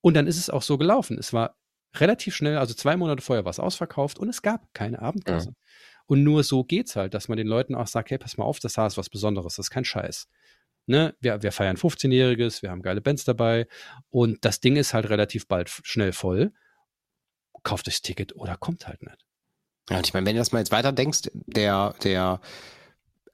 Und 0.00 0.14
dann 0.14 0.26
ist 0.28 0.38
es 0.38 0.48
auch 0.48 0.62
so 0.62 0.78
gelaufen. 0.78 1.18
Es 1.18 1.32
war 1.32 1.56
relativ 1.96 2.36
schnell, 2.36 2.56
also 2.56 2.72
zwei 2.74 2.96
Monate 2.96 3.22
vorher 3.22 3.44
war 3.44 3.50
es 3.50 3.58
ausverkauft 3.58 4.18
und 4.18 4.28
es 4.28 4.42
gab 4.42 4.72
keine 4.74 5.02
Abendkasse. 5.02 5.48
Ja. 5.48 5.54
Und 6.06 6.22
nur 6.22 6.44
so 6.44 6.64
geht's 6.64 6.96
halt, 6.96 7.14
dass 7.14 7.28
man 7.28 7.36
den 7.36 7.46
Leuten 7.46 7.74
auch 7.74 7.86
sagt, 7.86 8.10
hey, 8.10 8.18
pass 8.18 8.36
mal 8.36 8.44
auf, 8.44 8.60
das 8.60 8.72
ist 8.72 8.96
was 8.96 9.10
Besonderes, 9.10 9.56
das 9.56 9.66
ist 9.66 9.70
kein 9.70 9.84
Scheiß. 9.84 10.28
Ne? 10.86 11.14
Wir, 11.20 11.42
wir 11.42 11.52
feiern 11.52 11.76
15-Jähriges, 11.76 12.62
wir 12.62 12.70
haben 12.70 12.82
geile 12.82 13.00
Bands 13.00 13.24
dabei 13.24 13.66
und 14.10 14.44
das 14.44 14.60
Ding 14.60 14.76
ist 14.76 14.94
halt 14.94 15.08
relativ 15.08 15.46
bald 15.46 15.68
schnell 15.68 16.12
voll 16.12 16.52
kauft 17.62 17.86
das 17.86 18.02
Ticket 18.02 18.34
oder 18.36 18.56
kommt 18.56 18.86
halt 18.86 19.02
nicht. 19.02 19.24
Ja, 19.90 19.98
und 19.98 20.06
ich 20.06 20.14
meine, 20.14 20.26
wenn 20.26 20.34
du 20.34 20.40
das 20.40 20.52
mal 20.52 20.60
jetzt 20.60 20.72
weiter 20.72 20.92
denkst, 20.92 21.30
der, 21.32 21.94
der 22.02 22.40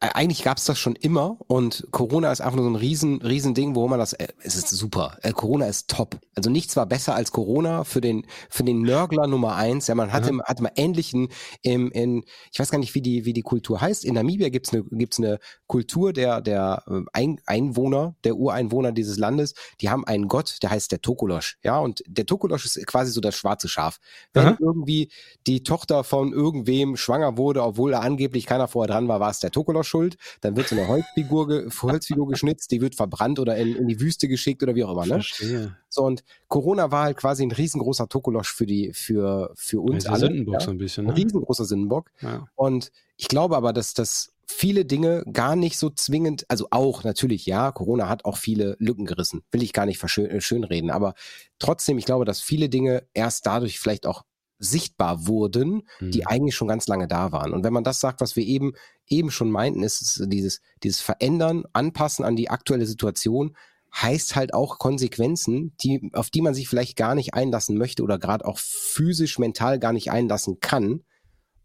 eigentlich 0.00 0.44
gab 0.44 0.58
es 0.58 0.64
das 0.64 0.78
schon 0.78 0.94
immer 0.94 1.38
und 1.48 1.88
Corona 1.90 2.30
ist 2.30 2.40
einfach 2.40 2.56
nur 2.56 2.66
so 2.66 2.70
ein 2.70 2.76
riesen, 2.76 3.20
riesen 3.20 3.54
Ding, 3.54 3.74
wo 3.74 3.88
man 3.88 3.98
das, 3.98 4.12
äh, 4.12 4.28
es 4.44 4.54
ist 4.54 4.68
super. 4.68 5.18
Äh, 5.22 5.32
Corona 5.32 5.66
ist 5.66 5.90
top. 5.90 6.20
Also 6.36 6.50
nichts 6.50 6.76
war 6.76 6.86
besser 6.86 7.16
als 7.16 7.32
Corona 7.32 7.82
für 7.82 8.00
den, 8.00 8.24
für 8.48 8.62
den 8.62 8.82
Nörgler 8.82 9.26
Nummer 9.26 9.56
eins. 9.56 9.88
Ja, 9.88 9.96
man 9.96 10.12
hatte, 10.12 10.30
ja. 10.30 10.44
hatte 10.44 10.62
mal 10.62 10.72
endlich 10.76 11.12
ein, 11.14 11.28
im, 11.62 11.90
in, 11.90 12.22
ich 12.52 12.60
weiß 12.60 12.70
gar 12.70 12.78
nicht, 12.78 12.94
wie 12.94 13.02
die, 13.02 13.24
wie 13.24 13.32
die 13.32 13.42
Kultur 13.42 13.80
heißt. 13.80 14.04
In 14.04 14.14
Namibia 14.14 14.50
gibt's 14.50 14.72
eine, 14.72 14.84
gibt's 14.84 15.18
eine 15.18 15.40
Kultur 15.66 16.12
der, 16.12 16.42
der 16.42 16.84
ein, 17.12 17.40
Einwohner, 17.46 18.14
der 18.22 18.36
Ureinwohner 18.36 18.92
dieses 18.92 19.18
Landes. 19.18 19.54
Die 19.80 19.90
haben 19.90 20.06
einen 20.06 20.28
Gott, 20.28 20.58
der 20.62 20.70
heißt 20.70 20.92
der 20.92 21.00
Tokolosch. 21.00 21.58
Ja, 21.64 21.80
und 21.80 22.04
der 22.06 22.24
Tokolosch 22.24 22.64
ist 22.64 22.86
quasi 22.86 23.10
so 23.10 23.20
das 23.20 23.34
schwarze 23.34 23.68
Schaf. 23.68 23.98
Wenn 24.32 24.46
Aha. 24.46 24.56
irgendwie 24.60 25.10
die 25.48 25.64
Tochter 25.64 26.04
von 26.04 26.32
irgendwem 26.32 26.96
schwanger 26.96 27.36
wurde, 27.36 27.64
obwohl 27.64 27.90
da 27.90 27.98
angeblich 27.98 28.46
keiner 28.46 28.68
vorher 28.68 28.94
dran 28.94 29.08
war, 29.08 29.18
war 29.18 29.30
es 29.30 29.40
der 29.40 29.50
Tokolosch 29.50 29.87
schuld. 29.88 30.16
Dann 30.40 30.56
wird 30.56 30.68
so 30.68 30.76
eine 30.76 30.86
Holzfigur, 30.86 31.64
Holzfigur 31.82 32.28
geschnitzt, 32.28 32.70
die 32.70 32.80
wird 32.80 32.94
verbrannt 32.94 33.38
oder 33.38 33.56
in, 33.56 33.74
in 33.74 33.88
die 33.88 34.00
Wüste 34.00 34.28
geschickt 34.28 34.62
oder 34.62 34.74
wie 34.74 34.84
auch 34.84 34.92
immer. 34.92 35.06
Ne? 35.06 35.14
Verstehe. 35.14 35.76
So, 35.88 36.04
und 36.04 36.22
Corona 36.48 36.90
war 36.90 37.04
halt 37.04 37.16
quasi 37.16 37.42
ein 37.42 37.52
riesengroßer 37.52 38.08
Tokolosch 38.08 38.52
für 38.52 38.66
die, 38.66 38.92
für, 38.92 39.52
für 39.54 39.80
uns 39.80 40.04
ja, 40.04 40.10
alle. 40.10 40.26
Sündenbock 40.26 40.54
ja? 40.54 40.60
so 40.60 40.70
ein 40.70 40.78
bisschen. 40.78 41.06
Ne? 41.06 41.12
Ein 41.12 41.16
riesengroßer 41.16 41.64
Sündenbock. 41.64 42.10
Ja. 42.20 42.46
Und 42.54 42.92
ich 43.16 43.28
glaube 43.28 43.56
aber, 43.56 43.72
dass 43.72 43.94
das 43.94 44.32
viele 44.48 44.84
Dinge 44.84 45.24
gar 45.30 45.56
nicht 45.56 45.78
so 45.78 45.90
zwingend, 45.90 46.46
also 46.48 46.68
auch 46.70 47.04
natürlich, 47.04 47.46
ja, 47.46 47.70
Corona 47.70 48.08
hat 48.08 48.24
auch 48.24 48.38
viele 48.38 48.76
Lücken 48.78 49.04
gerissen, 49.04 49.42
will 49.50 49.62
ich 49.62 49.72
gar 49.72 49.86
nicht 49.86 50.02
schönreden, 50.08 50.90
aber 50.90 51.14
trotzdem, 51.58 51.98
ich 51.98 52.06
glaube, 52.06 52.24
dass 52.24 52.40
viele 52.40 52.68
Dinge 52.68 53.06
erst 53.12 53.46
dadurch 53.46 53.78
vielleicht 53.78 54.06
auch 54.06 54.24
sichtbar 54.58 55.26
wurden, 55.26 55.82
mhm. 56.00 56.10
die 56.10 56.26
eigentlich 56.26 56.54
schon 56.54 56.68
ganz 56.68 56.86
lange 56.88 57.08
da 57.08 57.32
waren. 57.32 57.52
Und 57.52 57.64
wenn 57.64 57.72
man 57.72 57.84
das 57.84 58.00
sagt, 58.00 58.20
was 58.20 58.36
wir 58.36 58.44
eben 58.44 58.72
eben 59.06 59.30
schon 59.30 59.50
meinten, 59.50 59.82
ist 59.82 60.02
es 60.02 60.28
dieses 60.28 60.60
dieses 60.82 61.00
Verändern, 61.00 61.64
Anpassen 61.72 62.24
an 62.24 62.36
die 62.36 62.50
aktuelle 62.50 62.86
Situation 62.86 63.56
heißt 63.94 64.36
halt 64.36 64.52
auch 64.52 64.78
Konsequenzen, 64.78 65.74
die 65.82 66.10
auf 66.12 66.28
die 66.28 66.42
man 66.42 66.54
sich 66.54 66.68
vielleicht 66.68 66.96
gar 66.96 67.14
nicht 67.14 67.34
einlassen 67.34 67.78
möchte 67.78 68.02
oder 68.02 68.18
gerade 68.18 68.44
auch 68.44 68.58
physisch 68.58 69.38
mental 69.38 69.78
gar 69.78 69.92
nicht 69.94 70.10
einlassen 70.10 70.60
kann, 70.60 71.04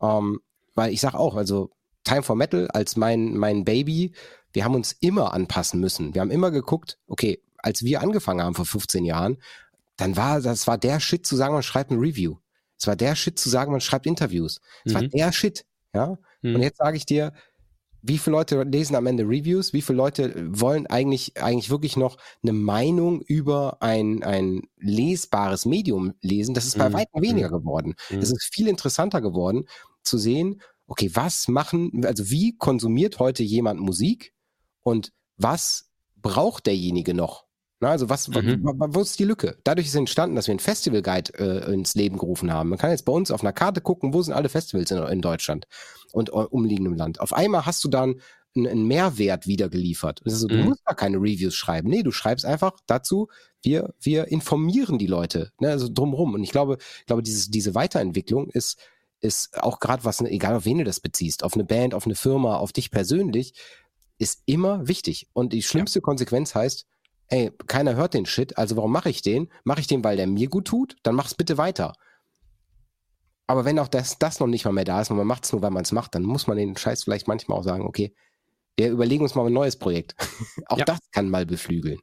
ähm, 0.02 0.40
weil 0.74 0.94
ich 0.94 1.02
sag 1.02 1.16
auch, 1.16 1.36
also 1.36 1.72
Time 2.06 2.24
for 2.24 2.36
Metal 2.36 2.70
als 2.70 2.96
mein 2.96 3.36
mein 3.36 3.66
Baby 3.66 4.14
wir 4.54 4.64
haben 4.64 4.76
uns 4.76 4.94
immer 4.94 5.34
anpassen 5.34 5.80
müssen. 5.80 6.14
Wir 6.14 6.22
haben 6.22 6.32
immer 6.32 6.52
geguckt, 6.52 7.00
okay, 7.08 7.42
als 7.58 7.84
wir 7.84 8.02
angefangen 8.02 8.42
haben 8.42 8.56
vor 8.56 8.66
15 8.66 9.04
Jahren, 9.04 9.38
dann 9.98 10.16
war 10.16 10.42
das 10.42 10.68
war 10.68 10.78
der 10.78 11.00
Shit 11.00 11.26
zu 11.26 11.36
sagen, 11.36 11.54
man 11.54 11.64
schreibt 11.64 11.92
ein 11.92 12.00
Review. 12.00 12.38
Es 12.84 12.88
war 12.88 12.98
der 12.98 13.16
Shit 13.16 13.40
zu 13.40 13.50
sagen, 13.50 13.72
man 13.72 13.80
schreibt 13.80 14.06
Interviews. 14.06 14.60
Es 14.84 14.92
mhm. 14.92 14.96
war 14.96 15.08
der 15.08 15.32
Shit, 15.32 15.66
ja. 15.96 16.18
Mhm. 16.42 16.56
Und 16.56 16.62
jetzt 16.62 16.80
sage 16.80 16.98
ich 16.98 17.06
dir, 17.06 17.32
wie 18.02 18.18
viele 18.18 18.36
Leute 18.36 18.62
lesen 18.64 18.98
am 18.98 19.06
Ende 19.06 19.24
Reviews? 19.24 19.72
Wie 19.72 19.82
viele 19.82 19.96
Leute 19.96 20.34
wollen 20.50 20.86
eigentlich, 20.88 21.42
eigentlich 21.42 21.70
wirklich 21.70 21.96
noch 21.96 22.18
eine 22.44 22.52
Meinung 22.52 23.22
über 23.22 23.82
ein, 23.82 24.22
ein 24.24 24.64
lesbares 24.78 25.66
Medium 25.66 26.14
lesen? 26.20 26.54
Das 26.54 26.66
ist 26.66 26.78
bei 26.78 26.90
mhm. 26.90 26.94
weitem 26.94 27.22
weniger 27.22 27.48
mhm. 27.48 27.54
geworden. 27.54 27.96
Mhm. 28.10 28.20
Es 28.20 28.32
ist 28.32 28.54
viel 28.54 28.68
interessanter 28.68 29.22
geworden 29.22 29.64
zu 30.04 30.18
sehen, 30.18 30.62
okay, 30.86 31.10
was 31.14 31.48
machen, 31.48 32.06
also 32.06 32.30
wie 32.30 32.58
konsumiert 32.58 33.20
heute 33.20 33.44
jemand 33.44 33.80
Musik 33.80 34.34
und 34.82 35.14
was 35.38 35.90
braucht 36.18 36.66
derjenige 36.66 37.14
noch? 37.14 37.46
Na, 37.84 37.90
also 37.90 38.08
was, 38.08 38.30
mhm. 38.30 38.62
wo 38.64 39.02
ist 39.02 39.20
die 39.20 39.26
Lücke? 39.26 39.58
Dadurch 39.66 39.88
ist 39.88 39.96
entstanden, 39.96 40.38
dass 40.38 40.48
wir 40.48 40.54
einen 40.54 40.60
Festival 40.60 41.02
Guide 41.02 41.34
äh, 41.38 41.74
ins 41.74 41.96
Leben 41.96 42.18
gerufen 42.18 42.54
haben. 42.54 42.70
Man 42.70 42.80
kann 42.80 42.92
jetzt 42.92 43.04
bei 43.04 43.12
uns 43.12 43.30
auf 43.30 43.42
einer 43.42 43.52
Karte 43.52 43.82
gucken, 43.82 44.14
wo 44.14 44.22
sind 44.22 44.34
alle 44.34 44.48
Festivals 44.48 44.90
in, 44.90 45.04
in 45.04 45.22
Deutschland 45.22 45.68
und 46.14 46.32
uh, 46.32 46.48
umliegendem 46.50 46.94
Land. 46.94 47.20
Auf 47.20 47.34
einmal 47.34 47.66
hast 47.66 47.84
du 47.84 47.90
dann 47.90 48.22
einen, 48.56 48.88
Mehrwert 48.88 49.48
wieder 49.48 49.68
geliefert. 49.68 50.22
Also, 50.24 50.48
mhm. 50.48 50.52
Du 50.52 50.64
musst 50.64 50.86
gar 50.86 50.96
keine 50.96 51.18
Reviews 51.18 51.56
schreiben. 51.56 51.90
Nee, 51.90 52.04
du 52.04 52.12
schreibst 52.12 52.46
einfach 52.46 52.72
dazu, 52.88 53.28
wir, 53.62 53.94
wir 54.00 54.30
informieren 54.30 54.98
die 54.98 55.08
Leute, 55.08 55.52
ne, 55.60 55.70
also 55.70 55.90
drumherum. 55.92 56.36
Und 56.36 56.44
ich 56.44 56.52
glaube, 56.52 56.78
ich 57.02 57.06
glaube, 57.06 57.22
dieses, 57.22 57.50
diese 57.50 57.76
Weiterentwicklung 57.76 58.50
ist, 58.50 58.80
ist 59.20 59.62
auch 59.62 59.82
gerade 59.82 60.06
was, 60.06 60.22
egal 60.22 60.56
auf 60.56 60.64
wen 60.64 60.78
du 60.78 60.86
das 60.86 61.02
beziehst, 61.02 61.44
auf 61.44 61.56
eine 61.56 61.66
Band, 61.66 61.96
auf 61.96 62.06
eine 62.06 62.16
Firma, 62.16 62.56
auf 62.56 62.72
dich 62.72 62.92
persönlich, 62.92 63.56
ist 64.20 64.42
immer 64.46 64.88
wichtig. 64.88 65.28
Und 65.34 65.52
die 65.52 65.64
schlimmste 65.64 66.00
ja. 66.00 66.04
Konsequenz 66.04 66.56
heißt, 66.56 66.86
ey, 67.34 67.52
keiner 67.66 67.96
hört 67.96 68.14
den 68.14 68.28
Shit, 68.28 68.58
also 68.58 68.78
warum 68.78 68.92
mache 68.92 69.10
ich 69.10 69.24
den? 69.24 69.50
Mache 69.64 69.80
ich 69.80 69.88
den, 69.88 70.04
weil 70.04 70.18
der 70.18 70.28
mir 70.28 70.48
gut 70.50 70.66
tut? 70.66 70.96
Dann 71.02 71.16
mach's 71.16 71.34
bitte 71.34 71.58
weiter. 71.58 71.94
Aber 73.48 73.66
wenn 73.66 73.80
auch 73.80 73.88
das, 73.88 74.20
das 74.20 74.40
noch 74.40 74.48
nicht 74.48 74.66
mal 74.66 74.72
mehr 74.72 74.86
da 74.86 75.02
ist 75.02 75.10
und 75.10 75.18
man 75.18 75.28
macht 75.28 75.46
es 75.46 75.52
nur, 75.52 75.62
weil 75.64 75.72
man 75.72 75.84
es 75.84 75.92
macht, 75.92 76.14
dann 76.16 76.24
muss 76.24 76.46
man 76.48 76.58
den 76.58 76.78
Scheiß 76.78 77.04
vielleicht 77.04 77.28
manchmal 77.28 77.58
auch 77.58 77.64
sagen, 77.64 77.86
okay, 77.86 78.14
wir 78.78 78.92
überlegen 78.92 79.24
uns 79.24 79.36
mal 79.36 79.46
ein 79.46 79.54
neues 79.54 79.78
Projekt. 79.78 80.16
auch 80.68 80.78
ja. 80.78 80.86
das 80.86 81.00
kann 81.12 81.30
mal 81.30 81.46
beflügeln. 81.46 82.00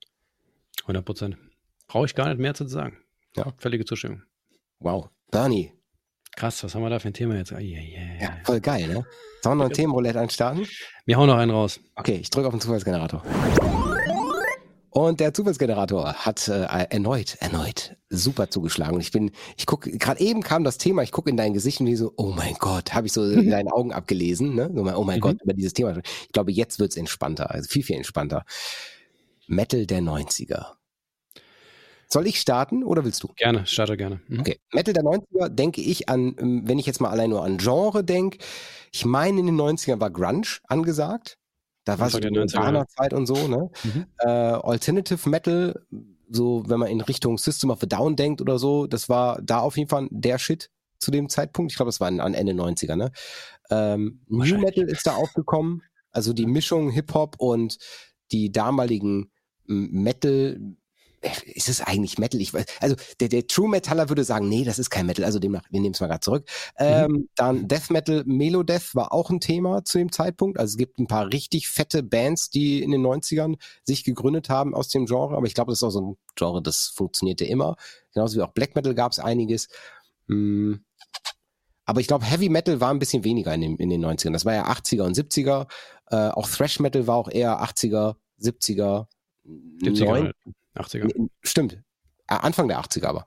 100 0.82 1.04
Prozent. 1.04 1.36
Brauche 1.86 2.06
ich 2.06 2.14
gar 2.14 2.28
nicht 2.28 2.40
mehr 2.40 2.54
zu 2.54 2.66
sagen. 2.66 2.98
Ja. 3.36 3.52
Völlige 3.58 3.84
Zustimmung. 3.84 4.22
Wow. 4.80 5.10
Bernie. 5.30 5.72
Krass, 6.36 6.62
was 6.64 6.74
haben 6.74 6.82
wir 6.82 6.90
da 6.90 6.98
für 6.98 7.08
ein 7.08 7.14
Thema 7.14 7.36
jetzt? 7.36 7.52
Oh, 7.52 7.56
yeah, 7.56 7.82
yeah. 7.82 8.20
Ja, 8.20 8.36
voll 8.44 8.60
geil, 8.60 8.86
ne? 8.86 9.06
Sollen 9.42 9.58
wir 9.58 9.64
noch 9.64 9.70
ein 9.70 9.72
Themenroulette 9.72 10.20
anstarten? 10.20 10.66
Wir 11.06 11.16
hauen 11.16 11.26
noch 11.26 11.36
einen 11.36 11.50
raus. 11.50 11.80
Okay, 11.96 12.16
ich 12.16 12.30
drücke 12.30 12.46
auf 12.46 12.54
den 12.54 12.60
Zufallsgenerator. 12.60 13.22
Und 14.90 15.20
der 15.20 15.32
Zufallsgenerator 15.32 16.14
hat 16.14 16.48
äh, 16.48 16.62
erneut, 16.64 17.36
erneut 17.40 17.96
super 18.08 18.50
zugeschlagen. 18.50 18.94
Und 18.94 19.00
ich 19.00 19.12
bin, 19.12 19.30
ich 19.56 19.66
gucke, 19.66 19.90
gerade 19.96 20.20
eben 20.20 20.42
kam 20.42 20.64
das 20.64 20.78
Thema, 20.78 21.02
ich 21.02 21.12
gucke 21.12 21.30
in 21.30 21.36
dein 21.36 21.54
Gesicht 21.54 21.80
und 21.80 21.86
wie 21.86 21.94
so, 21.96 22.12
oh 22.16 22.32
mein 22.36 22.54
Gott, 22.58 22.92
habe 22.92 23.06
ich 23.06 23.12
so 23.12 23.24
in 23.24 23.50
deinen 23.50 23.68
Augen 23.68 23.92
abgelesen, 23.92 24.54
ne? 24.54 24.68
So, 24.74 24.82
oh 24.82 25.04
mein 25.04 25.18
mhm. 25.18 25.20
Gott, 25.20 25.36
über 25.42 25.54
dieses 25.54 25.74
Thema. 25.74 25.96
Ich 25.96 26.32
glaube, 26.32 26.50
jetzt 26.50 26.80
wird's 26.80 26.96
entspannter, 26.96 27.50
also 27.50 27.68
viel, 27.68 27.84
viel 27.84 27.96
entspannter. 27.96 28.44
Metal 29.46 29.86
der 29.86 30.00
90er. 30.00 30.72
Soll 32.08 32.26
ich 32.26 32.40
starten 32.40 32.82
oder 32.82 33.04
willst 33.04 33.22
du? 33.22 33.28
Gerne, 33.36 33.66
starte 33.66 33.96
gerne. 33.96 34.20
Mhm. 34.26 34.40
Okay. 34.40 34.58
Metal 34.72 34.92
der 34.92 35.04
90er 35.04 35.48
denke 35.48 35.80
ich 35.80 36.08
an, 36.08 36.34
ähm, 36.40 36.62
wenn 36.66 36.80
ich 36.80 36.86
jetzt 36.86 37.00
mal 37.00 37.10
allein 37.10 37.30
nur 37.30 37.44
an 37.44 37.58
Genre 37.58 38.02
denke, 38.02 38.38
ich 38.92 39.04
meine, 39.04 39.38
in 39.38 39.46
den 39.46 39.56
90ern 39.60 40.00
war 40.00 40.10
Grunge 40.10 40.58
angesagt. 40.66 41.38
Da 41.84 41.98
war 41.98 42.10
so 42.10 42.18
die 42.18 42.30
Nirvana-Zeit 42.30 43.12
und 43.14 43.26
so, 43.26 43.48
ne? 43.48 43.70
Mhm. 43.84 44.06
Äh, 44.18 44.28
Alternative 44.28 45.28
Metal, 45.28 45.80
so 46.28 46.62
wenn 46.66 46.78
man 46.78 46.88
in 46.88 47.00
Richtung 47.00 47.38
System 47.38 47.70
of 47.70 47.82
a 47.82 47.86
Down 47.86 48.16
denkt 48.16 48.40
oder 48.40 48.58
so, 48.58 48.86
das 48.86 49.08
war 49.08 49.40
da 49.42 49.60
auf 49.60 49.76
jeden 49.76 49.88
Fall 49.88 50.08
der 50.10 50.38
Shit 50.38 50.70
zu 50.98 51.10
dem 51.10 51.28
Zeitpunkt. 51.28 51.72
Ich 51.72 51.76
glaube, 51.76 51.88
das 51.88 52.00
war 52.00 52.08
an 52.08 52.34
Ende 52.34 52.52
90er, 52.52 52.96
ne? 52.96 53.10
Ähm, 53.70 54.20
New 54.28 54.58
Metal 54.58 54.84
ist 54.84 55.06
da 55.06 55.14
aufgekommen, 55.14 55.82
also 56.10 56.32
die 56.32 56.46
Mischung 56.46 56.90
Hip-Hop 56.90 57.36
und 57.38 57.78
die 58.32 58.52
damaligen 58.52 59.30
Metal 59.66 60.60
ist 61.44 61.68
es 61.68 61.80
eigentlich 61.80 62.18
Metal? 62.18 62.40
Ich 62.40 62.54
weiß, 62.54 62.64
also 62.80 62.96
der, 63.20 63.28
der 63.28 63.46
True 63.46 63.68
Metaller 63.68 64.08
würde 64.08 64.24
sagen, 64.24 64.48
nee, 64.48 64.64
das 64.64 64.78
ist 64.78 64.90
kein 64.90 65.06
Metal, 65.06 65.24
also 65.24 65.38
demnach, 65.38 65.64
wir 65.70 65.80
nehmen 65.80 65.94
es 65.94 66.00
mal 66.00 66.06
gerade 66.06 66.20
zurück. 66.20 66.48
Mhm. 66.78 66.84
Ähm, 66.86 67.28
dann 67.34 67.68
Death 67.68 67.90
Metal, 67.90 68.24
Melodeath 68.26 68.94
war 68.94 69.12
auch 69.12 69.30
ein 69.30 69.40
Thema 69.40 69.84
zu 69.84 69.98
dem 69.98 70.12
Zeitpunkt. 70.12 70.58
Also 70.58 70.72
es 70.72 70.76
gibt 70.76 70.98
ein 70.98 71.06
paar 71.06 71.30
richtig 71.32 71.68
fette 71.68 72.02
Bands, 72.02 72.50
die 72.50 72.82
in 72.82 72.90
den 72.90 73.04
90ern 73.04 73.56
sich 73.84 74.04
gegründet 74.04 74.48
haben 74.48 74.74
aus 74.74 74.88
dem 74.88 75.06
Genre, 75.06 75.36
aber 75.36 75.46
ich 75.46 75.54
glaube, 75.54 75.72
das 75.72 75.78
ist 75.78 75.82
auch 75.82 75.90
so 75.90 76.00
ein 76.00 76.16
Genre, 76.36 76.62
das 76.62 76.88
funktionierte 76.88 77.44
immer. 77.44 77.76
Genauso 78.14 78.38
wie 78.38 78.42
auch 78.42 78.52
Black 78.52 78.74
Metal 78.74 78.94
gab 78.94 79.12
es 79.12 79.18
einiges. 79.18 79.68
Hm. 80.28 80.84
Aber 81.84 82.00
ich 82.00 82.06
glaube, 82.06 82.24
Heavy 82.24 82.48
Metal 82.48 82.80
war 82.80 82.90
ein 82.90 83.00
bisschen 83.00 83.24
weniger 83.24 83.52
in 83.52 83.62
den, 83.62 83.76
in 83.76 83.90
den 83.90 84.04
90ern. 84.04 84.32
Das 84.32 84.44
war 84.44 84.54
ja 84.54 84.68
80er 84.68 85.02
und 85.02 85.16
70er. 85.16 85.66
Äh, 86.06 86.28
auch 86.28 86.48
Thrash 86.48 86.78
Metal 86.78 87.06
war 87.06 87.16
auch 87.16 87.28
eher 87.28 87.60
80er, 87.62 88.14
70er, 88.40 89.06
70er. 89.44 90.32
80er. 90.76 91.28
Stimmt. 91.42 91.78
Anfang 92.26 92.68
der 92.68 92.80
80er 92.80 93.06
aber. 93.06 93.26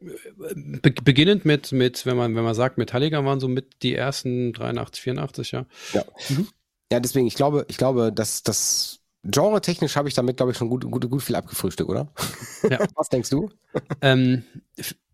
Be 0.00 0.90
beginnend 0.90 1.44
mit, 1.44 1.72
mit, 1.72 2.04
wenn 2.04 2.16
man, 2.16 2.34
wenn 2.36 2.44
man 2.44 2.54
sagt, 2.54 2.78
Metallica 2.78 3.24
waren 3.24 3.40
so 3.40 3.48
mit 3.48 3.82
die 3.82 3.94
ersten 3.94 4.52
83, 4.52 5.02
84, 5.02 5.52
ja. 5.52 5.66
Ja, 5.92 6.04
mhm. 6.28 6.48
ja 6.92 7.00
deswegen, 7.00 7.26
ich 7.26 7.34
glaube, 7.34 7.64
ich 7.68 7.76
glaube, 7.78 8.12
dass 8.12 8.42
das 8.42 9.00
Genre-technisch 9.24 9.96
habe 9.96 10.08
ich 10.08 10.14
damit, 10.14 10.36
glaube 10.36 10.52
ich, 10.52 10.58
schon 10.58 10.68
gut, 10.68 10.84
gut, 10.90 11.10
gut 11.10 11.22
viel 11.22 11.36
abgefrühstückt, 11.36 11.88
oder? 11.88 12.12
Ja. 12.68 12.78
Was 12.94 13.08
denkst 13.08 13.30
du? 13.30 13.48
Ähm, 14.02 14.44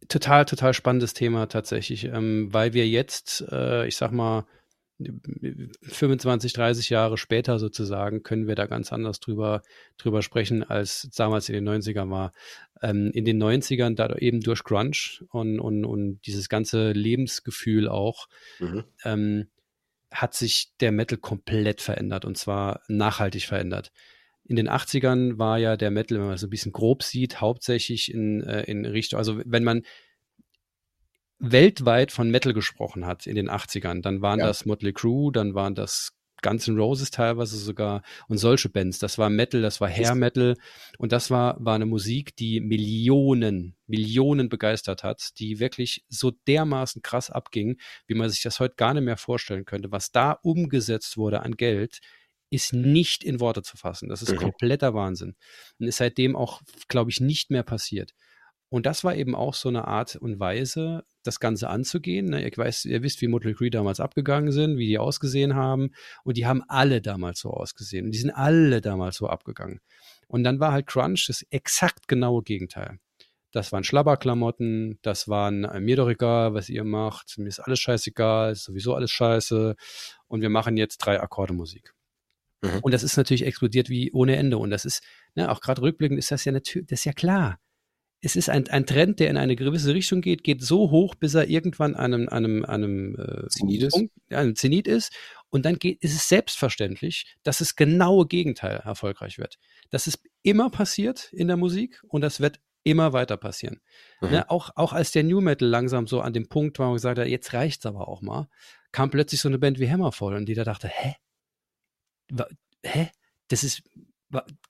total, 0.08 0.44
total 0.46 0.74
spannendes 0.74 1.14
Thema 1.14 1.46
tatsächlich, 1.46 2.04
ähm, 2.04 2.48
weil 2.52 2.72
wir 2.72 2.88
jetzt, 2.88 3.44
äh, 3.52 3.86
ich 3.86 3.96
sag 3.96 4.10
mal, 4.10 4.46
25, 5.82 6.52
30 6.52 6.90
Jahre 6.90 7.16
später 7.16 7.58
sozusagen 7.58 8.22
können 8.22 8.46
wir 8.46 8.54
da 8.54 8.66
ganz 8.66 8.92
anders 8.92 9.20
drüber, 9.20 9.62
drüber 9.98 10.22
sprechen, 10.22 10.62
als 10.62 11.08
damals 11.14 11.48
in 11.48 11.54
den 11.54 11.68
90ern 11.68 12.10
war. 12.10 12.32
Ähm, 12.82 13.10
in 13.12 13.24
den 13.24 13.42
90ern, 13.42 13.94
da 13.94 14.14
eben 14.16 14.40
durch 14.40 14.64
Grunge 14.64 15.26
und, 15.30 15.60
und, 15.60 15.84
und 15.84 16.20
dieses 16.26 16.48
ganze 16.48 16.92
Lebensgefühl 16.92 17.88
auch, 17.88 18.28
mhm. 18.58 18.84
ähm, 19.04 19.46
hat 20.10 20.34
sich 20.34 20.72
der 20.80 20.92
Metal 20.92 21.18
komplett 21.18 21.80
verändert 21.80 22.24
und 22.24 22.36
zwar 22.36 22.82
nachhaltig 22.88 23.44
verändert. 23.44 23.92
In 24.44 24.56
den 24.56 24.68
80ern 24.68 25.38
war 25.38 25.58
ja 25.58 25.76
der 25.76 25.92
Metal, 25.92 26.18
wenn 26.18 26.26
man 26.26 26.34
es 26.34 26.40
so 26.40 26.48
ein 26.48 26.50
bisschen 26.50 26.72
grob 26.72 27.04
sieht, 27.04 27.40
hauptsächlich 27.40 28.12
in, 28.12 28.42
äh, 28.42 28.62
in 28.64 28.84
Richtung, 28.84 29.18
also 29.18 29.40
wenn 29.44 29.62
man 29.62 29.82
weltweit 31.40 32.12
von 32.12 32.30
Metal 32.30 32.52
gesprochen 32.52 33.06
hat 33.06 33.26
in 33.26 33.34
den 33.34 33.50
80ern, 33.50 34.02
dann 34.02 34.22
waren 34.22 34.38
ja. 34.40 34.46
das 34.46 34.66
Motley 34.66 34.92
Crue, 34.92 35.32
dann 35.32 35.54
waren 35.54 35.74
das 35.74 36.12
Guns 36.42 36.68
N' 36.68 36.78
Roses 36.78 37.10
teilweise 37.10 37.56
sogar 37.58 38.02
und 38.28 38.38
solche 38.38 38.68
Bands. 38.68 38.98
Das 38.98 39.18
war 39.18 39.30
Metal, 39.30 39.60
das 39.62 39.80
war 39.80 39.88
Hair 39.88 40.14
Metal 40.14 40.56
und 40.98 41.12
das 41.12 41.30
war, 41.30 41.56
war 41.60 41.74
eine 41.74 41.86
Musik, 41.86 42.36
die 42.36 42.60
Millionen, 42.60 43.76
Millionen 43.86 44.48
begeistert 44.48 45.02
hat, 45.02 45.30
die 45.38 45.60
wirklich 45.60 46.04
so 46.08 46.32
dermaßen 46.46 47.02
krass 47.02 47.30
abging, 47.30 47.78
wie 48.06 48.14
man 48.14 48.30
sich 48.30 48.42
das 48.42 48.60
heute 48.60 48.76
gar 48.76 48.94
nicht 48.94 49.04
mehr 49.04 49.16
vorstellen 49.16 49.64
könnte. 49.64 49.92
Was 49.92 50.12
da 50.12 50.32
umgesetzt 50.32 51.16
wurde 51.16 51.42
an 51.42 51.56
Geld, 51.56 52.00
ist 52.50 52.72
nicht 52.72 53.22
in 53.22 53.40
Worte 53.40 53.62
zu 53.62 53.76
fassen. 53.76 54.08
Das 54.08 54.22
ist 54.22 54.32
mhm. 54.32 54.38
kompletter 54.38 54.92
Wahnsinn. 54.94 55.36
Und 55.78 55.86
ist 55.86 55.98
seitdem 55.98 56.34
auch, 56.34 56.62
glaube 56.88 57.10
ich, 57.10 57.20
nicht 57.20 57.50
mehr 57.50 57.62
passiert. 57.62 58.12
Und 58.70 58.86
das 58.86 59.04
war 59.04 59.14
eben 59.14 59.34
auch 59.34 59.54
so 59.54 59.68
eine 59.68 59.86
Art 59.86 60.16
und 60.16 60.40
Weise, 60.40 61.04
das 61.22 61.40
Ganze 61.40 61.68
anzugehen. 61.68 62.26
Ne? 62.26 62.42
Ihr, 62.42 62.56
weiß, 62.56 62.84
ihr 62.86 63.02
wisst, 63.02 63.20
wie 63.20 63.28
Motley 63.28 63.54
Crue 63.54 63.70
damals 63.70 64.00
abgegangen 64.00 64.52
sind, 64.52 64.76
wie 64.78 64.86
die 64.86 64.98
ausgesehen 64.98 65.54
haben. 65.54 65.90
Und 66.24 66.36
die 66.36 66.46
haben 66.46 66.62
alle 66.68 67.00
damals 67.00 67.40
so 67.40 67.50
ausgesehen. 67.50 68.06
Und 68.06 68.12
die 68.12 68.18
sind 68.18 68.30
alle 68.30 68.80
damals 68.80 69.16
so 69.16 69.28
abgegangen. 69.28 69.80
Und 70.28 70.44
dann 70.44 70.60
war 70.60 70.72
halt 70.72 70.86
Crunch 70.86 71.26
das 71.26 71.44
exakt 71.50 72.08
genaue 72.08 72.42
Gegenteil. 72.42 72.98
Das 73.52 73.72
waren 73.72 73.82
Schlabberklamotten, 73.82 75.00
das 75.02 75.26
waren 75.26 75.64
äh, 75.64 75.80
mir 75.80 75.96
doch 75.96 76.08
egal, 76.08 76.54
was 76.54 76.68
ihr 76.68 76.84
macht, 76.84 77.36
mir 77.36 77.48
ist 77.48 77.58
alles 77.58 77.80
scheißegal, 77.80 78.52
ist 78.52 78.62
sowieso 78.62 78.94
alles 78.94 79.10
scheiße. 79.10 79.74
Und 80.28 80.40
wir 80.40 80.50
machen 80.50 80.76
jetzt 80.76 80.98
drei 80.98 81.20
Akkorde 81.20 81.52
Musik. 81.52 81.92
Mhm. 82.62 82.78
Und 82.82 82.94
das 82.94 83.02
ist 83.02 83.16
natürlich 83.16 83.44
explodiert 83.44 83.88
wie 83.88 84.12
ohne 84.12 84.36
Ende. 84.36 84.58
Und 84.58 84.70
das 84.70 84.84
ist, 84.84 85.02
ne, 85.34 85.50
auch 85.50 85.60
gerade 85.60 85.82
rückblickend 85.82 86.18
ist 86.18 86.30
das 86.30 86.44
ja 86.44 86.52
natürlich, 86.52 86.86
das 86.86 87.00
ist 87.00 87.04
ja 87.06 87.12
klar 87.12 87.58
es 88.22 88.36
ist 88.36 88.50
ein, 88.50 88.68
ein 88.68 88.84
Trend, 88.84 89.18
der 89.18 89.30
in 89.30 89.36
eine 89.36 89.56
gewisse 89.56 89.94
Richtung 89.94 90.20
geht, 90.20 90.44
geht 90.44 90.62
so 90.62 90.90
hoch, 90.90 91.14
bis 91.14 91.34
er 91.34 91.48
irgendwann 91.48 91.94
einem, 91.94 92.28
einem, 92.28 92.64
einem 92.64 93.16
äh, 93.16 93.48
Zenit 93.48 93.82
ist. 93.82 93.92
Punkt, 93.94 94.12
einem 94.30 94.54
Zenit 94.56 94.86
ist. 94.86 95.12
Und 95.48 95.64
dann 95.64 95.78
geht, 95.78 96.02
ist 96.02 96.14
es 96.14 96.28
selbstverständlich, 96.28 97.36
dass 97.42 97.58
das 97.58 97.76
genaue 97.76 98.26
Gegenteil 98.26 98.76
erfolgreich 98.84 99.38
wird. 99.38 99.58
Das 99.90 100.06
ist 100.06 100.22
immer 100.42 100.70
passiert 100.70 101.32
in 101.32 101.48
der 101.48 101.56
Musik 101.56 102.02
und 102.08 102.20
das 102.20 102.40
wird 102.40 102.60
immer 102.84 103.12
weiter 103.12 103.36
passieren. 103.36 103.80
Mhm. 104.20 104.30
Ne, 104.30 104.50
auch, 104.50 104.70
auch 104.76 104.92
als 104.92 105.12
der 105.12 105.24
New 105.24 105.40
Metal 105.40 105.68
langsam 105.68 106.06
so 106.06 106.20
an 106.20 106.32
dem 106.32 106.48
Punkt 106.48 106.78
war, 106.78 106.86
wo 106.86 106.90
man 106.90 106.96
gesagt 106.96 107.18
hat, 107.18 107.26
jetzt 107.26 107.52
reicht's 107.52 107.86
aber 107.86 108.08
auch 108.08 108.20
mal, 108.22 108.48
kam 108.92 109.10
plötzlich 109.10 109.40
so 109.40 109.48
eine 109.48 109.58
Band 109.58 109.78
wie 109.78 109.90
Hammerfall 109.90 110.34
und 110.34 110.46
die 110.46 110.54
da 110.54 110.64
dachte, 110.64 110.88
hä? 110.88 111.14
hä? 112.84 113.10
Das 113.48 113.64
ist, 113.64 113.82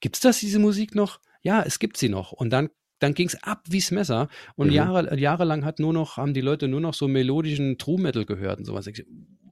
gibt's 0.00 0.20
das, 0.20 0.38
diese 0.38 0.58
Musik 0.58 0.94
noch? 0.94 1.20
Ja, 1.42 1.62
es 1.62 1.78
gibt 1.78 1.96
sie 1.96 2.08
noch. 2.08 2.32
Und 2.32 2.50
dann 2.50 2.70
dann 3.00 3.14
ging 3.14 3.26
es 3.26 3.42
ab 3.42 3.62
wie's 3.68 3.90
Messer 3.90 4.28
und 4.54 4.68
mhm. 4.68 4.74
Jahre, 4.74 5.18
jahrelang 5.18 5.64
hat 5.64 5.80
nur 5.80 5.92
noch, 5.92 6.16
haben 6.16 6.34
die 6.34 6.40
Leute 6.40 6.68
nur 6.68 6.80
noch 6.80 6.94
so 6.94 7.08
melodischen 7.08 7.78
True 7.78 8.00
Metal 8.00 8.24
gehört 8.24 8.60
und 8.60 8.64
sowas. 8.64 8.86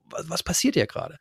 Was, 0.09 0.29
was 0.29 0.43
passiert 0.43 0.75
hier 0.75 0.87
gerade? 0.87 1.17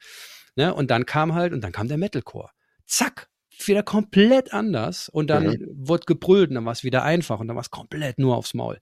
Ne? 0.55 0.73
Und 0.73 0.91
dann 0.91 1.07
kam 1.07 1.35
halt, 1.35 1.53
und 1.53 1.63
dann 1.63 1.73
kam 1.73 1.89
der 1.89 1.99
Metalcore. 1.99 2.51
Zack, 2.87 3.29
wieder 3.67 3.83
komplett 3.83 4.53
anders 4.53 5.09
und 5.09 5.29
dann 5.29 5.45
mhm. 5.45 5.67
wurde 5.75 6.05
gebrüllt 6.07 6.51
und 6.51 6.55
dann 6.55 6.65
war 6.65 6.73
es 6.73 6.85
wieder 6.85 7.03
einfach 7.03 7.41
und 7.41 7.49
dann 7.49 7.57
war 7.57 7.63
es 7.63 7.71
komplett 7.71 8.19
nur 8.19 8.37
aufs 8.37 8.55
Maul. 8.55 8.79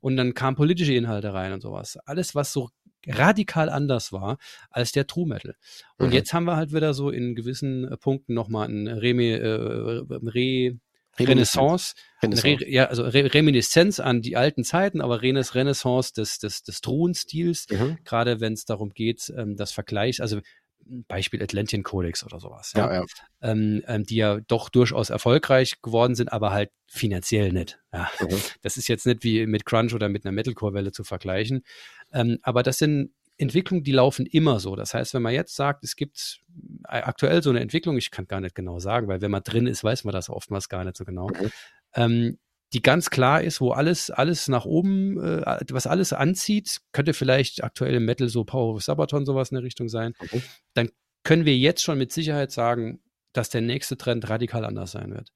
Und 0.00 0.16
dann 0.16 0.34
kamen 0.34 0.56
politische 0.56 0.94
Inhalte 0.94 1.34
rein 1.34 1.52
und 1.52 1.60
sowas. 1.60 1.98
Alles, 2.04 2.34
was 2.34 2.52
so 2.52 2.70
radikal 3.06 3.68
anders 3.68 4.12
war 4.12 4.38
als 4.70 4.92
der 4.92 5.06
True 5.06 5.26
Metal. 5.26 5.56
Und 5.98 6.08
mhm. 6.08 6.12
jetzt 6.12 6.32
haben 6.32 6.44
wir 6.44 6.56
halt 6.56 6.72
wieder 6.72 6.94
so 6.94 7.10
in 7.10 7.34
gewissen 7.34 7.90
äh, 7.90 7.96
Punkten 7.96 8.34
nochmal 8.34 8.68
ein 8.68 8.86
Remi, 8.86 9.30
äh, 9.30 10.02
Re 10.10 10.78
Renaissance, 11.18 11.94
Renaissance. 12.22 12.64
Re, 12.64 12.70
ja, 12.70 12.86
also 12.86 13.04
Re 13.04 13.32
Reminiszenz 13.32 14.00
an 14.00 14.22
die 14.22 14.36
alten 14.36 14.64
Zeiten, 14.64 15.00
aber 15.00 15.22
Renes 15.22 15.54
Renaissance 15.54 16.12
des, 16.14 16.38
des, 16.38 16.62
des 16.62 16.80
Thronstils, 16.80 17.66
mhm. 17.70 17.98
gerade 18.04 18.40
wenn 18.40 18.54
es 18.54 18.64
darum 18.64 18.90
geht, 18.90 19.32
ähm, 19.36 19.56
das 19.56 19.72
Vergleich, 19.72 20.20
also 20.20 20.40
Beispiel 20.84 21.42
Atlantean 21.42 21.82
Codex 21.82 22.24
oder 22.24 22.40
sowas, 22.40 22.72
ja, 22.76 22.92
ja. 22.92 23.00
ja. 23.00 23.06
Ähm, 23.40 23.82
ähm, 23.86 24.04
die 24.04 24.16
ja 24.16 24.40
doch 24.40 24.68
durchaus 24.68 25.10
erfolgreich 25.10 25.80
geworden 25.80 26.14
sind, 26.14 26.32
aber 26.32 26.50
halt 26.52 26.70
finanziell 26.86 27.52
nicht. 27.52 27.78
Ja. 27.92 28.10
Mhm. 28.20 28.36
Das 28.62 28.76
ist 28.76 28.88
jetzt 28.88 29.06
nicht 29.06 29.22
wie 29.22 29.46
mit 29.46 29.64
Crunch 29.64 29.94
oder 29.94 30.08
mit 30.08 30.24
einer 30.24 30.32
Metalcore-Welle 30.32 30.92
zu 30.92 31.04
vergleichen. 31.04 31.62
Ähm, 32.12 32.38
aber 32.42 32.62
das 32.62 32.78
sind 32.78 33.12
Entwicklungen, 33.42 33.84
die 33.84 33.92
laufen 33.92 34.24
immer 34.26 34.60
so. 34.60 34.76
Das 34.76 34.94
heißt, 34.94 35.14
wenn 35.14 35.22
man 35.22 35.34
jetzt 35.34 35.54
sagt, 35.54 35.84
es 35.84 35.96
gibt 35.96 36.40
aktuell 36.84 37.42
so 37.42 37.50
eine 37.50 37.60
Entwicklung, 37.60 37.96
ich 37.96 38.10
kann 38.10 38.26
gar 38.26 38.40
nicht 38.40 38.54
genau 38.54 38.78
sagen, 38.78 39.08
weil 39.08 39.20
wenn 39.20 39.30
man 39.30 39.42
drin 39.42 39.66
ist, 39.66 39.84
weiß 39.84 40.04
man 40.04 40.12
das 40.12 40.30
oftmals 40.30 40.68
gar 40.68 40.84
nicht 40.84 40.96
so 40.96 41.04
genau. 41.04 41.28
Mhm. 41.28 41.52
Ähm, 41.94 42.38
die 42.72 42.80
ganz 42.80 43.10
klar 43.10 43.42
ist, 43.42 43.60
wo 43.60 43.72
alles, 43.72 44.10
alles 44.10 44.48
nach 44.48 44.64
oben, 44.64 45.18
äh, 45.20 45.60
was 45.70 45.86
alles 45.86 46.12
anzieht, 46.12 46.80
könnte 46.92 47.12
vielleicht 47.12 47.62
aktuell 47.64 47.94
im 47.94 48.06
Metal 48.06 48.28
so 48.28 48.44
Power 48.44 48.74
of 48.74 48.82
Sabaton 48.82 49.26
sowas 49.26 49.50
in 49.50 49.56
der 49.56 49.64
Richtung 49.64 49.88
sein, 49.88 50.14
okay. 50.20 50.42
dann 50.72 50.88
können 51.22 51.44
wir 51.44 51.56
jetzt 51.56 51.82
schon 51.82 51.98
mit 51.98 52.12
Sicherheit 52.12 52.50
sagen, 52.50 53.02
dass 53.32 53.50
der 53.50 53.60
nächste 53.60 53.96
Trend 53.96 54.28
radikal 54.28 54.64
anders 54.64 54.92
sein 54.92 55.12
wird. 55.12 55.32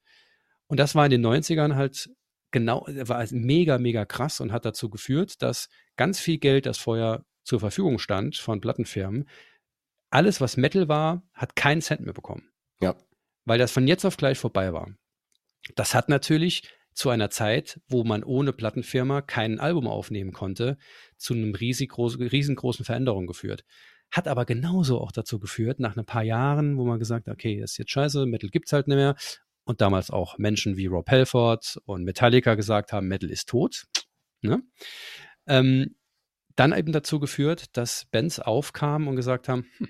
Und 0.67 0.81
das 0.81 0.95
war 0.95 1.05
in 1.05 1.11
den 1.11 1.27
90ern 1.27 1.75
halt 1.75 2.11
genau, 2.51 2.87
war 2.89 3.25
mega, 3.31 3.79
mega 3.79 4.05
krass 4.05 4.41
und 4.41 4.53
hat 4.53 4.65
dazu 4.65 4.89
geführt, 4.89 5.43
dass 5.43 5.69
ganz 5.97 6.19
viel 6.19 6.39
Geld, 6.39 6.67
das 6.67 6.79
vorher 6.79 7.25
zur 7.47 7.61
Verfügung 7.61 7.99
stand 7.99 8.37
von 8.37 8.61
Plattenfirmen, 8.61 9.29
alles, 10.11 10.41
was 10.41 10.57
Metal 10.57 10.89
war, 10.89 11.23
hat 11.33 11.57
keinen 11.57 11.81
Cent 11.81 12.01
mehr 12.01 12.13
bekommen. 12.13 12.51
Ja. 12.81 12.97
Weil 13.45 13.59
das 13.59 13.73
von 13.73 13.87
jetzt 13.87 14.05
auf 14.05 14.17
gleich 14.17 14.39
vorbei 14.39 14.73
war. 14.73 14.91
Das 15.77 15.95
hat 15.95 16.09
natürlich 16.09 16.69
zu 16.93 17.11
einer 17.11 17.31
Zeit, 17.31 17.81
wo 17.89 18.05
man 18.05 18.25
ohne 18.25 18.53
Plattenfirma 18.53 19.21
kein 19.21 19.61
Album 19.61 19.87
aufnehmen 19.87 20.33
konnte, 20.33 20.77
zu 21.19 21.35
einem 21.35 21.55
riesengroßen 21.55 22.85
Veränderung 22.85 23.27
geführt. 23.27 23.65
Hat 24.11 24.29
aber 24.29 24.45
genauso 24.45 25.01
auch 25.01 25.13
dazu 25.13 25.39
geführt, 25.39 25.79
nach 25.79 25.97
ein 25.97 26.07
paar 26.07 26.23
Jahren, 26.23 26.79
wo 26.79 26.85
man 26.85 26.99
gesagt 26.99 27.27
hat, 27.27 27.35
okay, 27.35 27.61
ist 27.63 27.79
jetzt 27.79 27.91
scheiße, 27.91 28.27
Metal 28.27 28.51
gibt's 28.51 28.73
halt 28.73 28.89
nicht 28.89 28.97
mehr. 28.97 29.17
Und 29.65 29.81
damals 29.81 30.11
auch 30.11 30.39
Menschen 30.39 30.77
wie 30.77 30.87
Rob 30.87 31.09
Halford 31.11 31.79
und 31.85 32.05
Metallica 32.05 32.55
gesagt 32.55 32.93
haben, 32.93 33.09
Metal 33.09 33.31
ist 33.31 33.49
tot. 33.49 33.85
Ne? 34.41 34.63
Ähm, 35.47 35.97
dann 36.57 36.77
eben 36.77 36.93
dazu 36.93 37.21
geführt, 37.21 37.77
dass 37.77 38.07
Bands 38.11 38.41
aufkamen 38.41 39.09
und 39.09 39.17
gesagt 39.17 39.49
haben, 39.49 39.67
hm, 39.79 39.89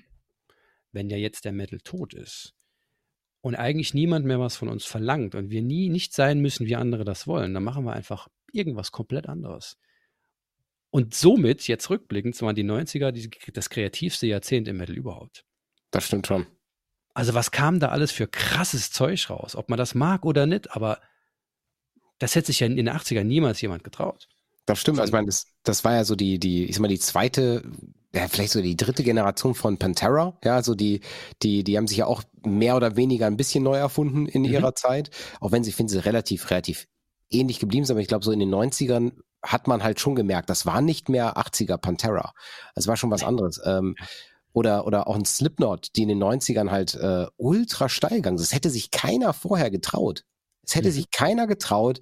wenn 0.91 1.09
ja 1.09 1.17
jetzt 1.17 1.45
der 1.45 1.53
Metal 1.53 1.79
tot 1.79 2.13
ist, 2.13 2.53
und 3.41 3.55
eigentlich 3.55 3.93
niemand 3.93 4.25
mehr 4.25 4.39
was 4.39 4.57
von 4.57 4.67
uns 4.67 4.85
verlangt 4.85 5.33
und 5.33 5.49
wir 5.49 5.61
nie 5.61 5.89
nicht 5.89 6.13
sein 6.13 6.39
müssen, 6.39 6.65
wie 6.65 6.75
andere 6.75 7.05
das 7.05 7.27
wollen, 7.27 7.53
dann 7.53 7.63
machen 7.63 7.85
wir 7.85 7.93
einfach 7.93 8.27
irgendwas 8.51 8.91
komplett 8.91 9.27
anderes. 9.27 9.77
Und 10.89 11.13
somit, 11.13 11.67
jetzt 11.67 11.89
rückblickend, 11.89 12.41
waren 12.41 12.55
die 12.55 12.63
90er 12.63 13.11
die, 13.11 13.29
das 13.53 13.69
kreativste 13.69 14.27
Jahrzehnt 14.27 14.67
im 14.67 14.77
Metal 14.77 14.95
überhaupt. 14.95 15.45
Das 15.91 16.05
stimmt 16.05 16.27
schon. 16.27 16.47
Also 17.13 17.33
was 17.33 17.51
kam 17.51 17.79
da 17.79 17.89
alles 17.89 18.11
für 18.11 18.27
krasses 18.27 18.91
Zeug 18.91 19.29
raus, 19.29 19.55
ob 19.55 19.69
man 19.69 19.77
das 19.77 19.95
mag 19.95 20.25
oder 20.25 20.45
nicht, 20.45 20.71
aber 20.71 21.01
das 22.19 22.35
hätte 22.35 22.47
sich 22.47 22.59
ja 22.59 22.67
in 22.67 22.75
den 22.75 22.89
80ern 22.89 23.23
niemals 23.23 23.61
jemand 23.61 23.83
getraut. 23.83 24.27
Das 24.67 24.79
stimmt. 24.79 24.99
Also, 24.99 25.09
ich 25.09 25.13
meine, 25.13 25.27
das, 25.27 25.45
das 25.63 25.83
war 25.85 25.95
ja 25.95 26.03
so 26.03 26.15
die, 26.15 26.39
die, 26.39 26.65
ich 26.65 26.75
sag 26.75 26.81
mal, 26.81 26.89
die 26.89 26.99
zweite, 26.99 27.63
ja, 28.13 28.27
vielleicht 28.27 28.51
so 28.51 28.61
die 28.61 28.75
dritte 28.75 29.01
Generation 29.01 29.55
von 29.55 29.77
Pantera. 29.77 30.37
Ja, 30.43 30.55
also 30.55 30.75
die, 30.75 30.99
die, 31.41 31.63
die 31.63 31.77
haben 31.77 31.87
sich 31.87 31.97
ja 31.97 32.05
auch 32.05 32.21
mehr 32.45 32.75
oder 32.75 32.97
weniger 32.97 33.27
ein 33.27 33.37
bisschen 33.37 33.63
neu 33.63 33.77
erfunden 33.77 34.25
in 34.25 34.41
mhm. 34.41 34.49
ihrer 34.49 34.75
Zeit. 34.75 35.09
Auch 35.39 35.53
wenn 35.53 35.63
sie, 35.63 35.71
finde 35.71 35.93
sie 35.93 36.05
relativ, 36.05 36.51
relativ 36.51 36.85
ähnlich 37.29 37.59
geblieben 37.59 37.85
sind. 37.85 37.93
Aber 37.93 38.01
ich 38.01 38.09
glaube, 38.09 38.25
so 38.25 38.31
in 38.31 38.39
den 38.39 38.53
90ern 38.53 39.13
hat 39.41 39.67
man 39.67 39.83
halt 39.83 40.01
schon 40.01 40.15
gemerkt, 40.15 40.49
das 40.49 40.65
war 40.65 40.81
nicht 40.81 41.07
mehr 41.07 41.37
80er 41.37 41.77
Pantera. 41.77 42.33
Das 42.75 42.87
war 42.87 42.97
schon 42.97 43.11
was 43.11 43.23
anderes. 43.23 43.61
Ähm, 43.63 43.95
oder, 44.51 44.85
oder 44.85 45.07
auch 45.07 45.15
ein 45.15 45.23
Slipknot, 45.23 45.95
die 45.95 46.03
in 46.03 46.09
den 46.09 46.21
90ern 46.21 46.71
halt 46.71 46.95
äh, 46.95 47.27
ultra 47.37 47.87
steil 47.87 48.17
gegangen 48.17 48.37
sind. 48.37 48.47
Das 48.47 48.55
hätte 48.55 48.69
sich 48.69 48.91
keiner 48.91 49.31
vorher 49.31 49.71
getraut. 49.71 50.23
Es 50.63 50.75
hätte 50.75 50.89
mhm. 50.89 50.93
sich 50.93 51.11
keiner 51.11 51.47
getraut, 51.47 52.01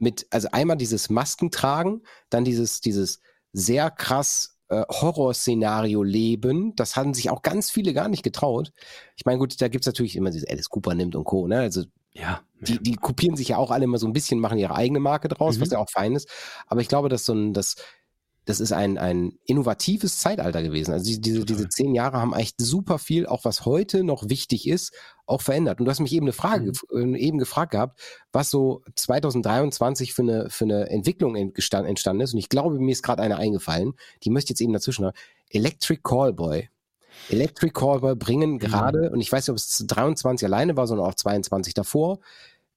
mit, 0.00 0.26
also 0.30 0.48
einmal 0.52 0.76
dieses 0.76 1.10
Maskentragen, 1.10 2.02
dann 2.30 2.44
dieses, 2.44 2.80
dieses 2.80 3.20
sehr 3.52 3.90
krass 3.90 4.56
äh, 4.68 4.84
Horrorszenario 4.88 6.02
leben. 6.02 6.74
Das 6.76 6.96
haben 6.96 7.14
sich 7.14 7.30
auch 7.30 7.42
ganz 7.42 7.70
viele 7.70 7.92
gar 7.92 8.08
nicht 8.08 8.22
getraut. 8.22 8.72
Ich 9.16 9.24
meine, 9.24 9.38
gut, 9.38 9.60
da 9.60 9.68
gibt's 9.68 9.86
natürlich 9.86 10.16
immer 10.16 10.30
dieses 10.30 10.48
Alice 10.48 10.68
Cooper 10.68 10.94
nimmt 10.94 11.16
und 11.16 11.24
Co. 11.24 11.46
Ne? 11.46 11.60
Also 11.60 11.84
ja, 12.12 12.40
die, 12.60 12.82
die 12.82 12.96
kopieren 12.96 13.36
sich 13.36 13.48
ja 13.48 13.56
auch 13.56 13.70
alle 13.70 13.84
immer 13.84 13.98
so 13.98 14.06
ein 14.06 14.12
bisschen, 14.12 14.40
machen 14.40 14.58
ihre 14.58 14.74
eigene 14.74 15.00
Marke 15.00 15.28
draus, 15.28 15.56
mhm. 15.56 15.62
was 15.62 15.70
ja 15.70 15.78
auch 15.78 15.90
fein 15.90 16.14
ist. 16.16 16.28
Aber 16.66 16.80
ich 16.80 16.88
glaube, 16.88 17.08
dass 17.08 17.24
so 17.24 17.32
ein, 17.32 17.52
das, 17.52 17.76
das 18.46 18.60
ist 18.60 18.72
ein, 18.72 18.98
ein 18.98 19.38
innovatives 19.44 20.18
Zeitalter 20.18 20.62
gewesen. 20.62 20.92
Also 20.92 21.04
die, 21.04 21.20
diese, 21.20 21.44
diese 21.44 21.68
zehn 21.68 21.94
Jahre 21.94 22.18
haben 22.18 22.34
echt 22.34 22.56
super 22.58 22.98
viel, 22.98 23.26
auch 23.26 23.44
was 23.44 23.64
heute 23.64 24.02
noch 24.02 24.28
wichtig 24.28 24.66
ist, 24.66 24.92
auch 25.26 25.42
verändert. 25.42 25.78
Und 25.78 25.86
du 25.86 25.90
hast 25.90 26.00
mich 26.00 26.12
eben 26.12 26.26
eine 26.26 26.32
Frage, 26.32 26.72
mhm. 26.90 27.14
eben 27.14 27.38
gefragt 27.38 27.72
gehabt, 27.72 28.00
was 28.32 28.50
so 28.50 28.82
2023 28.96 30.14
für 30.14 30.22
eine, 30.22 30.50
für 30.50 30.64
eine 30.64 30.88
Entwicklung 30.88 31.36
entstanden 31.36 32.20
ist. 32.20 32.32
Und 32.32 32.38
ich 32.38 32.48
glaube, 32.48 32.78
mir 32.78 32.92
ist 32.92 33.02
gerade 33.02 33.22
eine 33.22 33.36
eingefallen, 33.36 33.92
die 34.24 34.30
möchte 34.30 34.46
ich 34.46 34.50
jetzt 34.50 34.62
eben 34.62 34.72
dazwischen 34.72 35.06
haben. 35.06 35.16
Electric 35.50 36.00
Callboy. 36.02 36.68
Electric 37.28 37.72
Callboy 37.72 38.14
bringen 38.16 38.52
mhm. 38.52 38.58
gerade, 38.58 39.08
mhm. 39.08 39.14
und 39.14 39.20
ich 39.20 39.30
weiß 39.30 39.46
nicht, 39.46 39.50
ob 39.50 39.56
es 39.56 39.84
23 39.86 40.46
alleine 40.46 40.76
war, 40.76 40.86
sondern 40.86 41.06
auch 41.06 41.14
22 41.14 41.74
davor, 41.74 42.20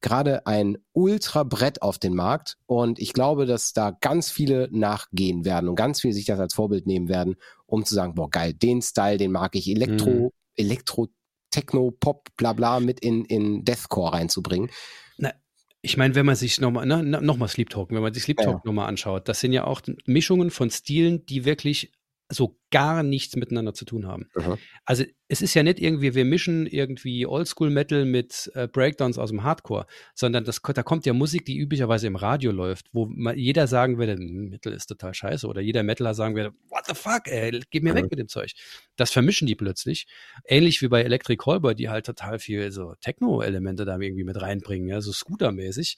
gerade 0.04 0.45
ein 0.45 0.78
Ultra-Brett 0.91 1.82
auf 1.82 1.97
den 1.97 2.14
Markt 2.14 2.58
und 2.68 2.99
ich 2.99 3.14
glaube, 3.14 3.47
dass 3.47 3.74
da 3.74 3.89
ganz 3.89 4.30
viele 4.30 4.70
nachgehen 4.72 5.45
werden 5.45 5.70
und 5.70 5.76
ganz 5.76 6.01
viele 6.01 6.14
sich 6.14 6.26
das 6.26 6.39
als 6.39 6.54
Vorbild 6.54 6.86
nehmen 6.86 7.10
werden, 7.10 7.38
um 7.66 7.86
zu 7.86 7.95
sagen, 7.95 8.14
boah, 8.14 8.30
geil, 8.30 8.54
den 8.54 8.84
Style, 8.84 9.18
den 9.18 9.32
mag 9.32 9.56
ich, 9.56 9.68
Elektro, 9.68 10.10
mhm. 10.10 10.30
Elektro, 10.56 11.08
Techno, 11.49 11.91
Pop, 11.91 12.30
bla 12.38 12.54
bla 12.54 12.80
mit 12.80 12.99
in, 12.99 13.26
in 13.26 13.64
Deathcore 13.64 14.14
reinzubringen. 14.14 14.70
Na, 15.18 15.34
ich 15.82 15.97
meine, 15.97 16.14
wenn 16.16 16.26
man 16.26 16.36
sich 16.36 16.60
nochmal, 16.60 16.86
ne, 16.86 17.01
nochmal 17.04 17.47
Sleep 17.47 17.70
Talk, 17.70 17.89
wenn 17.91 18.01
man 18.01 18.14
sich 18.14 18.24
Sleep 18.24 18.38
Talk 18.38 18.56
ja. 18.56 18.62
nochmal 18.66 18.89
anschaut, 18.89 19.28
das 19.28 19.39
sind 19.39 19.54
ja 19.54 19.64
auch 19.64 19.82
Mischungen 20.06 20.51
von 20.51 20.70
Stilen, 20.70 21.26
die 21.26 21.45
wirklich 21.45 21.93
so 22.34 22.58
gar 22.72 23.04
nichts 23.04 23.36
miteinander 23.36 23.74
zu 23.74 23.86
tun 23.86 24.08
haben. 24.08 24.28
Aha. 24.36 24.58
Also 24.86 25.04
es 25.28 25.42
ist 25.42 25.54
ja 25.54 25.64
nicht 25.64 25.80
irgendwie, 25.80 26.16
wir 26.16 26.26
mischen 26.26 26.68
irgendwie 26.68 27.26
Oldschool-Metal 27.26 28.06
mit 28.06 28.52
äh, 28.56 28.68
Breakdowns 28.68 29.18
aus 29.18 29.30
dem 29.30 29.44
Hardcore, 29.44 29.86
sondern 30.14 30.44
das, 30.44 30.62
da 30.62 30.84
kommt 30.84 31.06
ja 31.06 31.14
Musik, 31.14 31.46
die 31.46 31.58
üblicherweise 31.58 32.08
im 32.08 32.16
Radio 32.16 32.52
läuft, 32.52 32.88
wo 32.92 33.06
man, 33.06 33.38
jeder 33.38 33.68
sagen 33.68 33.98
würde, 33.98 34.14
hm, 34.14 34.50
Metal 34.50 34.74
ist 34.74 34.88
total 34.88 35.14
scheiße 35.14 35.48
oder 35.48 35.62
jeder 35.62 35.84
Metaler 35.84 36.14
sagen 36.14 36.36
würde, 36.36 36.52
what 36.70 36.86
the 36.88 36.96
fuck, 36.96 37.28
ey, 37.28 37.62
geh 37.70 37.80
mir 37.80 37.92
Aha. 37.92 38.04
weg 38.04 38.10
mit 38.10 38.20
dem 38.20 38.28
Zeug. 38.28 38.52
Das 38.96 39.12
vermischen 39.12 39.48
die 39.48 39.56
plötzlich. 39.56 40.08
Ähnlich 40.46 40.82
wie 40.82 40.88
bei 40.88 41.04
Electric 41.04 41.38
Callboy, 41.38 41.76
die 41.76 41.90
halt 41.90 42.06
total 42.06 42.40
viel 42.40 42.72
so 42.72 42.96
Techno-Elemente 43.02 43.86
da 43.86 43.98
irgendwie 43.98 44.24
mit 44.24 44.42
reinbringen, 44.42 44.90
ja, 44.90 45.02
so 45.02 45.12
Scooter-mäßig. 45.12 45.98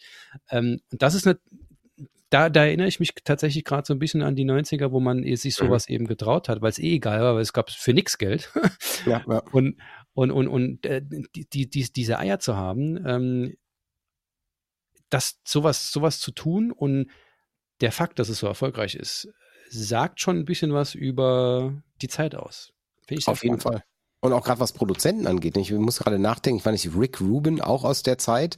Ähm, 0.49 0.79
und 0.91 1.01
das 1.01 1.15
ist 1.15 1.25
eine 1.25 1.39
da, 2.35 2.49
da 2.49 2.65
erinnere 2.65 2.87
ich 2.87 2.99
mich 2.99 3.13
tatsächlich 3.23 3.63
gerade 3.63 3.87
so 3.87 3.93
ein 3.93 3.99
bisschen 3.99 4.21
an 4.21 4.35
die 4.35 4.43
90er, 4.43 4.91
wo 4.91 4.99
man 4.99 5.23
sich 5.37 5.57
mhm. 5.57 5.67
sowas 5.67 5.87
mhm. 5.87 5.95
eben 5.95 6.07
getraut 6.07 6.49
hat, 6.49 6.61
weil 6.61 6.69
es 6.69 6.79
eh 6.79 6.95
egal 6.95 7.21
war, 7.21 7.35
weil 7.35 7.41
es 7.41 7.53
gab 7.53 7.69
für 7.69 7.93
nichts 7.93 8.17
Geld. 8.17 8.51
ja, 9.05 9.23
ja. 9.25 9.39
Und, 9.53 9.77
und, 10.13 10.31
und, 10.31 10.47
und 10.47 10.85
äh, 10.85 11.01
die, 11.01 11.69
die, 11.69 11.91
diese 11.91 12.19
Eier 12.19 12.39
zu 12.39 12.55
haben, 12.55 13.05
ähm, 13.05 13.57
das 15.09 15.39
sowas, 15.45 15.91
sowas 15.91 16.19
zu 16.19 16.31
tun 16.31 16.71
und 16.71 17.09
der 17.81 17.91
Fakt, 17.91 18.17
dass 18.17 18.29
es 18.29 18.39
so 18.39 18.47
erfolgreich 18.47 18.95
ist, 18.95 19.27
sagt 19.69 20.21
schon 20.21 20.37
ein 20.37 20.45
bisschen 20.45 20.73
was 20.73 20.95
über 20.95 21.73
die 22.01 22.07
Zeit 22.07 22.33
aus. 22.33 22.71
Auf 23.25 23.43
jeden 23.43 23.59
Fall. 23.59 23.83
Und 24.21 24.31
auch 24.31 24.43
gerade 24.43 24.61
was 24.61 24.71
Produzenten 24.71 25.27
angeht. 25.27 25.57
Ich 25.57 25.71
muss 25.71 25.99
gerade 25.99 26.17
nachdenken, 26.17 26.59
ich 26.59 26.85
nicht 26.85 26.97
Rick 26.97 27.19
Rubin 27.19 27.59
auch 27.59 27.83
aus 27.83 28.03
der 28.03 28.17
Zeit. 28.17 28.57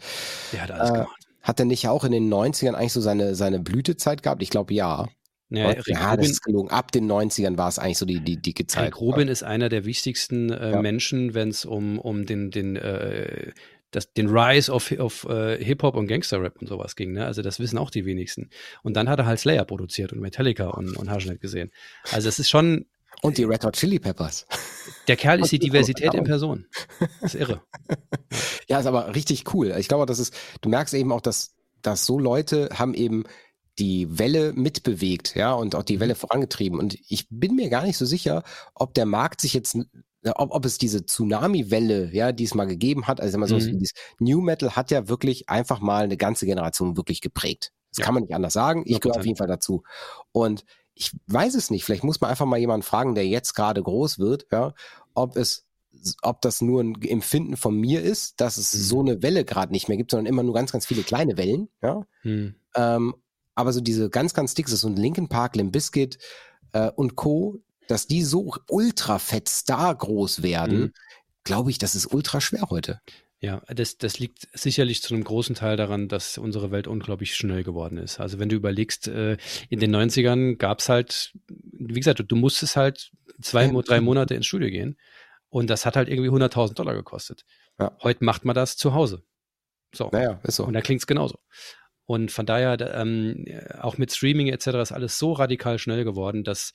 Der 0.53 0.61
hat 0.61 0.71
alles 0.71 0.89
äh, 0.89 0.93
gemacht. 0.93 1.26
Hat 1.47 1.61
er 1.61 1.65
nicht 1.65 1.87
auch 1.87 2.03
in 2.03 2.11
den 2.11 2.29
90ern 2.29 2.73
eigentlich 2.73 2.91
so 2.91 2.99
seine, 2.99 3.33
seine 3.33 3.61
Blütezeit 3.61 4.21
gehabt? 4.21 4.43
Ich 4.43 4.49
glaube 4.49 4.73
ja. 4.73 5.07
Ja, 5.49 5.73
ja 5.85 6.17
das 6.17 6.29
ist 6.29 6.41
gelogen. 6.41 6.69
Ab 6.71 6.91
den 6.91 7.09
90ern 7.09 7.57
war 7.57 7.69
es 7.69 7.79
eigentlich 7.79 7.99
so 7.99 8.05
die, 8.05 8.19
die 8.19 8.35
dicke 8.35 8.67
Zeit. 8.67 8.87
Rick 8.87 8.99
Rubin 8.99 9.29
ist 9.29 9.43
einer 9.43 9.69
der 9.69 9.85
wichtigsten 9.85 10.51
äh, 10.51 10.71
ja. 10.71 10.81
Menschen, 10.81 11.35
wenn 11.35 11.47
es 11.47 11.63
um, 11.63 11.99
um 11.99 12.25
den, 12.25 12.51
den, 12.51 12.75
äh, 12.75 13.53
das, 13.91 14.11
den 14.11 14.27
Rise 14.27 14.69
of, 14.69 14.91
of 14.91 15.23
uh, 15.23 15.55
Hip-Hop 15.57 15.95
und 15.95 16.07
Gangster-Rap 16.07 16.57
und 16.59 16.67
sowas 16.67 16.97
ging. 16.97 17.13
Ne? 17.13 17.25
Also 17.25 17.41
das 17.41 17.61
wissen 17.61 17.77
auch 17.77 17.91
die 17.91 18.05
wenigsten. 18.05 18.49
Und 18.83 18.97
dann 18.97 19.07
hat 19.07 19.19
er 19.19 19.25
halt 19.25 19.39
Slayer 19.39 19.63
produziert 19.63 20.11
und 20.11 20.19
Metallica 20.19 20.67
und, 20.71 20.97
und 20.97 21.09
nicht 21.09 21.39
gesehen. 21.39 21.71
Also 22.11 22.27
es 22.27 22.39
ist 22.39 22.49
schon... 22.49 22.87
Und 23.21 23.37
die 23.37 23.43
Red 23.43 23.65
Hot 23.65 23.75
Chili 23.75 23.99
Peppers. 23.99 24.45
Der 25.07 25.15
Kerl 25.15 25.39
ist 25.41 25.51
die 25.51 25.59
Diversität 25.59 26.13
in 26.13 26.23
Person. 26.23 26.65
Das 27.21 27.33
ist 27.33 27.39
irre. 27.39 27.61
ja, 28.67 28.79
ist 28.79 28.85
aber 28.85 29.15
richtig 29.15 29.53
cool. 29.53 29.75
Ich 29.77 29.87
glaube, 29.87 30.05
das 30.05 30.19
ist, 30.19 30.33
du 30.61 30.69
merkst 30.69 30.93
eben 30.93 31.11
auch, 31.11 31.21
dass, 31.21 31.55
dass 31.81 32.05
so 32.05 32.19
Leute 32.19 32.69
haben 32.73 32.93
eben 32.93 33.23
die 33.79 34.17
Welle 34.17 34.53
mitbewegt, 34.53 35.35
ja, 35.35 35.53
und 35.53 35.75
auch 35.75 35.83
die 35.83 35.97
mhm. 35.97 36.01
Welle 36.01 36.15
vorangetrieben. 36.15 36.79
Und 36.79 36.97
ich 37.07 37.27
bin 37.29 37.55
mir 37.55 37.69
gar 37.69 37.83
nicht 37.83 37.97
so 37.97 38.05
sicher, 38.05 38.43
ob 38.73 38.93
der 38.93 39.05
Markt 39.05 39.41
sich 39.41 39.53
jetzt, 39.53 39.77
ob, 40.23 40.51
ob 40.51 40.65
es 40.65 40.77
diese 40.77 41.05
Tsunami-Welle, 41.05 42.11
ja, 42.13 42.31
die 42.31 42.43
es 42.43 42.55
mal 42.55 42.65
gegeben 42.65 43.07
hat, 43.07 43.21
also 43.21 43.37
immer 43.37 43.47
so, 43.47 43.55
mhm. 43.55 43.79
dieses 43.79 43.93
New 44.19 44.41
Metal 44.41 44.75
hat 44.75 44.91
ja 44.91 45.07
wirklich 45.07 45.49
einfach 45.49 45.79
mal 45.79 46.03
eine 46.03 46.17
ganze 46.17 46.45
Generation 46.45 46.97
wirklich 46.97 47.21
geprägt. 47.21 47.71
Das 47.97 48.03
ja. 48.03 48.05
kann 48.05 48.13
man 48.13 48.23
nicht 48.23 48.35
anders 48.35 48.53
sagen. 48.53 48.83
Ich 48.85 48.99
gehöre 48.99 49.17
auf 49.17 49.25
jeden 49.25 49.37
Fall 49.37 49.47
dazu. 49.47 49.83
Und 50.31 50.63
ich 50.93 51.11
weiß 51.27 51.55
es 51.55 51.69
nicht. 51.71 51.83
Vielleicht 51.83 52.03
muss 52.03 52.21
man 52.21 52.29
einfach 52.29 52.45
mal 52.45 52.57
jemanden 52.57 52.83
fragen, 52.83 53.15
der 53.15 53.27
jetzt 53.27 53.53
gerade 53.53 53.81
groß 53.81 54.19
wird, 54.19 54.47
ja, 54.51 54.73
ob 55.13 55.35
es 55.35 55.65
ob 56.21 56.41
das 56.41 56.61
nur 56.61 56.83
ein 56.83 57.01
Empfinden 57.01 57.57
von 57.57 57.75
mir 57.75 58.03
ist, 58.03 58.39
dass 58.39 58.57
es 58.57 58.71
mhm. 58.73 58.79
so 58.79 58.99
eine 58.99 59.23
Welle 59.23 59.45
gerade 59.45 59.71
nicht 59.71 59.87
mehr 59.87 59.97
gibt, 59.97 60.11
sondern 60.11 60.27
immer 60.27 60.43
nur 60.43 60.53
ganz, 60.53 60.71
ganz 60.71 60.85
viele 60.85 61.01
kleine 61.01 61.37
Wellen, 61.37 61.69
ja. 61.81 62.05
Mhm. 62.23 62.53
Ähm, 62.75 63.15
aber 63.55 63.73
so 63.73 63.81
diese 63.81 64.11
ganz, 64.11 64.35
ganz 64.35 64.53
dick, 64.53 64.69
so 64.69 64.87
ein 64.87 64.95
Linkin 64.95 65.27
Park, 65.27 65.55
Limp 65.55 65.71
Bizkit 65.71 66.19
äh, 66.73 66.91
und 66.91 67.15
Co., 67.15 67.59
dass 67.87 68.05
die 68.05 68.23
so 68.23 68.53
ultra 68.69 69.17
fett 69.17 69.49
star 69.49 69.95
groß 69.95 70.43
werden, 70.43 70.79
mhm. 70.79 70.93
glaube 71.43 71.71
ich, 71.71 71.79
das 71.79 71.95
ist 71.95 72.13
ultra 72.13 72.41
schwer 72.41 72.67
heute. 72.69 73.01
Ja, 73.39 73.61
das, 73.67 73.97
das 73.97 74.17
liegt 74.17 74.47
sicherlich 74.53 75.03
zu 75.03 75.13
einem 75.13 75.23
großen 75.23 75.53
Teil 75.53 75.77
daran, 75.77 76.07
dass 76.07 76.39
unsere 76.39 76.71
Welt 76.71 76.87
unglaublich 76.87 77.35
schnell 77.35 77.63
geworden 77.63 77.97
ist. 77.97 78.19
Also 78.19 78.39
wenn 78.39 78.49
du 78.49 78.55
überlegst, 78.55 79.07
äh, 79.07 79.37
in 79.69 79.79
den 79.79 79.95
90ern 79.95 80.55
gab 80.57 80.79
es 80.79 80.89
halt, 80.89 81.33
wie 81.47 81.99
gesagt, 81.99 82.19
du, 82.19 82.23
du 82.23 82.35
musstest 82.35 82.75
halt 82.75 83.11
zwei, 83.39 83.67
drei 83.83 84.01
Monate 84.01 84.33
ins 84.33 84.47
Studio 84.47 84.69
gehen 84.69 84.97
und 85.49 85.69
das 85.69 85.85
hat 85.85 85.95
halt 85.95 86.09
irgendwie 86.09 86.31
100.000 86.31 86.73
Dollar 86.73 86.95
gekostet. 86.95 87.45
Ja. 87.79 87.95
Heute 88.01 88.25
macht 88.25 88.43
man 88.43 88.55
das 88.55 88.75
zu 88.75 88.95
Hause. 88.95 89.23
So. 89.93 90.09
Naja, 90.11 90.39
ist 90.43 90.55
so. 90.55 90.65
Und 90.65 90.73
da 90.73 90.81
klingt 90.81 91.01
es 91.01 91.07
genauso. 91.07 91.39
Und 92.05 92.31
von 92.31 92.45
daher, 92.45 92.79
ähm, 92.95 93.45
auch 93.79 93.97
mit 93.97 94.11
Streaming 94.11 94.47
etc. 94.47 94.67
ist 94.67 94.91
alles 94.91 95.19
so 95.19 95.33
radikal 95.33 95.77
schnell 95.77 96.05
geworden, 96.05 96.43
dass, 96.43 96.73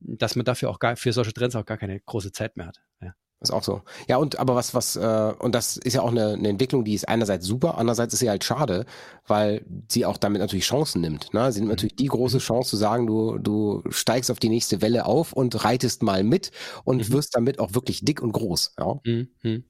dass 0.00 0.36
man 0.36 0.44
dafür 0.44 0.68
auch 0.68 0.78
gar, 0.78 0.96
für 0.96 1.12
solche 1.12 1.32
Trends 1.32 1.56
auch 1.56 1.64
gar 1.64 1.78
keine 1.78 1.98
große 2.00 2.32
Zeit 2.32 2.56
mehr 2.56 2.66
hat. 2.66 2.82
Ja. 3.00 3.14
Ist 3.42 3.50
auch 3.50 3.64
so. 3.64 3.82
Ja, 4.08 4.18
und 4.18 4.38
aber 4.38 4.54
was, 4.54 4.72
was, 4.72 4.94
äh, 4.94 5.32
und 5.38 5.54
das 5.54 5.76
ist 5.76 5.94
ja 5.94 6.02
auch 6.02 6.12
eine, 6.12 6.34
eine 6.34 6.48
Entwicklung, 6.48 6.84
die 6.84 6.94
ist 6.94 7.08
einerseits 7.08 7.44
super, 7.44 7.76
andererseits 7.76 8.14
ist 8.14 8.20
sie 8.20 8.30
halt 8.30 8.44
schade, 8.44 8.86
weil 9.26 9.64
sie 9.88 10.06
auch 10.06 10.16
damit 10.16 10.40
natürlich 10.40 10.64
Chancen 10.64 11.00
nimmt. 11.00 11.34
Ne? 11.34 11.50
Sie 11.50 11.58
nimmt 11.58 11.68
mhm. 11.68 11.72
natürlich 11.72 11.96
die 11.96 12.06
große 12.06 12.38
Chance 12.38 12.70
zu 12.70 12.76
sagen, 12.76 13.08
du, 13.08 13.38
du 13.38 13.82
steigst 13.90 14.30
auf 14.30 14.38
die 14.38 14.48
nächste 14.48 14.80
Welle 14.80 15.06
auf 15.06 15.32
und 15.32 15.64
reitest 15.64 16.04
mal 16.04 16.22
mit 16.22 16.52
und 16.84 17.08
mhm. 17.08 17.12
wirst 17.12 17.34
damit 17.34 17.58
auch 17.58 17.74
wirklich 17.74 18.04
dick 18.04 18.22
und 18.22 18.32
groß. 18.32 18.76
Ja? 18.78 19.00
Mhm. 19.04 19.64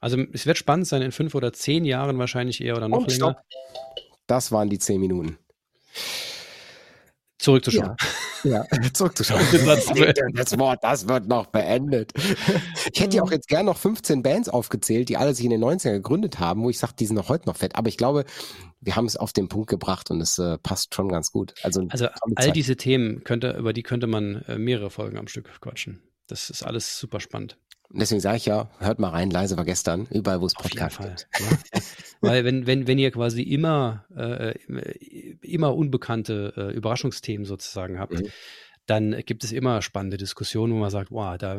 Also 0.00 0.18
es 0.32 0.46
wird 0.46 0.58
spannend 0.58 0.86
sein, 0.86 1.02
in 1.02 1.12
fünf 1.12 1.34
oder 1.34 1.52
zehn 1.52 1.84
Jahren 1.84 2.18
wahrscheinlich 2.18 2.62
eher 2.62 2.76
oder 2.76 2.88
noch 2.88 2.98
und 2.98 3.10
länger. 3.10 3.32
Stopp. 3.32 3.36
Das 4.26 4.52
waren 4.52 4.70
die 4.70 4.78
zehn 4.78 5.00
Minuten. 5.00 5.38
Zurückzuschauen. 7.44 7.94
Ja, 8.42 8.64
ja 8.72 8.82
zurückzuschauen. 8.94 9.40
das 10.34 10.58
Wort, 10.58 10.78
das 10.82 11.08
wird 11.08 11.28
noch 11.28 11.46
beendet. 11.46 12.12
Ich 12.90 13.00
hätte 13.00 13.18
ja 13.18 13.22
auch 13.22 13.30
jetzt 13.30 13.48
gern 13.48 13.66
noch 13.66 13.76
15 13.76 14.22
Bands 14.22 14.48
aufgezählt, 14.48 15.10
die 15.10 15.18
alle 15.18 15.34
sich 15.34 15.44
in 15.44 15.50
den 15.50 15.62
90ern 15.62 15.92
gegründet 15.92 16.40
haben, 16.40 16.62
wo 16.62 16.70
ich 16.70 16.78
sage, 16.78 16.94
die 16.98 17.04
sind 17.04 17.16
noch 17.16 17.28
heute 17.28 17.46
noch 17.46 17.56
fett. 17.56 17.76
Aber 17.76 17.88
ich 17.88 17.98
glaube, 17.98 18.24
wir 18.80 18.96
haben 18.96 19.04
es 19.04 19.18
auf 19.18 19.34
den 19.34 19.48
Punkt 19.48 19.68
gebracht 19.68 20.10
und 20.10 20.22
es 20.22 20.38
äh, 20.38 20.56
passt 20.56 20.94
schon 20.94 21.10
ganz 21.10 21.32
gut. 21.32 21.54
Also, 21.62 21.86
also 21.90 22.08
all 22.34 22.52
diese 22.52 22.76
Themen 22.76 23.24
könnte, 23.24 23.50
über 23.58 23.74
die 23.74 23.82
könnte 23.82 24.06
man 24.06 24.42
äh, 24.48 24.56
mehrere 24.56 24.88
Folgen 24.88 25.18
am 25.18 25.28
Stück 25.28 25.50
quatschen. 25.60 26.02
Das 26.26 26.48
ist 26.48 26.62
alles 26.62 26.98
super 26.98 27.20
spannend. 27.20 27.58
Deswegen 27.96 28.20
sage 28.20 28.38
ich 28.38 28.46
ja, 28.46 28.68
hört 28.78 28.98
mal 28.98 29.10
rein, 29.10 29.30
leise 29.30 29.56
war 29.56 29.64
gestern, 29.64 30.06
überall, 30.10 30.40
wo 30.40 30.46
es 30.46 30.54
Podcast 30.54 30.98
gibt. 30.98 31.28
Ja. 31.38 31.80
Weil 32.20 32.44
wenn, 32.44 32.66
wenn, 32.66 32.86
wenn 32.86 32.98
ihr 32.98 33.10
quasi 33.12 33.42
immer, 33.42 34.04
äh, 34.16 34.54
immer 35.42 35.74
unbekannte 35.74 36.52
äh, 36.56 36.74
Überraschungsthemen 36.74 37.44
sozusagen 37.44 37.98
habt, 37.98 38.14
mhm. 38.14 38.28
dann 38.86 39.22
gibt 39.24 39.44
es 39.44 39.52
immer 39.52 39.80
spannende 39.80 40.16
Diskussionen, 40.16 40.72
wo 40.72 40.78
man 40.78 40.90
sagt, 40.90 41.10
wow, 41.12 41.38
da 41.38 41.56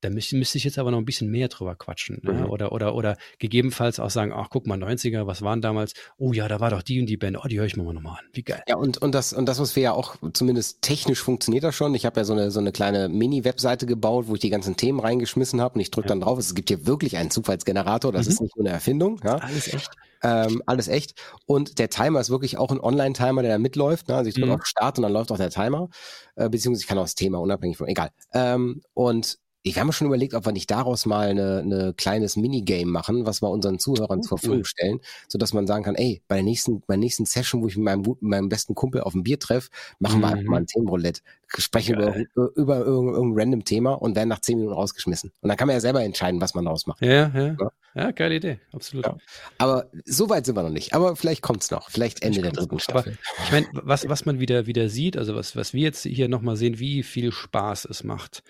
da 0.00 0.10
müsste, 0.10 0.36
müsste 0.36 0.58
ich 0.58 0.64
jetzt 0.64 0.78
aber 0.78 0.90
noch 0.90 0.98
ein 0.98 1.04
bisschen 1.04 1.30
mehr 1.30 1.48
drüber 1.48 1.74
quatschen. 1.74 2.20
Ne? 2.22 2.32
Mhm. 2.32 2.50
Oder, 2.50 2.72
oder, 2.72 2.94
oder 2.94 3.16
gegebenenfalls 3.38 3.98
auch 3.98 4.10
sagen, 4.10 4.32
ach, 4.34 4.48
guck 4.50 4.66
mal, 4.66 4.78
90er, 4.78 5.26
was 5.26 5.42
waren 5.42 5.60
damals? 5.60 5.94
Oh 6.18 6.32
ja, 6.32 6.48
da 6.48 6.60
war 6.60 6.70
doch 6.70 6.82
die 6.82 7.00
und 7.00 7.06
die 7.06 7.16
Band, 7.16 7.38
oh, 7.42 7.48
die 7.48 7.58
höre 7.58 7.66
ich 7.66 7.76
mir 7.76 7.82
mal 7.82 7.94
nochmal 7.94 8.18
an. 8.20 8.24
Wie 8.32 8.42
geil. 8.42 8.62
Ja, 8.68 8.76
und, 8.76 8.98
und, 8.98 9.14
das, 9.14 9.32
und 9.32 9.46
das, 9.46 9.58
was 9.58 9.76
wir 9.76 9.82
ja 9.82 9.92
auch, 9.92 10.16
zumindest 10.32 10.82
technisch 10.82 11.20
funktioniert 11.20 11.64
das 11.64 11.74
schon. 11.74 11.94
Ich 11.94 12.06
habe 12.06 12.20
ja 12.20 12.24
so 12.24 12.32
eine, 12.32 12.50
so 12.50 12.60
eine 12.60 12.72
kleine 12.72 13.08
Mini-Webseite 13.08 13.86
gebaut, 13.86 14.26
wo 14.28 14.34
ich 14.34 14.40
die 14.40 14.50
ganzen 14.50 14.76
Themen 14.76 15.00
reingeschmissen 15.00 15.60
habe 15.60 15.74
und 15.74 15.80
ich 15.80 15.90
drücke 15.90 16.08
ja. 16.08 16.10
dann 16.10 16.20
drauf. 16.20 16.38
Es 16.38 16.54
gibt 16.54 16.68
hier 16.68 16.86
wirklich 16.86 17.16
einen 17.16 17.30
Zufallsgenerator, 17.30 18.12
das 18.12 18.26
mhm. 18.26 18.32
ist 18.32 18.40
nicht 18.40 18.56
nur 18.56 18.66
eine 18.66 18.74
Erfindung. 18.74 19.20
Ja? 19.24 19.36
Alles 19.36 19.72
echt. 19.72 19.90
Ähm, 20.22 20.62
alles 20.66 20.88
echt. 20.88 21.14
Und 21.46 21.78
der 21.78 21.90
Timer 21.90 22.20
ist 22.20 22.30
wirklich 22.30 22.58
auch 22.58 22.70
ein 22.70 22.80
Online-Timer, 22.80 23.42
der 23.42 23.52
da 23.52 23.58
mitläuft. 23.58 24.08
Ne? 24.08 24.16
Also 24.16 24.28
ich 24.28 24.34
drücke 24.34 24.48
mhm. 24.48 24.54
auf 24.54 24.66
Start 24.66 24.98
und 24.98 25.02
dann 25.02 25.12
läuft 25.12 25.30
auch 25.30 25.36
der 25.36 25.50
Timer. 25.50 25.88
Äh, 26.36 26.48
beziehungsweise 26.48 26.82
ich 26.82 26.88
kann 26.88 26.98
auch 26.98 27.04
das 27.04 27.14
Thema 27.14 27.38
unabhängig 27.38 27.76
von, 27.76 27.86
egal. 27.86 28.10
Ähm, 28.32 28.82
und 28.94 29.38
ich 29.66 29.78
habe 29.78 29.86
mir 29.86 29.92
schon 29.92 30.06
überlegt, 30.06 30.34
ob 30.34 30.46
wir 30.46 30.52
nicht 30.52 30.70
daraus 30.70 31.06
mal 31.06 31.26
eine, 31.26 31.58
eine 31.58 31.92
kleines 31.92 32.36
Minigame 32.36 32.86
machen, 32.86 33.26
was 33.26 33.42
wir 33.42 33.50
unseren 33.50 33.80
Zuhörern 33.80 34.22
zur 34.22 34.38
Verfügung 34.38 34.64
stellen, 34.64 35.00
so 35.26 35.38
dass 35.38 35.52
man 35.52 35.66
sagen 35.66 35.82
kann, 35.82 35.96
ey, 35.96 36.22
bei 36.28 36.36
der 36.36 36.44
nächsten, 36.44 36.82
bei 36.82 36.94
der 36.94 36.98
nächsten 36.98 37.26
Session, 37.26 37.62
wo 37.62 37.66
ich 37.66 37.76
mit 37.76 37.84
meinem, 37.84 38.02
mit 38.02 38.22
meinem 38.22 38.48
besten 38.48 38.76
Kumpel 38.76 39.00
auf 39.00 39.14
ein 39.14 39.24
Bier 39.24 39.40
treffe, 39.40 39.70
machen 39.98 40.18
mhm. 40.18 40.22
wir 40.22 40.28
einfach 40.28 40.42
mhm. 40.42 40.50
mal 40.50 40.56
ein 40.58 40.66
Themenroulette, 40.66 41.20
sprechen 41.48 41.96
über, 41.96 42.14
über 42.54 42.78
irgendein, 42.78 43.14
irgendein 43.14 43.40
random 43.40 43.64
Thema 43.64 43.94
und 43.94 44.14
werden 44.14 44.28
nach 44.28 44.40
zehn 44.40 44.56
Minuten 44.56 44.76
rausgeschmissen. 44.76 45.32
Und 45.40 45.48
dann 45.48 45.56
kann 45.56 45.66
man 45.66 45.74
ja 45.74 45.80
selber 45.80 46.04
entscheiden, 46.04 46.40
was 46.40 46.54
man 46.54 46.64
daraus 46.64 46.86
macht. 46.86 47.02
Ja, 47.02 47.10
ja. 47.10 47.30
Ja, 47.34 47.70
ja 47.96 48.10
geile 48.12 48.36
Idee, 48.36 48.60
absolut. 48.70 49.06
Ja. 49.06 49.16
Aber 49.58 49.90
so 50.04 50.30
weit 50.30 50.46
sind 50.46 50.54
wir 50.54 50.62
noch 50.62 50.70
nicht. 50.70 50.94
Aber 50.94 51.16
vielleicht 51.16 51.42
kommt's 51.42 51.72
noch. 51.72 51.90
Vielleicht 51.90 52.22
Ende 52.22 52.40
der 52.40 52.52
dritten 52.52 52.78
Staffel. 52.78 53.18
Aber 53.36 53.44
ich 53.44 53.50
meine, 53.50 53.66
was, 53.72 54.08
was 54.08 54.26
man 54.26 54.38
wieder, 54.38 54.68
wieder 54.68 54.88
sieht, 54.88 55.16
also 55.16 55.34
was, 55.34 55.56
was 55.56 55.74
wir 55.74 55.82
jetzt 55.82 56.04
hier 56.04 56.28
nochmal 56.28 56.56
sehen, 56.56 56.78
wie 56.78 57.02
viel 57.02 57.32
Spaß 57.32 57.86
es 57.86 58.04
macht 58.04 58.44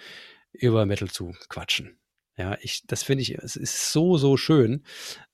über 0.53 0.86
Metal 0.86 1.09
zu 1.11 1.34
quatschen. 1.49 1.99
Ja, 2.38 2.59
ich, 2.61 2.82
das 2.86 3.03
finde 3.03 3.22
ich, 3.22 3.34
es 3.36 3.57
ist 3.57 3.92
so, 3.92 4.18
so 4.18 4.36
schön. 4.36 4.84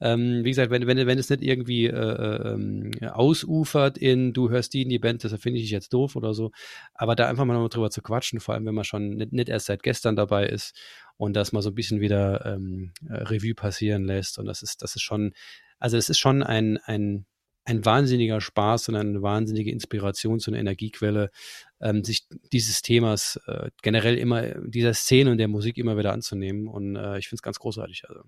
Ähm, 0.01 0.45
wie 0.45 0.51
gesagt, 0.51 0.71
wenn, 0.71 0.87
wenn, 0.87 1.05
wenn 1.05 1.19
es 1.19 1.31
nicht 1.31 1.43
irgendwie 1.43 1.87
äh, 1.87 1.91
äh, 1.91 2.53
ähm, 2.53 2.93
ausufert 3.11 3.99
in, 3.99 4.33
du 4.33 4.51
hörst 4.51 4.73
die 4.73 4.83
in 4.83 4.89
die 4.89 5.01
Band, 5.01 5.25
das 5.25 5.33
finde 5.41 5.59
ich 5.59 5.69
jetzt 5.71 5.93
doof 5.93 6.15
oder 6.15 6.33
so. 6.33 6.53
Aber 6.95 7.17
da 7.17 7.29
einfach 7.29 7.45
mal 7.45 7.55
noch 7.55 7.69
drüber 7.69 7.91
zu 7.91 8.03
quatschen, 8.03 8.39
vor 8.39 8.55
allem 8.55 8.67
wenn 8.67 8.75
man 8.77 8.85
schon 8.85 9.17
nicht, 9.17 9.33
nicht 9.33 9.49
erst 9.49 9.67
seit 9.67 9.83
gestern 9.83 10.15
dabei 10.15 10.47
ist 10.47 10.79
und 11.17 11.35
das 11.35 11.51
mal 11.51 11.63
so 11.63 11.71
ein 11.71 11.75
bisschen 11.75 12.01
wieder 12.01 12.47
ähm, 12.47 12.93
äh, 13.09 13.15
Revue 13.15 13.55
passieren 13.57 14.05
lässt. 14.05 14.39
Und 14.39 14.47
das 14.47 14.63
ist, 14.63 14.81
das 14.83 14.95
ist 14.95 15.03
schon, 15.03 15.33
also 15.81 15.97
es 15.97 16.09
ist 16.09 16.21
schon 16.21 16.45
ein, 16.45 16.79
ein, 16.85 17.27
ein 17.65 17.85
wahnsinniger 17.85 18.41
Spaß 18.41 18.89
und 18.89 18.97
eine 18.97 19.23
wahnsinnige 19.23 19.71
Inspiration 19.71 20.41
zu 20.41 20.51
einer 20.51 20.61
Energiequelle, 20.61 21.31
ähm, 21.81 22.05
sich 22.05 22.27
dieses 22.53 22.83
Themas 22.83 23.39
äh, 23.47 23.71
generell 23.83 24.19
immer, 24.19 24.43
dieser 24.67 24.95
Szene 24.95 25.31
und 25.31 25.39
der 25.39 25.49
Musik 25.49 25.79
immer 25.79 25.97
wieder 25.97 26.13
anzunehmen. 26.13 26.67
Und 26.67 26.97
äh, 26.97 27.19
ich 27.19 27.29
finde 27.29 27.39
es 27.39 27.43
ganz 27.43 27.59
großartig. 27.59 28.05
Also. 28.09 28.23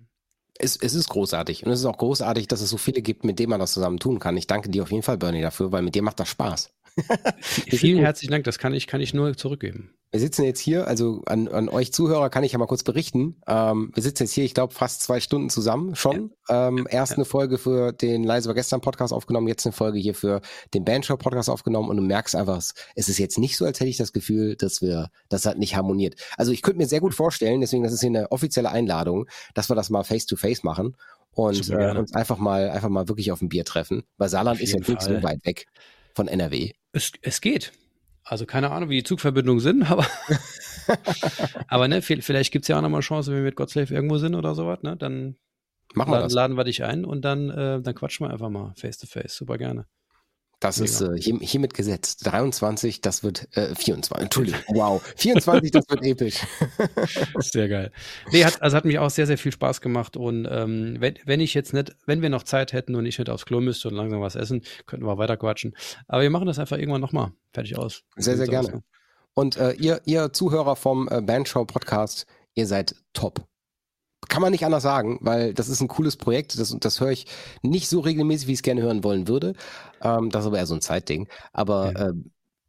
Es, 0.57 0.77
es 0.77 0.93
ist 0.93 1.09
großartig. 1.09 1.65
Und 1.65 1.71
es 1.71 1.79
ist 1.79 1.85
auch 1.85 1.97
großartig, 1.97 2.47
dass 2.47 2.61
es 2.61 2.69
so 2.69 2.77
viele 2.77 3.01
gibt, 3.01 3.25
mit 3.25 3.39
denen 3.39 3.49
man 3.49 3.59
das 3.59 3.73
zusammen 3.73 3.99
tun 3.99 4.19
kann. 4.19 4.37
Ich 4.37 4.47
danke 4.47 4.69
dir 4.69 4.83
auf 4.83 4.91
jeden 4.91 5.03
Fall, 5.03 5.17
Bernie, 5.17 5.41
dafür, 5.41 5.71
weil 5.71 5.81
mit 5.81 5.95
dir 5.95 6.01
macht 6.01 6.19
das 6.19 6.29
Spaß. 6.29 6.71
Vielen 7.41 7.99
herzlichen 7.99 8.31
Dank, 8.31 8.45
das 8.45 8.57
kann 8.57 8.73
ich, 8.73 8.87
kann 8.87 9.01
ich 9.01 9.13
nur 9.13 9.35
zurückgeben. 9.35 9.93
Wir 10.11 10.21
sitzen 10.21 10.43
jetzt 10.43 10.61
hier, 10.61 10.87
also 10.87 11.23
an, 11.25 11.49
an 11.49 11.67
euch 11.67 11.91
Zuhörer 11.91 12.29
kann 12.29 12.45
ich 12.45 12.53
ja 12.53 12.57
mal 12.57 12.67
kurz 12.67 12.83
berichten. 12.83 13.41
Ähm, 13.47 13.91
wir 13.93 14.01
sitzen 14.01 14.23
jetzt 14.23 14.31
hier, 14.31 14.45
ich 14.45 14.53
glaube, 14.53 14.73
fast 14.73 15.01
zwei 15.01 15.19
Stunden 15.19 15.49
zusammen 15.49 15.95
schon. 15.95 16.31
Ja. 16.47 16.69
Ähm, 16.69 16.87
erst 16.89 17.11
ja. 17.11 17.17
eine 17.17 17.25
Folge 17.25 17.57
für 17.57 17.91
den 17.91 18.23
Leise 18.23 18.47
war 18.47 18.55
gestern 18.55 18.79
Podcast 18.79 19.11
aufgenommen, 19.11 19.49
jetzt 19.49 19.65
eine 19.65 19.73
Folge 19.73 19.99
hier 19.99 20.15
für 20.15 20.39
den 20.73 20.85
Bandshow 20.85 21.17
Podcast 21.17 21.49
aufgenommen 21.49 21.89
und 21.89 21.97
du 21.97 22.03
merkst 22.03 22.33
einfach, 22.33 22.55
es 22.95 23.09
ist 23.09 23.17
jetzt 23.17 23.37
nicht 23.37 23.57
so, 23.57 23.65
als 23.65 23.81
hätte 23.81 23.89
ich 23.89 23.97
das 23.97 24.13
Gefühl, 24.13 24.55
dass 24.55 24.81
wir, 24.81 25.09
das 25.27 25.45
hat 25.45 25.57
nicht 25.57 25.75
harmoniert. 25.75 26.15
Also 26.37 26.53
ich 26.53 26.61
könnte 26.61 26.77
mir 26.77 26.87
sehr 26.87 27.01
gut 27.01 27.13
vorstellen, 27.13 27.59
deswegen, 27.59 27.83
das 27.83 27.91
ist 27.91 27.99
hier 27.99 28.09
eine 28.09 28.31
offizielle 28.31 28.71
Einladung, 28.71 29.27
dass 29.53 29.69
wir 29.69 29.75
das 29.75 29.89
mal 29.89 30.03
face 30.05 30.27
to 30.27 30.37
face 30.37 30.63
machen 30.63 30.95
und 31.31 31.69
äh, 31.69 31.97
uns 31.97 32.13
einfach 32.13 32.37
mal, 32.37 32.69
einfach 32.69 32.89
mal 32.89 33.09
wirklich 33.09 33.33
auf 33.33 33.41
ein 33.41 33.49
Bier 33.49 33.65
treffen. 33.65 34.03
Weil 34.17 34.29
Saarland 34.29 34.61
ist 34.61 34.71
ja 34.71 34.79
nicht 34.79 35.01
so 35.01 35.21
weit 35.23 35.45
weg 35.45 35.65
von 36.13 36.29
NRW. 36.29 36.71
Es, 36.95 37.11
es 37.21 37.41
geht. 37.41 37.73
Also 38.23 38.45
keine 38.45 38.71
Ahnung, 38.71 38.89
wie 38.89 38.97
die 38.97 39.03
Zugverbindungen 39.03 39.59
sind, 39.59 39.83
aber, 39.91 40.07
aber 41.67 41.87
ne, 41.87 42.01
vielleicht 42.01 42.51
gibt 42.51 42.63
es 42.63 42.69
ja 42.69 42.77
auch 42.77 42.81
nochmal 42.81 43.01
Chance, 43.01 43.31
wenn 43.31 43.37
wir 43.37 43.43
mit 43.43 43.55
Godslave 43.55 43.93
irgendwo 43.93 44.17
sind 44.17 44.33
oder 44.33 44.55
sowas, 44.55 44.81
ne? 44.81 44.95
Dann 44.97 45.35
Machen 45.93 46.11
wir 46.11 46.19
laden, 46.19 46.31
laden 46.31 46.57
wir 46.57 46.63
dich 46.63 46.83
ein 46.83 47.05
und 47.05 47.23
dann, 47.23 47.49
äh, 47.49 47.81
dann 47.81 47.95
quatschen 47.95 48.25
wir 48.25 48.31
einfach 48.31 48.49
mal 48.49 48.73
face 48.75 48.97
to 48.97 49.07
face. 49.07 49.35
Super 49.35 49.57
gerne. 49.57 49.85
Das 50.65 50.79
ist 50.79 51.01
äh, 51.01 51.15
hier, 51.17 51.37
hiermit 51.39 51.73
gesetzt. 51.75 52.25
23, 52.25 53.01
das 53.01 53.23
wird 53.23 53.47
äh, 53.55 53.75
24. 53.75 54.23
Entschuldigung. 54.23 54.59
Wow. 54.69 55.01
24, 55.17 55.71
das 55.71 55.85
wird 55.87 56.03
episch. 56.03 56.39
sehr 57.39 57.69
geil. 57.69 57.91
Nee, 58.31 58.45
hat, 58.45 58.61
also 58.61 58.75
hat 58.75 58.85
mich 58.85 58.97
auch 58.97 59.11
sehr, 59.11 59.27
sehr 59.27 59.37
viel 59.37 59.51
Spaß 59.51 59.81
gemacht. 59.81 60.17
Und 60.17 60.47
ähm, 60.49 60.95
wenn, 60.99 61.15
wenn 61.25 61.39
ich 61.39 61.53
jetzt 61.53 61.73
nicht, 61.73 61.95
wenn 62.07 62.21
wir 62.21 62.29
noch 62.29 62.43
Zeit 62.43 62.73
hätten 62.73 62.95
und 62.95 63.05
ich 63.05 63.19
nicht 63.19 63.29
aufs 63.29 63.45
Klo 63.45 63.61
müsste 63.61 63.89
und 63.89 63.95
langsam 63.95 64.21
was 64.21 64.35
essen, 64.35 64.63
könnten 64.87 65.05
wir 65.05 65.17
weiter 65.19 65.37
quatschen. 65.37 65.75
Aber 66.07 66.23
wir 66.23 66.29
machen 66.31 66.47
das 66.47 66.57
einfach 66.57 66.77
irgendwann 66.77 67.01
nochmal. 67.01 67.31
Fertig 67.53 67.77
aus. 67.77 68.03
Sehr, 68.15 68.37
sehr 68.37 68.47
gerne. 68.47 68.75
Aus? 68.75 68.81
Und 69.35 69.57
äh, 69.57 69.73
ihr, 69.73 70.01
ihr 70.05 70.33
Zuhörer 70.33 70.75
vom 70.75 71.07
äh, 71.11 71.21
Bandshow 71.21 71.65
Podcast, 71.65 72.25
ihr 72.55 72.65
seid 72.65 72.95
top 73.13 73.45
kann 74.29 74.41
man 74.41 74.51
nicht 74.51 74.65
anders 74.65 74.83
sagen, 74.83 75.19
weil 75.21 75.53
das 75.53 75.69
ist 75.69 75.81
ein 75.81 75.87
cooles 75.87 76.17
Projekt. 76.17 76.59
Das, 76.59 76.75
das 76.79 76.99
höre 76.99 77.11
ich 77.11 77.27
nicht 77.61 77.87
so 77.87 77.99
regelmäßig, 77.99 78.47
wie 78.47 78.53
ich 78.53 78.59
es 78.59 78.63
gerne 78.63 78.81
hören 78.81 79.03
wollen 79.03 79.27
würde. 79.27 79.53
Ähm, 80.01 80.29
das 80.29 80.43
ist 80.43 80.47
aber 80.47 80.57
eher 80.57 80.67
so 80.67 80.75
ein 80.75 80.81
Zeitding. 80.81 81.27
Aber 81.53 81.91
ja. 81.93 82.09
äh, 82.09 82.13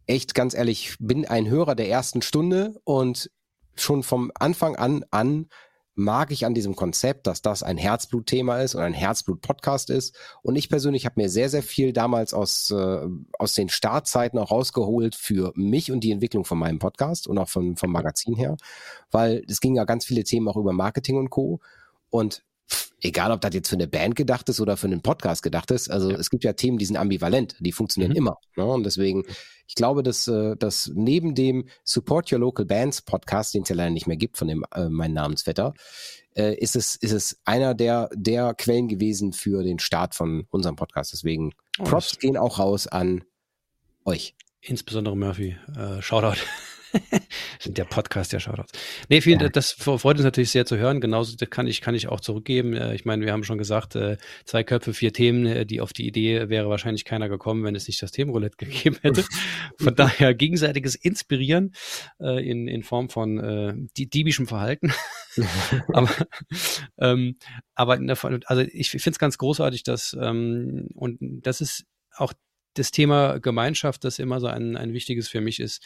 echt, 0.07 0.35
ganz 0.35 0.55
ehrlich, 0.55 0.97
bin 0.99 1.27
ein 1.27 1.49
Hörer 1.49 1.74
der 1.74 1.89
ersten 1.89 2.23
Stunde 2.23 2.74
und 2.85 3.31
schon 3.74 4.03
vom 4.03 4.33
Anfang 4.35 4.77
an 4.77 5.05
an 5.11 5.49
mag 5.97 6.31
ich 6.31 6.44
an 6.44 6.55
diesem 6.55 6.77
Konzept, 6.77 7.27
dass 7.27 7.40
das 7.40 7.62
ein 7.62 7.78
Herzblutthema 7.78 8.59
ist 8.59 8.74
und 8.74 8.82
ein 8.82 8.93
Herzblut-Podcast 8.93 9.89
ist. 9.89 10.14
Und 10.43 10.55
ich 10.55 10.68
persönlich 10.68 11.06
habe 11.06 11.20
mir 11.20 11.31
sehr, 11.31 11.48
sehr 11.48 11.62
viel 11.62 11.94
damals 11.94 12.35
aus, 12.35 12.70
äh, 12.70 13.06
aus 13.39 13.55
den 13.55 13.70
Startzeiten 13.70 14.39
auch 14.39 14.51
rausgeholt 14.51 15.14
für 15.14 15.52
mich 15.56 15.90
und 15.90 16.01
die 16.01 16.10
Entwicklung 16.10 16.44
von 16.44 16.59
meinem 16.59 16.78
Podcast 16.78 17.27
und 17.27 17.39
auch 17.39 17.48
von, 17.48 17.77
vom 17.77 17.90
Magazin 17.90 18.36
her, 18.36 18.59
weil 19.10 19.43
es 19.48 19.60
ging 19.60 19.74
ja 19.74 19.85
ganz 19.85 20.05
viele 20.05 20.23
Themen 20.23 20.48
auch 20.48 20.56
über 20.56 20.74
Marketing 20.74 21.16
und 21.16 21.31
Co. 21.31 21.60
Und 22.10 22.44
egal 23.01 23.30
ob 23.30 23.40
das 23.40 23.55
jetzt 23.55 23.68
für 23.68 23.76
eine 23.76 23.86
Band 23.86 24.16
gedacht 24.16 24.48
ist 24.48 24.60
oder 24.60 24.76
für 24.76 24.86
einen 24.86 25.02
Podcast 25.02 25.43
gedacht 25.43 25.70
ist, 25.70 25.90
also 25.90 26.10
ja. 26.10 26.16
es 26.16 26.30
gibt 26.30 26.44
ja 26.44 26.52
Themen, 26.52 26.78
die 26.78 26.84
sind 26.84 26.97
ambivalent, 26.97 27.56
die 27.60 27.72
funktionieren 27.72 28.12
mhm. 28.12 28.16
immer. 28.16 28.38
Ne? 28.56 28.64
Und 28.64 28.84
deswegen, 28.84 29.24
ich 29.66 29.74
glaube, 29.74 30.02
dass, 30.02 30.28
äh, 30.28 30.56
dass 30.56 30.90
neben 30.94 31.34
dem 31.34 31.68
Support 31.84 32.32
Your 32.32 32.40
Local 32.40 32.64
Bands 32.64 33.02
Podcast, 33.02 33.55
den 33.55 33.62
es 33.62 33.68
ja 33.68 33.76
leider 33.76 33.90
nicht 33.90 34.06
mehr 34.06 34.16
gibt 34.16 34.36
von 34.36 34.48
dem 34.48 34.64
äh, 34.74 34.88
mein 34.88 35.12
Namensvetter, 35.12 35.74
äh, 36.34 36.55
ist 36.55 36.76
es 36.76 36.97
ist 36.97 37.12
es 37.12 37.40
einer 37.44 37.74
der 37.74 38.10
der 38.14 38.55
Quellen 38.55 38.88
gewesen 38.88 39.32
für 39.32 39.62
den 39.62 39.78
Start 39.78 40.14
von 40.14 40.47
unserem 40.51 40.76
Podcast. 40.76 41.12
Deswegen 41.12 41.52
oh, 41.78 41.84
Props 41.84 42.18
gehen 42.18 42.36
auch 42.36 42.59
raus 42.59 42.86
an 42.86 43.24
euch. 44.05 44.34
Insbesondere 44.60 45.16
Murphy. 45.16 45.56
Äh, 45.76 46.02
Shoutout. 46.02 46.40
sind 47.59 47.78
der 47.78 47.85
Podcast 47.85 48.32
der 48.32 48.40
Shoutouts. 48.40 48.73
Nee, 49.09 49.20
vielen, 49.20 49.40
ja. 49.40 49.48
das 49.48 49.73
freut 49.73 50.16
uns 50.16 50.24
natürlich 50.24 50.51
sehr 50.51 50.66
zu 50.66 50.77
hören. 50.77 51.01
Genauso 51.01 51.36
kann 51.48 51.66
ich, 51.66 51.81
kann 51.81 51.94
ich 51.94 52.09
auch 52.09 52.20
zurückgeben. 52.20 52.74
Äh, 52.74 52.94
ich 52.94 53.05
meine, 53.05 53.24
wir 53.24 53.32
haben 53.32 53.44
schon 53.44 53.59
gesagt, 53.59 53.97
äh, 53.97 54.16
zwei 54.44 54.64
Köpfe, 54.64 54.94
vier 54.94 55.12
Themen. 55.12 55.47
Äh, 55.47 55.66
die 55.66 55.81
auf 55.81 55.93
die 55.93 56.06
Idee 56.06 56.48
wäre 56.48 56.68
wahrscheinlich 56.68 57.05
keiner 57.05 57.28
gekommen, 57.28 57.64
wenn 57.64 57.74
es 57.74 57.86
nicht 57.86 58.02
das 58.02 58.12
Themenroulette 58.12 58.56
gegeben 58.64 58.97
hätte. 59.02 59.24
Von 59.78 59.94
daher 59.97 60.35
gegenseitiges 60.35 60.94
Inspirieren 60.94 61.73
in, 62.18 62.68
in 62.68 62.82
Form 62.82 63.09
von 63.09 63.89
die, 63.97 64.09
diebischem 64.09 64.47
Verhalten. 64.47 64.93
aber 65.93 66.10
ähm, 66.98 67.36
aber 67.74 67.98
also 68.47 68.62
ich 68.73 68.90
finde 68.90 69.10
es 69.10 69.18
ganz 69.18 69.39
großartig, 69.39 69.82
dass 69.82 70.16
ähm, 70.20 70.89
und 70.94 71.18
das 71.20 71.60
ist 71.60 71.85
auch 72.16 72.32
das 72.78 72.90
Thema 72.90 73.39
Gemeinschaft, 73.39 74.05
das 74.05 74.19
immer 74.19 74.40
so 74.40 74.47
ein, 74.47 74.77
ein 74.77 74.93
wichtiges 74.93 75.28
für 75.28 75.40
mich 75.40 75.61
ist. 75.61 75.82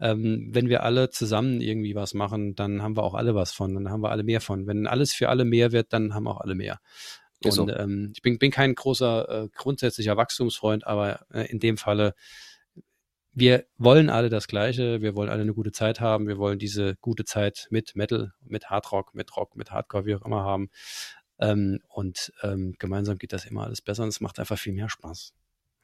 Ähm, 0.00 0.48
wenn 0.50 0.68
wir 0.68 0.82
alle 0.82 1.10
zusammen 1.10 1.60
irgendwie 1.60 1.94
was 1.94 2.14
machen, 2.14 2.54
dann 2.54 2.82
haben 2.82 2.96
wir 2.96 3.02
auch 3.02 3.14
alle 3.14 3.34
was 3.34 3.52
von, 3.52 3.74
dann 3.74 3.90
haben 3.90 4.02
wir 4.02 4.10
alle 4.10 4.24
mehr 4.24 4.40
von. 4.40 4.66
Wenn 4.66 4.86
alles 4.86 5.12
für 5.12 5.28
alle 5.28 5.44
mehr 5.44 5.72
wird, 5.72 5.92
dann 5.92 6.14
haben 6.14 6.26
auch 6.26 6.40
alle 6.40 6.54
mehr. 6.54 6.80
Und 7.44 7.52
so. 7.52 7.68
ähm, 7.68 8.12
ich 8.14 8.22
bin, 8.22 8.38
bin 8.38 8.50
kein 8.50 8.74
großer 8.74 9.44
äh, 9.44 9.48
grundsätzlicher 9.54 10.16
Wachstumsfreund, 10.16 10.86
aber 10.86 11.26
äh, 11.32 11.50
in 11.50 11.58
dem 11.58 11.76
Falle, 11.76 12.14
wir 13.32 13.64
wollen 13.78 14.10
alle 14.10 14.28
das 14.28 14.46
Gleiche, 14.46 15.00
wir 15.00 15.14
wollen 15.14 15.30
alle 15.30 15.42
eine 15.42 15.54
gute 15.54 15.72
Zeit 15.72 16.00
haben, 16.00 16.28
wir 16.28 16.38
wollen 16.38 16.58
diese 16.58 16.96
gute 17.00 17.24
Zeit 17.24 17.66
mit 17.70 17.96
Metal, 17.96 18.32
mit 18.42 18.70
Hardrock, 18.70 19.14
mit 19.14 19.36
Rock, 19.36 19.56
mit 19.56 19.70
Hardcore, 19.70 20.04
wie 20.04 20.14
auch 20.14 20.24
immer 20.24 20.42
haben. 20.42 20.68
Ähm, 21.38 21.80
und 21.88 22.32
ähm, 22.42 22.74
gemeinsam 22.78 23.18
geht 23.18 23.32
das 23.32 23.46
immer 23.46 23.64
alles 23.64 23.80
besser 23.80 24.02
und 24.02 24.10
es 24.10 24.20
macht 24.20 24.38
einfach 24.38 24.58
viel 24.58 24.74
mehr 24.74 24.88
Spaß. 24.88 25.32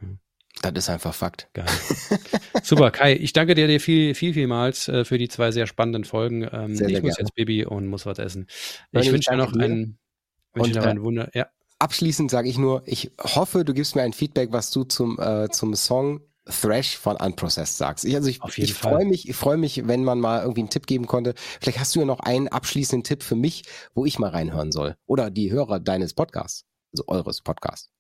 Mhm. 0.01 0.18
Das 0.62 0.72
ist 0.74 0.88
einfach 0.90 1.14
Fakt. 1.14 1.48
Geil. 1.54 1.66
Super, 2.62 2.90
Kai, 2.90 3.14
ich 3.14 3.32
danke 3.32 3.54
dir, 3.54 3.68
dir 3.68 3.80
viel, 3.80 4.14
viel, 4.14 4.34
vielmals 4.34 4.88
äh, 4.88 5.04
für 5.04 5.18
die 5.18 5.28
zwei 5.28 5.52
sehr 5.52 5.66
spannenden 5.66 6.04
Folgen. 6.04 6.42
Ähm, 6.42 6.74
sehr, 6.74 6.88
sehr 6.88 6.98
ich 6.98 7.02
muss 7.02 7.16
gerne. 7.16 7.28
jetzt 7.28 7.34
Baby 7.34 7.64
und 7.64 7.86
muss 7.86 8.06
was 8.06 8.18
essen. 8.18 8.46
Ich, 8.92 9.06
ich 9.06 9.12
wünsche 9.12 9.30
dir 9.30 9.36
noch 9.36 9.52
einen, 9.52 9.98
wünsche 10.54 10.72
dir 10.72 10.80
noch 10.80 10.86
einen 10.86 11.02
Wunder. 11.02 11.30
Ja. 11.34 11.46
Abschließend 11.78 12.30
sage 12.30 12.48
ich 12.48 12.58
nur, 12.58 12.82
ich 12.86 13.12
hoffe, 13.20 13.64
du 13.64 13.72
gibst 13.72 13.94
mir 13.94 14.02
ein 14.02 14.12
Feedback, 14.12 14.50
was 14.50 14.72
du 14.72 14.82
zum, 14.82 15.18
äh, 15.20 15.48
zum 15.50 15.76
Song 15.76 16.22
Thrash 16.48 16.96
von 16.96 17.16
Unprocessed 17.16 17.76
sagst. 17.76 18.04
Ich, 18.04 18.16
also 18.16 18.28
ich, 18.28 18.40
ich 18.56 18.74
freue 18.74 19.04
mich, 19.04 19.28
ich 19.28 19.36
freue 19.36 19.58
mich, 19.58 19.86
wenn 19.86 20.02
man 20.02 20.18
mal 20.18 20.40
irgendwie 20.40 20.62
einen 20.62 20.70
Tipp 20.70 20.86
geben 20.86 21.06
konnte. 21.06 21.34
Vielleicht 21.60 21.78
hast 21.78 21.94
du 21.94 22.00
ja 22.00 22.06
noch 22.06 22.20
einen 22.20 22.48
abschließenden 22.48 23.04
Tipp 23.04 23.22
für 23.22 23.36
mich, 23.36 23.62
wo 23.94 24.06
ich 24.06 24.18
mal 24.18 24.30
reinhören 24.30 24.72
soll. 24.72 24.96
Oder 25.06 25.30
die 25.30 25.52
Hörer 25.52 25.78
deines 25.78 26.14
Podcasts, 26.14 26.64
also 26.92 27.04
eures 27.06 27.42
Podcasts. 27.42 27.90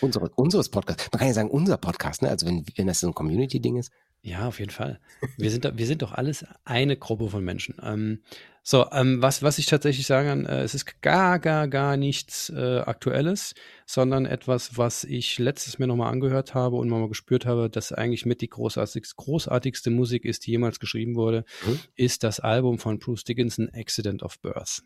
Unsere, 0.00 0.28
unseres 0.30 0.68
Podcast. 0.68 1.08
Man 1.12 1.18
kann 1.18 1.28
ja 1.28 1.34
sagen, 1.34 1.50
unser 1.50 1.76
Podcast, 1.76 2.22
ne? 2.22 2.30
Also 2.30 2.46
wenn, 2.46 2.64
wenn 2.76 2.86
das 2.86 3.00
so 3.00 3.08
ein 3.08 3.14
Community-Ding 3.14 3.76
ist. 3.76 3.90
Ja, 4.22 4.48
auf 4.48 4.58
jeden 4.58 4.72
Fall. 4.72 4.98
Wir 5.36 5.50
sind, 5.52 5.70
wir 5.78 5.86
sind 5.86 6.02
doch 6.02 6.12
alles 6.12 6.44
eine 6.64 6.96
Gruppe 6.96 7.28
von 7.28 7.44
Menschen. 7.44 7.76
Ähm, 7.80 8.22
so, 8.68 8.90
ähm, 8.90 9.22
was, 9.22 9.44
was 9.44 9.58
ich 9.58 9.66
tatsächlich 9.66 10.08
sagen 10.08 10.26
kann, 10.26 10.46
äh, 10.46 10.62
es 10.62 10.74
ist 10.74 11.00
gar, 11.00 11.38
gar, 11.38 11.68
gar 11.68 11.96
nichts 11.96 12.50
äh, 12.50 12.78
Aktuelles, 12.80 13.54
sondern 13.86 14.26
etwas, 14.26 14.76
was 14.76 15.04
ich 15.04 15.38
letztes 15.38 15.78
mir 15.78 15.86
nochmal 15.86 16.10
angehört 16.10 16.54
habe 16.54 16.74
und 16.74 16.88
mal 16.88 17.08
gespürt 17.08 17.46
habe, 17.46 17.70
dass 17.70 17.92
eigentlich 17.92 18.26
mit 18.26 18.40
die 18.40 18.48
großartigste, 18.48 19.14
großartigste 19.16 19.90
Musik 19.90 20.24
ist, 20.24 20.44
die 20.44 20.50
jemals 20.50 20.80
geschrieben 20.80 21.14
wurde, 21.14 21.44
mhm. 21.64 21.78
ist 21.94 22.24
das 22.24 22.40
Album 22.40 22.80
von 22.80 22.98
Bruce 22.98 23.22
Dickinson, 23.22 23.70
Accident 23.72 24.24
of 24.24 24.40
Birth. 24.40 24.82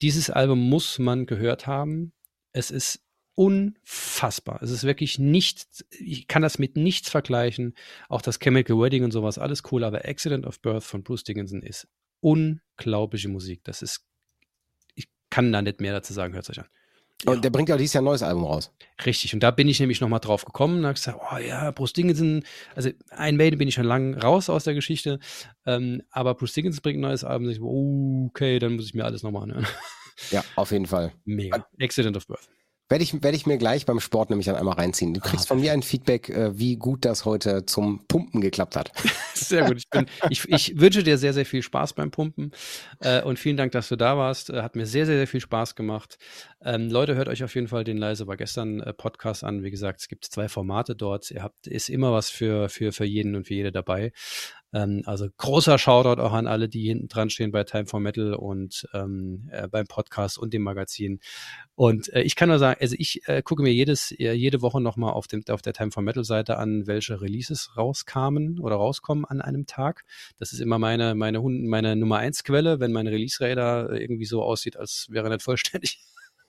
Dieses 0.00 0.30
Album 0.30 0.60
muss 0.60 0.98
man 0.98 1.26
gehört 1.26 1.66
haben. 1.66 2.14
Es 2.52 2.70
ist 2.70 3.02
unfassbar. 3.34 4.62
Es 4.62 4.70
ist 4.70 4.84
wirklich 4.84 5.18
nichts, 5.18 5.84
ich 5.90 6.28
kann 6.28 6.42
das 6.42 6.58
mit 6.58 6.76
nichts 6.76 7.08
vergleichen. 7.08 7.74
Auch 8.08 8.22
das 8.22 8.38
Chemical 8.38 8.78
Wedding 8.78 9.04
und 9.04 9.12
sowas, 9.12 9.38
alles 9.38 9.62
cool, 9.70 9.84
aber 9.84 10.04
Accident 10.04 10.46
of 10.46 10.60
Birth 10.60 10.84
von 10.84 11.02
Bruce 11.02 11.24
Dickinson 11.24 11.62
ist 11.62 11.88
unglaubliche 12.20 13.28
Musik. 13.28 13.64
Das 13.64 13.82
ist, 13.82 14.06
ich 14.94 15.08
kann 15.30 15.52
da 15.52 15.62
nicht 15.62 15.80
mehr 15.80 15.92
dazu 15.92 16.12
sagen, 16.12 16.34
hört 16.34 16.44
es 16.44 16.50
euch 16.50 16.60
an. 16.60 16.68
Ja. 17.24 17.32
Und 17.32 17.44
der 17.44 17.50
bringt 17.50 17.68
ja 17.68 17.76
dieses 17.76 17.92
Jahr 17.92 18.02
ein 18.02 18.06
neues 18.06 18.22
Album 18.22 18.44
raus. 18.44 18.72
Richtig, 19.04 19.34
und 19.34 19.40
da 19.40 19.50
bin 19.50 19.68
ich 19.68 19.78
nämlich 19.78 20.00
nochmal 20.00 20.20
drauf 20.20 20.44
gekommen 20.44 20.78
und 20.78 20.84
habe 20.84 20.94
gesagt, 20.94 21.18
oh 21.20 21.36
ja, 21.36 21.70
Bruce 21.70 21.92
Dickinson, 21.92 22.44
also 22.74 22.90
ein 23.10 23.36
Maiden 23.36 23.58
bin 23.58 23.68
ich 23.68 23.74
schon 23.74 23.84
lang 23.84 24.14
raus 24.14 24.48
aus 24.48 24.64
der 24.64 24.74
Geschichte, 24.74 25.18
ähm, 25.66 26.02
aber 26.10 26.34
Bruce 26.34 26.54
Dickinson 26.54 26.80
bringt 26.80 26.98
ein 26.98 27.02
neues 27.02 27.24
Album, 27.24 27.46
und 27.46 27.52
ich, 27.52 27.60
okay, 27.60 28.58
dann 28.58 28.76
muss 28.76 28.86
ich 28.86 28.94
mir 28.94 29.04
alles 29.04 29.22
nochmal 29.22 29.42
anhören. 29.42 29.66
Ja, 30.30 30.44
auf 30.56 30.70
jeden 30.70 30.86
Fall. 30.86 31.12
Mega. 31.24 31.66
Accident 31.78 32.16
of 32.16 32.26
Birth. 32.26 32.48
Werde 32.90 33.04
ich, 33.04 33.22
werde 33.22 33.36
ich 33.36 33.46
mir 33.46 33.56
gleich 33.56 33.86
beim 33.86 34.00
Sport 34.00 34.30
nämlich 34.30 34.46
dann 34.46 34.56
einmal 34.56 34.74
reinziehen. 34.74 35.14
Du 35.14 35.20
kriegst 35.20 35.46
ah, 35.46 35.48
von 35.48 35.60
mir 35.60 35.72
ein 35.72 35.82
Feedback, 35.82 36.28
äh, 36.28 36.58
wie 36.58 36.74
gut 36.74 37.04
das 37.04 37.24
heute 37.24 37.64
zum 37.64 38.04
Pumpen 38.08 38.40
geklappt 38.40 38.74
hat. 38.74 38.90
Sehr 39.34 39.64
gut. 39.64 39.78
Ich, 39.78 39.88
bin, 39.88 40.06
ich, 40.28 40.48
ich 40.48 40.80
wünsche 40.80 41.04
dir 41.04 41.16
sehr, 41.16 41.32
sehr 41.32 41.46
viel 41.46 41.62
Spaß 41.62 41.92
beim 41.92 42.10
Pumpen 42.10 42.50
äh, 42.98 43.22
und 43.22 43.38
vielen 43.38 43.56
Dank, 43.56 43.70
dass 43.72 43.88
du 43.88 43.96
da 43.96 44.18
warst. 44.18 44.50
Äh, 44.50 44.62
hat 44.62 44.74
mir 44.74 44.86
sehr, 44.86 45.06
sehr, 45.06 45.16
sehr 45.16 45.28
viel 45.28 45.40
Spaß 45.40 45.76
gemacht. 45.76 46.18
Ähm, 46.62 46.90
Leute, 46.90 47.14
hört 47.14 47.28
euch 47.28 47.44
auf 47.44 47.54
jeden 47.54 47.68
Fall 47.68 47.84
den 47.84 47.96
Leise 47.96 48.26
war 48.26 48.36
gestern 48.36 48.80
äh, 48.80 48.92
Podcast 48.92 49.44
an. 49.44 49.62
Wie 49.62 49.70
gesagt, 49.70 50.00
es 50.00 50.08
gibt 50.08 50.24
zwei 50.24 50.48
Formate 50.48 50.96
dort. 50.96 51.30
Ihr 51.30 51.42
habt, 51.44 51.68
ist 51.68 51.88
immer 51.88 52.12
was 52.12 52.28
für, 52.28 52.68
für, 52.68 52.92
für 52.92 53.04
jeden 53.04 53.36
und 53.36 53.46
für 53.46 53.54
jede 53.54 53.70
dabei. 53.70 54.12
Ähm, 54.72 55.02
also 55.06 55.28
großer 55.36 55.78
Shoutout 55.78 56.20
auch 56.20 56.32
an 56.32 56.46
alle, 56.46 56.68
die 56.68 56.86
hinten 56.86 57.08
dran 57.08 57.30
stehen 57.30 57.50
bei 57.50 57.64
Time 57.64 57.86
for 57.86 58.00
Metal 58.00 58.34
und 58.34 58.88
ähm, 58.94 59.48
äh, 59.52 59.68
beim 59.68 59.86
Podcast 59.86 60.38
und 60.38 60.54
dem 60.54 60.62
Magazin. 60.62 61.20
Und 61.74 62.12
äh, 62.12 62.22
ich 62.22 62.36
kann 62.36 62.48
nur 62.48 62.58
sagen, 62.58 62.78
also 62.80 62.94
ich 62.98 63.26
äh, 63.26 63.42
gucke 63.42 63.62
mir 63.62 63.72
jedes, 63.72 64.12
äh, 64.12 64.32
jede 64.32 64.62
Woche 64.62 64.80
nochmal 64.80 65.12
auf, 65.12 65.26
auf 65.48 65.62
der 65.62 65.72
Time 65.72 65.90
for 65.90 66.02
Metal 66.02 66.24
Seite 66.24 66.58
an, 66.58 66.86
welche 66.86 67.20
Releases 67.20 67.76
rauskamen 67.76 68.60
oder 68.60 68.76
rauskommen 68.76 69.24
an 69.24 69.40
einem 69.40 69.66
Tag. 69.66 70.04
Das 70.38 70.52
ist 70.52 70.60
immer 70.60 70.78
meine, 70.78 71.14
meine, 71.14 71.40
meine 71.40 71.96
Nummer 71.96 72.18
eins 72.18 72.44
Quelle, 72.44 72.80
wenn 72.80 72.92
mein 72.92 73.06
Release-Radar 73.06 73.92
irgendwie 73.92 74.26
so 74.26 74.42
aussieht, 74.42 74.76
als 74.76 75.06
wäre 75.10 75.26
er 75.26 75.30
nicht 75.30 75.42
vollständig. 75.42 76.00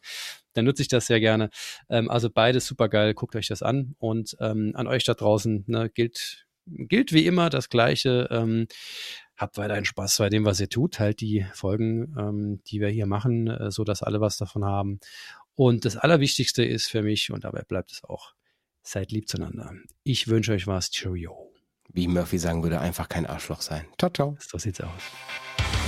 dann 0.53 0.65
nutze 0.65 0.81
ich 0.81 0.88
das 0.88 1.07
sehr 1.07 1.19
gerne. 1.19 1.49
Ähm, 1.89 2.10
also 2.10 2.30
beides 2.30 2.68
super 2.68 2.89
geil, 2.89 3.14
guckt 3.14 3.35
euch 3.35 3.48
das 3.48 3.61
an 3.61 3.95
und 3.99 4.35
ähm, 4.39 4.73
an 4.76 4.88
euch 4.88 5.03
da 5.03 5.14
draußen 5.14 5.64
ne, 5.68 5.89
gilt 5.89 6.45
gilt 6.72 7.14
wie 7.14 7.26
immer 7.26 7.49
das 7.49 7.69
Gleiche. 7.69 8.27
Ähm, 8.31 8.68
habt 9.38 9.57
weiterhin 9.57 9.85
Spaß 9.85 10.18
bei 10.19 10.30
dem, 10.30 10.45
was 10.45 10.60
ihr 10.60 10.69
tut. 10.69 10.99
Halt 10.99 11.22
die 11.22 11.45
Folgen, 11.53 12.15
ähm, 12.18 12.61
die 12.68 12.80
wir 12.80 12.89
hier 12.89 13.07
machen, 13.07 13.48
äh, 13.48 13.72
so 13.72 13.84
dass 13.84 14.03
alle 14.03 14.22
was 14.22 14.38
davon 14.38 14.64
haben. 14.64 14.99
Und 15.56 15.85
das 15.85 15.98
Allerwichtigste 15.98 16.64
ist 16.64 16.88
für 16.88 17.02
mich, 17.02 17.31
und 17.31 17.43
dabei 17.43 17.64
bleibt 17.64 17.91
es 17.91 18.03
auch, 18.03 18.34
seid 18.84 19.11
lieb 19.11 19.27
zueinander. 19.27 19.73
Ich 20.03 20.27
wünsche 20.27 20.53
euch 20.53 20.68
was. 20.68 20.91
Cheerio. 20.91 21.52
Wie 21.93 22.07
Murphy 22.07 22.38
sagen 22.38 22.64
würde, 22.64 22.80
einfach 22.80 23.10
kein 23.10 23.26
Arschloch 23.26 23.61
sein. 23.61 23.85
Ciao, 23.99 24.11
ciao. 24.11 24.38
So 24.39 24.57
sieht's 24.57 24.81
aus. 24.81 25.81